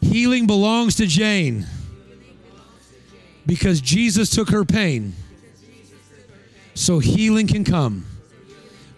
Healing 0.00 0.46
belongs 0.46 0.96
to 0.96 1.06
Jane 1.06 1.66
because 3.46 3.80
Jesus 3.80 4.30
took 4.30 4.50
her 4.50 4.64
pain. 4.64 5.14
So 6.74 7.00
healing 7.00 7.48
can 7.48 7.64
come. 7.64 8.06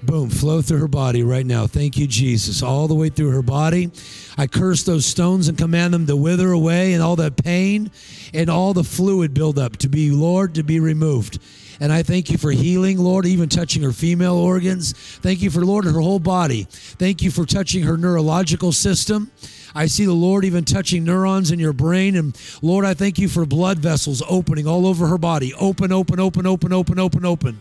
Boom, 0.03 0.31
flow 0.31 0.63
through 0.63 0.79
her 0.79 0.89
body 0.89 1.23
right 1.23 1.45
now. 1.45 1.67
Thank 1.67 1.99
you, 1.99 2.07
Jesus. 2.07 2.63
All 2.63 2.89
the 2.89 2.95
way 2.95 3.11
through 3.11 3.31
her 3.31 3.43
body. 3.43 3.91
I 4.39 4.47
curse 4.47 4.83
those 4.83 5.05
stones 5.05 5.49
and 5.49 5.59
command 5.59 5.93
them 5.93 6.07
to 6.07 6.17
wither 6.17 6.53
away 6.53 6.95
and 6.95 7.03
all 7.03 7.17
that 7.17 7.43
pain 7.43 7.91
and 8.33 8.49
all 8.49 8.73
the 8.73 8.85
fluid 8.85 9.35
buildup 9.35 9.77
to 9.79 9.89
be, 9.89 10.11
Lord, 10.11 10.55
to 10.55 10.63
be 10.63 10.81
removed. 10.81 11.39
And 11.81 11.93
I 11.93 12.03
thank 12.03 12.31
you 12.31 12.39
for 12.39 12.51
healing, 12.51 12.99
Lord, 12.99 13.27
even 13.27 13.49
touching 13.49 13.83
her 13.83 13.93
female 13.93 14.37
organs. 14.37 14.93
Thank 14.93 15.43
you 15.43 15.51
for, 15.51 15.65
Lord, 15.65 15.85
her 15.85 16.01
whole 16.01 16.19
body. 16.19 16.67
Thank 16.71 17.23
you 17.23 17.31
for 17.31 17.47
touching 17.47 17.85
her 17.85 17.97
neurological 17.97 18.73
system. 18.73 19.31
I 19.75 19.87
see 19.87 20.05
the 20.05 20.13
Lord 20.13 20.45
even 20.45 20.65
touching 20.65 21.05
neurons 21.05 21.51
in 21.51 21.59
your 21.59 21.73
brain. 21.73 22.17
And 22.17 22.39
Lord, 22.63 22.85
I 22.85 22.95
thank 22.95 23.19
you 23.19 23.29
for 23.29 23.47
blood 23.47 23.79
vessels 23.79 24.23
opening 24.29 24.67
all 24.67 24.87
over 24.87 25.07
her 25.07 25.19
body. 25.19 25.55
Open, 25.55 25.93
open, 25.93 26.21
open, 26.21 26.47
open, 26.47 26.73
open, 26.73 26.99
open, 26.99 27.25
open. 27.25 27.61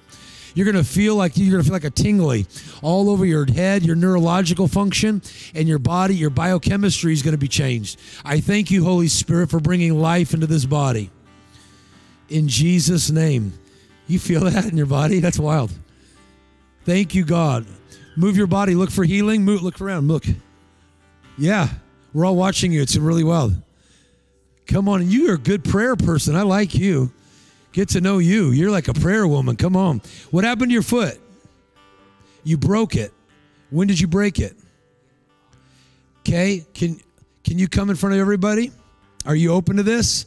You're 0.55 0.65
going 0.65 0.83
to 0.83 0.89
feel 0.89 1.15
like 1.15 1.37
you're 1.37 1.51
going 1.51 1.63
to 1.63 1.65
feel 1.65 1.73
like 1.73 1.83
a 1.83 1.89
tingly 1.89 2.47
all 2.81 3.09
over 3.09 3.25
your 3.25 3.45
head, 3.45 3.83
your 3.83 3.95
neurological 3.95 4.67
function, 4.67 5.21
and 5.53 5.67
your 5.67 5.79
body, 5.79 6.15
your 6.15 6.31
biochemistry 6.31 7.13
is 7.13 7.21
going 7.21 7.33
to 7.33 7.37
be 7.37 7.47
changed. 7.47 7.99
I 8.25 8.39
thank 8.39 8.71
you, 8.71 8.83
Holy 8.83 9.07
Spirit, 9.07 9.49
for 9.49 9.59
bringing 9.59 9.99
life 9.99 10.33
into 10.33 10.47
this 10.47 10.65
body. 10.65 11.11
In 12.29 12.47
Jesus' 12.47 13.09
name. 13.09 13.53
You 14.07 14.19
feel 14.19 14.41
that 14.49 14.65
in 14.65 14.75
your 14.75 14.87
body? 14.87 15.19
That's 15.19 15.39
wild. 15.39 15.71
Thank 16.83 17.13
you, 17.13 17.23
God. 17.23 17.65
Move 18.15 18.35
your 18.35 18.47
body. 18.47 18.75
Look 18.75 18.91
for 18.91 19.03
healing. 19.03 19.45
Move, 19.45 19.61
look 19.61 19.79
around. 19.79 20.07
Look. 20.07 20.25
Yeah, 21.37 21.69
we're 22.13 22.25
all 22.25 22.35
watching 22.35 22.71
you. 22.71 22.81
It's 22.81 22.95
really 22.97 23.23
wild. 23.23 23.55
Come 24.67 24.89
on. 24.89 25.09
You're 25.09 25.35
a 25.35 25.37
good 25.37 25.63
prayer 25.63 25.95
person. 25.95 26.35
I 26.35 26.43
like 26.43 26.75
you. 26.75 27.11
Get 27.71 27.89
to 27.89 28.01
know 28.01 28.17
you. 28.17 28.51
You're 28.51 28.71
like 28.71 28.87
a 28.87 28.93
prayer 28.93 29.27
woman. 29.27 29.55
Come 29.55 29.75
on. 29.75 30.01
What 30.31 30.43
happened 30.43 30.69
to 30.69 30.73
your 30.73 30.81
foot? 30.81 31.19
You 32.43 32.57
broke 32.57 32.95
it. 32.95 33.13
When 33.69 33.87
did 33.87 33.99
you 33.99 34.07
break 34.07 34.39
it? 34.39 34.55
Okay. 36.21 36.65
Can 36.73 36.99
can 37.43 37.57
you 37.57 37.67
come 37.67 37.89
in 37.89 37.95
front 37.95 38.15
of 38.15 38.21
everybody? 38.21 38.71
Are 39.25 39.35
you 39.35 39.53
open 39.53 39.77
to 39.77 39.83
this? 39.83 40.25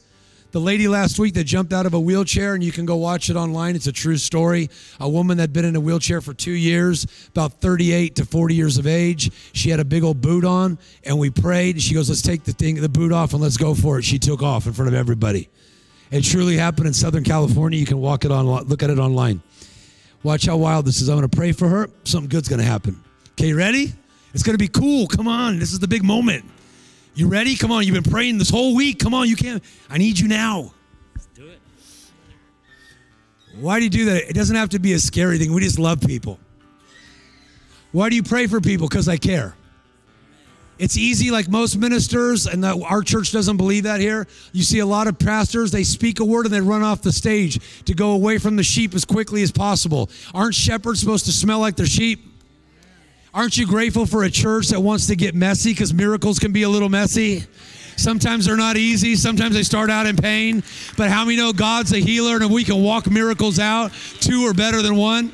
The 0.53 0.61
lady 0.61 0.87
last 0.87 1.19
week 1.19 1.33
that 1.35 1.45
jumped 1.45 1.73
out 1.73 1.87
of 1.87 1.95
a 1.95 1.99
wheelchair, 1.99 2.53
and 2.53 2.63
you 2.63 2.73
can 2.73 2.85
go 2.85 2.97
watch 2.97 3.31
it 3.31 3.37
online. 3.37 3.75
It's 3.75 3.87
a 3.87 3.93
true 3.93 4.19
story. 4.19 4.69
A 5.01 5.09
woman 5.09 5.39
that 5.39 5.45
had 5.45 5.53
been 5.55 5.65
in 5.65 5.77
a 5.77 5.81
wheelchair 5.81 6.21
for 6.21 6.35
two 6.35 6.53
years, 6.53 7.07
about 7.31 7.63
38 7.63 8.17
to 8.17 8.27
40 8.27 8.55
years 8.55 8.77
of 8.77 8.87
age. 8.87 9.31
She 9.55 9.71
had 9.71 9.81
a 9.81 9.85
big 9.85 10.05
old 10.05 10.21
boot 10.21 10.45
on, 10.45 10.79
and 11.05 11.19
we 11.19 11.31
prayed. 11.31 11.81
She 11.81 11.95
goes, 11.95 12.11
Let's 12.11 12.21
take 12.21 12.45
the 12.45 12.53
thing, 12.53 12.75
the 12.75 12.91
boot 12.91 13.13
off, 13.13 13.33
and 13.33 13.43
let's 13.43 13.57
go 13.57 13.75
for 13.75 13.99
it. 13.99 14.03
She 14.03 14.19
took 14.19 14.43
off 14.43 14.67
in 14.67 14.75
front 14.75 14.89
of 14.89 14.95
everybody. 14.95 15.49
It 16.11 16.21
truly 16.21 16.59
happened 16.59 16.87
in 16.87 16.93
Southern 16.93 17.25
California. 17.25 17.79
You 17.79 17.87
can 17.87 17.99
walk 17.99 18.27
it 18.27 18.31
on, 18.31 18.45
look 18.45 18.83
at 18.83 18.91
it 18.91 18.99
online. 18.99 19.41
Watch 20.23 20.45
how 20.45 20.59
wild 20.59 20.85
this 20.85 21.01
is. 21.01 21.09
I'm 21.09 21.17
going 21.17 21.31
to 21.31 21.35
pray 21.35 21.53
for 21.53 21.67
her. 21.67 21.89
Something 22.05 22.29
good's 22.29 22.51
going 22.51 22.61
to 22.61 22.67
happen. 22.67 23.03
Okay, 23.33 23.49
you 23.49 23.57
ready? 23.57 23.95
It's 24.35 24.43
going 24.43 24.55
to 24.55 24.59
be 24.59 24.69
cool. 24.69 25.07
Come 25.07 25.29
on. 25.29 25.59
This 25.59 25.73
is 25.73 25.79
the 25.79 25.89
big 25.89 26.05
moment. 26.05 26.45
You 27.15 27.29
ready? 27.29 27.57
Come 27.57 27.71
on. 27.71 27.85
You've 27.85 28.03
been 28.03 28.11
praying 28.11 28.39
this 28.39 28.51
whole 28.51 28.75
week. 28.75 28.99
Come 28.99 29.15
on. 29.15 29.29
You 29.29 29.37
can't. 29.37 29.63
I 29.91 29.99
need 29.99 30.19
you 30.19 30.29
now. 30.29 30.73
Let's 31.15 31.27
do 31.35 31.47
it. 31.47 31.61
Why 33.61 33.79
do 33.79 33.85
you 33.85 33.91
do 33.91 34.05
that? 34.07 34.31
It 34.31 34.35
doesn't 34.35 34.57
have 34.57 34.71
to 34.71 34.79
be 34.79 34.95
a 34.95 34.99
scary 34.99 35.39
thing. 35.39 35.53
We 35.53 35.61
just 35.61 35.79
love 35.79 36.01
people. 36.01 36.39
Why 37.93 38.09
do 38.09 38.17
you 38.17 38.23
pray 38.23 38.47
for 38.47 38.61
people? 38.61 38.89
Because 38.89 39.09
I 39.09 39.19
care. 39.19 39.55
It's 40.79 40.97
easy, 40.97 41.31
like 41.31 41.49
most 41.49 41.77
ministers, 41.77 42.47
and 42.47 42.65
our 42.65 43.03
church 43.03 43.31
doesn't 43.31 43.59
believe 43.59 43.85
that 43.85 44.01
here. 44.01 44.27
You 44.53 44.63
see 44.63 44.79
a 44.79 44.87
lot 44.87 45.07
of 45.07 45.19
pastors, 45.19 45.71
they 45.71 45.85
speak 45.85 46.19
a 46.19 46.25
word 46.25 46.47
and 46.47 46.53
they 46.53 46.63
run 46.63 46.83
off 46.83 47.03
the 47.03 47.13
stage 47.13 47.85
to 47.85 47.95
go 47.95 48.13
away 48.13 48.39
from 48.39 48.57
the 48.57 48.65
sheep 48.65 48.95
as 48.95 49.05
quickly 49.05 49.43
as 49.43 49.53
possible. 49.53 50.11
Aren't 50.35 50.55
shepherds 50.55 50.99
supposed 50.99 51.27
to 51.27 51.33
smell 51.33 51.61
like 51.61 51.77
their 51.77 51.87
sheep? 51.87 52.32
Aren't 53.35 53.57
you 53.57 53.67
grateful 53.67 54.05
for 54.05 54.25
a 54.25 54.31
church 54.31 54.69
that 54.69 54.81
wants 54.81 55.07
to 55.07 55.17
get 55.17 55.35
messy 55.35 55.73
because 55.73 55.95
miracles 55.95 56.39
can 56.39 56.53
be 56.53 56.65
a 56.65 56.69
little 56.69 56.91
messy? 56.91 57.45
Sometimes 57.97 58.45
they're 58.45 58.59
not 58.59 58.77
easy. 58.77 59.17
Sometimes 59.17 59.55
they 59.55 59.63
start 59.63 59.89
out 59.89 60.07
in 60.07 60.17
pain. 60.17 60.63
But 60.99 61.09
how 61.09 61.25
many 61.25 61.39
know 61.39 61.53
God's 61.53 61.93
a 61.93 61.99
healer 61.99 62.37
and 62.37 62.53
we 62.53 62.63
can 62.63 62.83
walk 62.83 63.11
miracles 63.11 63.59
out? 63.59 63.93
Two 64.21 64.45
are 64.47 64.53
better 64.53 64.83
than 64.83 64.97
one. 64.97 65.33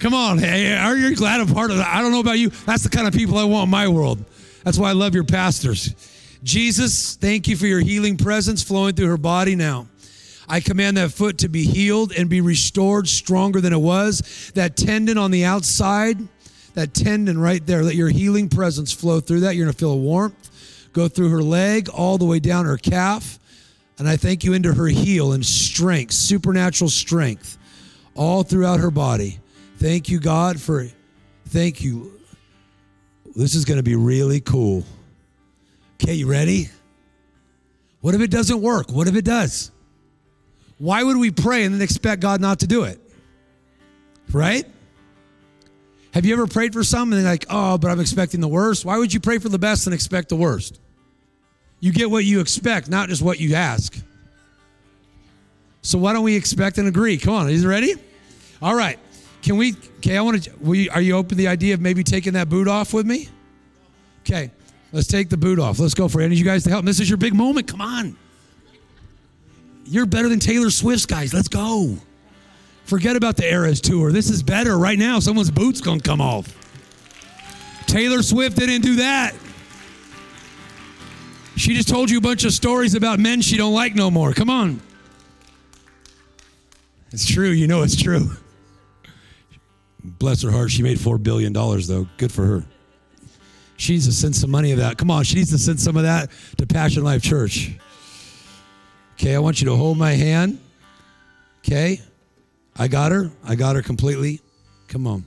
Come 0.00 0.14
on. 0.14 0.38
Hey, 0.38 0.76
are 0.76 0.96
you 0.96 1.14
glad 1.14 1.40
I'm 1.40 1.46
part 1.46 1.70
of 1.70 1.76
that? 1.76 1.86
I 1.86 2.00
don't 2.00 2.10
know 2.10 2.20
about 2.20 2.40
you. 2.40 2.50
That's 2.50 2.82
the 2.82 2.88
kind 2.88 3.06
of 3.06 3.14
people 3.14 3.38
I 3.38 3.44
want 3.44 3.64
in 3.64 3.70
my 3.70 3.86
world. 3.86 4.24
That's 4.64 4.76
why 4.76 4.90
I 4.90 4.92
love 4.92 5.14
your 5.14 5.24
pastors. 5.24 5.94
Jesus, 6.42 7.14
thank 7.14 7.46
you 7.46 7.54
for 7.56 7.66
your 7.66 7.80
healing 7.80 8.16
presence 8.16 8.62
flowing 8.64 8.96
through 8.96 9.06
her 9.08 9.16
body 9.16 9.54
now. 9.54 9.86
I 10.48 10.58
command 10.58 10.96
that 10.96 11.12
foot 11.12 11.38
to 11.38 11.48
be 11.48 11.64
healed 11.64 12.12
and 12.12 12.28
be 12.28 12.40
restored 12.40 13.08
stronger 13.08 13.60
than 13.60 13.72
it 13.72 13.80
was. 13.80 14.50
That 14.54 14.76
tendon 14.76 15.16
on 15.16 15.30
the 15.30 15.44
outside, 15.44 16.18
that 16.74 16.94
tendon 16.94 17.38
right 17.38 17.64
there, 17.66 17.82
let 17.82 17.94
your 17.94 18.08
healing 18.08 18.48
presence 18.48 18.92
flow 18.92 19.20
through 19.20 19.40
that. 19.40 19.56
You're 19.56 19.66
going 19.66 19.72
to 19.72 19.78
feel 19.78 19.92
a 19.92 19.96
warmth 19.96 20.50
go 20.92 21.08
through 21.08 21.30
her 21.30 21.42
leg 21.42 21.88
all 21.88 22.18
the 22.18 22.24
way 22.24 22.38
down 22.38 22.66
her 22.66 22.76
calf. 22.76 23.38
And 23.98 24.08
I 24.08 24.16
thank 24.16 24.44
you 24.44 24.52
into 24.52 24.72
her 24.72 24.86
heel 24.86 25.32
and 25.32 25.44
strength, 25.44 26.12
supernatural 26.12 26.90
strength, 26.90 27.58
all 28.14 28.42
throughout 28.42 28.80
her 28.80 28.90
body. 28.90 29.38
Thank 29.76 30.08
you, 30.08 30.18
God, 30.18 30.60
for 30.60 30.86
thank 31.46 31.82
you. 31.82 32.20
This 33.34 33.54
is 33.54 33.64
going 33.64 33.78
to 33.78 33.82
be 33.82 33.96
really 33.96 34.40
cool. 34.40 34.84
Okay, 35.94 36.14
you 36.14 36.26
ready? 36.26 36.68
What 38.00 38.14
if 38.14 38.20
it 38.20 38.30
doesn't 38.30 38.60
work? 38.60 38.90
What 38.90 39.08
if 39.08 39.14
it 39.14 39.24
does? 39.24 39.70
Why 40.78 41.04
would 41.04 41.16
we 41.16 41.30
pray 41.30 41.64
and 41.64 41.74
then 41.74 41.80
expect 41.80 42.20
God 42.20 42.40
not 42.40 42.60
to 42.60 42.66
do 42.66 42.84
it? 42.84 43.00
Right? 44.32 44.66
Have 46.12 46.26
you 46.26 46.34
ever 46.34 46.46
prayed 46.46 46.72
for 46.72 46.84
something 46.84 47.18
and 47.18 47.26
like, 47.26 47.46
oh, 47.48 47.78
but 47.78 47.90
I'm 47.90 48.00
expecting 48.00 48.40
the 48.40 48.48
worst? 48.48 48.84
Why 48.84 48.98
would 48.98 49.12
you 49.14 49.20
pray 49.20 49.38
for 49.38 49.48
the 49.48 49.58
best 49.58 49.86
and 49.86 49.94
expect 49.94 50.28
the 50.28 50.36
worst? 50.36 50.78
You 51.80 51.92
get 51.92 52.10
what 52.10 52.24
you 52.24 52.40
expect, 52.40 52.88
not 52.88 53.08
just 53.08 53.22
what 53.22 53.40
you 53.40 53.54
ask. 53.54 53.96
So 55.80 55.98
why 55.98 56.12
don't 56.12 56.22
we 56.22 56.36
expect 56.36 56.78
and 56.78 56.86
agree? 56.86 57.16
Come 57.18 57.34
on, 57.34 57.48
is 57.48 57.62
you 57.62 57.68
ready? 57.68 57.94
All 58.60 58.74
right. 58.74 58.98
Can 59.42 59.56
we? 59.56 59.74
Okay, 59.98 60.16
I 60.16 60.20
want 60.20 60.44
to. 60.44 60.90
Are 60.90 61.00
you 61.00 61.16
open 61.16 61.30
to 61.30 61.34
the 61.34 61.48
idea 61.48 61.74
of 61.74 61.80
maybe 61.80 62.04
taking 62.04 62.34
that 62.34 62.48
boot 62.48 62.68
off 62.68 62.94
with 62.94 63.06
me? 63.06 63.28
Okay, 64.20 64.52
let's 64.92 65.08
take 65.08 65.30
the 65.30 65.36
boot 65.36 65.58
off. 65.58 65.80
Let's 65.80 65.94
go 65.94 66.06
for 66.06 66.20
it. 66.20 66.26
I 66.26 66.28
need 66.28 66.38
you 66.38 66.44
guys 66.44 66.62
to 66.64 66.70
help. 66.70 66.84
This 66.84 67.00
is 67.00 67.10
your 67.10 67.16
big 67.16 67.34
moment. 67.34 67.66
Come 67.66 67.80
on. 67.80 68.16
You're 69.84 70.06
better 70.06 70.28
than 70.28 70.38
Taylor 70.38 70.70
Swift's 70.70 71.06
guys. 71.06 71.34
Let's 71.34 71.48
go. 71.48 71.96
Forget 72.92 73.16
about 73.16 73.38
the 73.38 73.50
Eras 73.50 73.80
tour. 73.80 74.12
This 74.12 74.28
is 74.28 74.42
better 74.42 74.76
right 74.76 74.98
now. 74.98 75.18
Someone's 75.18 75.50
boot's 75.50 75.80
gonna 75.80 75.98
come 75.98 76.20
off. 76.20 76.54
Taylor 77.86 78.20
Swift 78.22 78.58
didn't 78.58 78.82
do 78.82 78.96
that. 78.96 79.34
She 81.56 81.72
just 81.72 81.88
told 81.88 82.10
you 82.10 82.18
a 82.18 82.20
bunch 82.20 82.44
of 82.44 82.52
stories 82.52 82.94
about 82.94 83.18
men 83.18 83.40
she 83.40 83.56
don't 83.56 83.72
like 83.72 83.94
no 83.94 84.10
more. 84.10 84.34
Come 84.34 84.50
on. 84.50 84.82
It's 87.12 87.26
true. 87.26 87.48
You 87.48 87.66
know 87.66 87.80
it's 87.80 87.96
true. 87.96 88.30
Bless 90.04 90.42
her 90.42 90.50
heart. 90.50 90.70
She 90.70 90.82
made 90.82 90.98
$4 90.98 91.22
billion, 91.22 91.54
though. 91.54 92.06
Good 92.18 92.30
for 92.30 92.44
her. 92.44 92.64
She 93.78 93.94
needs 93.94 94.04
to 94.04 94.12
send 94.12 94.36
some 94.36 94.50
money 94.50 94.72
of 94.72 94.78
that. 94.80 94.98
Come 94.98 95.10
on. 95.10 95.24
She 95.24 95.36
needs 95.36 95.50
to 95.52 95.58
send 95.58 95.80
some 95.80 95.96
of 95.96 96.02
that 96.02 96.28
to 96.58 96.66
Passion 96.66 97.04
Life 97.04 97.22
Church. 97.22 97.70
Okay. 99.14 99.34
I 99.34 99.38
want 99.38 99.62
you 99.62 99.68
to 99.70 99.76
hold 99.76 99.96
my 99.96 100.12
hand. 100.12 100.58
Okay. 101.60 102.02
I 102.76 102.88
got 102.88 103.12
her. 103.12 103.30
I 103.44 103.54
got 103.54 103.76
her 103.76 103.82
completely. 103.82 104.40
Come 104.88 105.06
on. 105.06 105.24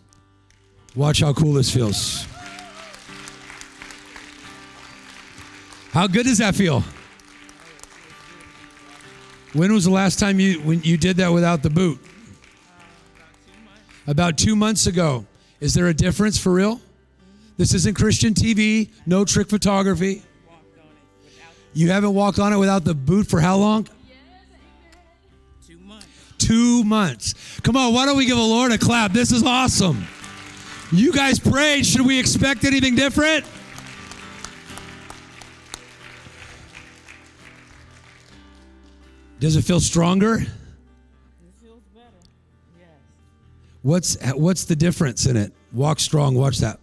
Watch 0.95 1.19
how 1.19 1.33
cool 1.33 1.53
this 1.53 1.71
feels. 1.73 2.25
How 5.91 6.07
good 6.07 6.25
does 6.25 6.39
that 6.39 6.55
feel? 6.55 6.83
When 9.53 9.71
was 9.71 9.85
the 9.85 9.91
last 9.91 10.19
time 10.19 10.39
you 10.39 10.59
when 10.59 10.81
you 10.83 10.97
did 10.97 11.17
that 11.17 11.29
without 11.29 11.63
the 11.63 11.69
boot? 11.69 11.99
About 14.07 14.37
two 14.37 14.55
months 14.55 14.87
ago. 14.87 15.25
Is 15.61 15.73
there 15.73 15.87
a 15.87 15.93
difference 15.93 16.37
for 16.37 16.51
real? 16.51 16.81
This 17.57 17.73
isn't 17.73 17.95
Christian 17.95 18.33
TV, 18.33 18.89
no 19.05 19.23
trick 19.23 19.47
photography. 19.47 20.21
You 21.73 21.89
haven't 21.89 22.13
walked 22.13 22.39
on 22.39 22.51
it 22.51 22.57
without 22.57 22.83
the 22.83 22.93
boot 22.93 23.27
for 23.27 23.39
how 23.39 23.57
long? 23.57 23.87
two 26.45 26.83
months. 26.83 27.33
Come 27.61 27.75
on, 27.75 27.93
why 27.93 28.05
don't 28.05 28.17
we 28.17 28.25
give 28.25 28.37
the 28.37 28.43
Lord 28.43 28.71
a 28.71 28.77
clap? 28.77 29.11
This 29.11 29.31
is 29.31 29.43
awesome. 29.43 30.05
You 30.91 31.11
guys 31.11 31.39
prayed. 31.39 31.85
Should 31.85 32.05
we 32.05 32.19
expect 32.19 32.63
anything 32.63 32.95
different? 32.95 33.45
Does 39.39 39.55
it 39.55 39.63
feel 39.63 39.79
stronger? 39.79 40.35
It 40.35 40.47
feels 41.61 41.81
better. 41.93 42.05
Yes. 42.79 42.87
What's 43.81 44.17
uh, 44.21 44.31
what's 44.33 44.65
the 44.65 44.75
difference 44.75 45.25
in 45.25 45.35
it? 45.35 45.51
Walk 45.73 45.99
strong. 45.99 46.35
Watch 46.35 46.59
that. 46.59 46.79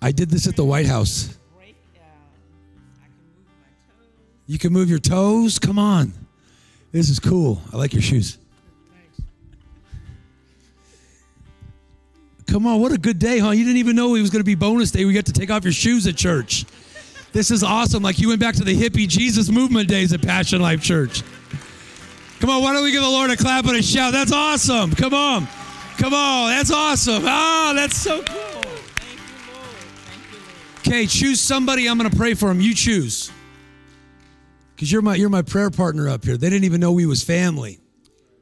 I 0.00 0.12
did 0.12 0.30
this 0.30 0.46
at 0.46 0.54
the 0.54 0.64
White 0.64 0.86
House. 0.86 1.38
You 4.46 4.58
can 4.58 4.72
move 4.72 4.90
your 4.90 4.98
toes. 4.98 5.58
Come 5.58 5.78
on. 5.78 6.12
This 6.92 7.08
is 7.08 7.18
cool. 7.18 7.60
I 7.72 7.76
like 7.76 7.92
your 7.92 8.02
shoes. 8.02 8.38
Thanks. 8.92 9.28
Come 12.46 12.66
on, 12.66 12.80
what 12.80 12.92
a 12.92 12.98
good 12.98 13.18
day, 13.18 13.38
huh? 13.38 13.50
You 13.50 13.64
didn't 13.64 13.78
even 13.78 13.96
know 13.96 14.14
it 14.14 14.20
was 14.20 14.30
going 14.30 14.40
to 14.40 14.44
be 14.44 14.54
bonus 14.54 14.90
day. 14.90 15.04
We 15.04 15.12
got 15.12 15.26
to 15.26 15.32
take 15.32 15.50
off 15.50 15.64
your 15.64 15.72
shoes 15.72 16.06
at 16.06 16.16
church. 16.16 16.66
This 17.32 17.50
is 17.50 17.64
awesome. 17.64 18.02
Like 18.02 18.20
you 18.20 18.28
went 18.28 18.40
back 18.40 18.54
to 18.56 18.64
the 18.64 18.80
hippie 18.80 19.08
Jesus 19.08 19.50
movement 19.50 19.88
days 19.88 20.12
at 20.12 20.22
Passion 20.22 20.60
Life 20.60 20.82
Church. 20.82 21.22
Come 22.38 22.50
on, 22.50 22.62
why 22.62 22.72
don't 22.72 22.84
we 22.84 22.92
give 22.92 23.02
the 23.02 23.08
Lord 23.08 23.30
a 23.30 23.36
clap 23.36 23.64
and 23.64 23.76
a 23.76 23.82
shout? 23.82 24.12
That's 24.12 24.32
awesome. 24.32 24.92
Come 24.92 25.14
on. 25.14 25.48
Come 25.96 26.14
on. 26.14 26.50
That's 26.50 26.70
awesome. 26.70 27.24
Ah, 27.26 27.72
that's 27.74 27.96
so 27.96 28.22
cool. 28.22 28.36
Thank 28.36 29.18
you, 29.18 29.52
Lord. 29.52 29.66
Thank 30.04 30.30
you, 30.30 30.38
Lord. 30.38 30.86
Okay, 30.86 31.06
choose 31.06 31.40
somebody. 31.40 31.88
I'm 31.88 31.98
going 31.98 32.10
to 32.10 32.16
pray 32.16 32.34
for 32.34 32.48
them. 32.48 32.60
You 32.60 32.74
choose. 32.74 33.32
Because 34.84 34.92
you're 34.92 35.00
my, 35.00 35.14
you're 35.14 35.30
my 35.30 35.40
prayer 35.40 35.70
partner 35.70 36.10
up 36.10 36.26
here. 36.26 36.36
They 36.36 36.50
didn't 36.50 36.64
even 36.64 36.78
know 36.78 36.92
we 36.92 37.06
was 37.06 37.24
family. 37.24 37.80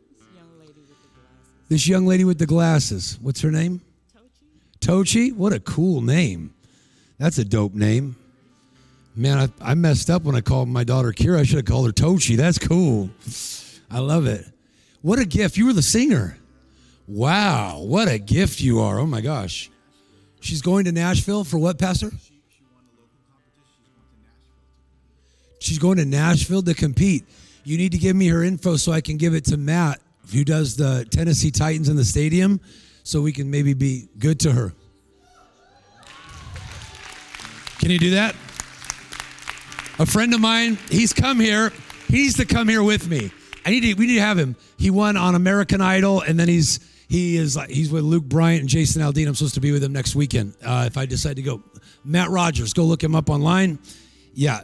This 0.09 0.27
young 0.27 0.44
lady 0.59 0.74
with 0.74 0.89
the 0.98 1.06
glasses. 1.14 1.69
This 1.69 1.86
young 1.86 2.06
lady 2.06 2.24
with 2.24 2.39
the 2.40 2.47
glasses. 2.47 3.19
What's 3.23 3.40
her 3.43 3.52
name? 3.52 3.81
Tochi? 4.81 5.28
Tochi? 5.31 5.36
What 5.36 5.52
a 5.52 5.60
cool 5.60 6.01
name. 6.01 6.52
That's 7.19 7.39
a 7.39 7.44
dope 7.44 7.74
name. 7.74 8.16
Man, 9.14 9.39
I, 9.39 9.70
I 9.70 9.74
messed 9.74 10.10
up 10.10 10.24
when 10.24 10.35
I 10.35 10.40
called 10.40 10.69
my 10.69 10.82
daughter 10.82 11.12
Kira. 11.12 11.39
I 11.39 11.44
should 11.44 11.59
have 11.59 11.64
called 11.64 11.86
her 11.86 11.93
Tochi. 11.93 12.36
That's 12.36 12.59
cool. 12.59 13.09
I 13.89 14.01
love 14.01 14.27
it. 14.27 14.44
What 15.01 15.20
a 15.20 15.24
gift. 15.24 15.56
You 15.56 15.66
were 15.66 15.74
the 15.74 15.81
singer. 15.81 16.39
Wow. 17.06 17.82
What 17.82 18.09
a 18.09 18.19
gift 18.19 18.60
you 18.60 18.81
are. 18.81 18.98
Oh 18.98 19.06
my 19.06 19.20
gosh. 19.20 19.70
She's 20.40 20.60
going 20.60 20.86
to 20.86 20.93
Nashville 20.93 21.44
for 21.44 21.59
what, 21.59 21.78
Pastor? 21.78 22.10
She's 25.62 25.78
going 25.78 25.98
to 25.98 26.05
Nashville 26.05 26.62
to 26.62 26.74
compete. 26.74 27.24
You 27.64 27.78
need 27.78 27.93
to 27.93 27.98
give 27.98 28.16
me 28.16 28.28
her 28.28 28.43
info 28.43 28.76
so 28.76 28.90
I 28.93 29.01
can 29.01 29.16
give 29.16 29.34
it 29.34 29.44
to 29.47 29.56
Matt, 29.56 30.01
who 30.32 30.44
does 30.44 30.76
the 30.76 31.06
Tennessee 31.10 31.51
Titans 31.51 31.89
in 31.89 31.97
the 31.97 32.05
stadium, 32.05 32.60
so 33.05 33.22
we 33.22 33.32
can 33.32 33.51
maybe 33.51 33.72
be 33.72 34.09
good 34.18 34.40
to 34.40 34.52
her. 34.52 34.72
Can 37.78 37.90
you 37.90 37.98
do 37.98 38.10
that? 38.10 38.34
A 39.98 40.06
friend 40.06 40.34
of 40.34 40.40
mine, 40.40 40.78
he's 40.90 41.12
come 41.12 41.39
here. 41.39 41.72
He 42.09 42.22
needs 42.22 42.36
to 42.39 42.44
come 42.44 42.68
here 42.68 42.82
with 42.82 43.09
me. 43.09 43.30
I 43.64 43.70
need 43.70 43.80
to, 43.82 43.94
we 43.94 44.06
need 44.06 44.16
to 44.16 44.20
have 44.20 44.39
him. 44.39 44.56
He 44.76 44.90
won 44.90 45.16
on 45.16 45.34
American 45.34 45.80
Idol, 45.80 46.20
and 46.22 46.39
then 46.39 46.48
he's 46.48 46.80
he 47.09 47.36
is 47.36 47.59
he's 47.68 47.93
with 47.93 48.05
Luke 48.05 48.24
Bryan 48.24 48.60
and 48.60 48.68
Jason 48.68 49.02
Aldean. 49.02 49.28
I'm 49.28 49.34
supposed 49.34 49.55
to 49.55 49.60
be 49.60 49.70
with 49.70 49.84
him 49.84 49.93
next 49.93 50.14
weekend 50.16 50.55
uh, 50.64 50.84
if 50.86 50.97
I 50.97 51.06
decide 51.06 51.36
to 51.36 51.43
go. 51.43 51.62
Matt 52.05 52.30
Rogers, 52.30 52.72
go 52.72 52.84
look 52.84 53.05
him 53.05 53.14
up 53.14 53.30
online. 53.30 53.78
Yeah, 54.32 54.62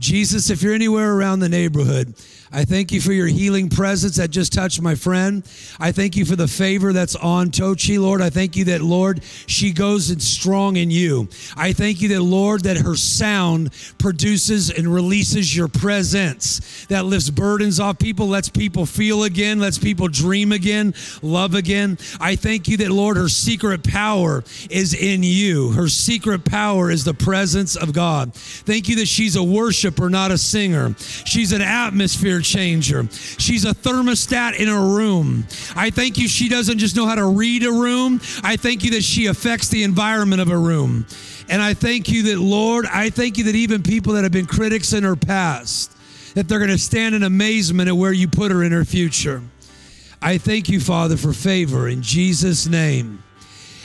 Jesus, 0.00 0.48
if 0.50 0.62
you're 0.62 0.74
anywhere 0.74 1.12
around 1.14 1.40
the 1.40 1.48
neighborhood, 1.48 2.14
I 2.52 2.64
thank 2.64 2.90
you 2.90 3.00
for 3.00 3.12
your 3.12 3.28
healing 3.28 3.68
presence 3.68 4.16
that 4.16 4.30
just 4.30 4.52
touched 4.52 4.82
my 4.82 4.96
friend. 4.96 5.44
I 5.78 5.92
thank 5.92 6.16
you 6.16 6.24
for 6.24 6.34
the 6.34 6.48
favor 6.48 6.92
that's 6.92 7.14
on 7.14 7.50
Tochi, 7.50 7.96
Lord. 8.00 8.20
I 8.20 8.28
thank 8.28 8.56
you 8.56 8.64
that, 8.64 8.80
Lord, 8.80 9.22
she 9.46 9.72
goes 9.72 10.10
in 10.10 10.18
strong 10.18 10.76
in 10.76 10.90
you. 10.90 11.28
I 11.56 11.72
thank 11.72 12.00
you 12.00 12.08
that, 12.08 12.22
Lord, 12.22 12.64
that 12.64 12.76
her 12.78 12.96
sound 12.96 13.70
produces 13.98 14.68
and 14.68 14.92
releases 14.92 15.56
your 15.56 15.68
presence 15.68 16.86
that 16.86 17.04
lifts 17.04 17.30
burdens 17.30 17.78
off 17.78 18.00
people, 18.00 18.26
lets 18.26 18.48
people 18.48 18.84
feel 18.84 19.22
again, 19.22 19.60
lets 19.60 19.78
people 19.78 20.08
dream 20.08 20.50
again, 20.50 20.92
love 21.22 21.54
again. 21.54 21.98
I 22.20 22.34
thank 22.34 22.66
you 22.66 22.78
that, 22.78 22.90
Lord, 22.90 23.16
her 23.16 23.28
secret 23.28 23.84
power 23.84 24.42
is 24.68 24.92
in 24.92 25.22
you. 25.22 25.70
Her 25.70 25.88
secret 25.88 26.44
power 26.44 26.90
is 26.90 27.04
the 27.04 27.14
presence 27.14 27.76
of 27.76 27.92
God. 27.92 28.34
Thank 28.34 28.88
you 28.88 28.96
that 28.96 29.06
she's 29.06 29.36
a 29.36 29.42
worshiper, 29.42 30.10
not 30.10 30.32
a 30.32 30.38
singer. 30.38 30.96
She's 30.98 31.52
an 31.52 31.62
atmosphere 31.62 32.39
changer. 32.40 33.06
She's 33.38 33.64
a 33.64 33.74
thermostat 33.74 34.58
in 34.58 34.68
a 34.68 34.80
room. 34.80 35.46
I 35.76 35.90
thank 35.90 36.18
you 36.18 36.28
she 36.28 36.48
doesn't 36.48 36.78
just 36.78 36.96
know 36.96 37.06
how 37.06 37.14
to 37.14 37.26
read 37.26 37.64
a 37.64 37.72
room. 37.72 38.20
I 38.42 38.56
thank 38.56 38.84
you 38.84 38.92
that 38.92 39.02
she 39.02 39.26
affects 39.26 39.68
the 39.68 39.82
environment 39.82 40.40
of 40.40 40.50
a 40.50 40.56
room. 40.56 41.06
And 41.48 41.60
I 41.60 41.74
thank 41.74 42.08
you 42.08 42.22
that, 42.24 42.38
Lord, 42.38 42.86
I 42.86 43.10
thank 43.10 43.38
you 43.38 43.44
that 43.44 43.54
even 43.54 43.82
people 43.82 44.14
that 44.14 44.22
have 44.22 44.32
been 44.32 44.46
critics 44.46 44.92
in 44.92 45.02
her 45.04 45.16
past, 45.16 45.92
that 46.34 46.48
they're 46.48 46.58
going 46.58 46.70
to 46.70 46.78
stand 46.78 47.14
in 47.14 47.22
amazement 47.22 47.88
at 47.88 47.96
where 47.96 48.12
you 48.12 48.28
put 48.28 48.52
her 48.52 48.62
in 48.62 48.72
her 48.72 48.84
future. 48.84 49.42
I 50.22 50.38
thank 50.38 50.68
you, 50.68 50.80
Father, 50.80 51.16
for 51.16 51.32
favor 51.32 51.88
in 51.88 52.02
Jesus' 52.02 52.66
name. 52.66 53.22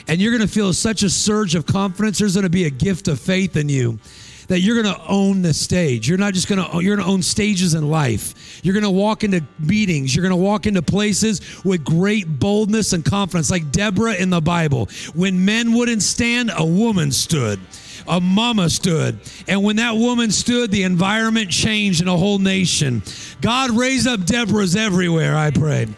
And 0.08 0.20
you're 0.20 0.30
going 0.30 0.46
to 0.46 0.52
feel 0.52 0.72
such 0.72 1.02
a 1.02 1.10
surge 1.10 1.54
of 1.54 1.66
confidence. 1.66 2.18
There's 2.18 2.34
going 2.34 2.44
to 2.44 2.50
be 2.50 2.66
a 2.66 2.70
gift 2.70 3.08
of 3.08 3.18
faith 3.18 3.56
in 3.56 3.68
you 3.68 3.98
that 4.48 4.60
you're 4.60 4.80
going 4.80 4.94
to 4.94 5.06
own 5.06 5.42
the 5.42 5.52
stage. 5.52 6.08
You're 6.08 6.18
not 6.18 6.34
just 6.34 6.48
going 6.48 6.62
to 6.62 6.82
you're 6.82 6.96
going 6.96 7.06
to 7.06 7.12
own 7.12 7.22
stages 7.22 7.74
in 7.74 7.88
life. 7.88 8.60
You're 8.64 8.74
going 8.74 8.84
to 8.84 8.90
walk 8.90 9.24
into 9.24 9.42
meetings. 9.58 10.14
You're 10.14 10.22
going 10.22 10.30
to 10.30 10.36
walk 10.36 10.66
into 10.66 10.82
places 10.82 11.64
with 11.64 11.84
great 11.84 12.38
boldness 12.38 12.92
and 12.92 13.04
confidence, 13.04 13.50
like 13.50 13.70
Deborah 13.72 14.14
in 14.14 14.30
the 14.30 14.40
Bible. 14.40 14.88
When 15.14 15.44
men 15.44 15.72
wouldn't 15.72 16.02
stand, 16.02 16.50
a 16.56 16.64
woman 16.64 17.12
stood. 17.12 17.60
A 18.08 18.20
mama 18.20 18.70
stood. 18.70 19.18
And 19.48 19.64
when 19.64 19.76
that 19.76 19.96
woman 19.96 20.30
stood, 20.30 20.70
the 20.70 20.84
environment 20.84 21.50
changed 21.50 22.02
in 22.02 22.08
a 22.08 22.16
whole 22.16 22.38
nation. 22.38 23.02
God 23.40 23.70
raise 23.70 24.06
up 24.06 24.20
Deborahs 24.20 24.76
everywhere, 24.76 25.36
I 25.36 25.50
pray. 25.50 25.88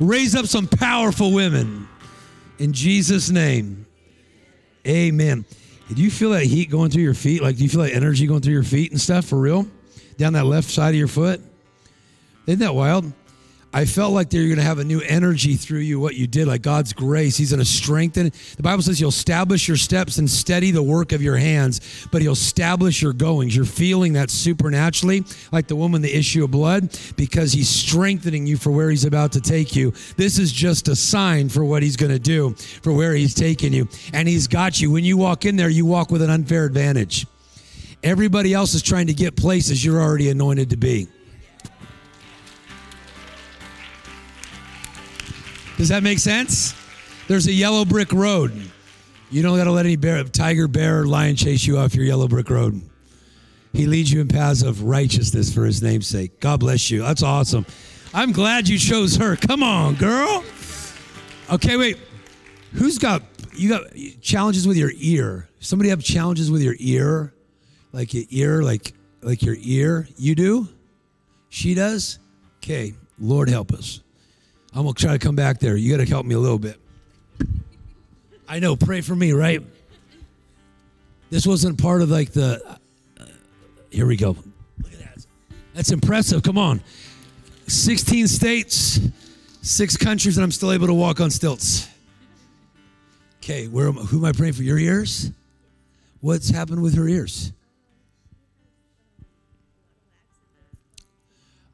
Raise 0.00 0.34
up 0.34 0.46
some 0.46 0.66
powerful 0.66 1.32
women. 1.32 1.88
In 2.58 2.72
Jesus' 2.72 3.30
name. 3.30 3.86
Amen. 4.86 5.44
Do 5.88 6.02
you 6.02 6.10
feel 6.10 6.30
that 6.30 6.44
heat 6.44 6.70
going 6.70 6.90
through 6.90 7.02
your 7.02 7.14
feet? 7.14 7.42
Like, 7.42 7.56
do 7.56 7.62
you 7.62 7.68
feel 7.68 7.82
that 7.82 7.94
energy 7.94 8.26
going 8.26 8.40
through 8.40 8.54
your 8.54 8.62
feet 8.62 8.92
and 8.92 9.00
stuff 9.00 9.26
for 9.26 9.38
real? 9.38 9.66
Down 10.16 10.32
that 10.34 10.46
left 10.46 10.70
side 10.70 10.90
of 10.90 10.94
your 10.94 11.08
foot? 11.08 11.40
Isn't 12.46 12.60
that 12.60 12.74
wild? 12.74 13.12
I 13.74 13.86
felt 13.86 14.12
like 14.12 14.32
you're 14.34 14.46
going 14.46 14.58
to 14.58 14.64
have 14.64 14.78
a 14.78 14.84
new 14.84 15.00
energy 15.00 15.56
through 15.56 15.80
you, 15.80 15.98
what 15.98 16.14
you 16.14 16.26
did, 16.26 16.46
like 16.46 16.60
God's 16.60 16.92
grace. 16.92 17.38
He's 17.38 17.52
going 17.52 17.60
to 17.60 17.64
strengthen. 17.64 18.30
The 18.56 18.62
Bible 18.62 18.82
says 18.82 18.98
He'll 18.98 19.08
establish 19.08 19.66
your 19.66 19.78
steps 19.78 20.18
and 20.18 20.28
steady 20.28 20.72
the 20.72 20.82
work 20.82 21.12
of 21.12 21.22
your 21.22 21.38
hands, 21.38 22.06
but 22.12 22.20
He'll 22.20 22.32
establish 22.32 23.00
your 23.00 23.14
goings. 23.14 23.56
You're 23.56 23.64
feeling 23.64 24.12
that 24.12 24.30
supernaturally, 24.30 25.24
like 25.52 25.68
the 25.68 25.76
woman, 25.76 26.02
the 26.02 26.14
issue 26.14 26.44
of 26.44 26.50
blood, 26.50 26.94
because 27.16 27.52
He's 27.52 27.70
strengthening 27.70 28.46
you 28.46 28.58
for 28.58 28.70
where 28.70 28.90
He's 28.90 29.06
about 29.06 29.32
to 29.32 29.40
take 29.40 29.74
you. 29.74 29.92
This 30.18 30.38
is 30.38 30.52
just 30.52 30.88
a 30.88 30.96
sign 30.96 31.48
for 31.48 31.64
what 31.64 31.82
He's 31.82 31.96
going 31.96 32.12
to 32.12 32.18
do, 32.18 32.54
for 32.82 32.92
where 32.92 33.14
He's 33.14 33.34
taking 33.34 33.72
you. 33.72 33.88
And 34.12 34.28
He's 34.28 34.48
got 34.48 34.82
you. 34.82 34.90
When 34.90 35.04
you 35.04 35.16
walk 35.16 35.46
in 35.46 35.56
there, 35.56 35.70
you 35.70 35.86
walk 35.86 36.10
with 36.10 36.20
an 36.20 36.28
unfair 36.28 36.66
advantage. 36.66 37.26
Everybody 38.02 38.52
else 38.52 38.74
is 38.74 38.82
trying 38.82 39.06
to 39.06 39.14
get 39.14 39.34
places 39.34 39.82
you're 39.82 40.00
already 40.00 40.28
anointed 40.28 40.70
to 40.70 40.76
be. 40.76 41.08
Does 45.76 45.88
that 45.88 46.02
make 46.02 46.18
sense? 46.18 46.74
There's 47.28 47.46
a 47.46 47.52
yellow 47.52 47.84
brick 47.84 48.12
road. 48.12 48.52
You 49.30 49.42
don't 49.42 49.56
got 49.56 49.64
to 49.64 49.72
let 49.72 49.86
any 49.86 49.96
bear, 49.96 50.22
tiger, 50.24 50.68
bear, 50.68 51.00
or 51.00 51.06
lion 51.06 51.36
chase 51.36 51.66
you 51.66 51.78
off 51.78 51.94
your 51.94 52.04
yellow 52.04 52.28
brick 52.28 52.50
road. 52.50 52.82
He 53.72 53.86
leads 53.86 54.12
you 54.12 54.20
in 54.20 54.28
paths 54.28 54.62
of 54.62 54.82
righteousness 54.82 55.52
for 55.52 55.64
his 55.64 55.82
name's 55.82 56.06
sake. 56.06 56.40
God 56.40 56.60
bless 56.60 56.90
you. 56.90 57.02
That's 57.02 57.22
awesome. 57.22 57.64
I'm 58.12 58.32
glad 58.32 58.68
you 58.68 58.78
chose 58.78 59.16
her. 59.16 59.36
Come 59.36 59.62
on, 59.62 59.94
girl. 59.94 60.44
Okay, 61.50 61.78
wait. 61.78 61.98
Who's 62.74 62.98
got 62.98 63.22
you 63.54 63.68
got 63.68 63.84
challenges 64.20 64.66
with 64.66 64.76
your 64.76 64.92
ear? 64.96 65.48
Somebody 65.60 65.90
have 65.90 66.02
challenges 66.02 66.50
with 66.50 66.62
your 66.62 66.74
ear? 66.78 67.34
Like 67.92 68.12
your 68.12 68.24
ear, 68.30 68.62
like 68.62 68.92
like 69.22 69.42
your 69.42 69.56
ear? 69.58 70.08
You 70.16 70.34
do? 70.34 70.68
She 71.48 71.74
does? 71.74 72.18
Okay. 72.58 72.94
Lord 73.18 73.48
help 73.48 73.72
us. 73.72 74.00
I'm 74.74 74.82
gonna 74.82 74.94
try 74.94 75.12
to 75.12 75.18
come 75.18 75.36
back 75.36 75.58
there. 75.58 75.76
You 75.76 75.90
got 75.96 76.02
to 76.04 76.08
help 76.08 76.24
me 76.24 76.34
a 76.34 76.38
little 76.38 76.58
bit. 76.58 76.78
I 78.48 78.58
know. 78.58 78.76
Pray 78.76 79.00
for 79.00 79.14
me, 79.14 79.32
right? 79.32 79.62
This 81.30 81.46
wasn't 81.46 81.80
part 81.80 82.02
of 82.02 82.10
like 82.10 82.32
the. 82.32 82.62
uh, 83.18 83.24
here 83.90 84.06
we 84.06 84.16
go. 84.16 84.30
Look 84.82 84.92
at 84.92 84.98
that. 84.98 85.26
That's 85.74 85.90
impressive. 85.90 86.42
Come 86.42 86.58
on. 86.58 86.80
16 87.66 88.28
states, 88.28 89.00
six 89.62 89.96
countries, 89.96 90.36
and 90.36 90.44
I'm 90.44 90.50
still 90.52 90.72
able 90.72 90.86
to 90.88 90.94
walk 90.94 91.20
on 91.20 91.30
stilts. 91.30 91.88
Okay, 93.38 93.66
where 93.66 93.88
am, 93.88 93.94
who 93.94 94.18
am 94.18 94.24
I 94.24 94.32
praying 94.32 94.54
for? 94.54 94.62
Your 94.62 94.78
ears? 94.78 95.30
What's 96.20 96.50
happened 96.50 96.82
with 96.82 96.94
her 96.94 97.08
ears? 97.08 97.52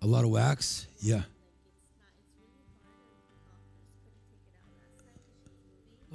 A 0.01 0.07
lot 0.07 0.25
of 0.25 0.31
wax? 0.31 0.87
Yeah. 1.01 1.23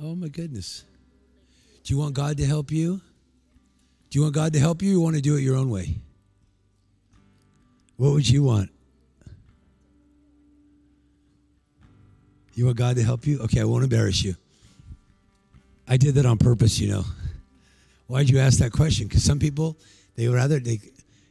Oh 0.04 0.16
my 0.16 0.28
goodness. 0.28 0.84
Do 1.84 1.94
you 1.94 1.98
want 1.98 2.14
God 2.14 2.36
to 2.38 2.46
help 2.46 2.72
you? 2.72 3.00
Do 4.10 4.20
you 4.20 4.24
want 4.24 4.36
God 4.36 4.52
to 4.52 4.60
help 4.60 4.82
you 4.82 4.90
or 4.90 4.92
you 4.92 5.02
want 5.02 5.16
to 5.16 5.22
do 5.22 5.38
it 5.38 5.42
your 5.42 5.56
own 5.56 5.70
way? 5.70 5.96
What 7.96 8.12
would 8.12 8.30
you 8.30 8.44
want? 8.44 8.70
You 12.54 12.66
want 12.66 12.78
God 12.78 12.98
to 12.98 13.04
help 13.04 13.26
you? 13.26 13.40
Okay, 13.44 13.62
I 13.62 13.64
won't 13.64 13.86
embarrass 13.86 14.22
you. 14.24 14.36
I 15.88 15.96
did 15.96 16.16
that 16.16 16.26
on 16.26 16.38
purpose, 16.38 16.80
you 16.80 16.90
know. 16.90 17.06
Why'd 18.08 18.30
you 18.30 18.40
ask 18.40 18.60
that 18.60 18.74
question? 18.74 19.08
Because 19.08 19.24
some 19.24 19.40
people, 19.40 19.78
they 20.16 20.28
rather, 20.28 20.60
they, 20.60 20.82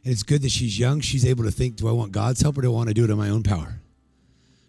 and 0.03 0.11
it's 0.11 0.23
good 0.23 0.41
that 0.41 0.51
she's 0.51 0.79
young. 0.79 0.99
She's 0.99 1.25
able 1.25 1.43
to 1.43 1.51
think, 1.51 1.75
do 1.75 1.87
I 1.87 1.91
want 1.91 2.11
God's 2.11 2.41
help 2.41 2.57
or 2.57 2.63
do 2.63 2.71
I 2.71 2.75
want 2.75 2.87
to 2.87 2.95
do 2.95 3.03
it 3.03 3.11
in 3.11 3.17
my 3.17 3.29
own 3.29 3.43
power? 3.43 3.79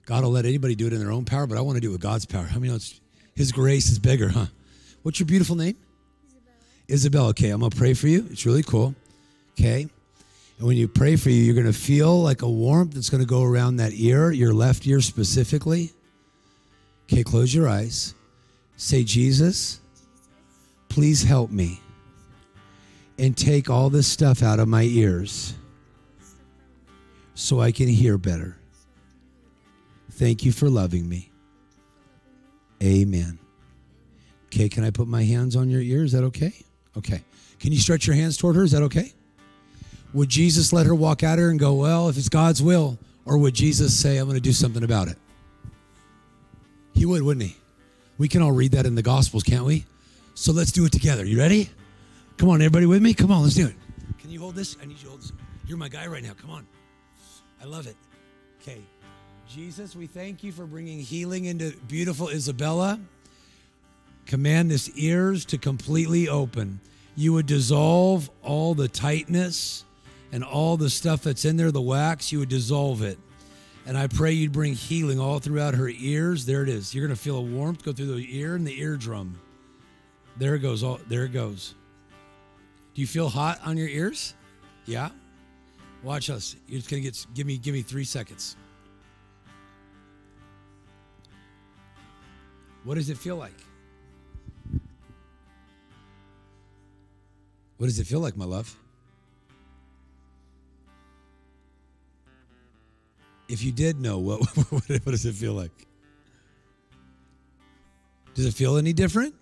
God 0.05 0.25
will 0.25 0.31
let 0.31 0.45
anybody 0.45 0.75
do 0.75 0.87
it 0.87 0.93
in 0.93 1.01
their 1.01 1.11
own 1.11 1.25
power, 1.25 1.47
but 1.47 1.57
I 1.57 1.63
want 1.63 1.77
to 1.77 1.81
do 1.81 1.89
it 1.89 1.93
with 1.93 2.03
God's 2.03 2.27
power. 2.27 2.45
How 2.45 2.59
many 2.59 2.69
know 2.69 2.77
it's, 2.77 3.01
His 3.35 3.53
grace 3.53 3.91
is 3.91 3.99
bigger, 3.99 4.29
huh? 4.29 4.47
What's 5.03 5.19
your 5.19 5.27
beautiful 5.27 5.57
name? 5.57 5.77
Isabel. 6.89 7.27
Okay, 7.29 7.51
I'm 7.51 7.61
going 7.61 7.71
to 7.71 7.77
pray 7.77 7.95
for 7.95 8.09
you. 8.09 8.27
It's 8.31 8.47
really 8.47 8.63
cool. 8.63 8.95
Okay. 9.59 9.89
And 10.59 10.67
when 10.67 10.77
you 10.77 10.87
pray 10.87 11.17
for 11.17 11.31
you, 11.31 11.43
you're 11.43 11.55
going 11.55 11.67
to 11.67 11.73
feel 11.73 12.23
like 12.23 12.43
a 12.43 12.49
warmth 12.49 12.95
that's 12.95 13.11
going 13.11 13.23
to 13.23 13.29
go 13.29 13.43
around 13.43 13.77
that 13.77 13.93
ear, 13.95 14.31
your 14.31 14.55
left 14.55 14.87
ear 14.87 15.01
specifically. 15.01 15.93
Okay, 17.05 17.25
close 17.25 17.53
your 17.53 17.69
eyes. 17.69 18.15
Say, 18.77 19.05
Jesus, 19.05 19.81
please 20.89 21.23
help 21.23 21.51
me 21.51 21.81
and 23.19 23.37
take 23.37 23.69
all 23.69 23.91
this 23.91 24.07
stuff 24.07 24.43
out 24.43 24.59
of 24.59 24.69
my 24.69 24.83
ears 24.83 25.55
so 27.35 27.61
I 27.61 27.73
can 27.73 27.89
hear 27.89 28.17
better. 28.17 28.57
Thank 30.13 30.45
you 30.45 30.53
for 30.53 30.69
loving 30.69 31.09
me. 31.09 31.31
Amen. 32.83 33.39
Okay, 34.47 34.69
can 34.69 34.85
I 34.85 34.91
put 34.91 35.09
my 35.09 35.23
hands 35.25 35.57
on 35.57 35.69
your 35.69 35.81
ear? 35.81 36.05
Is 36.05 36.13
that 36.13 36.25
okay? 36.25 36.53
Okay. 36.97 37.23
Can 37.59 37.73
you 37.73 37.79
stretch 37.79 38.07
your 38.07 38.15
hands 38.15 38.37
toward 38.37 38.57
her? 38.57 38.63
Is 38.63 38.73
that 38.73 38.83
okay? 38.83 39.13
Would 40.13 40.29
Jesus 40.29 40.73
let 40.73 40.87
her 40.87 40.95
walk 40.95 41.23
out 41.23 41.39
here 41.39 41.51
and 41.51 41.59
go, 41.59 41.75
well, 41.75 42.09
if 42.09 42.17
it's 42.17 42.29
God's 42.29 42.63
will? 42.63 42.99
Or 43.27 43.39
would 43.39 43.55
Jesus 43.55 43.99
say, 43.99 44.19
I'm 44.19 44.27
going 44.27 44.37
to 44.37 44.41
do 44.41 44.53
something 44.53 44.85
about 44.85 45.09
it? 45.09 45.17
He 46.95 47.07
would, 47.07 47.23
wouldn't 47.23 47.47
he? 47.47 47.57
We 48.19 48.29
can 48.29 48.43
all 48.43 48.53
read 48.53 48.73
that 48.73 48.87
in 48.87 48.95
the 48.95 49.03
Gospels, 49.03 49.43
can't 49.43 49.65
we? 49.65 49.87
So 50.35 50.53
let's 50.53 50.71
do 50.71 50.85
it 50.85 50.93
together. 50.93 51.25
You 51.25 51.39
ready? 51.39 51.71
Come 52.37 52.49
on, 52.49 52.61
everybody 52.61 52.87
with 52.87 53.03
me? 53.03 53.15
Come 53.15 53.33
on, 53.33 53.43
let's 53.43 53.55
do 53.55 53.67
it. 53.67 53.75
Can 54.19 54.31
you 54.31 54.41
hold 54.41 54.55
this? 54.55 54.77
I 54.81 54.85
need 54.87 54.99
you 54.99 55.05
to 55.05 55.09
hold 55.09 55.23
this. 55.23 55.33
You're 55.67 55.79
my 55.79 55.89
guy 55.89 56.07
right 56.07 56.23
now. 56.23 56.33
Come 56.35 56.51
on. 56.51 56.67
I 57.61 57.65
love 57.65 57.87
it. 57.87 57.97
Okay. 58.61 58.81
Jesus, 59.49 59.95
we 59.95 60.07
thank 60.07 60.43
you 60.43 60.53
for 60.53 60.65
bringing 60.65 60.99
healing 60.99 61.45
into 61.45 61.77
beautiful 61.89 62.29
Isabella. 62.29 62.99
Command 64.27 64.71
this 64.71 64.91
ears 64.97 65.45
to 65.47 65.59
completely 65.59 66.29
open. 66.29 66.81
You 67.15 67.35
would 67.35 67.47
dissolve 67.47 68.31
all 68.43 68.75
the 68.75 68.89
tightness 68.89 69.85
and 70.33 70.43
all 70.43 70.77
the 70.77 70.91
stuff 70.91 71.23
that's 71.23 71.45
in 71.45 71.57
there, 71.57 71.71
the 71.71 71.81
wax, 71.81 72.33
you 72.33 72.41
would 72.41 72.49
dissolve 72.49 73.03
it. 73.03 73.19
And 73.87 73.99
I 73.99 74.07
pray 74.07 74.33
you'd 74.33 74.53
bring 74.53 74.73
healing 74.73 75.21
all 75.21 75.39
throughout 75.39 75.75
her 75.75 75.89
ears. 75.89 76.47
There 76.47 76.63
it 76.63 76.69
is. 76.69 76.95
You're 76.95 77.07
going 77.07 77.17
to 77.17 77.23
feel 77.23 77.37
a 77.37 77.43
warmth 77.43 77.85
go 77.85 77.93
through 77.93 78.15
the 78.15 78.39
ear 78.39 78.55
and 78.55 78.67
the 78.67 78.81
eardrum. 78.81 79.39
There 80.37 80.55
it 80.55 80.61
goes. 80.61 80.83
All, 80.83 80.99
there 81.07 81.25
it 81.25 81.33
goes. 81.33 81.75
Do 82.95 83.01
you 83.01 83.07
feel 83.07 83.29
hot 83.29 83.61
on 83.65 83.77
your 83.77 83.89
ears? 83.89 84.35
Yeah. 84.87 85.11
Watch 86.03 86.31
us. 86.31 86.57
You're 86.69 86.79
just 86.79 86.91
gonna 86.91 87.03
get. 87.03 87.27
Give 87.35 87.47
me. 87.47 87.57
Give 87.57 87.73
me 87.73 87.83
three 87.83 88.05
seconds. 88.05 88.57
What 92.85 92.97
does 92.97 93.09
it 93.09 93.17
feel 93.17 93.37
like? 93.37 93.59
What 97.79 97.87
does 97.87 97.99
it 97.99 98.07
feel 98.07 98.21
like, 98.21 98.37
my 98.37 98.45
love? 98.45 98.75
If 103.49 103.63
you 103.63 103.73
did 103.73 104.01
know, 104.01 104.19
what 104.19 104.41
what, 104.71 104.89
what 104.89 105.05
does 105.07 105.27
it 105.27 105.35
feel 105.35 105.55
like? 105.55 105.73
Does 108.35 108.47
it 108.47 108.55
feel 108.55 108.77
any 108.77 108.93
different? 108.93 109.35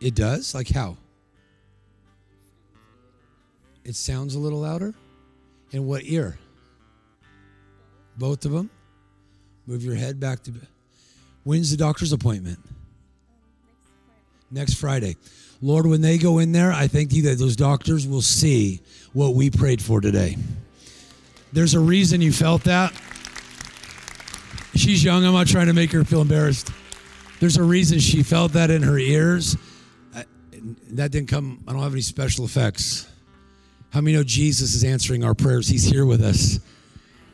It 0.00 0.14
does. 0.14 0.54
Like 0.54 0.68
how? 0.68 0.96
It 3.84 3.94
sounds 3.94 4.34
a 4.34 4.38
little 4.38 4.60
louder. 4.60 4.94
In 5.70 5.86
what 5.86 6.02
ear? 6.04 6.38
Both 8.16 8.44
of 8.44 8.52
them. 8.52 8.70
Move 9.66 9.84
your 9.84 9.94
head 9.94 10.18
back 10.18 10.42
to. 10.44 10.52
When's 11.48 11.70
the 11.70 11.78
doctor's 11.78 12.12
appointment? 12.12 12.58
Next 14.50 14.74
Friday. 14.74 15.16
Lord, 15.62 15.86
when 15.86 16.02
they 16.02 16.18
go 16.18 16.40
in 16.40 16.52
there, 16.52 16.74
I 16.74 16.88
thank 16.88 17.14
you 17.14 17.22
that 17.22 17.38
those 17.38 17.56
doctors 17.56 18.06
will 18.06 18.20
see 18.20 18.82
what 19.14 19.34
we 19.34 19.48
prayed 19.48 19.80
for 19.80 20.02
today. 20.02 20.36
There's 21.54 21.72
a 21.72 21.80
reason 21.80 22.20
you 22.20 22.32
felt 22.32 22.64
that. 22.64 22.92
She's 24.74 25.02
young. 25.02 25.24
I'm 25.24 25.32
not 25.32 25.46
trying 25.46 25.68
to 25.68 25.72
make 25.72 25.90
her 25.92 26.04
feel 26.04 26.20
embarrassed. 26.20 26.70
There's 27.40 27.56
a 27.56 27.62
reason 27.62 27.98
she 27.98 28.22
felt 28.22 28.52
that 28.52 28.70
in 28.70 28.82
her 28.82 28.98
ears. 28.98 29.56
That 30.90 31.12
didn't 31.12 31.30
come, 31.30 31.64
I 31.66 31.72
don't 31.72 31.80
have 31.80 31.92
any 31.92 32.02
special 32.02 32.44
effects. 32.44 33.08
How 33.88 34.02
many 34.02 34.18
know 34.18 34.22
Jesus 34.22 34.74
is 34.74 34.84
answering 34.84 35.24
our 35.24 35.34
prayers? 35.34 35.66
He's 35.66 35.84
here 35.84 36.04
with 36.04 36.20
us. 36.20 36.60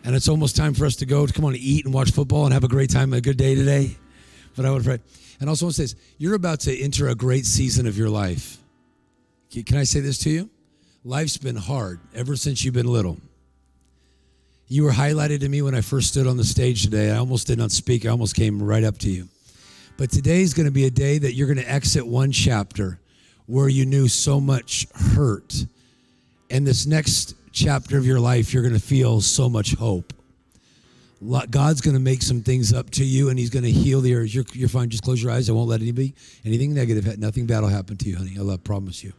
And 0.04 0.14
it's 0.14 0.28
almost 0.28 0.54
time 0.54 0.72
for 0.72 0.86
us 0.86 0.94
to 0.96 1.04
go. 1.04 1.26
Come 1.26 1.46
on, 1.46 1.56
eat 1.56 1.84
and 1.84 1.92
watch 1.92 2.12
football 2.12 2.44
and 2.44 2.54
have 2.54 2.62
a 2.62 2.68
great 2.68 2.90
time, 2.90 3.12
a 3.12 3.20
good 3.20 3.36
day 3.36 3.56
today. 3.56 3.96
But 4.56 4.66
I 4.66 4.70
would 4.70 4.84
pray. 4.84 5.00
And 5.40 5.48
also, 5.48 5.66
want 5.66 5.76
to 5.76 5.88
say 5.88 5.96
you're 6.18 6.34
about 6.34 6.60
to 6.60 6.76
enter 6.76 7.08
a 7.08 7.14
great 7.14 7.46
season 7.46 7.86
of 7.86 7.98
your 7.98 8.08
life. 8.08 8.58
Can 9.50 9.76
I 9.76 9.84
say 9.84 10.00
this 10.00 10.18
to 10.18 10.30
you? 10.30 10.50
Life's 11.04 11.36
been 11.36 11.56
hard 11.56 12.00
ever 12.14 12.34
since 12.34 12.64
you've 12.64 12.74
been 12.74 12.86
little. 12.86 13.18
You 14.66 14.84
were 14.84 14.90
highlighted 14.90 15.40
to 15.40 15.48
me 15.48 15.60
when 15.62 15.74
I 15.74 15.82
first 15.82 16.08
stood 16.08 16.26
on 16.26 16.36
the 16.36 16.44
stage 16.44 16.82
today. 16.82 17.10
I 17.10 17.18
almost 17.18 17.46
did 17.46 17.58
not 17.58 17.70
speak, 17.70 18.06
I 18.06 18.08
almost 18.08 18.34
came 18.34 18.62
right 18.62 18.82
up 18.82 18.98
to 18.98 19.10
you. 19.10 19.28
But 19.96 20.10
today 20.10 20.40
is 20.40 20.54
going 20.54 20.66
to 20.66 20.72
be 20.72 20.86
a 20.86 20.90
day 20.90 21.18
that 21.18 21.34
you're 21.34 21.46
going 21.46 21.64
to 21.64 21.70
exit 21.70 22.06
one 22.06 22.32
chapter 22.32 22.98
where 23.46 23.68
you 23.68 23.84
knew 23.86 24.08
so 24.08 24.40
much 24.40 24.88
hurt. 24.94 25.66
And 26.50 26.66
this 26.66 26.86
next 26.86 27.36
chapter 27.52 27.98
of 27.98 28.06
your 28.06 28.18
life, 28.18 28.52
you're 28.52 28.62
going 28.62 28.74
to 28.74 28.80
feel 28.80 29.20
so 29.20 29.48
much 29.48 29.74
hope. 29.74 30.12
God's 31.50 31.80
going 31.80 31.94
to 31.94 32.00
make 32.00 32.22
some 32.22 32.42
things 32.42 32.72
up 32.72 32.90
to 32.90 33.04
you, 33.04 33.28
and 33.28 33.38
He's 33.38 33.50
going 33.50 33.64
to 33.64 33.70
heal 33.70 34.00
the 34.00 34.12
areas. 34.12 34.34
You're, 34.34 34.44
you're 34.52 34.68
fine. 34.68 34.90
Just 34.90 35.02
close 35.02 35.22
your 35.22 35.32
eyes. 35.32 35.48
I 35.48 35.52
won't 35.52 35.68
let 35.68 35.80
anybody, 35.80 36.14
anything 36.44 36.74
negative, 36.74 37.18
nothing 37.18 37.46
bad 37.46 37.60
will 37.60 37.68
happen 37.68 37.96
to 37.96 38.08
you, 38.08 38.16
honey. 38.16 38.34
I 38.38 38.42
love, 38.42 38.62
promise 38.64 39.02
you. 39.02 39.12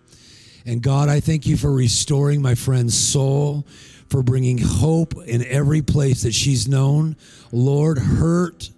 And 0.65 0.81
God, 0.81 1.09
I 1.09 1.19
thank 1.19 1.45
you 1.45 1.57
for 1.57 1.71
restoring 1.71 2.41
my 2.41 2.55
friend's 2.55 2.97
soul, 2.97 3.65
for 4.09 4.23
bringing 4.23 4.57
hope 4.57 5.13
in 5.25 5.45
every 5.45 5.81
place 5.81 6.23
that 6.23 6.33
she's 6.33 6.67
known. 6.67 7.15
Lord, 7.51 7.97
hurt, 7.97 8.69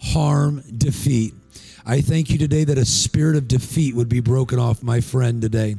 harm, 0.00 0.62
defeat. 0.76 1.34
I 1.86 2.00
thank 2.00 2.30
you 2.30 2.38
today 2.38 2.64
that 2.64 2.78
a 2.78 2.84
spirit 2.86 3.36
of 3.36 3.46
defeat 3.46 3.94
would 3.94 4.08
be 4.08 4.20
broken 4.20 4.58
off 4.58 4.82
my 4.82 5.00
friend 5.00 5.42
today 5.42 5.76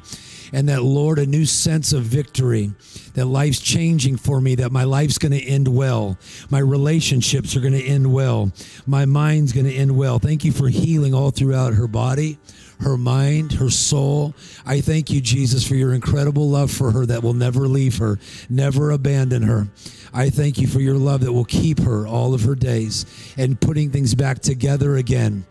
and 0.53 0.69
that, 0.69 0.83
Lord, 0.83 1.19
a 1.19 1.25
new 1.25 1.45
sense 1.45 1.93
of 1.93 2.03
victory, 2.03 2.71
that 3.13 3.25
life's 3.25 3.59
changing 3.59 4.17
for 4.17 4.41
me, 4.41 4.55
that 4.55 4.71
my 4.71 4.83
life's 4.83 5.17
going 5.17 5.31
to 5.31 5.43
end 5.43 5.67
well. 5.67 6.17
My 6.49 6.59
relationships 6.59 7.55
are 7.55 7.61
going 7.61 7.73
to 7.73 7.83
end 7.83 8.11
well. 8.11 8.51
My 8.85 9.05
mind's 9.05 9.53
going 9.53 9.65
to 9.65 9.73
end 9.73 9.95
well. 9.95 10.19
Thank 10.19 10.43
you 10.45 10.51
for 10.51 10.69
healing 10.69 11.13
all 11.13 11.31
throughout 11.31 11.73
her 11.73 11.87
body, 11.87 12.37
her 12.79 12.97
mind, 12.97 13.53
her 13.53 13.69
soul. 13.69 14.33
I 14.65 14.81
thank 14.81 15.09
you, 15.09 15.21
Jesus, 15.21 15.67
for 15.67 15.75
your 15.75 15.93
incredible 15.93 16.49
love 16.49 16.71
for 16.71 16.91
her 16.91 17.05
that 17.05 17.23
will 17.23 17.33
never 17.33 17.67
leave 17.67 17.97
her, 17.97 18.19
never 18.49 18.91
abandon 18.91 19.43
her. 19.43 19.67
I 20.13 20.29
thank 20.29 20.57
you 20.59 20.67
for 20.67 20.79
your 20.79 20.95
love 20.95 21.21
that 21.21 21.33
will 21.33 21.45
keep 21.45 21.79
her 21.79 22.07
all 22.07 22.33
of 22.33 22.43
her 22.43 22.55
days 22.55 23.05
and 23.37 23.59
putting 23.59 23.91
things 23.91 24.15
back 24.15 24.39
together 24.39 24.95
again. 24.95 25.45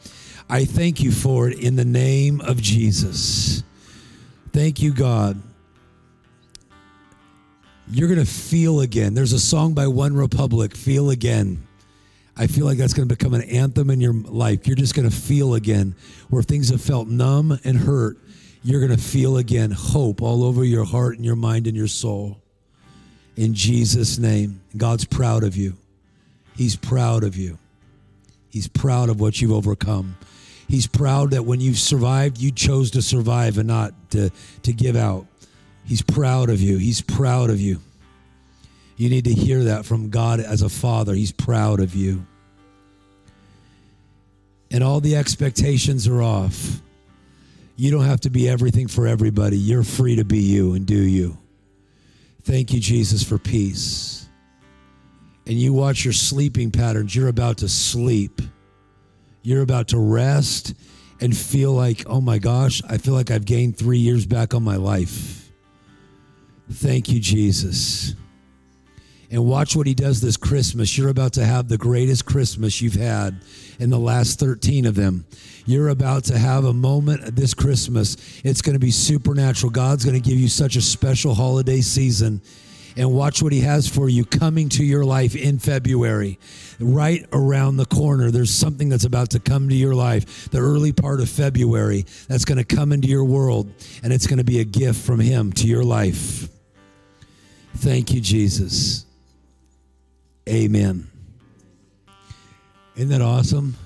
I 0.48 0.64
thank 0.64 1.02
you 1.02 1.10
for 1.10 1.48
it 1.48 1.58
in 1.58 1.76
the 1.76 1.84
name 1.84 2.40
of 2.40 2.60
Jesus. 2.60 3.62
Thank 4.54 4.80
you, 4.80 4.94
God. 4.94 5.42
You're 7.88 8.06
going 8.06 8.24
to 8.24 8.32
feel 8.32 8.82
again. 8.82 9.12
There's 9.12 9.32
a 9.32 9.40
song 9.40 9.74
by 9.74 9.86
OneRepublic, 9.86 10.76
Feel 10.76 11.10
Again. 11.10 11.66
I 12.36 12.46
feel 12.46 12.64
like 12.64 12.78
that's 12.78 12.94
going 12.94 13.08
to 13.08 13.16
become 13.16 13.34
an 13.34 13.42
anthem 13.42 13.90
in 13.90 14.00
your 14.00 14.12
life. 14.12 14.68
You're 14.68 14.76
just 14.76 14.94
going 14.94 15.10
to 15.10 15.14
feel 15.14 15.54
again 15.54 15.96
where 16.30 16.44
things 16.44 16.68
have 16.68 16.80
felt 16.80 17.08
numb 17.08 17.58
and 17.64 17.76
hurt. 17.76 18.16
You're 18.62 18.78
going 18.78 18.96
to 18.96 19.02
feel 19.02 19.38
again 19.38 19.72
hope 19.72 20.22
all 20.22 20.44
over 20.44 20.62
your 20.62 20.84
heart 20.84 21.16
and 21.16 21.24
your 21.24 21.34
mind 21.34 21.66
and 21.66 21.76
your 21.76 21.88
soul. 21.88 22.40
In 23.36 23.54
Jesus' 23.54 24.18
name, 24.18 24.60
God's 24.76 25.04
proud 25.04 25.42
of 25.42 25.56
you. 25.56 25.76
He's 26.56 26.76
proud 26.76 27.24
of 27.24 27.36
you. 27.36 27.58
He's 28.50 28.68
proud 28.68 29.08
of 29.08 29.18
what 29.18 29.40
you've 29.40 29.50
overcome. 29.50 30.16
He's 30.74 30.88
proud 30.88 31.30
that 31.30 31.44
when 31.44 31.60
you've 31.60 31.78
survived, 31.78 32.38
you 32.38 32.50
chose 32.50 32.90
to 32.90 33.00
survive 33.00 33.58
and 33.58 33.68
not 33.68 33.94
to, 34.10 34.30
to 34.64 34.72
give 34.72 34.96
out. 34.96 35.24
He's 35.84 36.02
proud 36.02 36.50
of 36.50 36.60
you. 36.60 36.78
He's 36.78 37.00
proud 37.00 37.48
of 37.48 37.60
you. 37.60 37.80
You 38.96 39.08
need 39.08 39.26
to 39.26 39.32
hear 39.32 39.62
that 39.64 39.84
from 39.84 40.10
God 40.10 40.40
as 40.40 40.62
a 40.62 40.68
father. 40.68 41.14
He's 41.14 41.30
proud 41.30 41.78
of 41.78 41.94
you. 41.94 42.26
And 44.72 44.82
all 44.82 44.98
the 44.98 45.14
expectations 45.14 46.08
are 46.08 46.20
off. 46.20 46.82
You 47.76 47.92
don't 47.92 48.06
have 48.06 48.22
to 48.22 48.30
be 48.30 48.48
everything 48.48 48.88
for 48.88 49.06
everybody. 49.06 49.56
You're 49.56 49.84
free 49.84 50.16
to 50.16 50.24
be 50.24 50.40
you 50.40 50.74
and 50.74 50.86
do 50.86 51.00
you. 51.00 51.38
Thank 52.42 52.72
you, 52.72 52.80
Jesus, 52.80 53.22
for 53.22 53.38
peace. 53.38 54.26
and 55.46 55.60
you 55.60 55.72
watch 55.72 56.04
your 56.04 56.12
sleeping 56.12 56.70
patterns, 56.70 57.14
you're 57.14 57.28
about 57.28 57.58
to 57.58 57.68
sleep. 57.68 58.40
You're 59.44 59.62
about 59.62 59.88
to 59.88 59.98
rest 59.98 60.74
and 61.20 61.36
feel 61.36 61.72
like, 61.72 62.04
oh 62.06 62.22
my 62.22 62.38
gosh, 62.38 62.82
I 62.88 62.96
feel 62.96 63.12
like 63.12 63.30
I've 63.30 63.44
gained 63.44 63.76
three 63.76 63.98
years 63.98 64.24
back 64.24 64.54
on 64.54 64.64
my 64.64 64.76
life. 64.76 65.52
Thank 66.70 67.10
you, 67.10 67.20
Jesus. 67.20 68.14
And 69.30 69.44
watch 69.44 69.76
what 69.76 69.86
he 69.86 69.94
does 69.94 70.22
this 70.22 70.38
Christmas. 70.38 70.96
You're 70.96 71.10
about 71.10 71.34
to 71.34 71.44
have 71.44 71.68
the 71.68 71.76
greatest 71.76 72.24
Christmas 72.24 72.80
you've 72.80 72.94
had 72.94 73.42
in 73.78 73.90
the 73.90 73.98
last 73.98 74.40
13 74.40 74.86
of 74.86 74.94
them. 74.94 75.26
You're 75.66 75.90
about 75.90 76.24
to 76.24 76.38
have 76.38 76.64
a 76.64 76.72
moment 76.72 77.36
this 77.36 77.52
Christmas. 77.52 78.16
It's 78.44 78.62
going 78.62 78.74
to 78.74 78.80
be 78.80 78.90
supernatural. 78.90 79.70
God's 79.70 80.06
going 80.06 80.20
to 80.20 80.26
give 80.26 80.38
you 80.38 80.48
such 80.48 80.76
a 80.76 80.80
special 80.80 81.34
holiday 81.34 81.82
season 81.82 82.40
and 82.96 83.12
watch 83.12 83.42
what 83.42 83.52
he 83.52 83.60
has 83.60 83.88
for 83.88 84.08
you 84.08 84.24
coming 84.24 84.68
to 84.70 84.84
your 84.84 85.04
life 85.04 85.34
in 85.34 85.58
February. 85.58 86.38
Right 86.78 87.24
around 87.32 87.76
the 87.76 87.86
corner, 87.86 88.30
there's 88.30 88.52
something 88.52 88.88
that's 88.88 89.04
about 89.04 89.30
to 89.30 89.40
come 89.40 89.68
to 89.68 89.74
your 89.74 89.94
life, 89.94 90.50
the 90.50 90.58
early 90.58 90.92
part 90.92 91.20
of 91.20 91.28
February, 91.28 92.04
that's 92.28 92.44
going 92.44 92.58
to 92.58 92.64
come 92.64 92.92
into 92.92 93.08
your 93.08 93.24
world, 93.24 93.72
and 94.02 94.12
it's 94.12 94.26
going 94.26 94.38
to 94.38 94.44
be 94.44 94.60
a 94.60 94.64
gift 94.64 95.04
from 95.04 95.20
him 95.20 95.52
to 95.52 95.66
your 95.66 95.84
life. 95.84 96.48
Thank 97.76 98.12
you, 98.12 98.20
Jesus. 98.20 99.04
Amen. 100.48 101.08
Isn't 102.96 103.08
that 103.08 103.22
awesome? 103.22 103.76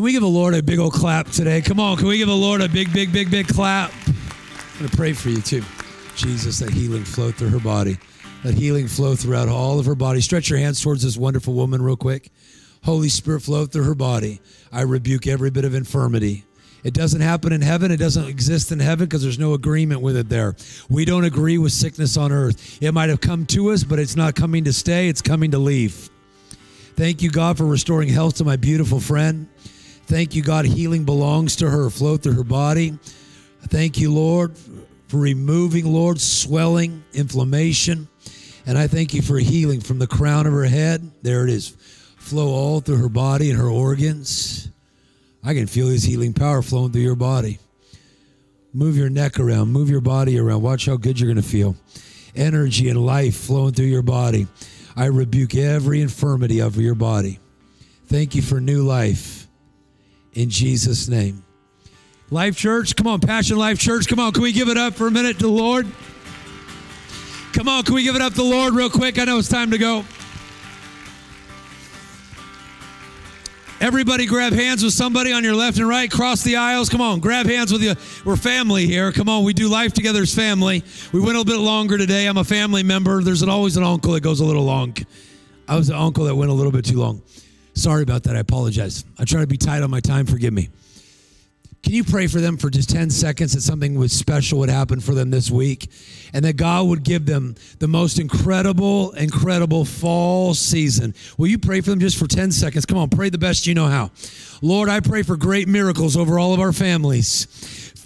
Can 0.00 0.06
we 0.06 0.12
give 0.12 0.22
the 0.22 0.28
Lord 0.28 0.54
a 0.54 0.62
big 0.62 0.78
old 0.78 0.94
clap 0.94 1.26
today? 1.28 1.60
Come 1.60 1.78
on, 1.78 1.98
can 1.98 2.06
we 2.06 2.16
give 2.16 2.28
the 2.28 2.34
Lord 2.34 2.62
a 2.62 2.70
big, 2.70 2.90
big, 2.90 3.12
big, 3.12 3.30
big 3.30 3.46
clap? 3.46 3.92
I'm 4.06 4.78
going 4.78 4.88
to 4.88 4.96
pray 4.96 5.12
for 5.12 5.28
you 5.28 5.42
too. 5.42 5.62
Jesus, 6.16 6.58
that 6.60 6.70
healing 6.70 7.04
flow 7.04 7.30
through 7.30 7.50
her 7.50 7.60
body. 7.60 7.98
That 8.42 8.54
healing 8.54 8.88
flow 8.88 9.14
throughout 9.14 9.50
all 9.50 9.78
of 9.78 9.84
her 9.84 9.94
body. 9.94 10.22
Stretch 10.22 10.48
your 10.48 10.58
hands 10.58 10.80
towards 10.80 11.02
this 11.02 11.18
wonderful 11.18 11.52
woman, 11.52 11.82
real 11.82 11.98
quick. 11.98 12.30
Holy 12.82 13.10
Spirit, 13.10 13.42
flow 13.42 13.66
through 13.66 13.84
her 13.84 13.94
body. 13.94 14.40
I 14.72 14.84
rebuke 14.84 15.26
every 15.26 15.50
bit 15.50 15.66
of 15.66 15.74
infirmity. 15.74 16.46
It 16.82 16.94
doesn't 16.94 17.20
happen 17.20 17.52
in 17.52 17.60
heaven. 17.60 17.90
It 17.90 17.98
doesn't 17.98 18.26
exist 18.26 18.72
in 18.72 18.80
heaven 18.80 19.04
because 19.04 19.22
there's 19.22 19.38
no 19.38 19.52
agreement 19.52 20.00
with 20.00 20.16
it 20.16 20.30
there. 20.30 20.56
We 20.88 21.04
don't 21.04 21.24
agree 21.24 21.58
with 21.58 21.72
sickness 21.72 22.16
on 22.16 22.32
earth. 22.32 22.82
It 22.82 22.92
might 22.92 23.10
have 23.10 23.20
come 23.20 23.44
to 23.48 23.70
us, 23.70 23.84
but 23.84 23.98
it's 23.98 24.16
not 24.16 24.34
coming 24.34 24.64
to 24.64 24.72
stay, 24.72 25.10
it's 25.10 25.20
coming 25.20 25.50
to 25.50 25.58
leave. 25.58 26.08
Thank 26.96 27.20
you, 27.20 27.30
God, 27.30 27.58
for 27.58 27.66
restoring 27.66 28.08
health 28.08 28.36
to 28.36 28.44
my 28.44 28.56
beautiful 28.56 28.98
friend. 28.98 29.46
Thank 30.10 30.34
you, 30.34 30.42
God. 30.42 30.64
Healing 30.64 31.04
belongs 31.04 31.54
to 31.56 31.70
her, 31.70 31.88
flow 31.88 32.16
through 32.16 32.32
her 32.32 32.42
body. 32.42 32.98
Thank 33.68 34.00
you, 34.00 34.12
Lord, 34.12 34.58
for 35.06 35.18
removing, 35.18 35.86
Lord, 35.86 36.20
swelling, 36.20 37.04
inflammation. 37.12 38.08
And 38.66 38.76
I 38.76 38.88
thank 38.88 39.14
you 39.14 39.22
for 39.22 39.38
healing 39.38 39.80
from 39.80 40.00
the 40.00 40.08
crown 40.08 40.48
of 40.48 40.52
her 40.52 40.64
head. 40.64 41.08
There 41.22 41.44
it 41.44 41.50
is. 41.50 41.68
Flow 42.18 42.48
all 42.48 42.80
through 42.80 42.96
her 42.96 43.08
body 43.08 43.50
and 43.50 43.58
her 43.60 43.68
organs. 43.68 44.68
I 45.44 45.54
can 45.54 45.68
feel 45.68 45.86
his 45.86 46.02
healing 46.02 46.32
power 46.32 46.60
flowing 46.60 46.90
through 46.90 47.02
your 47.02 47.14
body. 47.14 47.60
Move 48.74 48.96
your 48.96 49.10
neck 49.10 49.38
around, 49.38 49.68
move 49.68 49.90
your 49.90 50.00
body 50.00 50.40
around. 50.40 50.60
Watch 50.60 50.86
how 50.86 50.96
good 50.96 51.20
you're 51.20 51.32
going 51.32 51.40
to 51.40 51.48
feel. 51.48 51.76
Energy 52.34 52.88
and 52.88 53.06
life 53.06 53.36
flowing 53.36 53.74
through 53.74 53.86
your 53.86 54.02
body. 54.02 54.48
I 54.96 55.04
rebuke 55.04 55.54
every 55.54 56.00
infirmity 56.00 56.58
of 56.58 56.76
your 56.78 56.96
body. 56.96 57.38
Thank 58.08 58.34
you 58.34 58.42
for 58.42 58.60
new 58.60 58.82
life 58.82 59.39
in 60.34 60.50
Jesus' 60.50 61.08
name. 61.08 61.44
Life 62.30 62.56
Church, 62.56 62.94
come 62.94 63.06
on, 63.06 63.20
Passion 63.20 63.56
Life 63.56 63.78
Church, 63.78 64.06
come 64.06 64.20
on, 64.20 64.32
can 64.32 64.42
we 64.42 64.52
give 64.52 64.68
it 64.68 64.76
up 64.76 64.94
for 64.94 65.08
a 65.08 65.10
minute 65.10 65.38
to 65.38 65.46
the 65.46 65.52
Lord? 65.52 65.86
Come 67.52 67.68
on, 67.68 67.82
can 67.82 67.94
we 67.94 68.04
give 68.04 68.14
it 68.14 68.22
up 68.22 68.32
to 68.34 68.38
the 68.38 68.44
Lord 68.44 68.74
real 68.74 68.90
quick? 68.90 69.18
I 69.18 69.24
know 69.24 69.38
it's 69.38 69.48
time 69.48 69.72
to 69.72 69.78
go. 69.78 70.04
Everybody 73.80 74.26
grab 74.26 74.52
hands 74.52 74.84
with 74.84 74.92
somebody 74.92 75.32
on 75.32 75.42
your 75.42 75.54
left 75.54 75.78
and 75.78 75.88
right. 75.88 76.10
Cross 76.10 76.42
the 76.42 76.56
aisles. 76.56 76.90
Come 76.90 77.00
on, 77.00 77.18
grab 77.18 77.46
hands 77.46 77.72
with 77.72 77.82
you. 77.82 77.94
We're 78.26 78.36
family 78.36 78.86
here. 78.86 79.10
Come 79.10 79.30
on, 79.30 79.42
we 79.42 79.54
do 79.54 79.68
life 79.68 79.94
together 79.94 80.20
as 80.20 80.34
family. 80.34 80.84
We 81.12 81.20
went 81.20 81.36
a 81.36 81.40
little 81.40 81.44
bit 81.46 81.56
longer 81.56 81.96
today. 81.96 82.26
I'm 82.26 82.36
a 82.36 82.44
family 82.44 82.82
member. 82.82 83.22
There's 83.22 83.40
an, 83.40 83.48
always 83.48 83.78
an 83.78 83.82
uncle 83.82 84.12
that 84.12 84.20
goes 84.20 84.40
a 84.40 84.44
little 84.44 84.64
long. 84.64 84.94
I 85.66 85.76
was 85.76 85.88
the 85.88 85.96
uncle 85.96 86.24
that 86.24 86.34
went 86.34 86.50
a 86.50 86.54
little 86.54 86.72
bit 86.72 86.84
too 86.84 86.98
long. 86.98 87.22
Sorry 87.74 88.02
about 88.02 88.24
that. 88.24 88.36
I 88.36 88.40
apologize. 88.40 89.04
I 89.18 89.24
try 89.24 89.40
to 89.40 89.46
be 89.46 89.56
tight 89.56 89.82
on 89.82 89.90
my 89.90 90.00
time. 90.00 90.26
Forgive 90.26 90.52
me. 90.52 90.68
Can 91.82 91.94
you 91.94 92.04
pray 92.04 92.26
for 92.26 92.40
them 92.40 92.58
for 92.58 92.68
just 92.68 92.90
10 92.90 93.08
seconds 93.08 93.54
that 93.54 93.62
something 93.62 93.98
was 93.98 94.12
special 94.12 94.58
would 94.58 94.68
happen 94.68 95.00
for 95.00 95.14
them 95.14 95.30
this 95.30 95.50
week 95.50 95.90
and 96.34 96.44
that 96.44 96.56
God 96.56 96.86
would 96.88 97.02
give 97.02 97.24
them 97.24 97.54
the 97.78 97.88
most 97.88 98.18
incredible, 98.18 99.12
incredible 99.12 99.86
fall 99.86 100.52
season? 100.52 101.14
Will 101.38 101.46
you 101.46 101.58
pray 101.58 101.80
for 101.80 101.90
them 101.90 101.98
just 101.98 102.18
for 102.18 102.26
10 102.26 102.52
seconds? 102.52 102.84
Come 102.84 102.98
on, 102.98 103.08
pray 103.08 103.30
the 103.30 103.38
best 103.38 103.66
you 103.66 103.74
know 103.74 103.86
how. 103.86 104.10
Lord, 104.60 104.90
I 104.90 105.00
pray 105.00 105.22
for 105.22 105.36
great 105.36 105.68
miracles 105.68 106.16
over 106.16 106.38
all 106.38 106.52
of 106.52 106.60
our 106.60 106.72
families 106.72 107.46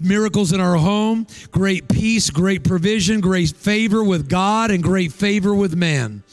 miracles 0.01 0.53
in 0.53 0.61
our 0.61 0.77
home, 0.77 1.25
great 1.53 1.89
peace, 1.89 2.29
great 2.29 2.65
provision, 2.65 3.21
great 3.21 3.51
favor 3.51 4.03
with 4.03 4.29
God, 4.29 4.73
and 4.73 4.83
great 4.83 5.13
favor 5.13 5.55
with 5.55 5.77
man 5.77 6.25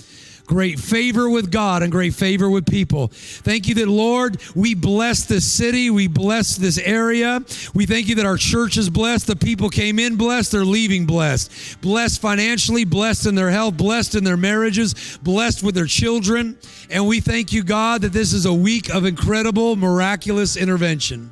great 0.51 0.77
favor 0.77 1.29
with 1.29 1.49
God 1.49 1.81
and 1.81 1.89
great 1.89 2.13
favor 2.13 2.49
with 2.49 2.65
people. 2.65 3.07
Thank 3.07 3.69
you 3.69 3.75
that, 3.75 3.87
Lord, 3.87 4.35
we 4.53 4.75
bless 4.75 5.23
this 5.23 5.49
city, 5.49 5.89
we 5.89 6.09
bless 6.09 6.57
this 6.57 6.77
area. 6.77 7.41
We 7.73 7.85
thank 7.85 8.09
you 8.09 8.15
that 8.15 8.25
our 8.25 8.35
church 8.35 8.75
is 8.75 8.89
blessed, 8.89 9.27
the 9.27 9.37
people 9.37 9.69
came 9.69 9.97
in 9.97 10.17
blessed, 10.17 10.51
they're 10.51 10.65
leaving 10.65 11.05
blessed. 11.05 11.79
Blessed 11.79 12.19
financially, 12.19 12.83
blessed 12.83 13.27
in 13.27 13.35
their 13.35 13.49
health, 13.49 13.77
blessed 13.77 14.15
in 14.15 14.25
their 14.25 14.35
marriages, 14.35 15.17
blessed 15.23 15.63
with 15.63 15.73
their 15.73 15.85
children. 15.85 16.57
And 16.89 17.07
we 17.07 17.21
thank 17.21 17.53
you, 17.53 17.63
God, 17.63 18.01
that 18.01 18.11
this 18.11 18.33
is 18.33 18.45
a 18.45 18.53
week 18.53 18.93
of 18.93 19.05
incredible, 19.05 19.77
miraculous 19.77 20.57
intervention. 20.57 21.31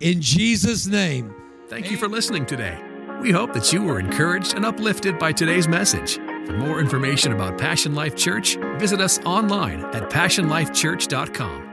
In 0.00 0.20
Jesus' 0.20 0.86
name. 0.86 1.34
Thank 1.68 1.90
you 1.90 1.96
for 1.96 2.08
listening 2.08 2.44
today. 2.44 2.89
We 3.20 3.32
hope 3.32 3.52
that 3.52 3.70
you 3.70 3.82
were 3.82 4.00
encouraged 4.00 4.54
and 4.54 4.64
uplifted 4.64 5.18
by 5.18 5.32
today's 5.32 5.68
message. 5.68 6.14
For 6.46 6.54
more 6.54 6.80
information 6.80 7.32
about 7.32 7.58
Passion 7.58 7.94
Life 7.94 8.16
Church, 8.16 8.56
visit 8.78 9.00
us 9.00 9.18
online 9.26 9.84
at 9.94 10.08
passionlifechurch.com. 10.08 11.69